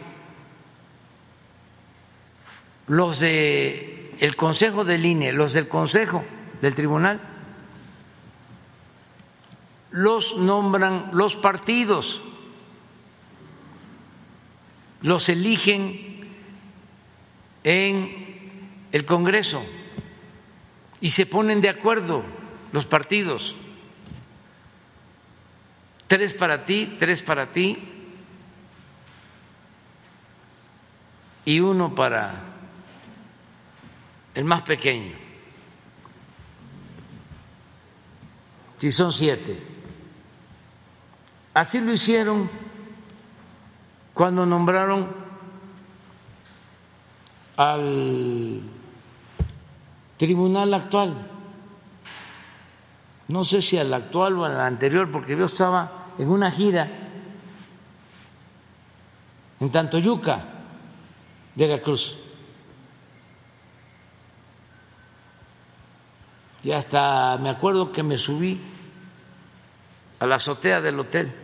los 2.89 3.20
de 3.20 4.14
el 4.18 4.36
Consejo 4.36 4.85
del 4.85 5.06
INE, 5.06 5.32
los 5.32 5.52
del 5.52 5.68
Consejo 5.68 6.24
del 6.60 6.74
Tribunal, 6.74 7.20
los 9.93 10.36
nombran 10.36 11.10
los 11.12 11.36
partidos, 11.36 12.20
los 15.01 15.28
eligen 15.28 16.20
en 17.62 18.81
el 18.90 19.05
Congreso 19.05 19.64
y 21.05 21.10
se 21.10 21.26
ponen 21.26 21.60
de 21.60 21.68
acuerdo 21.68 22.24
los 22.72 22.86
partidos. 22.86 23.55
Tres 26.06 26.32
para 26.32 26.64
ti, 26.64 26.97
tres 26.98 27.20
para 27.20 27.52
ti 27.52 27.76
y 31.44 31.60
uno 31.60 31.94
para 31.94 32.32
el 34.35 34.47
más 34.47 34.62
pequeño. 34.62 35.14
Si 38.78 38.90
son 38.90 39.12
siete. 39.12 39.62
Así 41.52 41.82
lo 41.82 41.93
hicieron 41.93 42.51
cuando 44.14 44.47
nombraron 44.47 45.14
al 47.59 48.73
tribunal 50.24 50.72
actual. 50.72 51.14
No 53.28 53.44
sé 53.44 53.60
si 53.60 53.76
al 53.76 53.92
actual 53.92 54.38
o 54.38 54.44
al 54.46 54.59
anterior, 54.59 55.10
porque 55.10 55.36
yo 55.36 55.44
estaba 55.44 56.06
en 56.18 56.30
una 56.30 56.51
gira 56.51 56.88
en 59.60 59.70
Tantoyuca, 59.70 60.44
Veracruz. 61.55 62.16
Y 66.62 66.72
hasta 66.72 67.36
me 67.38 67.51
acuerdo 67.51 67.92
que 67.92 68.02
me 68.02 68.16
subí 68.16 68.59
a 70.20 70.26
la 70.26 70.36
azotea 70.36 70.80
del 70.80 70.98
hotel 71.01 71.34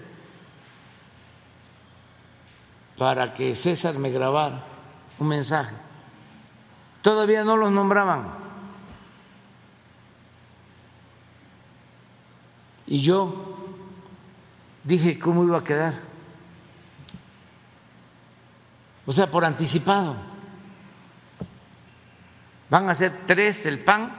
para 2.97 3.35
que 3.35 3.55
César 3.55 3.99
me 3.99 4.11
grabara 4.11 4.65
un 5.19 5.29
mensaje. 5.29 5.75
Todavía 7.03 7.45
no 7.45 7.57
los 7.57 7.71
nombraban. 7.71 8.40
Y 12.91 13.01
yo 13.01 13.33
dije 14.83 15.17
cómo 15.17 15.45
iba 15.45 15.59
a 15.59 15.65
quedar. 15.65 15.95
O 19.07 19.13
sea, 19.13 19.31
por 19.31 19.45
anticipado. 19.45 20.17
Van 22.69 22.89
a 22.89 22.95
ser 22.95 23.13
tres 23.29 23.63
del 23.63 23.79
PAN, 23.79 24.13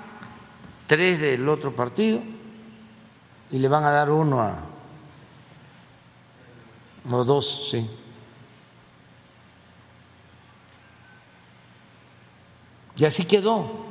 tres 0.88 1.20
del 1.20 1.48
otro 1.50 1.76
partido, 1.76 2.22
y 3.52 3.60
le 3.60 3.68
van 3.68 3.84
a 3.84 3.92
dar 3.92 4.10
uno 4.10 4.42
a. 4.42 4.58
o 7.10 7.24
dos, 7.26 7.70
sí. 7.72 7.90
Y 12.96 13.04
así 13.04 13.26
quedó. 13.26 13.86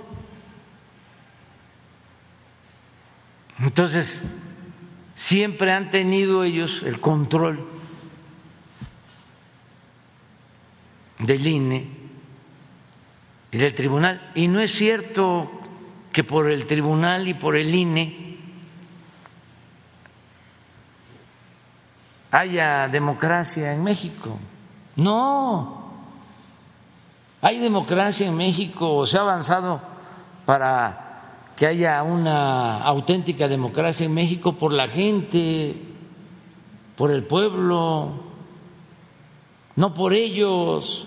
Entonces, 3.59 4.23
siempre 5.21 5.71
han 5.71 5.91
tenido 5.91 6.45
ellos 6.45 6.83
el 6.83 6.99
control 6.99 7.63
del 11.19 11.47
INE 11.47 11.91
y 13.53 13.59
del 13.59 13.75
tribunal. 13.75 14.33
Y 14.35 14.49
no 14.49 14.61
es 14.61 14.73
cierto 14.73 15.51
que 16.11 16.25
por 16.25 16.51
el 16.51 16.65
tribunal 16.65 17.29
y 17.29 17.35
por 17.35 17.55
el 17.55 17.75
INE 17.75 18.39
haya 22.31 22.89
democracia 22.89 23.75
en 23.75 23.85
México. 23.85 24.39
No, 24.97 25.93
hay 27.43 27.59
democracia 27.59 28.27
en 28.27 28.39
México, 28.39 29.05
se 29.05 29.19
ha 29.19 29.21
avanzado 29.21 29.83
para 30.47 31.10
que 31.61 31.67
haya 31.67 32.03
una 32.03 32.83
auténtica 32.83 33.47
democracia 33.47 34.07
en 34.07 34.15
México 34.15 34.55
por 34.55 34.73
la 34.73 34.89
gente, 34.89 35.79
por 36.97 37.11
el 37.11 37.23
pueblo, 37.25 38.13
no 39.77 39.93
por 39.93 40.15
ellos. 40.15 41.07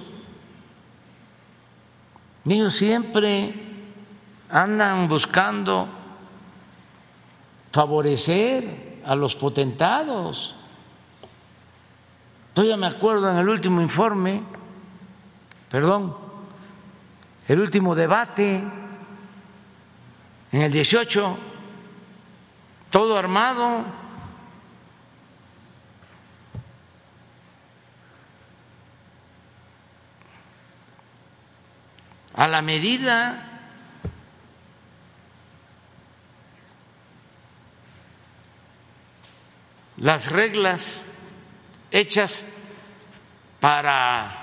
Ellos 2.46 2.72
siempre 2.72 3.52
andan 4.52 5.08
buscando 5.08 5.88
favorecer 7.72 9.02
a 9.08 9.16
los 9.16 9.36
potentados. 9.36 10.54
Todavía 12.54 12.78
me 12.78 12.86
acuerdo 12.86 13.32
en 13.32 13.38
el 13.38 13.50
último 13.50 13.82
informe, 13.82 14.44
perdón, 15.72 16.16
el 17.48 17.60
último 17.60 17.96
debate 17.96 18.83
en 20.54 20.62
el 20.62 20.72
18, 20.72 21.38
todo 22.92 23.18
armado. 23.18 23.84
A 32.36 32.48
la 32.48 32.62
medida 32.62 33.50
las 39.98 40.32
reglas 40.32 41.02
hechas 41.90 42.46
para 43.60 44.36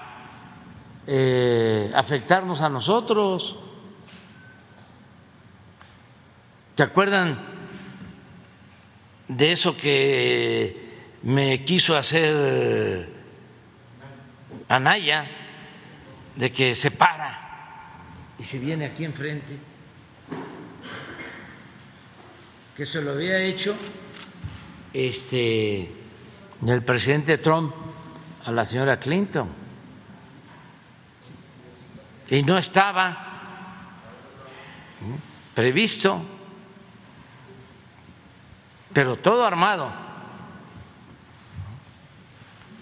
eh, 1.07 1.93
afectarnos 1.95 2.63
a 2.63 2.69
nosotros. 2.69 3.60
¿Se 6.81 6.85
acuerdan 6.85 7.39
de 9.29 9.53
eso 9.53 9.77
que 9.77 10.97
me 11.25 11.63
quiso 11.63 11.95
hacer 11.95 13.07
Anaya, 14.67 15.31
de 16.37 16.51
que 16.51 16.75
se 16.75 16.91
para 16.91 18.33
y 18.39 18.45
se 18.45 18.59
viene 18.59 18.87
aquí 18.87 19.05
enfrente? 19.05 19.59
Que 22.75 22.87
se 22.87 23.03
lo 23.03 23.11
había 23.11 23.39
hecho 23.43 23.77
este 24.95 25.93
el 26.67 26.83
presidente 26.83 27.37
Trump 27.37 27.75
a 28.47 28.53
la 28.53 28.65
señora 28.65 28.99
Clinton. 28.99 29.51
Y 32.31 32.43
no 32.43 32.57
estaba 32.57 33.51
previsto 35.55 36.40
pero 38.93 39.17
todo 39.17 39.45
armado 39.45 39.93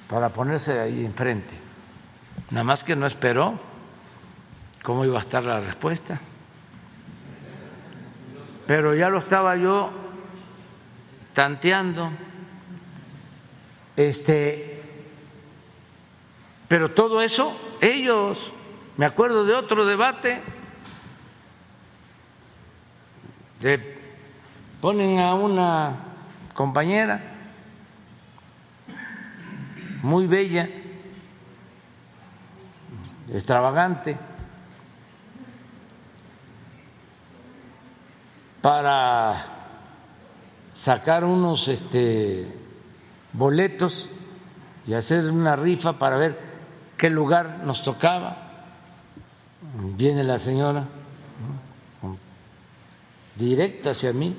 para 0.09 0.30
ponerse 0.30 0.80
ahí 0.80 1.05
enfrente. 1.05 1.56
Nada 2.51 2.64
más 2.64 2.82
que 2.82 2.97
no 2.97 3.06
esperó 3.06 3.59
cómo 4.82 5.05
iba 5.05 5.16
a 5.16 5.20
estar 5.20 5.44
la 5.44 5.60
respuesta. 5.60 6.18
Pero 8.66 8.94
ya 8.94 9.10
lo 9.10 9.18
estaba 9.18 9.56
yo 9.56 9.90
tanteando. 11.35 12.10
Este, 13.97 14.82
pero 16.68 16.90
todo 16.90 17.20
eso, 17.20 17.59
ellos, 17.80 18.52
me 18.97 19.05
acuerdo 19.06 19.44
de 19.44 19.55
otro 19.55 19.85
debate, 19.85 20.40
de 23.60 23.98
Ponen 24.80 25.18
a 25.18 25.34
una 25.34 25.96
compañera 26.55 27.20
muy 30.02 30.28
bella, 30.28 30.68
extravagante, 33.32 34.16
para 38.62 39.46
sacar 40.74 41.24
unos 41.24 41.66
este, 41.66 42.46
boletos 43.32 44.10
y 44.86 44.94
hacer 44.94 45.24
una 45.32 45.56
rifa 45.56 45.98
para 45.98 46.16
ver 46.16 46.38
qué 46.96 47.10
lugar 47.10 47.62
nos 47.64 47.82
tocaba. 47.82 48.44
Viene 49.96 50.22
la 50.22 50.38
señora 50.38 50.84
directa 53.36 53.90
hacia 53.90 54.12
mí 54.12 54.36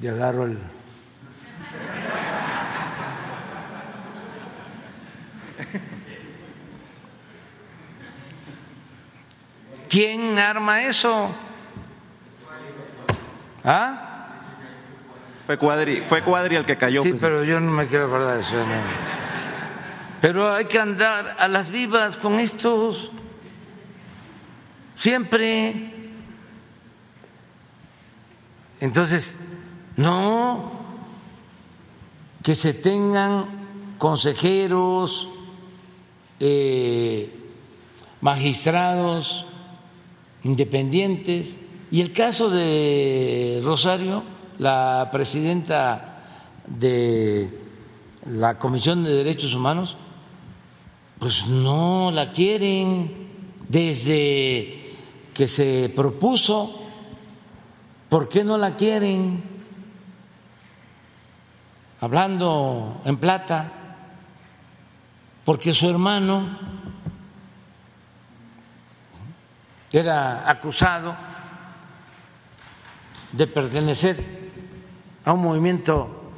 y 0.00 0.06
agarro 0.08 0.46
el... 0.46 0.58
¿Quién 9.88 10.38
arma 10.38 10.82
eso? 10.82 11.30
¿Ah? 13.62 14.28
Fue 15.46 15.56
Cuadri, 15.56 16.02
fue 16.08 16.22
Cuadri 16.22 16.56
el 16.56 16.64
que 16.64 16.76
cayó. 16.76 17.02
Sí, 17.02 17.10
presidente. 17.10 17.26
pero 17.26 17.44
yo 17.44 17.60
no 17.60 17.70
me 17.70 17.86
quiero 17.86 18.06
acordar 18.06 18.34
de 18.34 18.40
eso. 18.40 18.56
no. 18.56 19.14
Pero 20.20 20.54
hay 20.54 20.64
que 20.64 20.78
andar 20.78 21.36
a 21.38 21.46
las 21.48 21.70
vivas 21.70 22.16
con 22.16 22.40
estos. 22.40 23.12
Siempre. 24.94 25.92
Entonces, 28.80 29.34
no 29.96 30.72
que 32.42 32.54
se 32.54 32.74
tengan 32.74 33.46
consejeros, 33.98 35.28
eh, 36.40 37.32
magistrados 38.20 39.46
independientes. 40.42 41.56
Y 41.90 42.00
el 42.02 42.12
caso 42.12 42.50
de 42.50 43.60
Rosario, 43.64 44.22
la 44.58 45.08
presidenta 45.10 46.22
de 46.66 47.48
la 48.26 48.58
Comisión 48.58 49.04
de 49.04 49.14
Derechos 49.14 49.54
Humanos, 49.54 49.96
pues 51.18 51.46
no 51.46 52.10
la 52.10 52.32
quieren 52.32 53.10
desde 53.68 54.96
que 55.32 55.48
se 55.48 55.90
propuso. 55.94 56.82
¿Por 58.08 58.28
qué 58.28 58.44
no 58.44 58.58
la 58.58 58.76
quieren? 58.76 59.53
Hablando 62.04 63.00
en 63.06 63.16
plata, 63.16 63.72
porque 65.42 65.72
su 65.72 65.88
hermano 65.88 66.58
era 69.90 70.46
acusado 70.50 71.16
de 73.32 73.46
pertenecer 73.46 74.22
a 75.24 75.32
un 75.32 75.40
movimiento 75.40 76.30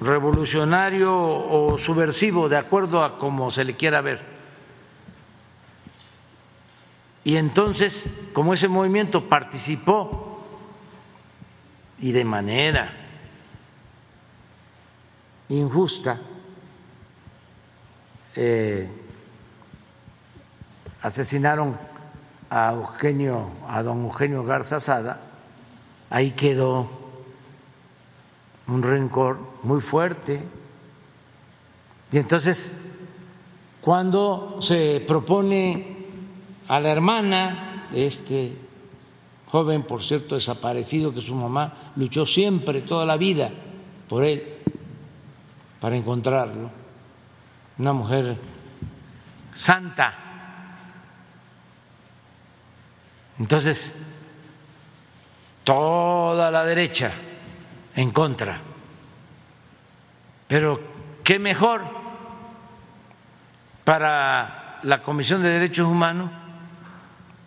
revolucionario 0.00 1.14
o 1.14 1.76
subversivo, 1.76 2.48
de 2.48 2.56
acuerdo 2.56 3.04
a 3.04 3.18
como 3.18 3.50
se 3.50 3.64
le 3.64 3.76
quiera 3.76 4.00
ver. 4.00 4.24
Y 7.24 7.36
entonces, 7.36 8.06
como 8.32 8.54
ese 8.54 8.68
movimiento 8.68 9.28
participó 9.28 10.27
y 12.00 12.12
de 12.12 12.24
manera 12.24 12.92
injusta, 15.48 16.20
eh, 18.36 18.88
asesinaron 21.02 21.76
a 22.50 22.72
Eugenio, 22.72 23.50
a 23.66 23.82
don 23.82 24.04
Eugenio 24.04 24.44
Garza 24.44 24.80
Sada, 24.80 25.20
ahí 26.10 26.32
quedó 26.32 26.88
un 28.66 28.82
rencor 28.82 29.38
muy 29.62 29.80
fuerte. 29.80 30.46
Y 32.12 32.18
entonces, 32.18 32.72
cuando 33.80 34.58
se 34.60 35.02
propone 35.06 36.06
a 36.68 36.80
la 36.80 36.90
hermana 36.90 37.86
de 37.90 38.06
este 38.06 38.67
joven, 39.50 39.82
por 39.82 40.02
cierto, 40.02 40.34
desaparecido, 40.34 41.12
que 41.12 41.20
su 41.20 41.34
mamá 41.34 41.92
luchó 41.96 42.26
siempre, 42.26 42.82
toda 42.82 43.06
la 43.06 43.16
vida, 43.16 43.50
por 44.08 44.24
él, 44.24 44.56
para 45.80 45.96
encontrarlo, 45.96 46.70
una 47.78 47.92
mujer 47.92 48.36
santa. 49.54 50.14
Entonces, 53.38 53.92
toda 55.64 56.50
la 56.50 56.64
derecha 56.64 57.12
en 57.94 58.10
contra. 58.10 58.60
Pero 60.46 60.80
qué 61.22 61.38
mejor 61.38 61.82
para 63.84 64.80
la 64.82 65.02
Comisión 65.02 65.42
de 65.42 65.50
Derechos 65.50 65.86
Humanos 65.86 66.30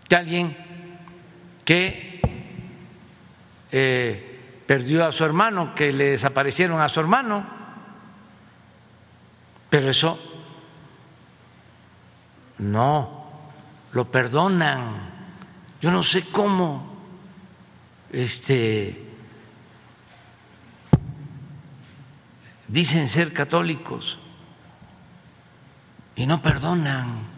que 0.08 0.16
alguien 0.16 0.58
que 1.64 2.22
eh, 3.72 4.64
perdió 4.66 5.06
a 5.06 5.12
su 5.12 5.24
hermano, 5.24 5.74
que 5.76 5.92
le 5.92 6.12
desaparecieron 6.12 6.82
a 6.82 6.90
su 6.90 7.00
hermano, 7.00 7.46
pero 9.70 9.90
eso 9.90 10.20
no 12.60 13.30
lo 13.94 14.12
perdonan. 14.12 15.10
Yo 15.82 15.92
no 15.92 16.04
sé 16.04 16.26
cómo 16.30 16.92
este 18.12 19.08
dicen 22.68 23.10
ser 23.10 23.34
católicos 23.34 24.20
y 26.16 26.26
no 26.26 26.42
perdonan. 26.42 27.31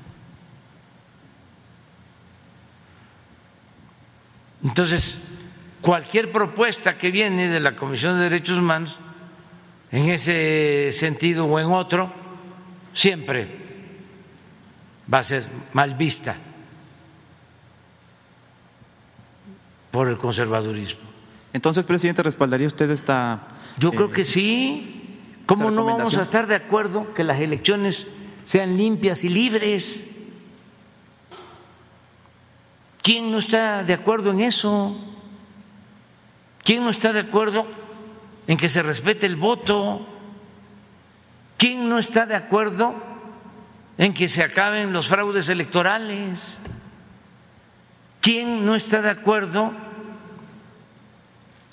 Entonces, 4.64 5.19
cualquier 5.81 6.31
propuesta 6.31 6.98
que 6.98 7.11
viene 7.11 7.49
de 7.49 7.60
la 7.60 7.76
Comisión 7.76 8.18
de 8.18 8.23
Derechos 8.23 8.57
Humanos, 8.57 8.98
en 9.91 10.10
ese 10.10 10.91
sentido 10.91 11.45
o 11.45 11.60
en 11.60 11.68
otro, 11.68 12.11
siempre 12.94 13.48
va 15.14 15.19
a 15.19 15.23
ser 15.23 15.45
mal 15.73 15.95
vista 15.95 16.35
por 19.91 20.07
el 20.07 20.18
conservadurismo. 20.18 21.02
Entonces, 21.52 21.85
presidente, 21.85 22.23
¿respaldaría 22.23 22.65
usted 22.65 22.90
esta... 22.90 23.48
Yo 23.77 23.91
creo 23.91 24.07
eh, 24.07 24.11
que 24.11 24.26
sí. 24.26 24.99
¿Cómo 25.45 25.69
no 25.69 25.84
vamos 25.85 26.18
a 26.18 26.23
estar 26.23 26.48
de 26.48 26.56
acuerdo 26.56 27.14
que 27.14 27.23
las 27.23 27.40
elecciones 27.40 28.07
sean 28.44 28.77
limpias 28.77 29.23
y 29.23 29.30
libres? 29.30 30.12
¿Quién 33.03 33.31
no 33.31 33.39
está 33.39 33.84
de 33.84 33.93
acuerdo 33.93 34.31
en 34.31 34.39
eso? 34.39 34.95
¿Quién 36.63 36.85
no 36.85 36.89
está 36.89 37.11
de 37.11 37.19
acuerdo 37.19 37.67
en 38.47 38.55
que 38.55 38.69
se 38.69 38.81
respete 38.81 39.25
el 39.25 39.35
voto? 39.35 40.07
¿Quién 41.57 41.89
no 41.89 41.99
está 41.99 42.25
de 42.25 42.35
acuerdo 42.35 42.95
en 43.97 44.13
que 44.13 44.30
se 44.30 44.41
acaben 44.41 44.93
los 44.93 45.09
fraudes 45.09 45.49
electorales? 45.49 46.61
¿Quién 48.21 48.65
no 48.65 48.73
está 48.73 49.01
de 49.01 49.09
acuerdo 49.09 49.73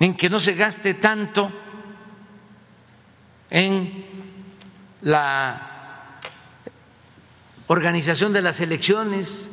en 0.00 0.16
que 0.16 0.28
no 0.28 0.40
se 0.40 0.54
gaste 0.54 0.94
tanto 0.94 1.52
en 3.50 4.04
la 5.02 6.18
organización 7.68 8.32
de 8.32 8.42
las 8.42 8.58
elecciones? 8.58 9.48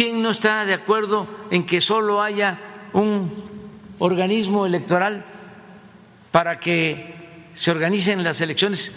¿Quién 0.00 0.22
no 0.22 0.30
está 0.30 0.64
de 0.64 0.72
acuerdo 0.72 1.28
en 1.50 1.66
que 1.66 1.78
solo 1.78 2.22
haya 2.22 2.58
un 2.94 3.30
organismo 3.98 4.64
electoral 4.64 5.26
para 6.30 6.58
que 6.58 7.50
se 7.52 7.70
organicen 7.70 8.24
las 8.24 8.40
elecciones 8.40 8.94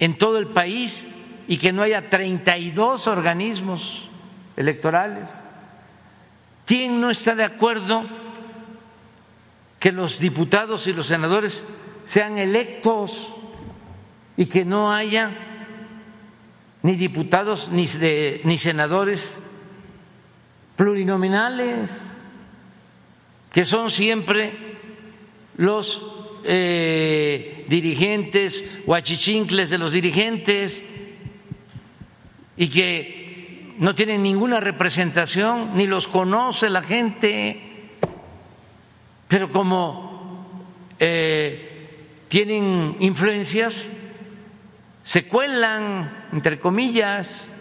en 0.00 0.18
todo 0.18 0.38
el 0.38 0.48
país 0.48 1.06
y 1.46 1.56
que 1.56 1.70
no 1.72 1.82
haya 1.82 2.08
32 2.08 3.06
organismos 3.06 4.08
electorales? 4.56 5.40
¿Quién 6.66 7.00
no 7.00 7.10
está 7.12 7.36
de 7.36 7.44
acuerdo 7.44 8.02
que 9.78 9.92
los 9.92 10.18
diputados 10.18 10.88
y 10.88 10.92
los 10.92 11.06
senadores 11.06 11.64
sean 12.06 12.38
electos 12.38 13.32
y 14.36 14.46
que 14.46 14.64
no 14.64 14.92
haya 14.92 15.30
ni 16.82 16.96
diputados 16.96 17.68
ni, 17.70 17.86
de- 17.86 18.40
ni 18.42 18.58
senadores 18.58 19.38
plurinominales, 20.80 22.16
que 23.52 23.66
son 23.66 23.90
siempre 23.90 24.50
los 25.58 26.00
eh, 26.42 27.66
dirigentes 27.68 28.64
o 28.86 28.94
achichincles 28.94 29.68
de 29.68 29.76
los 29.76 29.92
dirigentes 29.92 30.82
y 32.56 32.68
que 32.68 33.74
no 33.76 33.94
tienen 33.94 34.22
ninguna 34.22 34.58
representación, 34.58 35.76
ni 35.76 35.86
los 35.86 36.08
conoce 36.08 36.70
la 36.70 36.80
gente, 36.80 37.60
pero 39.28 39.52
como 39.52 40.64
eh, 40.98 42.24
tienen 42.28 42.96
influencias, 43.00 43.92
se 45.04 45.26
cuelan, 45.26 46.28
entre 46.32 46.58
comillas. 46.58 47.52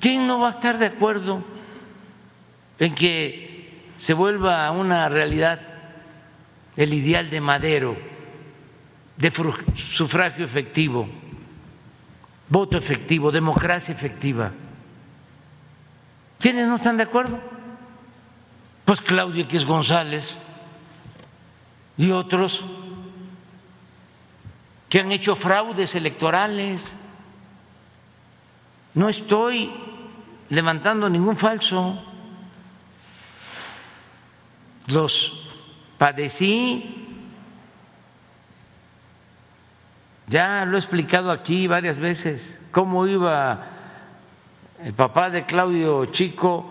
¿Quién 0.00 0.26
no 0.26 0.40
va 0.40 0.48
a 0.48 0.52
estar 0.52 0.78
de 0.78 0.86
acuerdo 0.86 1.42
en 2.78 2.94
que 2.94 3.90
se 3.96 4.14
vuelva 4.14 4.70
una 4.70 5.08
realidad 5.08 5.60
el 6.76 6.94
ideal 6.94 7.28
de 7.30 7.40
Madero, 7.40 7.96
de 9.16 9.30
sufragio 9.74 10.44
efectivo, 10.44 11.08
voto 12.48 12.76
efectivo, 12.76 13.32
democracia 13.32 13.92
efectiva? 13.92 14.52
¿Quiénes 16.38 16.68
no 16.68 16.76
están 16.76 16.96
de 16.96 17.02
acuerdo? 17.02 17.58
pues 18.88 19.02
Claudio 19.02 19.42
X 19.42 19.66
González 19.66 20.34
y 21.98 22.10
otros 22.10 22.64
que 24.88 25.00
han 25.00 25.12
hecho 25.12 25.36
fraudes 25.36 25.94
electorales. 25.94 26.90
No 28.94 29.10
estoy 29.10 29.70
levantando 30.50 31.08
ningún 31.08 31.36
falso. 31.36 31.98
Los 34.88 35.46
padecí. 35.98 37.06
Ya 40.26 40.64
lo 40.66 40.76
he 40.76 40.78
explicado 40.78 41.30
aquí 41.30 41.66
varias 41.66 41.96
veces, 41.96 42.60
cómo 42.70 43.06
iba 43.06 43.64
el 44.84 44.92
papá 44.92 45.30
de 45.30 45.46
Claudio 45.46 46.04
Chico 46.06 46.70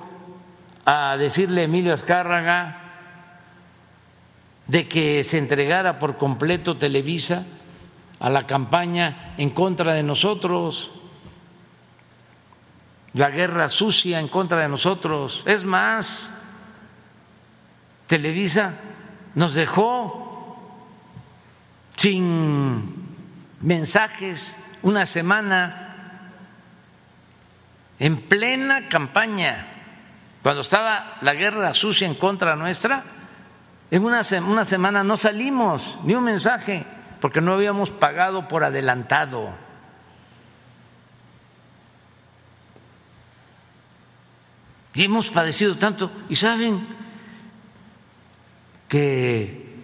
a 0.85 1.17
decirle 1.17 1.61
a 1.61 1.63
Emilio 1.63 1.93
Azcárraga 1.93 2.87
de 4.67 4.87
que 4.87 5.23
se 5.23 5.37
entregara 5.37 5.97
por 5.97 6.17
completo 6.17 6.77
Televisa 6.77 7.45
a 8.19 8.29
la 8.29 8.45
campaña 8.45 9.33
en 9.37 9.49
contra 9.49 9.93
de 9.93 10.03
nosotros, 10.03 10.91
la 13.17 13.29
guerra 13.29 13.67
sucia 13.67 14.19
en 14.19 14.27
contra 14.27 14.59
de 14.59 14.67
nosotros. 14.67 15.43
Es 15.45 15.63
más, 15.63 16.31
Televisa 18.05 18.73
nos 19.35 19.53
dejó 19.53 20.73
sin 21.95 23.15
mensajes 23.61 24.55
una 24.83 25.05
semana 25.05 26.31
en 27.99 28.21
plena 28.21 28.87
campaña 28.87 29.67
cuando 30.43 30.61
estaba 30.61 31.17
la 31.21 31.33
guerra 31.33 31.73
sucia 31.73 32.07
en 32.07 32.15
contra 32.15 32.55
nuestra, 32.55 33.03
en 33.89 34.05
una, 34.05 34.21
una 34.47 34.65
semana 34.65 35.03
no 35.03 35.17
salimos 35.17 35.99
ni 36.03 36.13
un 36.13 36.23
mensaje 36.23 36.85
porque 37.19 37.41
no 37.41 37.53
habíamos 37.53 37.89
pagado 37.89 38.47
por 38.47 38.63
adelantado. 38.63 39.66
Y 44.97 45.03
hemos 45.03 45.29
padecido 45.29 45.77
tanto. 45.77 46.11
Y 46.27 46.35
saben 46.35 46.87
que 48.87 49.75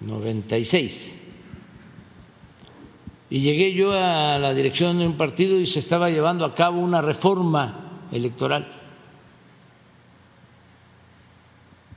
96 0.00 1.20
y 3.34 3.40
llegué 3.40 3.72
yo 3.72 3.90
a 3.90 4.38
la 4.38 4.54
dirección 4.54 4.98
de 5.00 5.08
un 5.08 5.16
partido 5.16 5.58
y 5.58 5.66
se 5.66 5.80
estaba 5.80 6.08
llevando 6.08 6.44
a 6.44 6.54
cabo 6.54 6.78
una 6.80 7.02
reforma 7.02 8.06
electoral. 8.12 8.70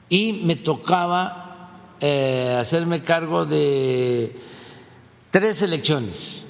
Y 0.09 0.33
me 0.33 0.55
tocaba 0.55 1.69
eh, 1.99 2.57
hacerme 2.59 3.03
cargo 3.03 3.45
de 3.45 4.35
tres 5.39 5.61
elecciones, 5.61 6.45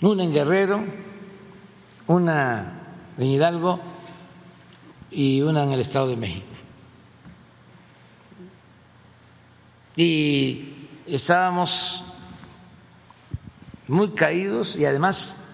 una 0.00 0.24
en 0.24 0.32
Guerrero, 0.32 0.82
una 2.06 2.80
en 3.18 3.26
Hidalgo 3.26 3.78
y 5.10 5.42
una 5.42 5.64
en 5.64 5.72
el 5.72 5.80
Estado 5.80 6.08
de 6.08 6.16
México. 6.16 6.46
Y 9.96 10.88
estábamos 11.06 12.02
muy 13.86 14.12
caídos 14.12 14.76
y 14.76 14.86
además 14.86 15.44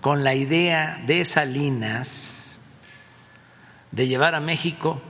con 0.00 0.24
la 0.24 0.34
idea 0.34 1.00
de 1.06 1.24
Salinas 1.24 2.58
de 3.92 4.08
llevar 4.08 4.34
a 4.34 4.40
México 4.40 5.00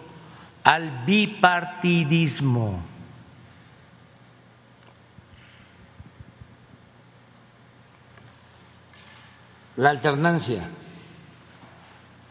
al 0.62 1.06
bipartidismo. 1.06 2.95
La 9.76 9.90
alternancia 9.90 10.68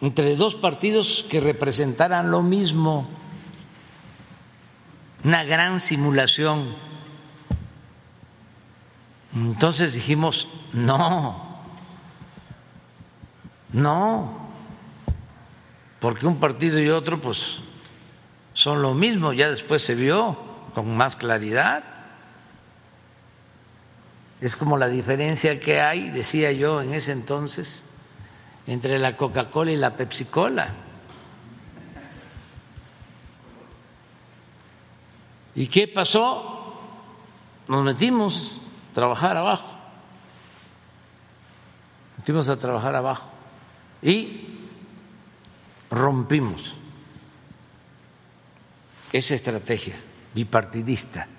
entre 0.02 0.36
dos 0.36 0.56
partidos 0.56 1.26
que 1.30 1.40
representaran 1.40 2.32
lo 2.32 2.42
mismo, 2.42 3.08
una 5.24 5.44
gran 5.44 5.80
simulación 5.80 6.76
entonces 9.36 9.94
dijimos, 9.94 10.48
no, 10.72 11.60
no, 13.74 14.50
porque 16.00 16.26
un 16.26 16.40
partido 16.40 16.80
y 16.80 16.88
otro 16.90 17.20
pues 17.20 17.60
son 18.54 18.82
lo 18.82 18.94
mismo, 18.94 19.34
ya 19.34 19.50
después 19.50 19.84
se 19.84 19.96
vio 19.96 20.38
con 20.74 20.96
más 20.96 21.18
claridad. 21.18 21.84
Es 24.46 24.56
como 24.56 24.78
la 24.78 24.88
diferencia 24.88 25.60
que 25.60 25.82
hay, 25.82 26.12
decía 26.12 26.52
yo 26.52 26.80
en 26.80 26.94
ese 26.94 27.12
entonces, 27.14 27.82
entre 28.68 29.00
la 29.00 29.18
Coca-Cola 29.18 29.72
y 29.72 29.76
la 29.76 29.96
Pepsi-Cola. 29.96 30.70
¿Y 35.56 35.66
qué 35.66 35.88
pasó? 35.88 36.76
Nos 37.68 37.84
metimos 37.84 38.62
trabajar 38.94 39.36
abajo. 39.36 39.80
Metimos 42.20 42.48
a 42.48 42.56
trabajar 42.56 42.94
abajo 42.94 43.28
y 44.04 44.60
rompimos 45.90 46.76
esa 49.12 49.34
estrategia 49.34 49.96
bipartidista. 50.36 51.35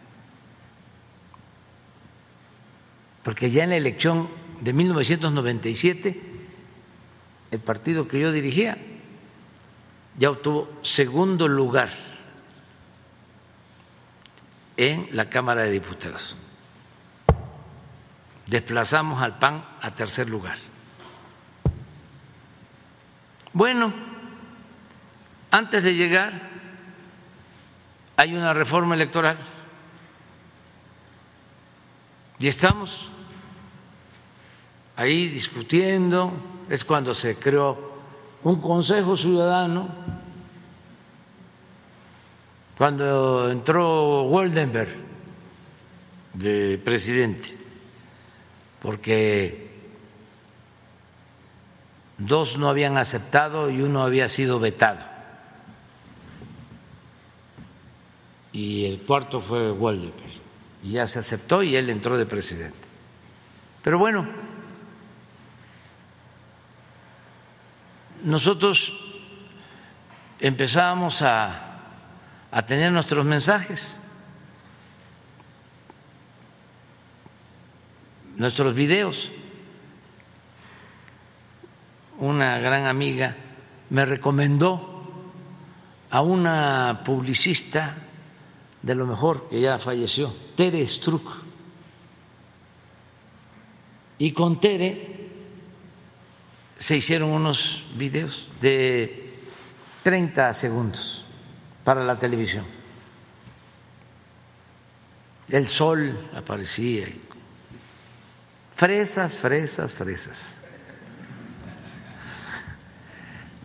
Porque 3.27 3.51
ya 3.51 3.65
en 3.65 3.70
la 3.70 3.77
elección 3.77 4.28
de 4.61 4.73
1997, 4.73 6.23
el 7.51 7.59
partido 7.59 8.07
que 8.07 8.20
yo 8.20 8.31
dirigía 8.31 8.78
ya 10.16 10.31
obtuvo 10.31 10.70
segundo 10.82 11.48
lugar 11.48 11.90
en 14.77 15.09
la 15.11 15.28
Cámara 15.28 15.65
de 15.65 15.73
Diputados 15.73 16.36
desplazamos 18.47 19.20
al 19.20 19.40
PAN 19.40 19.65
a 19.81 19.90
tercer 19.90 20.28
lugar. 20.28 20.57
Bueno, 23.53 23.93
antes 25.51 25.82
de 25.82 25.97
llegar 25.97 26.48
hay 28.16 28.36
una 28.36 28.55
reforma 28.55 28.94
electoral 28.94 29.36
y 32.39 32.47
estamos 32.47 33.11
ahí 34.97 35.28
discutiendo, 35.28 36.32
es 36.68 36.85
cuando 36.85 37.14
se 37.14 37.36
creó 37.36 37.94
un 38.43 38.60
Consejo 38.60 39.16
Ciudadano, 39.16 39.89
cuando 42.77 43.51
entró 43.51 44.24
Woldenberg 44.24 44.97
de 46.35 46.81
presidente 46.85 47.56
porque 48.86 49.68
dos 52.18 52.56
no 52.56 52.68
habían 52.68 52.98
aceptado 52.98 53.68
y 53.68 53.82
uno 53.82 54.05
había 54.05 54.28
sido 54.28 54.60
vetado. 54.60 55.05
Y 58.52 58.85
el 58.86 59.01
cuarto 59.01 59.40
fue 59.40 59.73
Waldecker. 59.73 60.31
Y 60.85 60.93
ya 60.93 61.06
se 61.09 61.18
aceptó 61.18 61.64
y 61.64 61.74
él 61.74 61.90
entró 61.90 62.16
de 62.16 62.27
presidente. 62.27 62.78
Pero 63.82 63.98
bueno, 63.98 64.28
nosotros 68.27 68.93
empezábamos 70.40 71.23
a, 71.23 71.78
a 72.51 72.66
tener 72.66 72.90
nuestros 72.90 73.24
mensajes, 73.24 74.01
nuestros 78.36 78.74
videos. 78.74 79.31
Una 82.19 82.59
gran 82.59 82.86
amiga 82.86 83.36
me 83.90 84.05
recomendó 84.05 85.23
a 86.11 86.20
una 86.20 87.03
publicista 87.05 87.97
de 88.82 88.94
lo 88.97 89.07
mejor 89.07 89.48
que 89.48 89.61
ya 89.61 89.78
falleció, 89.78 90.35
Tere 90.57 90.85
Struck. 90.89 91.44
Y 94.19 94.32
con 94.32 94.59
Tere 94.61 95.26
se 96.78 96.97
hicieron 96.97 97.31
unos 97.31 97.85
videos 97.94 98.48
de 98.61 99.35
30 100.03 100.55
segundos 100.55 101.24
para 101.85 102.05
la 102.05 102.19
televisión. 102.19 102.65
El 105.48 105.69
sol 105.69 106.31
aparecía. 106.35 107.07
Fresas, 108.74 109.36
fresas, 109.36 109.94
fresas. 109.94 110.62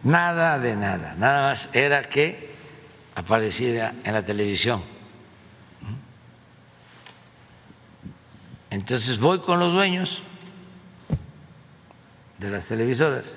Nada 0.04 0.58
de 0.58 0.76
nada, 0.76 1.16
nada 1.16 1.50
más 1.50 1.70
era 1.74 2.04
que 2.04 2.52
apareciera 3.14 3.94
en 4.04 4.14
la 4.14 4.24
televisión. 4.24 4.84
Entonces 8.72 9.20
voy 9.20 9.40
con 9.40 9.60
los 9.60 9.74
dueños 9.74 10.24
de 12.42 12.50
las 12.50 12.68
televisoras 12.68 13.36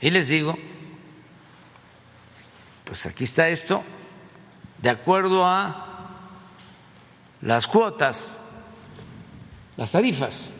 y 0.00 0.10
les 0.10 0.28
digo, 0.28 0.58
pues 2.84 3.06
aquí 3.06 3.24
está 3.24 3.48
esto, 3.48 3.84
de 4.82 4.90
acuerdo 4.90 5.46
a 5.46 6.18
las 7.42 7.68
cuotas, 7.68 8.38
las 9.76 9.92
tarifas 9.92 10.52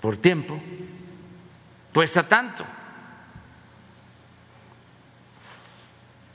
por 0.00 0.16
tiempo, 0.16 0.58
cuesta 1.92 2.26
tanto. 2.26 2.64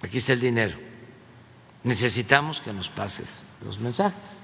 Aquí 0.04 0.18
está 0.20 0.34
el 0.34 0.40
dinero. 0.40 0.78
Necesitamos 1.84 2.62
que 2.62 2.74
nos 2.74 2.90
pases 2.90 3.44
los 3.64 3.80
mensajes. 3.80 4.38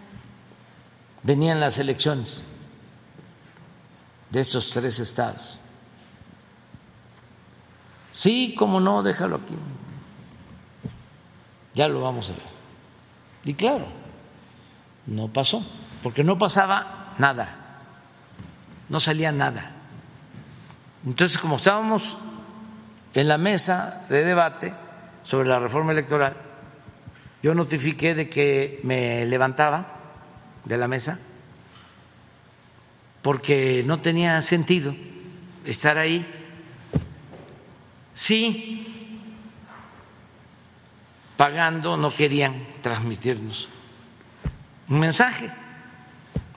Venían 1.24 1.60
las 1.60 1.78
elecciones 1.78 2.46
de 4.30 4.40
estos 4.40 4.70
tres 4.70 5.00
estados. 5.00 5.60
Sí, 8.12 8.56
como 8.58 8.80
no, 8.80 9.04
déjalo 9.04 9.36
aquí. 9.38 9.56
Ya 11.76 11.88
lo 11.88 12.02
vamos 12.02 12.30
a 12.30 12.34
ver. 12.34 12.42
Y 13.46 13.54
claro, 13.54 13.86
no 15.06 15.28
pasó, 15.28 15.64
porque 16.02 16.24
no 16.24 16.38
pasaba 16.38 17.14
nada, 17.18 17.80
no 18.90 19.00
salía 19.00 19.32
nada. 19.32 19.72
Entonces, 21.06 21.38
como 21.38 21.58
estábamos 21.58 22.18
en 23.14 23.28
la 23.28 23.38
mesa 23.38 24.06
de 24.10 24.26
debate 24.26 24.74
sobre 25.24 25.48
la 25.48 25.60
reforma 25.60 25.92
electoral, 25.92 26.36
yo 27.44 27.54
notifiqué 27.54 28.16
de 28.16 28.30
que 28.30 28.80
me 28.84 29.26
levantaba 29.26 29.86
de 30.66 30.78
la 30.78 30.88
mesa 30.88 31.20
porque 33.22 33.84
no 33.86 34.00
tenía 34.00 34.42
sentido 34.42 34.96
estar 35.66 35.98
ahí. 35.98 36.26
Sí, 38.14 39.22
pagando 41.36 41.98
no 41.98 42.10
querían 42.10 42.68
transmitirnos 42.82 43.70
un 44.90 45.00
mensaje 45.00 45.52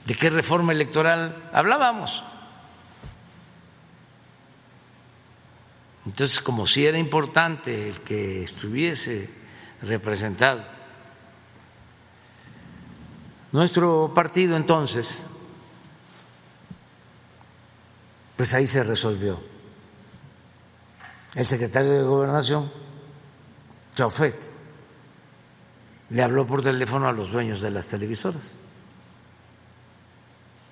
de 0.05 0.15
qué 0.15 0.29
reforma 0.29 0.71
electoral 0.71 1.49
hablábamos. 1.53 2.23
Entonces, 6.05 6.41
como 6.41 6.65
si 6.65 6.85
era 6.85 6.97
importante 6.97 7.89
el 7.89 7.99
que 8.01 8.41
estuviese 8.41 9.29
representado 9.83 10.63
nuestro 13.51 14.11
partido 14.13 14.55
entonces 14.55 15.23
pues 18.41 18.55
ahí 18.55 18.65
se 18.65 18.83
resolvió. 18.83 19.39
El 21.35 21.45
secretario 21.45 21.91
de 21.91 22.01
Gobernación, 22.01 22.71
Chaufet, 23.93 24.49
le 26.09 26.23
habló 26.23 26.47
por 26.47 26.63
teléfono 26.63 27.07
a 27.07 27.11
los 27.11 27.31
dueños 27.31 27.61
de 27.61 27.69
las 27.69 27.87
televisoras. 27.87 28.55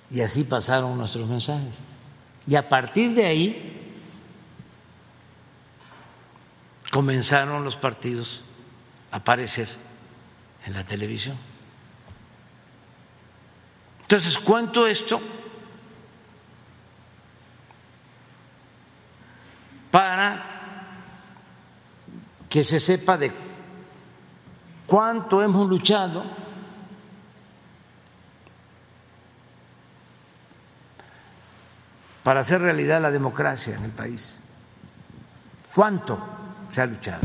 Y 0.09 0.21
así 0.21 0.45
pasaron 0.45 0.97
nuestros 0.97 1.29
mensajes. 1.29 1.77
Y 2.47 2.55
a 2.55 2.67
partir 2.67 3.13
de 3.13 3.27
ahí 3.27 3.93
comenzaron 6.91 7.63
los 7.63 7.77
partidos 7.77 8.41
a 9.11 9.17
aparecer 9.17 9.69
en 10.65 10.73
la 10.73 10.83
televisión. 10.83 11.37
Entonces, 14.01 14.39
cuento 14.39 14.87
esto 14.87 15.21
para 19.91 20.43
que 22.49 22.63
se 22.63 22.79
sepa 22.79 23.17
de 23.17 23.31
cuánto 24.87 25.41
hemos 25.41 25.67
luchado 25.67 26.23
para 32.23 32.41
hacer 32.41 32.61
realidad 32.61 33.01
la 33.01 33.11
democracia 33.11 33.75
en 33.75 33.85
el 33.85 33.91
país. 33.91 34.39
¿Cuánto 35.73 36.19
se 36.69 36.81
ha 36.81 36.85
luchado? 36.85 37.21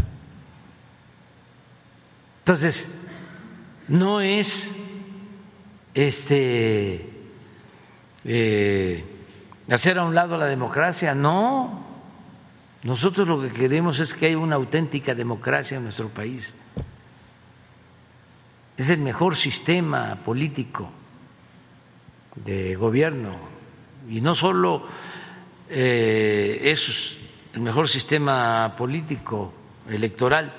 Entonces, 2.40 2.86
no 3.88 4.20
es 4.20 4.70
este 5.94 7.10
eh, 8.24 9.04
hacer 9.70 9.98
a 9.98 10.04
un 10.04 10.14
lado 10.14 10.36
la 10.36 10.46
democracia, 10.46 11.14
no. 11.14 11.83
Nosotros 12.84 13.26
lo 13.26 13.40
que 13.40 13.50
queremos 13.50 13.98
es 13.98 14.12
que 14.12 14.26
haya 14.26 14.38
una 14.38 14.56
auténtica 14.56 15.14
democracia 15.14 15.78
en 15.78 15.84
nuestro 15.84 16.10
país. 16.10 16.54
Es 18.76 18.90
el 18.90 19.00
mejor 19.00 19.36
sistema 19.36 20.16
político 20.22 20.90
de 22.36 22.74
gobierno 22.74 23.36
y 24.10 24.20
no 24.20 24.34
solo 24.34 24.86
eh, 25.70 26.58
es 26.62 27.16
el 27.54 27.60
mejor 27.60 27.88
sistema 27.88 28.74
político 28.76 29.54
electoral, 29.88 30.52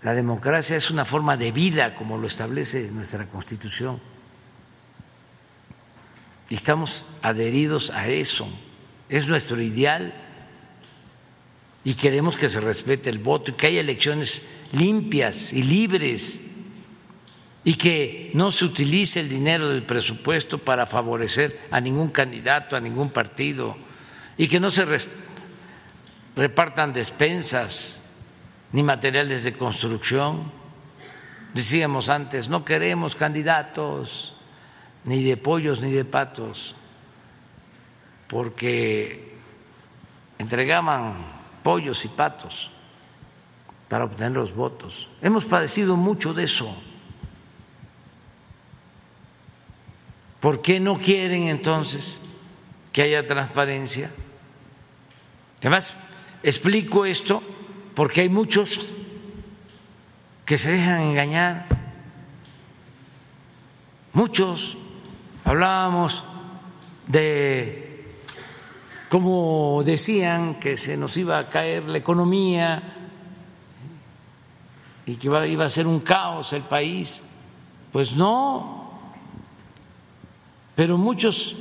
la 0.00 0.14
democracia 0.14 0.76
es 0.76 0.90
una 0.90 1.04
forma 1.04 1.36
de 1.36 1.52
vida 1.52 1.94
como 1.94 2.16
lo 2.16 2.26
establece 2.26 2.90
nuestra 2.90 3.26
Constitución. 3.26 4.00
Y 6.48 6.54
estamos 6.54 7.04
adheridos 7.20 7.90
a 7.90 8.08
eso, 8.08 8.48
es 9.10 9.26
nuestro 9.26 9.60
ideal 9.60 10.21
y 11.84 11.94
queremos 11.94 12.36
que 12.36 12.48
se 12.48 12.60
respete 12.60 13.10
el 13.10 13.18
voto 13.18 13.50
y 13.50 13.54
que 13.54 13.66
haya 13.66 13.80
elecciones 13.80 14.42
limpias 14.72 15.52
y 15.52 15.62
libres 15.62 16.40
y 17.64 17.74
que 17.74 18.30
no 18.34 18.50
se 18.50 18.64
utilice 18.64 19.20
el 19.20 19.28
dinero 19.28 19.68
del 19.68 19.82
presupuesto 19.82 20.58
para 20.58 20.86
favorecer 20.86 21.58
a 21.70 21.80
ningún 21.80 22.10
candidato, 22.10 22.76
a 22.76 22.80
ningún 22.80 23.10
partido 23.10 23.76
y 24.36 24.48
que 24.48 24.60
no 24.60 24.70
se 24.70 24.86
repartan 26.36 26.92
despensas 26.92 28.02
ni 28.72 28.82
materiales 28.82 29.44
de 29.44 29.52
construcción. 29.52 30.50
Decíamos 31.54 32.08
antes, 32.08 32.48
no 32.48 32.64
queremos 32.64 33.14
candidatos 33.14 34.34
ni 35.04 35.22
de 35.22 35.36
pollos 35.36 35.80
ni 35.80 35.90
de 35.90 36.04
patos, 36.04 36.74
porque 38.28 39.34
entregaban 40.38 41.31
pollos 41.62 42.04
y 42.04 42.08
patos 42.08 42.70
para 43.88 44.04
obtener 44.04 44.32
los 44.32 44.54
votos. 44.54 45.08
Hemos 45.20 45.44
padecido 45.44 45.96
mucho 45.96 46.34
de 46.34 46.44
eso. 46.44 46.74
¿Por 50.40 50.60
qué 50.60 50.80
no 50.80 50.98
quieren 50.98 51.48
entonces 51.48 52.20
que 52.92 53.02
haya 53.02 53.26
transparencia. 53.26 54.10
Además, 55.60 55.96
explico 56.42 57.06
esto 57.06 57.42
porque 57.94 58.20
hay 58.22 58.28
muchos 58.28 58.88
que 60.44 60.58
se 60.58 60.72
dejan 60.72 61.00
engañar. 61.00 61.66
Muchos 64.12 64.76
hablábamos 65.44 66.22
de 67.06 67.81
cómo 69.12 69.82
decían 69.84 70.54
que 70.54 70.78
se 70.78 70.96
nos 70.96 71.18
iba 71.18 71.38
a 71.38 71.50
caer 71.50 71.84
la 71.84 71.98
economía 71.98 72.82
y 75.04 75.16
que 75.16 75.26
iba 75.26 75.66
a 75.66 75.68
ser 75.68 75.86
un 75.86 76.00
caos 76.00 76.54
el 76.54 76.62
país. 76.62 77.22
Pues 77.92 78.16
no, 78.16 78.90
pero 80.74 80.96
muchos 80.96 81.56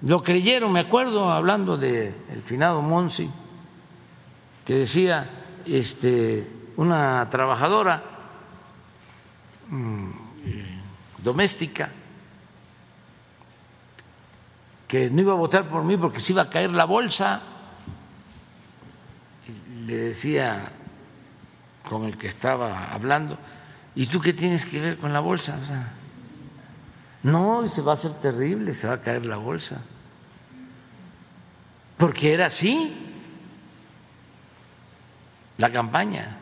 lo 0.00 0.22
creyeron, 0.22 0.72
me 0.72 0.80
acuerdo 0.80 1.30
hablando 1.30 1.76
de 1.76 2.14
el 2.32 2.40
finado 2.40 2.80
Monsi, 2.80 3.28
que 4.64 4.72
decía 4.72 5.28
este 5.66 6.50
una 6.78 7.28
trabajadora 7.28 8.02
mm, 9.68 10.10
doméstica 11.18 11.90
que 14.88 15.10
no 15.10 15.20
iba 15.20 15.32
a 15.32 15.36
votar 15.36 15.64
por 15.68 15.82
mí 15.84 15.96
porque 15.96 16.20
se 16.20 16.32
iba 16.32 16.42
a 16.42 16.50
caer 16.50 16.70
la 16.70 16.84
bolsa. 16.84 17.42
Le 19.84 19.96
decía 19.96 20.72
con 21.88 22.04
el 22.04 22.18
que 22.18 22.28
estaba 22.28 22.92
hablando, 22.92 23.38
¿y 23.94 24.06
tú 24.06 24.20
qué 24.20 24.32
tienes 24.32 24.66
que 24.66 24.80
ver 24.80 24.96
con 24.96 25.12
la 25.12 25.20
bolsa? 25.20 25.58
O 25.62 25.66
sea, 25.66 25.92
no, 27.22 27.66
se 27.68 27.82
va 27.82 27.92
a 27.92 27.94
hacer 27.94 28.14
terrible, 28.14 28.74
se 28.74 28.88
va 28.88 28.94
a 28.94 29.00
caer 29.00 29.26
la 29.26 29.36
bolsa. 29.36 29.80
Porque 31.96 32.34
era 32.34 32.46
así 32.46 32.94
la 35.56 35.70
campaña. 35.70 36.38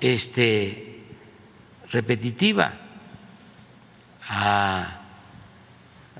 Este 0.00 1.04
repetitiva 1.90 2.72
a 4.28 4.97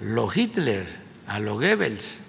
lo 0.00 0.28
Hitler, 0.32 0.86
a 1.26 1.38
lo 1.38 1.54
Goebbels. 1.54 2.20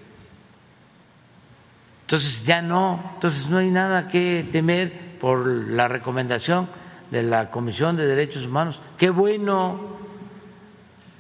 Entonces 2.02 2.44
ya 2.44 2.62
no, 2.62 3.12
entonces 3.16 3.50
no 3.50 3.60
hay 3.60 3.70
nada 3.70 4.08
que 4.08 4.48
temer 4.52 5.18
por 5.20 5.46
la 5.46 5.88
recomendación 5.88 6.68
de 7.12 7.24
la 7.24 7.52
Comisión 7.52 7.96
de 7.98 8.08
Derechos 8.08 8.46
Humanos. 8.46 8.82
Qué 8.98 9.10
bueno 9.10 9.98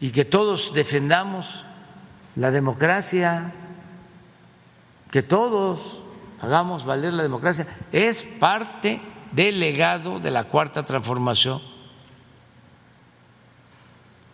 y 0.01 0.11
que 0.11 0.25
todos 0.25 0.73
defendamos 0.73 1.65
la 2.35 2.51
democracia, 2.51 3.53
que 5.11 5.21
todos 5.21 6.01
hagamos 6.41 6.85
valer 6.85 7.13
la 7.13 7.23
democracia, 7.23 7.67
es 7.91 8.23
parte 8.23 9.01
del 9.31 9.59
legado 9.59 10.19
de 10.19 10.31
la 10.31 10.45
cuarta 10.45 10.85
transformación. 10.85 11.61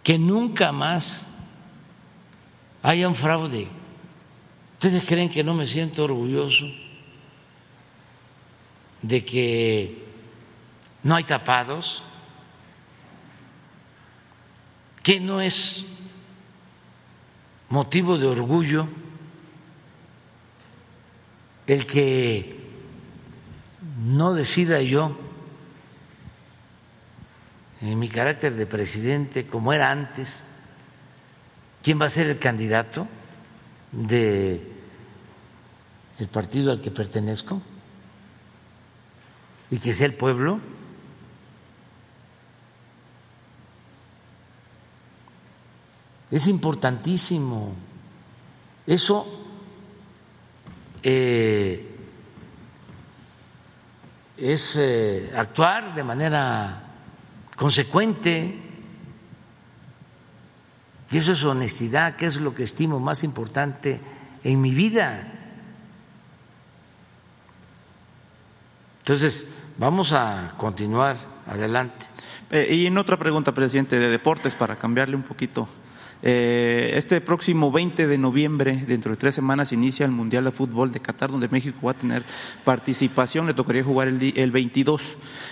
Que 0.03 0.19
nunca 0.19 0.71
más 0.71 1.27
haya 2.85 3.07
un 3.07 3.15
fraude. 3.15 3.67
¿Ustedes 4.73 5.03
creen 5.05 5.27
que 5.27 5.43
no 5.43 5.55
me 5.55 5.65
siento 5.65 6.03
orgulloso 6.03 6.65
de 9.01 9.25
que 9.25 10.03
no 11.01 11.15
hay 11.15 11.23
tapados? 11.23 12.03
¿Qué 15.01 15.19
no 15.19 15.41
es 15.41 15.83
motivo 17.69 18.19
de 18.19 18.27
orgullo 18.27 18.87
el 21.65 21.87
que 21.87 22.59
no 23.97 24.35
decida 24.35 24.83
yo 24.83 25.17
en 27.81 27.97
mi 27.97 28.09
carácter 28.09 28.53
de 28.53 28.67
presidente, 28.67 29.47
como 29.47 29.73
era 29.73 29.89
antes, 29.89 30.43
quién 31.85 32.01
va 32.01 32.07
a 32.07 32.09
ser 32.09 32.25
el 32.25 32.39
candidato 32.39 33.07
de 33.91 34.71
el 36.17 36.27
partido 36.29 36.71
al 36.71 36.81
que 36.81 36.89
pertenezco 36.89 37.61
y 39.69 39.77
que 39.77 39.93
sea 39.93 40.07
el 40.07 40.15
pueblo? 40.15 40.59
Es 46.31 46.47
importantísimo. 46.47 47.75
Eso 48.87 49.45
eh, 51.03 51.97
es 54.37 54.75
eh, 54.75 55.31
actuar 55.35 55.93
de 55.93 56.03
manera 56.03 56.81
consecuente. 57.55 58.64
Y 61.11 61.17
eso 61.17 61.33
es 61.33 61.43
honestidad, 61.43 62.15
que 62.15 62.25
es 62.25 62.39
lo 62.39 62.55
que 62.55 62.63
estimo 62.63 62.99
más 62.99 63.23
importante 63.23 63.99
en 64.43 64.61
mi 64.61 64.71
vida. 64.71 65.31
Entonces, 68.99 69.45
vamos 69.77 70.13
a 70.13 70.53
continuar 70.57 71.17
adelante. 71.47 72.05
Eh, 72.49 72.73
y 72.73 72.85
en 72.87 72.97
otra 72.97 73.17
pregunta, 73.17 73.53
presidente, 73.53 73.99
de 73.99 74.09
deportes, 74.09 74.55
para 74.55 74.77
cambiarle 74.77 75.15
un 75.15 75.23
poquito 75.23 75.67
este 76.21 77.21
próximo 77.21 77.71
20 77.71 78.07
de 78.07 78.17
noviembre, 78.17 78.83
dentro 78.87 79.11
de 79.11 79.17
tres 79.17 79.35
semanas, 79.35 79.71
inicia 79.71 80.05
el 80.05 80.11
Mundial 80.11 80.45
de 80.45 80.51
Fútbol 80.51 80.91
de 80.91 80.99
Qatar, 80.99 81.29
donde 81.29 81.47
México 81.49 81.77
va 81.85 81.91
a 81.91 81.95
tener 81.95 82.23
participación. 82.63 83.45
Le 83.45 83.53
tocaría 83.53 83.83
jugar 83.83 84.07
el, 84.07 84.33
el 84.35 84.51
22 84.51 85.01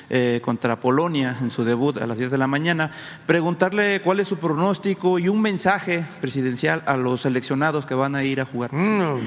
eh, 0.10 0.42
contra 0.44 0.80
Polonia 0.80 1.38
en 1.42 1.50
su 1.50 1.64
debut 1.64 1.98
a 1.98 2.08
las 2.08 2.18
10 2.18 2.32
de 2.32 2.38
la 2.38 2.48
mañana. 2.48 2.92
Preguntarle 3.26 4.02
cuál 4.02 4.20
es 4.20 4.28
su 4.28 4.38
pronóstico 4.38 5.20
y 5.20 5.30
un 5.30 5.42
mensaje 5.42 6.06
presidencial 6.22 6.84
a 6.86 6.98
los 6.98 7.22
seleccionados 7.22 7.86
que 7.86 7.96
van 7.96 8.16
a 8.16 8.24
ir 8.24 8.42
a 8.42 8.46
jugar. 8.46 8.74
Mm, 8.74 9.20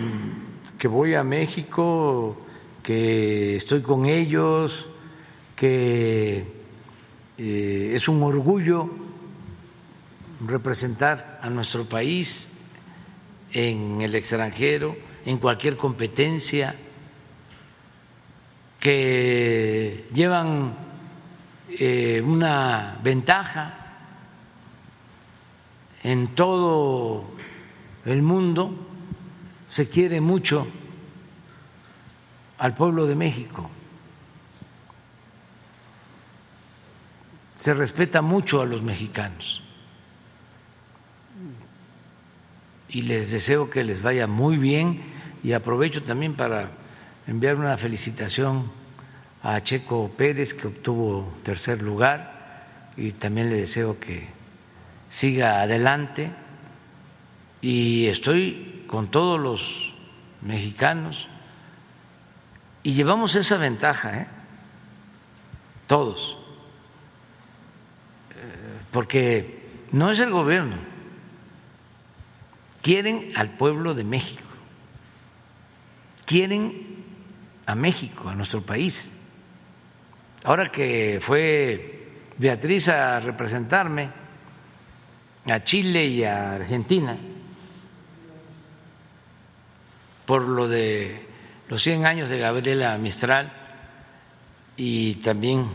que 0.78 0.88
voy 0.88 1.14
a 1.14 1.24
México, 1.24 2.36
que 2.82 3.56
estoy 3.56 3.80
con 3.82 4.06
ellos, 4.06 4.88
que 5.54 6.46
eh, 7.38 7.92
es 7.94 8.08
un 8.08 8.22
orgullo 8.22 9.05
representar 10.40 11.40
a 11.42 11.50
nuestro 11.50 11.88
país 11.88 12.48
en 13.52 14.02
el 14.02 14.14
extranjero, 14.14 14.96
en 15.24 15.38
cualquier 15.38 15.76
competencia, 15.76 16.74
que 18.78 20.08
llevan 20.12 20.74
eh, 21.70 22.22
una 22.24 22.98
ventaja 23.02 23.86
en 26.02 26.28
todo 26.34 27.24
el 28.04 28.22
mundo, 28.22 28.86
se 29.66 29.88
quiere 29.88 30.20
mucho 30.20 30.68
al 32.58 32.74
pueblo 32.74 33.06
de 33.06 33.16
México, 33.16 33.68
se 37.56 37.74
respeta 37.74 38.22
mucho 38.22 38.62
a 38.62 38.66
los 38.66 38.82
mexicanos. 38.82 39.65
Y 42.96 43.02
les 43.02 43.30
deseo 43.30 43.68
que 43.68 43.84
les 43.84 44.00
vaya 44.00 44.26
muy 44.26 44.56
bien 44.56 45.02
y 45.44 45.52
aprovecho 45.52 46.02
también 46.02 46.32
para 46.32 46.70
enviar 47.26 47.56
una 47.56 47.76
felicitación 47.76 48.72
a 49.42 49.62
Checo 49.62 50.10
Pérez 50.16 50.54
que 50.54 50.68
obtuvo 50.68 51.36
tercer 51.42 51.82
lugar 51.82 52.64
y 52.96 53.12
también 53.12 53.50
le 53.50 53.56
deseo 53.56 54.00
que 54.00 54.28
siga 55.10 55.60
adelante 55.60 56.30
y 57.60 58.06
estoy 58.06 58.84
con 58.86 59.10
todos 59.10 59.38
los 59.38 59.92
mexicanos 60.40 61.28
y 62.82 62.94
llevamos 62.94 63.34
esa 63.34 63.58
ventaja, 63.58 64.20
¿eh? 64.20 64.26
todos, 65.86 66.38
eh, 68.30 68.80
porque 68.90 69.84
no 69.92 70.10
es 70.10 70.18
el 70.18 70.30
gobierno 70.30 70.95
quieren 72.86 73.32
al 73.34 73.50
pueblo 73.50 73.94
de 73.94 74.04
México, 74.04 74.44
quieren 76.24 77.02
a 77.66 77.74
México, 77.74 78.28
a 78.28 78.36
nuestro 78.36 78.62
país. 78.62 79.10
Ahora 80.44 80.70
que 80.70 81.18
fue 81.20 82.12
Beatriz 82.38 82.86
a 82.86 83.18
representarme 83.18 84.08
a 85.50 85.64
Chile 85.64 86.06
y 86.06 86.22
a 86.22 86.54
Argentina 86.54 87.18
por 90.24 90.42
lo 90.46 90.68
de 90.68 91.26
los 91.68 91.82
100 91.82 92.06
años 92.06 92.30
de 92.30 92.38
Gabriela 92.38 92.96
Mistral 92.98 93.52
y 94.76 95.16
también 95.16 95.66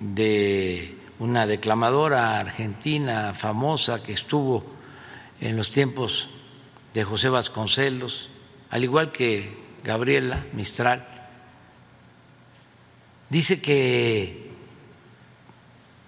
de 0.00 0.98
una 1.20 1.46
declamadora 1.46 2.40
argentina 2.40 3.34
famosa 3.34 4.02
que 4.02 4.14
estuvo 4.14 4.66
en 5.40 5.56
los 5.56 5.70
tiempos 5.70 6.30
de 6.96 7.04
José 7.04 7.28
Vasconcelos, 7.28 8.30
al 8.70 8.82
igual 8.82 9.12
que 9.12 9.54
Gabriela 9.84 10.46
Mistral, 10.54 11.06
dice 13.28 13.60
que 13.60 14.50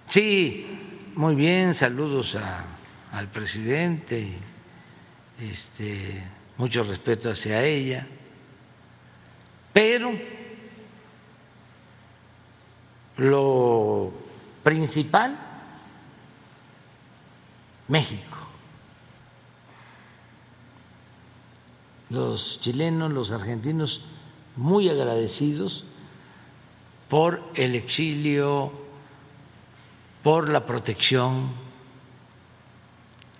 sí, 0.07 0.65
muy 1.13 1.35
bien, 1.35 1.75
saludos 1.75 2.35
al 3.11 3.27
presidente, 3.27 4.33
este, 5.39 6.23
mucho 6.57 6.81
respeto 6.81 7.29
hacia 7.29 7.63
ella, 7.63 8.07
pero 9.71 10.11
lo 13.17 14.11
principal, 14.63 15.37
México. 17.87 18.28
Los 22.09 22.59
chilenos, 22.59 23.11
los 23.11 23.31
argentinos, 23.31 24.01
muy 24.55 24.89
agradecidos 24.89 25.85
por 27.07 27.41
el 27.55 27.75
exilio, 27.75 28.71
por 30.23 30.49
la 30.49 30.65
protección 30.65 31.49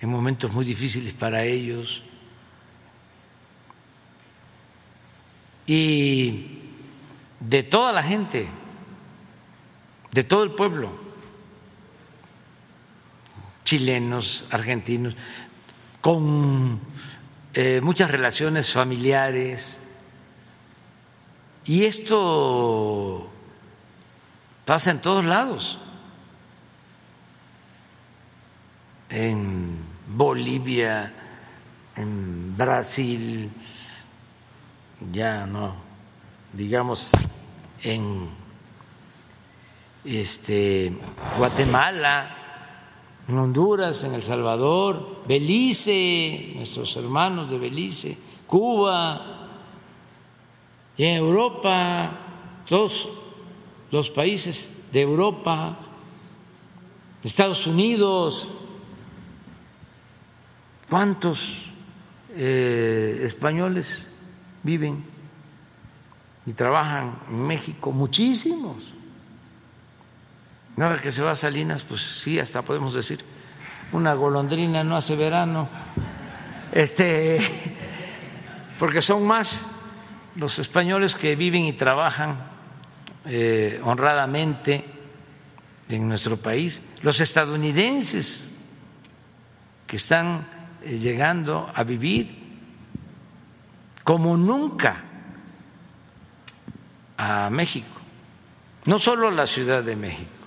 en 0.02 0.10
momentos 0.10 0.52
muy 0.52 0.66
difíciles 0.66 1.14
para 1.14 1.44
ellos. 1.44 2.04
Y 5.68 6.60
de 7.40 7.64
toda 7.64 7.92
la 7.92 8.04
gente 8.04 8.50
de 10.12 10.24
todo 10.24 10.44
el 10.44 10.52
pueblo, 10.52 10.90
chilenos, 13.64 14.46
argentinos, 14.50 15.16
con 16.02 16.80
eh, 17.54 17.82
muchas 17.82 18.12
relaciones 18.12 18.72
familiares. 18.72 19.78
Y 21.66 21.86
esto 21.86 23.30
pasa 24.66 24.92
en 24.92 25.00
todos 25.00 25.26
lados. 25.26 25.80
En 29.10 29.78
Bolivia, 30.08 31.12
en 31.96 32.56
Brasil, 32.56 33.50
ya 35.12 35.48
no, 35.48 35.76
digamos, 36.54 37.12
en 37.84 38.30
este, 40.06 40.94
Guatemala, 41.38 42.39
en 43.30 43.38
Honduras, 43.38 44.04
en 44.04 44.16
El 44.16 44.24
Salvador, 44.24 45.22
Belice, 45.28 46.54
nuestros 46.56 46.96
hermanos 46.98 47.52
de 47.52 47.60
Belice, 47.60 48.18
Cuba, 48.48 49.50
y 50.98 51.04
en 51.04 51.18
Europa, 51.18 52.12
todos 52.68 53.08
los 53.92 54.10
países 54.10 54.70
de 54.92 55.02
Europa, 55.02 55.78
Estados 57.24 57.68
Unidos, 57.68 58.52
¿cuántos 60.90 61.70
eh, 62.32 63.22
españoles 63.24 64.10
viven 64.64 65.06
y 66.48 66.54
trabajan 66.54 67.20
en 67.30 67.44
México? 67.44 67.92
Muchísimos. 67.92 68.96
Ahora 70.82 71.02
que 71.02 71.12
se 71.12 71.22
va 71.22 71.32
a 71.32 71.36
Salinas, 71.36 71.84
pues 71.84 72.02
sí, 72.24 72.40
hasta 72.40 72.62
podemos 72.62 72.94
decir, 72.94 73.20
una 73.92 74.14
golondrina 74.14 74.82
no 74.82 74.96
hace 74.96 75.18
verano, 75.18 75.68
este, 76.72 77.40
porque 78.80 79.02
son 79.02 79.28
más 79.28 79.68
los 80.36 80.58
españoles 80.58 81.16
que 81.16 81.36
viven 81.36 81.66
y 81.66 81.74
trabajan 81.74 82.38
eh, 83.26 83.82
honradamente 83.84 84.86
en 85.90 86.08
nuestro 86.08 86.38
país, 86.38 86.82
los 87.02 87.20
estadounidenses 87.20 88.56
que 89.86 89.98
están 89.98 90.48
eh, 90.82 90.98
llegando 90.98 91.70
a 91.76 91.84
vivir 91.84 92.38
como 94.06 94.38
nunca 94.38 95.04
a 97.18 97.50
México, 97.50 98.00
no 98.86 98.98
solo 98.98 99.30
la 99.30 99.46
Ciudad 99.46 99.84
de 99.84 99.96
México 99.98 100.39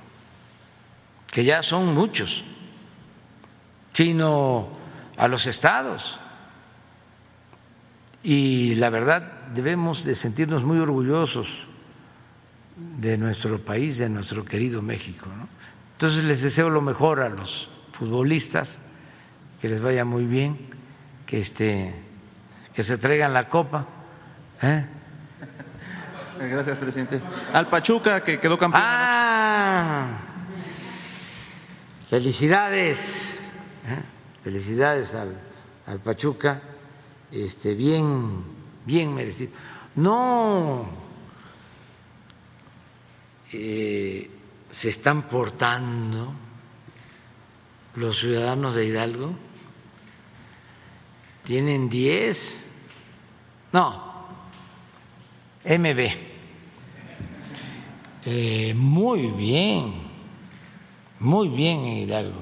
que 1.33 1.45
ya 1.45 1.63
son 1.63 1.95
muchos, 1.95 2.45
sino 3.95 4.69
a 5.17 5.27
los 5.29 5.47
estados. 5.47 6.21
Y 8.23 8.75
la 8.75 8.91
verdad 8.91 9.33
debemos 9.55 10.05
de 10.05 10.15
sentirnos 10.15 10.63
muy 10.63 10.79
orgullosos 10.79 11.67
de 12.77 13.17
nuestro 13.17 13.59
país, 13.65 13.97
de 13.97 14.11
nuestro 14.11 14.45
querido 14.45 14.83
México. 14.83 15.27
Entonces 15.95 16.23
les 16.25 16.43
deseo 16.43 16.69
lo 16.69 16.83
mejor 16.83 17.21
a 17.21 17.31
los 17.31 17.71
futbolistas, 17.93 18.79
que 19.63 19.71
les 19.71 19.81
vaya 19.81 20.05
muy 20.05 20.27
bien, 20.27 20.59
que 21.25 21.39
este, 21.39 21.95
que 22.75 22.83
se 22.83 22.99
traigan 22.99 23.33
la 23.33 23.49
copa. 23.49 23.87
¿eh? 24.61 24.85
Gracias, 26.39 26.77
presidente. 26.77 27.21
Al 27.55 27.69
Pachuca, 27.69 28.23
que 28.23 28.39
quedó 28.39 28.59
campeón. 28.59 28.85
Ah. 28.85 30.32
Felicidades, 32.13 33.41
¿eh? 33.89 34.03
felicidades 34.45 35.15
al, 35.15 35.99
Pachuca, 36.05 36.61
este, 37.31 37.73
bien, 37.73 38.45
bien 38.85 39.15
merecido. 39.15 39.53
No 39.95 40.91
eh, 43.51 44.31
se 44.69 44.91
están 44.91 45.23
portando 45.23 46.35
los 47.97 48.19
ciudadanos 48.19 48.75
de 48.75 48.85
Hidalgo, 48.85 49.35
tienen 51.45 51.89
10, 51.89 52.65
no, 53.73 54.27
MB, 55.65 56.11
eh, 58.27 58.75
muy 58.77 59.29
bien 59.29 60.02
muy 61.23 61.49
bien 61.49 61.81
en 61.81 61.99
Hidalgo. 61.99 62.41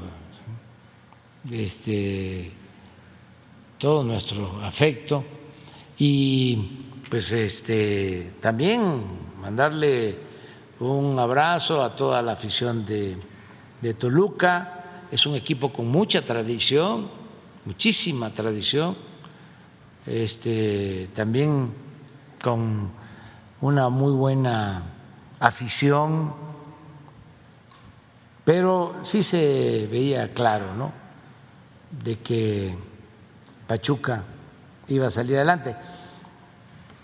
Este, 1.50 2.50
todo 3.78 4.02
nuestro 4.04 4.60
afecto 4.62 5.24
y 5.98 6.56
pues 7.08 7.32
este 7.32 8.34
también 8.40 9.02
mandarle 9.40 10.18
un 10.80 11.18
abrazo 11.18 11.82
a 11.82 11.94
toda 11.94 12.22
la 12.22 12.32
afición 12.32 12.84
de, 12.86 13.16
de 13.82 13.94
Toluca. 13.94 15.04
Es 15.10 15.26
un 15.26 15.34
equipo 15.34 15.72
con 15.72 15.88
mucha 15.88 16.24
tradición, 16.24 17.10
muchísima 17.66 18.32
tradición, 18.32 18.96
este, 20.06 21.10
también 21.14 21.70
con 22.42 22.90
una 23.60 23.90
muy 23.90 24.12
buena 24.12 24.84
afición 25.38 26.49
pero 28.50 28.96
sí 29.02 29.22
se 29.22 29.86
veía 29.88 30.34
claro, 30.34 30.74
¿no? 30.74 30.92
De 31.88 32.18
que 32.18 32.74
Pachuca 33.64 34.24
iba 34.88 35.06
a 35.06 35.10
salir 35.10 35.36
adelante. 35.36 35.76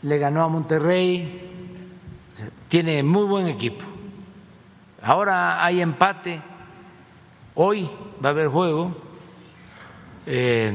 Le 0.02 0.18
ganó 0.18 0.43
a 0.43 0.48
Monterrey, 0.48 1.40
tiene 2.66 3.01
muy 3.05 3.27
buen 3.27 3.47
equipo. 3.47 3.85
Ahora 5.01 5.64
hay 5.64 5.81
empate, 5.82 6.43
hoy 7.55 7.89
va 8.24 8.31
a 8.31 8.32
haber 8.32 8.48
juego. 8.48 8.97
Eh, 10.27 10.74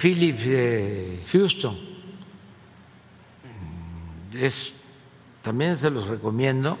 Philip 0.00 0.38
eh, 0.44 1.24
Houston, 1.32 1.76
es, 4.32 4.72
también 5.42 5.74
se 5.76 5.90
los 5.90 6.06
recomiendo 6.06 6.78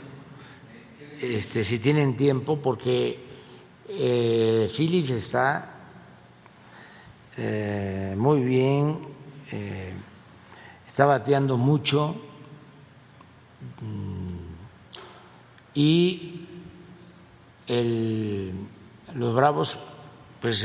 este, 1.34 1.64
si 1.64 1.78
tienen 1.78 2.16
tiempo, 2.16 2.60
porque 2.60 3.18
eh, 3.88 4.70
Phillips 4.74 5.10
está 5.10 5.74
eh, 7.36 8.14
muy 8.16 8.42
bien, 8.42 8.98
eh, 9.50 9.92
está 10.86 11.06
bateando 11.06 11.56
mucho 11.56 12.14
mm, 13.80 14.36
y 15.74 16.32
los 17.68 19.34
Bravos 19.34 19.78
pues 20.40 20.64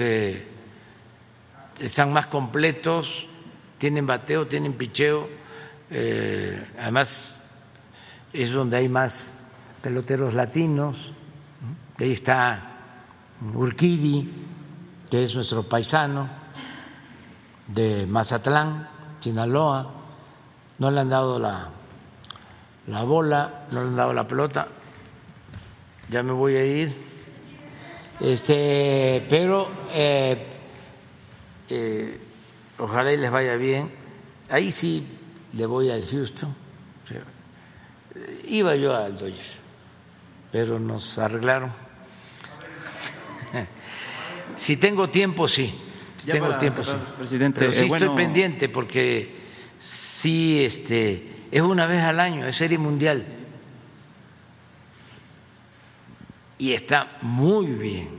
están 1.79 2.13
más 2.13 2.27
completos, 2.27 3.25
tienen 3.79 4.05
bateo, 4.05 4.47
tienen 4.47 4.73
picheo, 4.73 5.27
además 6.79 7.39
es 8.31 8.51
donde 8.51 8.77
hay 8.77 8.87
más 8.87 9.40
peloteros 9.81 10.33
latinos, 10.33 11.13
ahí 11.99 12.11
está 12.11 12.71
Urquidi, 13.53 14.29
que 15.09 15.23
es 15.23 15.35
nuestro 15.35 15.63
paisano 15.63 16.29
de 17.67 18.05
Mazatlán, 18.05 18.87
Sinaloa, 19.19 19.91
no 20.79 20.91
le 20.91 20.99
han 20.99 21.09
dado 21.09 21.39
la, 21.39 21.69
la 22.87 23.03
bola, 23.03 23.65
no 23.71 23.83
le 23.83 23.89
han 23.89 23.95
dado 23.95 24.13
la 24.13 24.27
pelota, 24.27 24.67
ya 26.09 26.23
me 26.23 26.33
voy 26.33 26.55
a 26.55 26.65
ir, 26.65 26.95
este, 28.19 29.25
pero 29.29 29.67
eh, 29.91 30.47
eh, 31.69 32.19
ojalá 32.77 33.13
y 33.13 33.17
les 33.17 33.31
vaya 33.31 33.55
bien. 33.55 33.91
Ahí 34.49 34.69
sí 34.69 35.07
le 35.53 35.65
voy 35.65 35.89
al 35.89 36.05
Houston. 36.05 36.53
Iba 38.45 38.75
yo 38.75 38.95
al 38.95 39.13
Dodgers, 39.17 39.51
pero 40.51 40.79
nos 40.79 41.17
arreglaron. 41.17 41.71
Si 44.55 44.77
tengo 44.77 45.09
tiempo, 45.09 45.47
sí. 45.47 45.73
Si 46.17 46.29
tengo 46.29 46.55
tiempo, 46.57 46.83
sí. 46.83 46.91
Presidente, 47.17 47.59
Pero 47.59 47.71
sí 47.71 47.79
eh, 47.79 47.87
bueno, 47.87 48.05
estoy 48.05 48.25
pendiente 48.25 48.69
porque 48.69 49.35
sí, 49.79 50.63
este, 50.63 51.45
es 51.51 51.61
una 51.61 51.87
vez 51.87 52.03
al 52.03 52.19
año, 52.19 52.45
es 52.45 52.55
serie 52.55 52.77
mundial. 52.77 53.25
Y 56.59 56.73
está 56.73 57.17
muy 57.21 57.65
bien, 57.65 58.09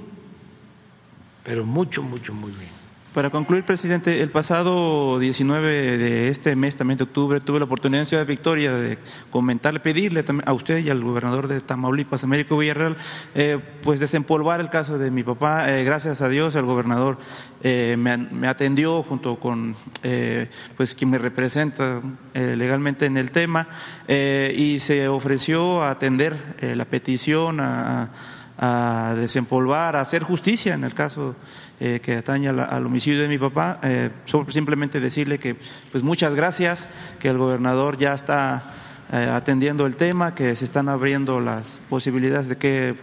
pero 1.44 1.64
mucho, 1.64 2.02
mucho, 2.02 2.34
muy 2.34 2.50
bien. 2.50 2.81
Para 3.14 3.28
concluir, 3.28 3.64
presidente, 3.64 4.22
el 4.22 4.30
pasado 4.30 5.18
19 5.18 5.98
de 5.98 6.28
este 6.28 6.56
mes, 6.56 6.76
también 6.76 6.96
de 6.96 7.04
octubre, 7.04 7.42
tuve 7.42 7.58
la 7.58 7.66
oportunidad 7.66 8.00
en 8.00 8.06
Ciudad 8.06 8.24
Victoria 8.24 8.72
de 8.74 8.96
comentarle, 9.28 9.80
pedirle 9.80 10.24
a 10.46 10.52
usted 10.54 10.78
y 10.78 10.88
al 10.88 11.04
gobernador 11.04 11.46
de 11.46 11.60
Tamaulipas, 11.60 12.24
Américo 12.24 12.56
Villarreal, 12.56 12.96
eh, 13.34 13.58
pues 13.82 14.00
desempolvar 14.00 14.60
el 14.60 14.70
caso 14.70 14.96
de 14.96 15.10
mi 15.10 15.22
papá. 15.22 15.70
Eh, 15.70 15.84
gracias 15.84 16.22
a 16.22 16.30
Dios, 16.30 16.54
el 16.54 16.64
gobernador 16.64 17.18
eh, 17.62 17.96
me, 17.98 18.48
atendió 18.48 19.02
junto 19.02 19.38
con 19.38 19.76
eh, 20.02 20.48
pues 20.76 20.94
quien 20.94 21.10
me 21.10 21.18
representa 21.18 22.00
eh, 22.32 22.56
legalmente 22.56 23.04
en 23.04 23.18
el 23.18 23.30
tema 23.30 23.68
y 24.08 24.78
se 24.78 25.06
ofreció 25.06 25.82
a 25.82 25.90
atender 25.90 26.56
la 26.60 26.86
petición, 26.86 27.60
a, 27.60 28.10
a 28.58 29.14
desempolvar, 29.16 29.96
a 29.96 30.00
hacer 30.00 30.22
justicia 30.22 30.74
en 30.74 30.84
el 30.84 30.94
caso 30.94 31.36
eh, 31.84 31.98
que 32.00 32.14
atañe 32.14 32.48
al, 32.48 32.86
homicidio 32.86 33.20
de 33.22 33.26
mi 33.28 33.38
papá. 33.38 33.80
Eh, 33.82 34.10
simplemente 34.52 35.00
decirle 35.00 35.38
que 35.40 35.56
pues 35.90 36.04
muchas 36.04 36.32
gracias, 36.36 36.88
que 37.18 37.28
el 37.28 37.38
gobernador 37.38 37.98
ya 37.98 38.14
está 38.14 38.70
eh, 39.12 39.28
atendiendo 39.32 39.84
el 39.84 39.96
tema, 39.96 40.32
que 40.32 40.54
se 40.54 40.64
están 40.64 40.88
abriendo 40.88 41.40
las 41.40 41.80
posibilidades 41.90 42.48
de 42.48 42.56
qué 42.56 42.94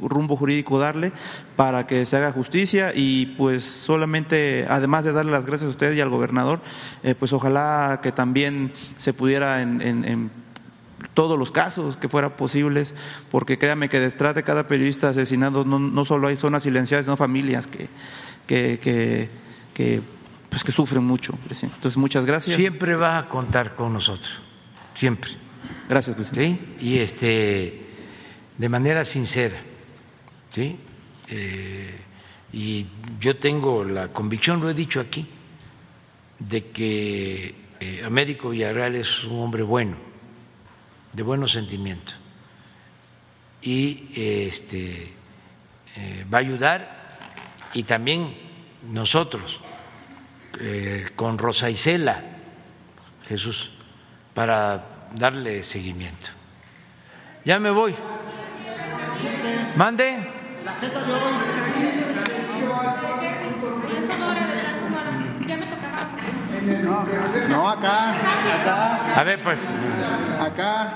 rumbo 0.00 0.36
jurídico 0.36 0.78
darle 0.78 1.12
para 1.56 1.86
que 1.86 2.06
se 2.06 2.16
haga 2.16 2.32
justicia 2.32 2.92
y 2.94 3.26
pues 3.36 3.64
solamente, 3.64 4.64
además 4.66 5.04
de 5.04 5.12
darle 5.12 5.32
las 5.32 5.44
gracias 5.44 5.68
a 5.68 5.70
usted 5.70 5.92
y 5.92 6.00
al 6.00 6.08
gobernador, 6.08 6.60
pues 7.18 7.32
ojalá 7.34 8.00
que 8.02 8.12
también 8.12 8.72
se 8.96 9.12
pudiera 9.12 9.60
en, 9.60 9.80
en- 9.82 10.04
en 10.06 10.41
todos 11.14 11.38
los 11.38 11.50
casos 11.50 11.96
que 11.96 12.08
fueran 12.08 12.32
posibles, 12.32 12.94
porque 13.30 13.58
créame 13.58 13.88
que 13.88 14.00
detrás 14.00 14.34
de 14.34 14.42
cada 14.42 14.66
periodista 14.66 15.10
asesinado 15.10 15.64
no, 15.64 15.78
no 15.78 16.04
solo 16.04 16.28
hay 16.28 16.36
zonas 16.36 16.62
silenciadas, 16.62 17.06
sino 17.06 17.16
familias 17.16 17.66
que, 17.66 17.88
que, 18.46 18.78
que, 18.80 19.28
que, 19.74 20.00
pues 20.48 20.64
que 20.64 20.72
sufren 20.72 21.04
mucho. 21.04 21.34
presidente. 21.44 21.76
Entonces, 21.76 21.96
muchas 21.96 22.24
gracias. 22.24 22.56
Siempre 22.56 22.94
vas 22.96 23.24
a 23.24 23.28
contar 23.28 23.74
con 23.74 23.92
nosotros, 23.92 24.40
siempre. 24.94 25.32
Gracias, 25.88 26.16
presidente. 26.16 26.64
¿sí? 26.78 26.86
Y 26.86 26.98
este, 26.98 27.86
de 28.58 28.68
manera 28.68 29.04
sincera, 29.04 29.56
¿sí? 30.52 30.76
Eh, 31.28 31.98
y 32.52 32.86
yo 33.18 33.36
tengo 33.36 33.84
la 33.84 34.08
convicción, 34.08 34.60
lo 34.60 34.68
he 34.68 34.74
dicho 34.74 35.00
aquí, 35.00 35.26
de 36.38 36.66
que 36.66 37.54
eh, 37.80 38.02
Américo 38.04 38.50
Villarreal 38.50 38.96
es 38.96 39.24
un 39.24 39.40
hombre 39.40 39.62
bueno, 39.62 39.96
de 41.12 41.22
buenos 41.22 41.52
sentimientos, 41.52 42.16
y 43.60 44.08
este, 44.14 45.14
eh, 45.96 46.26
va 46.32 46.38
a 46.38 46.40
ayudar, 46.40 47.18
y 47.74 47.82
también 47.84 48.36
nosotros, 48.90 49.60
eh, 50.60 51.10
con 51.16 51.38
Rosa 51.38 51.70
Isela, 51.70 52.22
Jesús, 53.28 53.70
para 54.34 54.84
darle 55.14 55.62
seguimiento. 55.62 56.30
Ya 57.44 57.58
me 57.58 57.70
voy. 57.70 57.94
Mande. 59.76 60.28
No, 67.48 67.68
acá, 67.68 68.14
acá, 68.60 69.20
A 69.20 69.24
ver, 69.24 69.42
pues. 69.42 69.68
acá. 70.40 70.94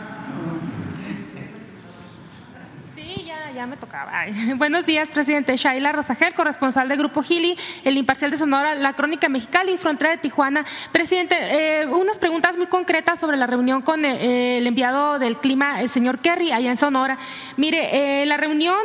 Sí, 2.95 3.31
ya, 3.57 3.67
me 3.67 3.79
tocaba. 3.79 4.13
Buenos 4.57 4.85
días, 4.85 5.09
presidente. 5.09 5.57
Shaila 5.57 5.91
Rosagel, 5.91 6.35
corresponsal 6.35 6.89
del 6.89 6.99
Grupo 6.99 7.23
Gili, 7.23 7.57
El 7.85 7.97
Imparcial 7.97 8.31
de 8.31 8.37
Sonora, 8.37 8.75
La 8.75 8.93
Crónica 8.93 9.31
Mexicali 9.31 9.73
y 9.73 9.79
Frontera 9.79 10.11
de 10.11 10.19
Tijuana. 10.19 10.67
Presidente, 10.93 11.37
eh, 11.39 11.87
unas 11.87 12.19
preguntas 12.19 12.59
muy 12.59 12.67
concretas 12.67 13.19
sobre 13.19 13.39
la 13.39 13.47
reunión 13.47 13.81
con 13.81 14.05
eh, 14.05 14.59
el 14.59 14.67
enviado 14.67 15.19
del 15.19 15.39
clima, 15.39 15.81
el 15.81 15.89
señor 15.89 16.19
Kerry, 16.19 16.53
allá 16.53 16.69
en 16.69 16.77
Sonora. 16.77 17.17
Mire, 17.57 18.23
eh, 18.23 18.27
la 18.27 18.37
reunión 18.37 18.77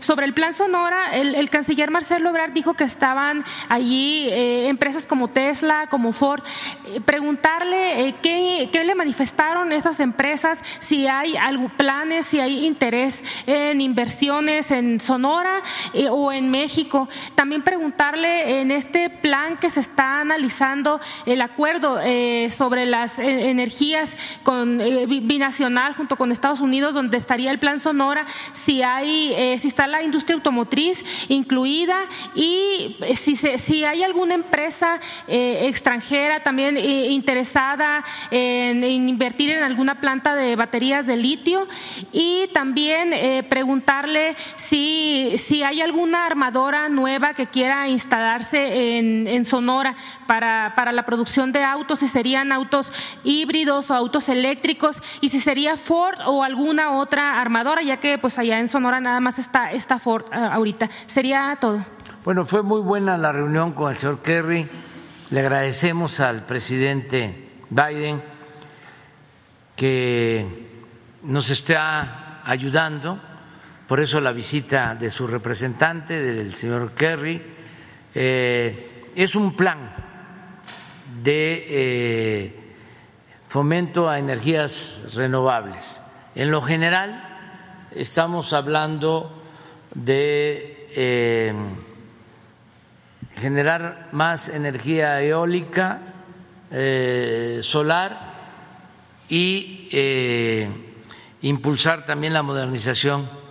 sobre 0.00 0.26
el 0.26 0.34
plan 0.34 0.54
Sonora, 0.54 1.14
el, 1.14 1.48
canciller 1.50 1.90
Marcelo 1.92 2.30
Ebrard 2.30 2.52
dijo 2.52 2.74
que 2.74 2.84
estaban 2.84 3.44
allí 3.68 4.28
empresas 4.32 5.06
como 5.06 5.28
Tesla, 5.28 5.86
como 5.88 6.12
Ford. 6.12 6.42
Preguntarle 7.04 8.16
qué, 8.22 8.70
qué 8.72 8.84
le 8.84 8.94
manifestaron 8.94 9.70
estas 9.70 10.00
empresas, 10.00 10.62
si 10.80 11.06
hay 11.06 11.36
algo, 11.36 11.68
planes, 11.68 12.26
si 12.26 12.40
hay 12.40 12.66
interés 12.66 13.22
en 13.52 13.80
inversiones 13.80 14.70
en 14.70 15.00
Sonora 15.00 15.62
eh, 15.92 16.08
o 16.10 16.32
en 16.32 16.50
México. 16.50 17.08
También 17.34 17.62
preguntarle 17.62 18.60
en 18.60 18.70
este 18.70 19.10
plan 19.10 19.58
que 19.58 19.70
se 19.70 19.80
está 19.80 20.20
analizando 20.20 21.00
el 21.26 21.40
acuerdo 21.40 22.00
eh, 22.02 22.48
sobre 22.50 22.86
las 22.86 23.18
eh, 23.18 23.50
energías 23.50 24.16
eh, 24.46 25.06
bi- 25.06 25.20
binacional 25.20 25.94
junto 25.94 26.16
con 26.16 26.32
Estados 26.32 26.60
Unidos, 26.60 26.94
donde 26.94 27.16
estaría 27.16 27.50
el 27.50 27.58
plan 27.58 27.78
Sonora, 27.78 28.26
si 28.52 28.82
hay, 28.82 29.58
si 29.58 29.68
está 29.68 29.86
la 29.86 30.02
industria 30.02 30.36
automotriz 30.36 31.04
incluida 31.28 31.96
y 32.34 32.96
si, 33.14 33.36
si 33.36 33.84
hay 33.84 34.02
alguna 34.02 34.34
empresa 34.34 35.00
extranjera 35.26 36.42
también 36.42 36.76
interesada 36.76 38.04
en, 38.30 38.82
en 38.84 39.08
invertir 39.08 39.50
en 39.50 39.62
alguna 39.62 40.00
planta 40.00 40.34
de 40.34 40.56
baterías 40.56 41.06
de 41.06 41.16
litio 41.16 41.66
y 42.12 42.46
también 42.52 43.12
eh, 43.12 43.41
preguntarle 43.42 44.36
si, 44.56 45.34
si 45.38 45.62
hay 45.62 45.80
alguna 45.80 46.26
armadora 46.26 46.88
nueva 46.88 47.34
que 47.34 47.46
quiera 47.46 47.88
instalarse 47.88 48.98
en, 48.98 49.26
en 49.26 49.44
Sonora 49.44 49.94
para, 50.26 50.72
para 50.76 50.92
la 50.92 51.04
producción 51.04 51.52
de 51.52 51.64
autos, 51.64 52.00
si 52.00 52.08
serían 52.08 52.52
autos 52.52 52.92
híbridos 53.24 53.90
o 53.90 53.94
autos 53.94 54.28
eléctricos 54.28 55.00
y 55.20 55.28
si 55.28 55.40
sería 55.40 55.76
Ford 55.76 56.18
o 56.26 56.42
alguna 56.42 56.92
otra 56.98 57.40
armadora, 57.40 57.82
ya 57.82 57.98
que 57.98 58.18
pues 58.18 58.38
allá 58.38 58.58
en 58.58 58.68
Sonora 58.68 59.00
nada 59.00 59.20
más 59.20 59.38
está, 59.38 59.72
está 59.72 59.98
Ford 59.98 60.24
ah, 60.32 60.54
ahorita. 60.54 60.90
Sería 61.06 61.56
todo. 61.60 61.84
Bueno, 62.24 62.44
fue 62.44 62.62
muy 62.62 62.80
buena 62.80 63.16
la 63.18 63.32
reunión 63.32 63.72
con 63.72 63.90
el 63.90 63.96
señor 63.96 64.22
Kerry. 64.22 64.68
Le 65.30 65.40
agradecemos 65.40 66.20
al 66.20 66.44
presidente 66.44 67.50
Biden 67.70 68.22
que 69.76 70.46
nos 71.22 71.50
está 71.50 72.42
ayudando, 72.44 73.18
por 73.92 74.00
eso 74.00 74.22
la 74.22 74.32
visita 74.32 74.94
de 74.94 75.10
su 75.10 75.26
representante, 75.26 76.18
del 76.18 76.54
señor 76.54 76.92
Kerry. 76.92 77.42
Eh, 78.14 79.04
es 79.14 79.34
un 79.34 79.54
plan 79.54 79.94
de 81.22 81.66
eh, 81.68 82.72
fomento 83.48 84.08
a 84.08 84.18
energías 84.18 85.12
renovables. 85.14 86.00
En 86.34 86.50
lo 86.50 86.62
general, 86.62 87.90
estamos 87.90 88.54
hablando 88.54 89.42
de 89.94 90.88
eh, 90.96 91.52
generar 93.36 94.08
más 94.12 94.48
energía 94.48 95.20
eólica, 95.20 96.00
solar 97.60 98.32
y 99.28 99.90
impulsar 101.42 102.06
también 102.06 102.32
la 102.32 102.42
modernización 102.42 103.41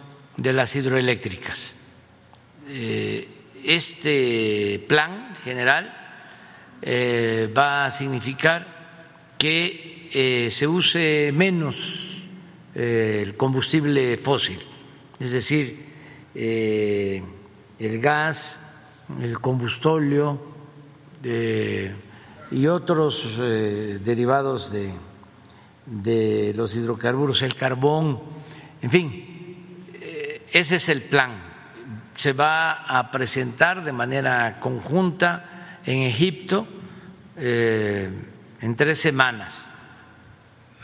de 0.41 0.53
las 0.53 0.75
hidroeléctricas. 0.75 1.75
Eh, 2.67 3.27
este 3.63 4.83
plan 4.87 5.35
general 5.43 5.93
eh, 6.81 7.51
va 7.55 7.85
a 7.85 7.89
significar 7.91 9.35
que 9.37 10.09
eh, 10.13 10.49
se 10.49 10.67
use 10.67 11.31
menos 11.33 12.27
el 12.73 13.35
combustible 13.35 14.17
fósil, 14.17 14.59
es 15.19 15.31
decir, 15.33 15.91
el 16.33 17.99
gas, 17.99 18.65
el 19.21 19.39
combustóleo 19.39 20.39
y 22.49 22.67
otros 22.67 23.37
derivados 23.37 24.71
de, 24.71 24.93
de 25.85 26.53
los 26.55 26.73
hidrocarburos, 26.77 27.41
el 27.41 27.55
carbón, 27.55 28.21
en 28.81 28.89
fin, 28.89 29.30
ese 30.51 30.75
es 30.75 30.89
el 30.89 31.01
plan. 31.03 31.31
Se 32.15 32.33
va 32.33 32.83
a 32.83 33.09
presentar 33.11 33.83
de 33.83 33.91
manera 33.91 34.59
conjunta 34.59 35.79
en 35.85 36.03
Egipto 36.03 36.67
eh, 37.37 38.09
en 38.59 38.75
tres 38.75 38.99
semanas. 38.99 39.67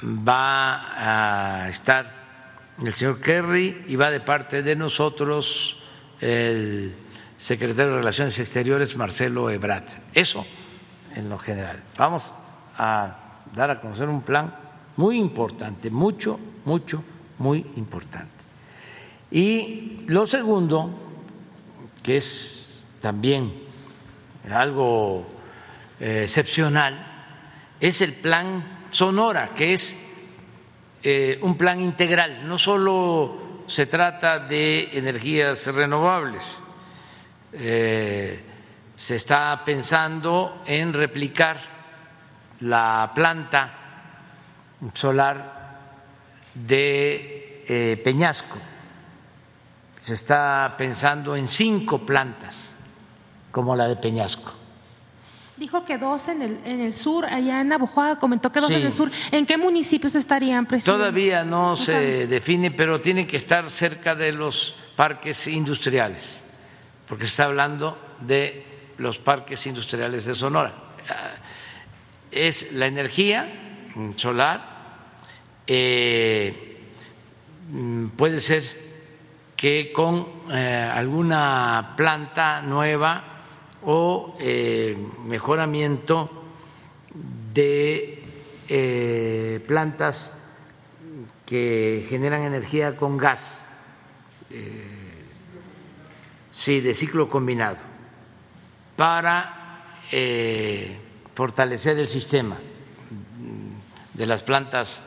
Va 0.03 1.63
a 1.63 1.69
estar 1.69 2.17
el 2.83 2.93
señor 2.93 3.19
Kerry 3.19 3.85
y 3.87 3.95
va 3.95 4.11
de 4.11 4.19
parte 4.19 4.61
de 4.61 4.75
nosotros 4.75 5.77
el 6.21 6.95
secretario 7.37 7.93
de 7.93 7.97
Relaciones 7.99 8.37
Exteriores, 8.39 8.95
Marcelo 8.95 9.49
Ebrat. 9.49 9.89
Eso 10.13 10.45
en 11.15 11.29
lo 11.29 11.37
general. 11.37 11.83
Vamos 11.97 12.33
a 12.77 13.43
dar 13.53 13.71
a 13.71 13.81
conocer 13.81 14.07
un 14.07 14.21
plan 14.21 14.53
muy 14.95 15.17
importante, 15.17 15.89
mucho, 15.89 16.39
mucho, 16.65 17.03
muy 17.39 17.65
importante. 17.75 18.36
Y 19.31 19.99
lo 20.07 20.25
segundo, 20.25 20.89
que 22.01 22.17
es 22.17 22.87
también 23.01 23.53
algo 24.49 25.27
eh, 25.99 26.21
excepcional, 26.23 27.35
es 27.79 28.01
el 28.01 28.13
plan 28.13 28.87
Sonora, 28.89 29.49
que 29.53 29.73
es 29.73 29.97
eh, 31.03 31.37
un 31.41 31.57
plan 31.57 31.81
integral. 31.81 32.47
No 32.47 32.57
solo 32.57 33.63
se 33.67 33.85
trata 33.85 34.39
de 34.39 34.97
energías 34.97 35.67
renovables, 35.75 36.57
eh, 37.51 38.39
se 38.95 39.15
está 39.15 39.61
pensando 39.65 40.63
en 40.65 40.93
replicar 40.93 41.59
la 42.61 43.11
planta 43.13 43.73
solar 44.93 45.79
de 46.53 48.01
Peñasco. 48.03 48.57
Se 50.07 50.13
está 50.13 50.75
pensando 50.77 51.35
en 51.35 51.49
cinco 51.49 51.99
plantas 52.05 52.73
como 53.51 53.75
la 53.75 53.89
de 53.89 53.97
Peñasco. 53.97 54.53
Dijo 55.57 55.83
que 55.83 55.97
dos 55.97 56.29
en 56.29 56.41
el, 56.41 56.59
en 56.63 56.79
el 56.79 56.93
sur, 56.93 57.25
allá 57.25 57.59
en 57.59 57.73
Abojoa, 57.73 58.17
comentó 58.17 58.49
que 58.49 58.61
dos 58.61 58.71
en 58.71 58.83
el 58.83 58.93
sur. 58.93 59.11
¿En 59.31 59.45
qué 59.45 59.57
municipios 59.57 60.15
estarían, 60.15 60.65
presidente? 60.65 60.97
Todavía 60.97 61.43
no, 61.43 61.75
se 61.75 62.25
define, 62.25 62.71
pero 62.71 63.01
tiene 63.01 63.27
que 63.27 63.35
estar 63.35 63.69
cerca 63.69 64.15
de 64.15 64.31
los 64.31 64.75
parques 64.95 65.45
industriales, 65.49 66.41
porque 67.05 67.25
se 67.25 67.31
está 67.31 67.43
hablando 67.43 67.97
de 68.21 68.65
los 68.99 69.17
parques 69.17 69.67
industriales 69.67 70.23
de 70.23 70.35
Sonora. 70.35 70.73
Es 72.31 72.71
la 72.71 72.85
energía 72.85 73.91
solar, 74.15 75.01
eh, 75.67 76.93
puede 78.15 78.39
ser 78.39 78.86
que 79.57 79.91
con 79.91 80.27
eh, 80.51 80.91
alguna 80.93 81.95
planta 81.97 82.61
nueva 82.61 83.23
o 83.81 84.37
eh, 84.39 84.95
mejoramiento 85.25 86.29
de 87.53 88.23
eh, 88.69 89.65
plantas 89.67 90.43
que 91.43 92.05
generan 92.07 92.43
energía 92.43 92.95
con 92.95 93.17
gas, 93.17 93.65
sí, 96.51 96.81
de 96.81 96.93
ciclo 96.93 97.27
combinado, 97.29 97.77
para 98.97 99.95
fortalecer 101.33 101.97
el 101.99 102.09
sistema 102.09 102.57
de 104.13 104.25
las 104.25 104.43
plantas 104.43 105.05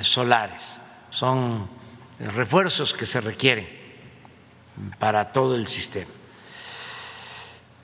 solares. 0.00 0.80
Son 1.10 1.68
refuerzos 2.18 2.94
que 2.94 3.04
se 3.04 3.20
requieren 3.20 3.75
para 4.98 5.32
todo 5.32 5.56
el 5.56 5.68
sistema. 5.68 6.10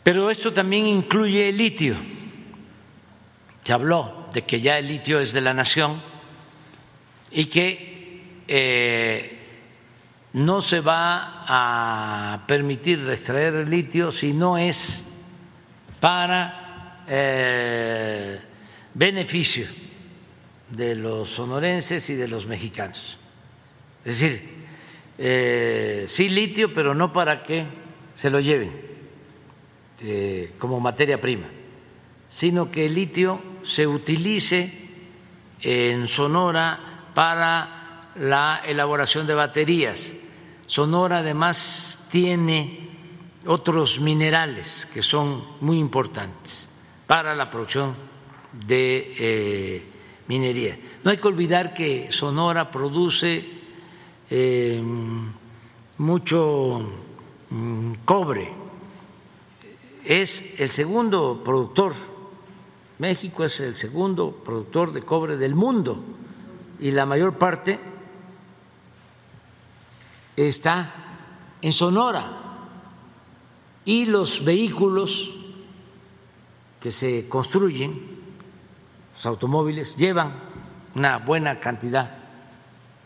Pero 0.02 0.30
esto 0.30 0.52
también 0.52 0.86
incluye 0.86 1.48
el 1.48 1.56
litio. 1.56 1.94
Se 3.62 3.72
habló 3.72 4.28
de 4.32 4.42
que 4.42 4.60
ya 4.60 4.78
el 4.78 4.88
litio 4.88 5.20
es 5.20 5.32
de 5.32 5.40
la 5.40 5.54
nación 5.54 6.02
y 7.30 7.46
que 7.46 8.42
eh, 8.48 9.38
no 10.32 10.60
se 10.60 10.80
va 10.80 11.44
a 11.46 12.44
permitir 12.46 13.08
extraer 13.10 13.54
el 13.54 13.70
litio 13.70 14.10
si 14.10 14.32
no 14.32 14.58
es 14.58 15.04
para 16.00 17.04
eh, 17.06 18.40
beneficio 18.94 19.66
de 20.70 20.94
los 20.96 21.28
sonorenses 21.28 22.08
y 22.10 22.16
de 22.16 22.28
los 22.28 22.46
mexicanos. 22.46 23.18
Es 24.04 24.20
decir, 24.20 24.51
eh, 25.24 26.04
sí 26.08 26.28
litio, 26.28 26.74
pero 26.74 26.96
no 26.96 27.12
para 27.12 27.44
que 27.44 27.64
se 28.12 28.28
lo 28.28 28.40
lleven 28.40 28.72
eh, 30.00 30.50
como 30.58 30.80
materia 30.80 31.20
prima, 31.20 31.46
sino 32.28 32.72
que 32.72 32.86
el 32.86 32.96
litio 32.96 33.40
se 33.62 33.86
utilice 33.86 34.72
en 35.60 36.08
Sonora 36.08 37.06
para 37.14 38.10
la 38.16 38.62
elaboración 38.66 39.28
de 39.28 39.36
baterías. 39.36 40.12
Sonora 40.66 41.18
además 41.18 42.00
tiene 42.10 42.90
otros 43.46 44.00
minerales 44.00 44.88
que 44.92 45.02
son 45.02 45.44
muy 45.60 45.78
importantes 45.78 46.68
para 47.06 47.36
la 47.36 47.48
producción 47.48 47.94
de 48.66 49.14
eh, 49.16 49.86
minería. 50.26 50.76
No 51.04 51.12
hay 51.12 51.16
que 51.18 51.28
olvidar 51.28 51.74
que 51.74 52.10
Sonora 52.10 52.72
produce 52.72 53.61
eh, 54.34 54.82
mucho 55.98 56.80
mm, 57.50 57.92
cobre. 58.06 58.50
Es 60.06 60.58
el 60.58 60.70
segundo 60.70 61.42
productor, 61.44 61.92
México 62.98 63.44
es 63.44 63.60
el 63.60 63.76
segundo 63.76 64.32
productor 64.42 64.94
de 64.94 65.02
cobre 65.02 65.36
del 65.36 65.54
mundo. 65.54 66.02
Y 66.80 66.92
la 66.92 67.04
mayor 67.04 67.36
parte 67.36 67.78
está 70.34 70.94
en 71.60 71.72
Sonora. 71.74 72.38
Y 73.84 74.06
los 74.06 74.42
vehículos 74.46 75.34
que 76.80 76.90
se 76.90 77.28
construyen, 77.28 78.00
los 79.12 79.26
automóviles, 79.26 79.94
llevan 79.94 80.32
una 80.94 81.18
buena 81.18 81.60
cantidad 81.60 82.21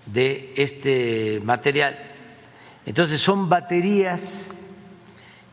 de 0.07 0.55
este 0.57 1.41
material. 1.45 1.99
Entonces 2.87 3.21
son 3.21 3.49
baterías 3.49 4.57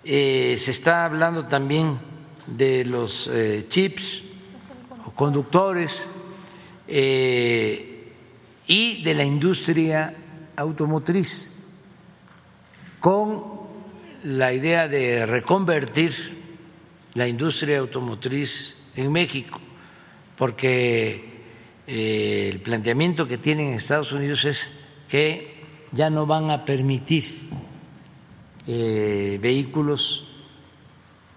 eh, 0.05 0.57
se 0.59 0.71
está 0.71 1.05
hablando 1.05 1.45
también 1.45 1.97
de 2.45 2.83
los 2.83 3.29
eh, 3.31 3.67
chips 3.69 4.21
o 5.05 5.11
conductores 5.11 6.05
eh, 6.89 8.11
y 8.67 9.01
de 9.01 9.13
la 9.13 9.23
industria 9.23 10.13
automotriz 10.57 11.63
con 12.99 13.43
la 14.25 14.51
idea 14.51 14.89
de 14.89 15.25
reconvertir 15.25 16.11
la 17.13 17.25
industria 17.25 17.79
automotriz 17.79 18.91
en 18.97 19.09
México, 19.09 19.61
porque 20.37 21.32
el 21.87 22.61
planteamiento 22.61 23.27
que 23.27 23.37
tienen 23.37 23.69
en 23.69 23.73
Estados 23.73 24.11
Unidos 24.11 24.45
es 24.45 24.71
que 25.09 25.53
ya 25.91 26.09
no 26.09 26.25
van 26.25 26.49
a 26.49 26.65
permitir 26.65 27.23
eh, 28.65 29.37
vehículos 29.41 30.25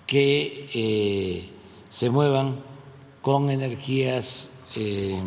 que 0.07 0.71
eh, 0.73 1.51
se 1.91 2.11
muevan 2.11 2.61
con 3.21 3.51
energías 3.51 4.51
eh, 4.77 5.21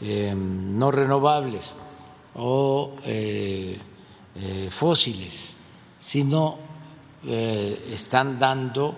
no 0.00 0.90
renovables 0.90 1.76
o 2.34 2.96
fósiles, 4.70 5.56
sino 6.00 6.58
están 7.24 8.38
dando 8.38 8.96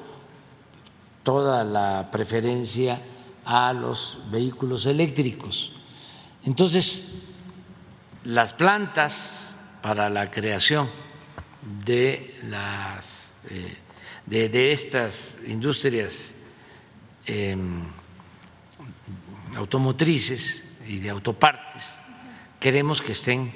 toda 1.22 1.62
la 1.64 2.08
preferencia 2.10 3.00
a 3.44 3.72
los 3.72 4.20
vehículos 4.30 4.86
eléctricos. 4.86 5.72
Entonces, 6.44 7.12
las 8.24 8.52
plantas 8.52 9.58
para 9.82 10.08
la 10.08 10.30
creación 10.30 10.88
de 11.84 12.38
las 12.44 13.32
eh, 13.50 13.76
de, 14.26 14.72
estas 14.72 15.36
industrias 15.46 16.34
em, 17.26 17.82
automotrices 19.56 20.76
y 20.88 20.98
de 20.98 21.10
autopartes 21.10 22.00
queremos 22.58 23.02
que 23.02 23.12
estén 23.12 23.52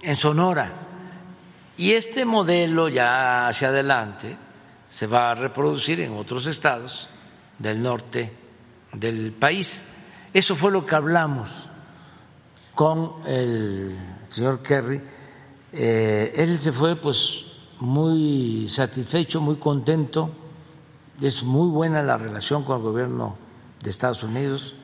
en 0.00 0.16
Sonora 0.16 0.72
y 1.76 1.92
este 1.92 2.24
modelo 2.24 2.88
ya 2.88 3.48
hacia 3.48 3.68
adelante 3.68 4.36
se 4.90 5.06
va 5.06 5.30
a 5.30 5.34
reproducir 5.34 6.00
en 6.00 6.12
otros 6.14 6.46
estados 6.46 7.08
del 7.58 7.82
norte 7.82 8.32
del 8.92 9.32
país. 9.32 9.82
Eso 10.32 10.54
fue 10.56 10.70
lo 10.70 10.86
que 10.86 10.94
hablamos 10.94 11.68
con 12.74 13.26
el 13.26 13.96
señor 14.28 14.62
Kerry. 14.62 15.00
Eh, 15.72 16.32
él 16.36 16.58
se 16.58 16.72
fue 16.72 16.96
pues 16.96 17.44
muy 17.80 18.68
satisfecho, 18.68 19.40
muy 19.40 19.56
contento. 19.56 20.30
Es 21.20 21.42
muy 21.42 21.68
buena 21.68 22.02
la 22.02 22.16
relación 22.16 22.64
con 22.64 22.76
el 22.76 22.82
gobierno 22.82 23.36
de 23.82 23.90
Estados 23.90 24.22
Unidos, 24.22 24.74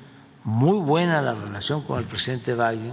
muy 0.44 0.78
buena 0.78 1.22
la 1.22 1.34
relación 1.34 1.82
con 1.82 1.98
el 1.98 2.04
presidente 2.04 2.54
Biden 2.54 2.92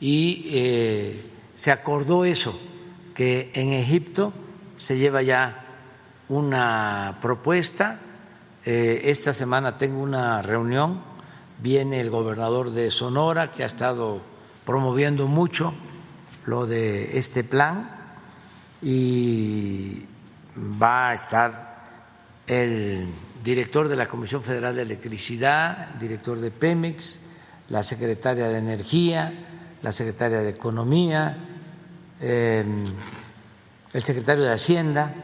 y 0.00 0.46
eh, 0.50 1.30
se 1.54 1.72
acordó 1.72 2.24
eso, 2.24 2.58
que 3.14 3.50
en 3.54 3.72
Egipto 3.72 4.32
se 4.76 4.96
lleva 4.96 5.22
ya 5.22 5.64
una 6.28 7.18
propuesta. 7.20 8.00
Eh, 8.70 9.08
esta 9.10 9.32
semana 9.32 9.78
tengo 9.78 9.98
una 10.02 10.42
reunión, 10.42 11.00
viene 11.62 12.02
el 12.02 12.10
gobernador 12.10 12.70
de 12.70 12.90
Sonora 12.90 13.50
que 13.50 13.62
ha 13.62 13.66
estado 13.66 14.20
promoviendo 14.66 15.26
mucho 15.26 15.72
lo 16.44 16.66
de 16.66 17.16
este 17.16 17.44
plan 17.44 17.90
y 18.82 20.04
va 20.54 21.08
a 21.08 21.14
estar 21.14 21.78
el 22.46 23.08
director 23.42 23.88
de 23.88 23.96
la 23.96 24.04
Comisión 24.04 24.42
Federal 24.42 24.76
de 24.76 24.82
Electricidad, 24.82 25.94
director 25.94 26.38
de 26.38 26.50
Pemex, 26.50 27.22
la 27.70 27.82
secretaria 27.82 28.48
de 28.48 28.58
Energía, 28.58 29.32
la 29.80 29.92
secretaria 29.92 30.42
de 30.42 30.50
Economía, 30.50 31.38
em, 32.20 32.92
el 33.94 34.02
secretario 34.02 34.44
de 34.44 34.52
Hacienda, 34.52 35.14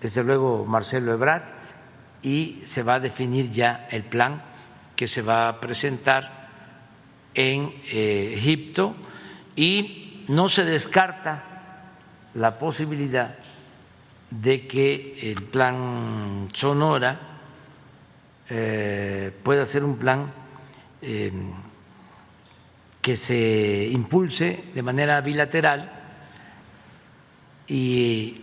desde 0.00 0.24
luego 0.24 0.64
Marcelo 0.64 1.12
Ebrard, 1.12 1.63
y 2.24 2.62
se 2.64 2.82
va 2.82 2.94
a 2.94 3.00
definir 3.00 3.50
ya 3.50 3.86
el 3.90 4.02
plan 4.02 4.42
que 4.96 5.06
se 5.06 5.22
va 5.22 5.48
a 5.48 5.60
presentar 5.60 6.48
en 7.34 7.72
eh, 7.92 8.34
Egipto 8.36 8.96
y 9.54 10.24
no 10.28 10.48
se 10.48 10.64
descarta 10.64 11.44
la 12.34 12.58
posibilidad 12.58 13.36
de 14.30 14.66
que 14.66 15.30
el 15.30 15.42
plan 15.42 16.48
Sonora 16.52 17.20
eh, 18.48 19.30
pueda 19.42 19.66
ser 19.66 19.84
un 19.84 19.96
plan 19.96 20.32
eh, 21.02 21.30
que 23.02 23.16
se 23.16 23.88
impulse 23.92 24.64
de 24.74 24.82
manera 24.82 25.20
bilateral 25.20 25.92
y 27.68 28.40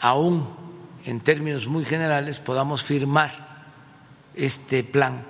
aún 0.00 0.63
en 1.04 1.20
términos 1.20 1.66
muy 1.66 1.84
generales 1.84 2.40
podamos 2.40 2.82
firmar 2.82 3.32
este 4.34 4.84
plan 4.84 5.22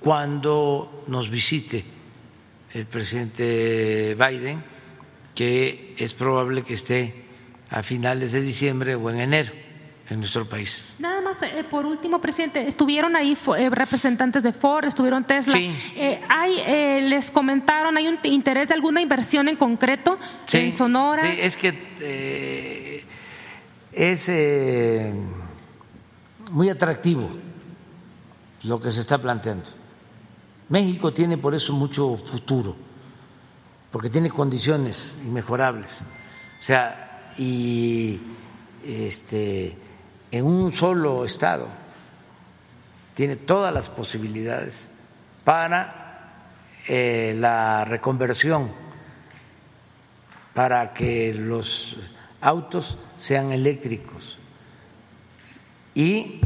cuando 0.00 1.04
nos 1.06 1.30
visite 1.30 1.84
el 2.72 2.86
presidente 2.86 4.14
Biden, 4.14 4.62
que 5.34 5.94
es 5.96 6.14
probable 6.14 6.62
que 6.62 6.74
esté 6.74 7.24
a 7.70 7.82
finales 7.82 8.32
de 8.32 8.40
diciembre 8.40 8.94
o 8.94 9.10
en 9.10 9.20
enero 9.20 9.52
en 10.10 10.18
nuestro 10.20 10.48
país. 10.48 10.84
Nada 10.98 11.20
más, 11.20 11.42
eh, 11.42 11.64
por 11.70 11.84
último, 11.84 12.20
presidente, 12.20 12.66
estuvieron 12.66 13.14
ahí 13.14 13.36
eh, 13.58 13.68
representantes 13.70 14.42
de 14.42 14.52
Ford, 14.52 14.86
estuvieron 14.86 15.24
Tesla. 15.24 15.52
Sí. 15.52 15.70
Eh, 15.96 16.20
hay, 16.28 17.02
les 17.02 17.30
comentaron, 17.30 17.96
¿hay 17.96 18.08
un 18.08 18.18
interés 18.22 18.68
de 18.68 18.74
alguna 18.74 19.02
inversión 19.02 19.48
en 19.48 19.56
concreto 19.56 20.18
en 20.52 20.72
Sonora? 20.72 21.22
Sí, 21.22 21.36
es 21.38 21.56
que 21.56 23.04
es 23.98 24.30
muy 26.52 26.70
atractivo 26.70 27.28
lo 28.62 28.78
que 28.78 28.92
se 28.92 29.00
está 29.00 29.18
planteando. 29.18 29.70
México 30.68 31.12
tiene 31.12 31.36
por 31.36 31.52
eso 31.54 31.72
mucho 31.72 32.14
futuro, 32.16 32.76
porque 33.90 34.08
tiene 34.08 34.30
condiciones 34.30 35.18
inmejorables. 35.24 35.90
O 36.60 36.62
sea, 36.62 37.32
y 37.38 38.20
este, 38.84 39.76
en 40.30 40.44
un 40.44 40.70
solo 40.70 41.24
estado 41.24 41.66
tiene 43.14 43.34
todas 43.34 43.74
las 43.74 43.90
posibilidades 43.90 44.92
para 45.42 46.44
eh, 46.86 47.34
la 47.36 47.84
reconversión, 47.84 48.70
para 50.54 50.94
que 50.94 51.34
los 51.34 51.96
autos 52.40 52.98
sean 53.18 53.52
eléctricos. 53.52 54.38
Y 55.94 56.40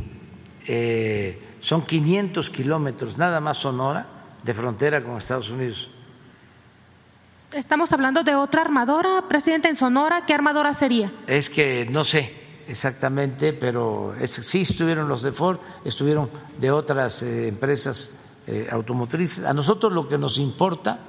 eh, 0.67 1.57
son 1.61 1.83
500 1.83 2.51
kilómetros 2.51 3.19
nada 3.19 3.41
más 3.41 3.59
Sonora 3.59 4.07
de 4.43 4.55
frontera 4.55 5.03
con 5.03 5.17
Estados 5.17 5.51
Unidos. 5.51 5.91
Estamos 7.53 7.93
hablando 7.93 8.23
de 8.23 8.35
otra 8.35 8.63
armadora, 8.63 9.29
presidente, 9.29 9.69
en 9.69 9.77
Sonora. 9.77 10.25
¿Qué 10.25 10.33
armadora 10.33 10.73
sería? 10.73 11.13
Es 11.27 11.51
que 11.51 11.87
no 11.91 12.03
sé 12.03 12.35
exactamente, 12.67 13.53
pero 13.53 14.15
sí 14.25 14.63
estuvieron 14.63 15.07
los 15.07 15.23
de 15.23 15.33
Ford, 15.33 15.59
estuvieron 15.85 16.31
de 16.59 16.71
otras 16.71 17.23
eh, 17.23 17.49
empresas 17.49 18.23
eh, 18.47 18.69
automotrices. 18.71 19.45
A 19.45 19.53
nosotros 19.53 19.93
lo 19.93 20.09
que 20.09 20.17
nos 20.17 20.39
importa 20.39 21.01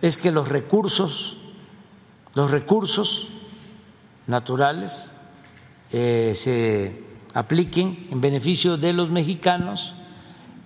es 0.00 0.16
que 0.16 0.32
los 0.32 0.48
recursos, 0.48 1.38
los 2.34 2.50
recursos 2.50 3.28
naturales 4.32 5.12
eh, 5.92 6.32
se 6.34 6.98
apliquen 7.34 8.08
en 8.10 8.20
beneficio 8.20 8.78
de 8.78 8.92
los 8.92 9.10
mexicanos 9.10 9.94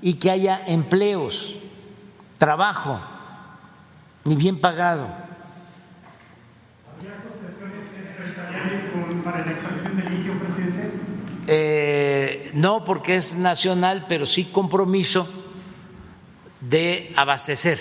y 0.00 0.14
que 0.14 0.30
haya 0.30 0.62
empleos, 0.66 1.58
trabajo 2.38 3.00
ni 4.24 4.36
bien 4.36 4.60
pagado. 4.60 5.06
Eh, 11.48 12.50
no, 12.54 12.84
porque 12.84 13.16
es 13.16 13.36
nacional, 13.36 14.06
pero 14.08 14.26
sí 14.26 14.44
compromiso 14.44 15.28
de 16.60 17.12
abastecer 17.16 17.78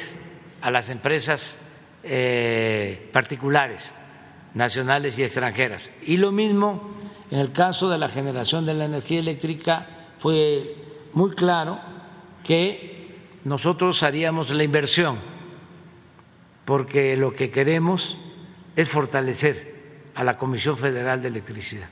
a 0.62 0.70
las 0.70 0.90
empresas 0.90 1.58
eh, 2.04 3.10
particulares, 3.12 3.94
nacionales 4.56 5.20
y 5.20 5.24
extranjeras. 5.24 5.92
Y 6.02 6.18
lo 6.18 6.32
mismo 6.32 6.88
en 7.32 7.40
el 7.40 7.52
caso 7.52 7.90
de 7.90 7.98
la 7.98 8.08
generación 8.08 8.66
de 8.66 8.74
la 8.74 8.86
energía 8.86 9.20
eléctrica, 9.20 9.88
fue 10.20 10.76
muy 11.14 11.32
claro 11.32 11.80
que 12.44 13.18
nosotros 13.44 14.04
haríamos 14.04 14.52
la 14.52 14.64
inversión 14.64 15.18
porque 16.66 17.16
lo 17.16 17.34
que 17.34 17.52
queremos 17.52 18.18
es 18.76 18.90
fortalecer 18.90 19.76
a 20.16 20.24
la 20.24 20.38
Comisión 20.38 20.78
Federal 20.78 21.22
de 21.22 21.28
Electricidad. 21.28 21.90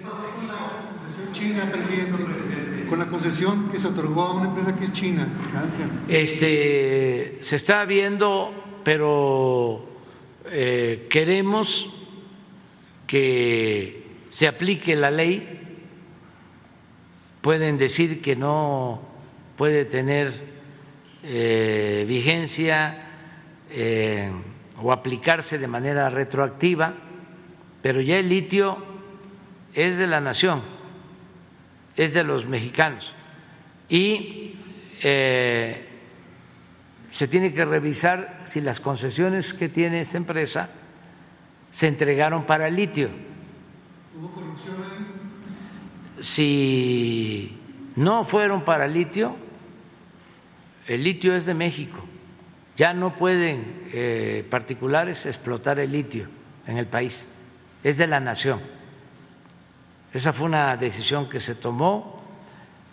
Con 0.00 0.48
la 0.48 0.54
concesión 0.90 1.32
china, 1.32 1.70
presidente, 1.72 2.86
con 2.88 2.98
la 2.98 3.06
concesión 3.06 3.68
que 3.70 3.78
se 3.78 3.86
otorgó 3.86 4.22
a 4.22 4.32
una 4.34 4.48
empresa 4.48 4.76
que 4.76 4.84
es 4.84 4.92
china. 4.92 5.28
Este, 6.08 7.38
se 7.40 7.56
está 7.56 7.84
viendo, 7.84 8.52
pero 8.84 9.88
eh, 10.46 11.06
queremos 11.10 11.90
que 13.12 14.06
se 14.30 14.48
aplique 14.48 14.96
la 14.96 15.10
ley. 15.10 15.60
Pueden 17.42 17.76
decir 17.76 18.22
que 18.22 18.34
no 18.34 19.02
puede 19.54 19.84
tener 19.84 20.32
eh, 21.22 22.06
vigencia 22.08 23.10
eh, 23.68 24.32
o 24.80 24.92
aplicarse 24.92 25.58
de 25.58 25.66
manera 25.68 26.08
retroactiva, 26.08 26.94
pero 27.82 28.00
ya 28.00 28.16
el 28.16 28.30
litio 28.30 28.78
es 29.74 29.98
de 29.98 30.06
la 30.06 30.22
nación, 30.22 30.62
es 31.98 32.14
de 32.14 32.24
los 32.24 32.46
mexicanos 32.46 33.12
y 33.90 34.54
eh, 35.02 35.86
se 37.10 37.28
tiene 37.28 37.52
que 37.52 37.66
revisar 37.66 38.40
si 38.44 38.62
las 38.62 38.80
concesiones 38.80 39.52
que 39.52 39.68
tiene 39.68 40.00
esta 40.00 40.16
empresa 40.16 40.70
se 41.72 41.88
entregaron 41.88 42.44
para 42.44 42.68
el 42.68 42.76
litio. 42.76 43.10
¿Hubo 44.16 44.30
corrupción 44.30 44.76
Si 46.20 47.58
no 47.96 48.22
fueron 48.22 48.64
para 48.64 48.84
el 48.84 48.92
litio, 48.92 49.34
el 50.86 51.02
litio 51.02 51.34
es 51.34 51.46
de 51.46 51.54
México 51.54 51.98
ya 52.76 52.92
no 52.94 53.14
pueden 53.14 53.88
eh, 53.92 54.46
particulares 54.50 55.26
explotar 55.26 55.78
el 55.78 55.92
litio 55.92 56.28
en 56.66 56.78
el 56.78 56.86
país, 56.86 57.28
es 57.82 57.98
de 57.98 58.06
la 58.06 58.20
nación. 58.20 58.60
Esa 60.12 60.32
fue 60.32 60.46
una 60.46 60.76
decisión 60.76 61.28
que 61.28 61.40
se 61.40 61.54
tomó 61.54 62.22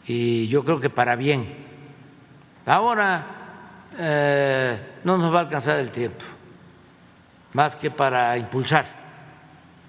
y 0.06 0.48
yo 0.48 0.64
creo 0.64 0.80
que 0.80 0.90
para 0.90 1.16
bien. 1.16 1.48
Ahora 2.66 3.26
eh, 3.98 4.80
no 5.04 5.18
nos 5.18 5.34
va 5.34 5.40
a 5.40 5.42
alcanzar 5.42 5.80
el 5.80 5.92
tiempo, 5.92 6.26
más 7.54 7.76
que 7.76 7.92
para 7.92 8.38
impulsar 8.38 8.86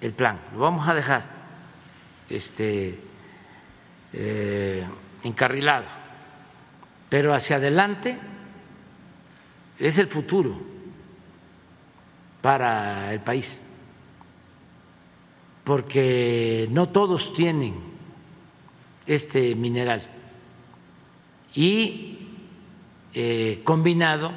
el 0.01 0.13
plan. 0.13 0.39
Lo 0.53 0.59
vamos 0.59 0.87
a 0.87 0.93
dejar 0.93 1.23
este, 2.29 2.99
eh, 4.13 4.85
encarrilado, 5.23 5.85
pero 7.09 7.33
hacia 7.33 7.57
adelante 7.57 8.17
es 9.79 9.97
el 9.97 10.07
futuro 10.07 10.59
para 12.41 13.13
el 13.13 13.19
país, 13.19 13.61
porque 15.63 16.67
no 16.71 16.89
todos 16.89 17.33
tienen 17.33 17.75
este 19.05 19.55
mineral. 19.55 20.01
Y 21.53 22.17
eh, 23.13 23.61
combinado 23.63 24.31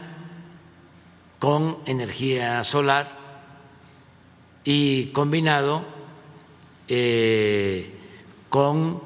con 1.45 1.77
energía 1.85 2.65
solar 2.65 3.19
y 4.65 5.09
combinado 5.09 5.85
eh, 6.89 7.99
con 8.49 9.03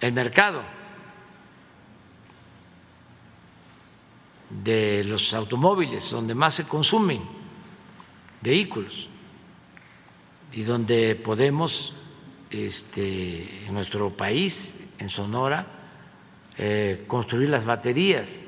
el 0.00 0.12
mercado 0.12 0.62
de 4.50 5.02
los 5.02 5.34
automóviles, 5.34 6.08
donde 6.12 6.36
más 6.36 6.54
se 6.54 6.68
consumen 6.68 7.22
vehículos 8.40 9.08
y 10.52 10.62
donde 10.62 11.16
podemos, 11.16 11.92
este, 12.50 13.66
en 13.66 13.74
nuestro 13.74 14.16
país, 14.16 14.76
en 15.00 15.08
Sonora, 15.08 15.66
eh, 16.56 17.02
construir 17.08 17.48
las 17.48 17.66
baterías. 17.66 18.44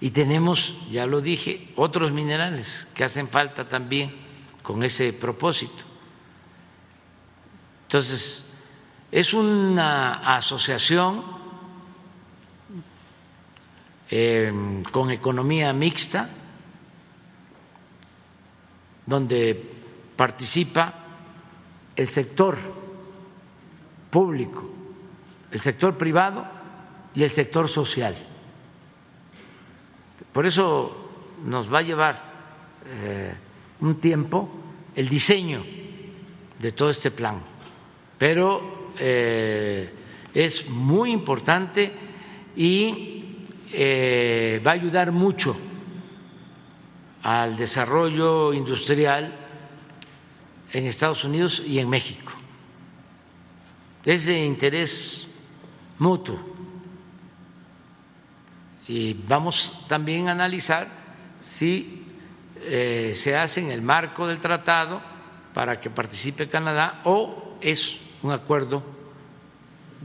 Y 0.00 0.10
tenemos, 0.10 0.74
ya 0.90 1.04
lo 1.06 1.20
dije, 1.20 1.72
otros 1.76 2.10
minerales 2.12 2.88
que 2.94 3.04
hacen 3.04 3.28
falta 3.28 3.68
también 3.68 4.14
con 4.62 4.82
ese 4.82 5.12
propósito. 5.12 5.84
Entonces, 7.82 8.44
es 9.12 9.34
una 9.34 10.36
asociación 10.36 11.22
eh, 14.08 14.82
con 14.90 15.10
economía 15.10 15.72
mixta, 15.72 16.30
donde 19.06 19.70
participa 20.16 20.94
el 21.96 22.08
sector 22.08 22.56
público, 24.10 24.70
el 25.50 25.60
sector 25.60 25.98
privado 25.98 26.46
y 27.14 27.22
el 27.22 27.30
sector 27.30 27.68
social. 27.68 28.14
Por 30.32 30.46
eso 30.46 31.10
nos 31.44 31.72
va 31.72 31.78
a 31.78 31.82
llevar 31.82 32.22
eh, 32.86 33.34
un 33.80 33.96
tiempo 33.96 34.48
el 34.94 35.08
diseño 35.08 35.64
de 36.58 36.72
todo 36.72 36.90
este 36.90 37.10
plan, 37.10 37.40
pero 38.18 38.92
eh, 38.98 39.90
es 40.34 40.68
muy 40.68 41.10
importante 41.10 41.92
y 42.54 43.36
eh, 43.72 44.60
va 44.64 44.72
a 44.72 44.74
ayudar 44.74 45.10
mucho 45.10 45.56
al 47.22 47.56
desarrollo 47.56 48.52
industrial 48.52 49.34
en 50.72 50.86
Estados 50.86 51.24
Unidos 51.24 51.62
y 51.66 51.78
en 51.78 51.88
México. 51.88 52.32
Es 54.04 54.26
de 54.26 54.44
interés 54.44 55.28
mutuo 55.98 56.38
y 58.90 59.14
vamos 59.14 59.84
también 59.86 60.28
a 60.28 60.32
analizar 60.32 60.88
si 61.44 62.04
eh, 62.56 63.12
se 63.14 63.36
hace 63.36 63.60
en 63.60 63.70
el 63.70 63.82
marco 63.82 64.26
del 64.26 64.40
tratado 64.40 65.00
para 65.54 65.78
que 65.78 65.90
participe 65.90 66.48
Canadá 66.48 67.00
o 67.04 67.56
es 67.60 67.98
un 68.20 68.32
acuerdo 68.32 68.82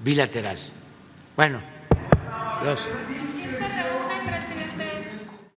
bilateral. 0.04 0.60
Bueno. 1.36 1.64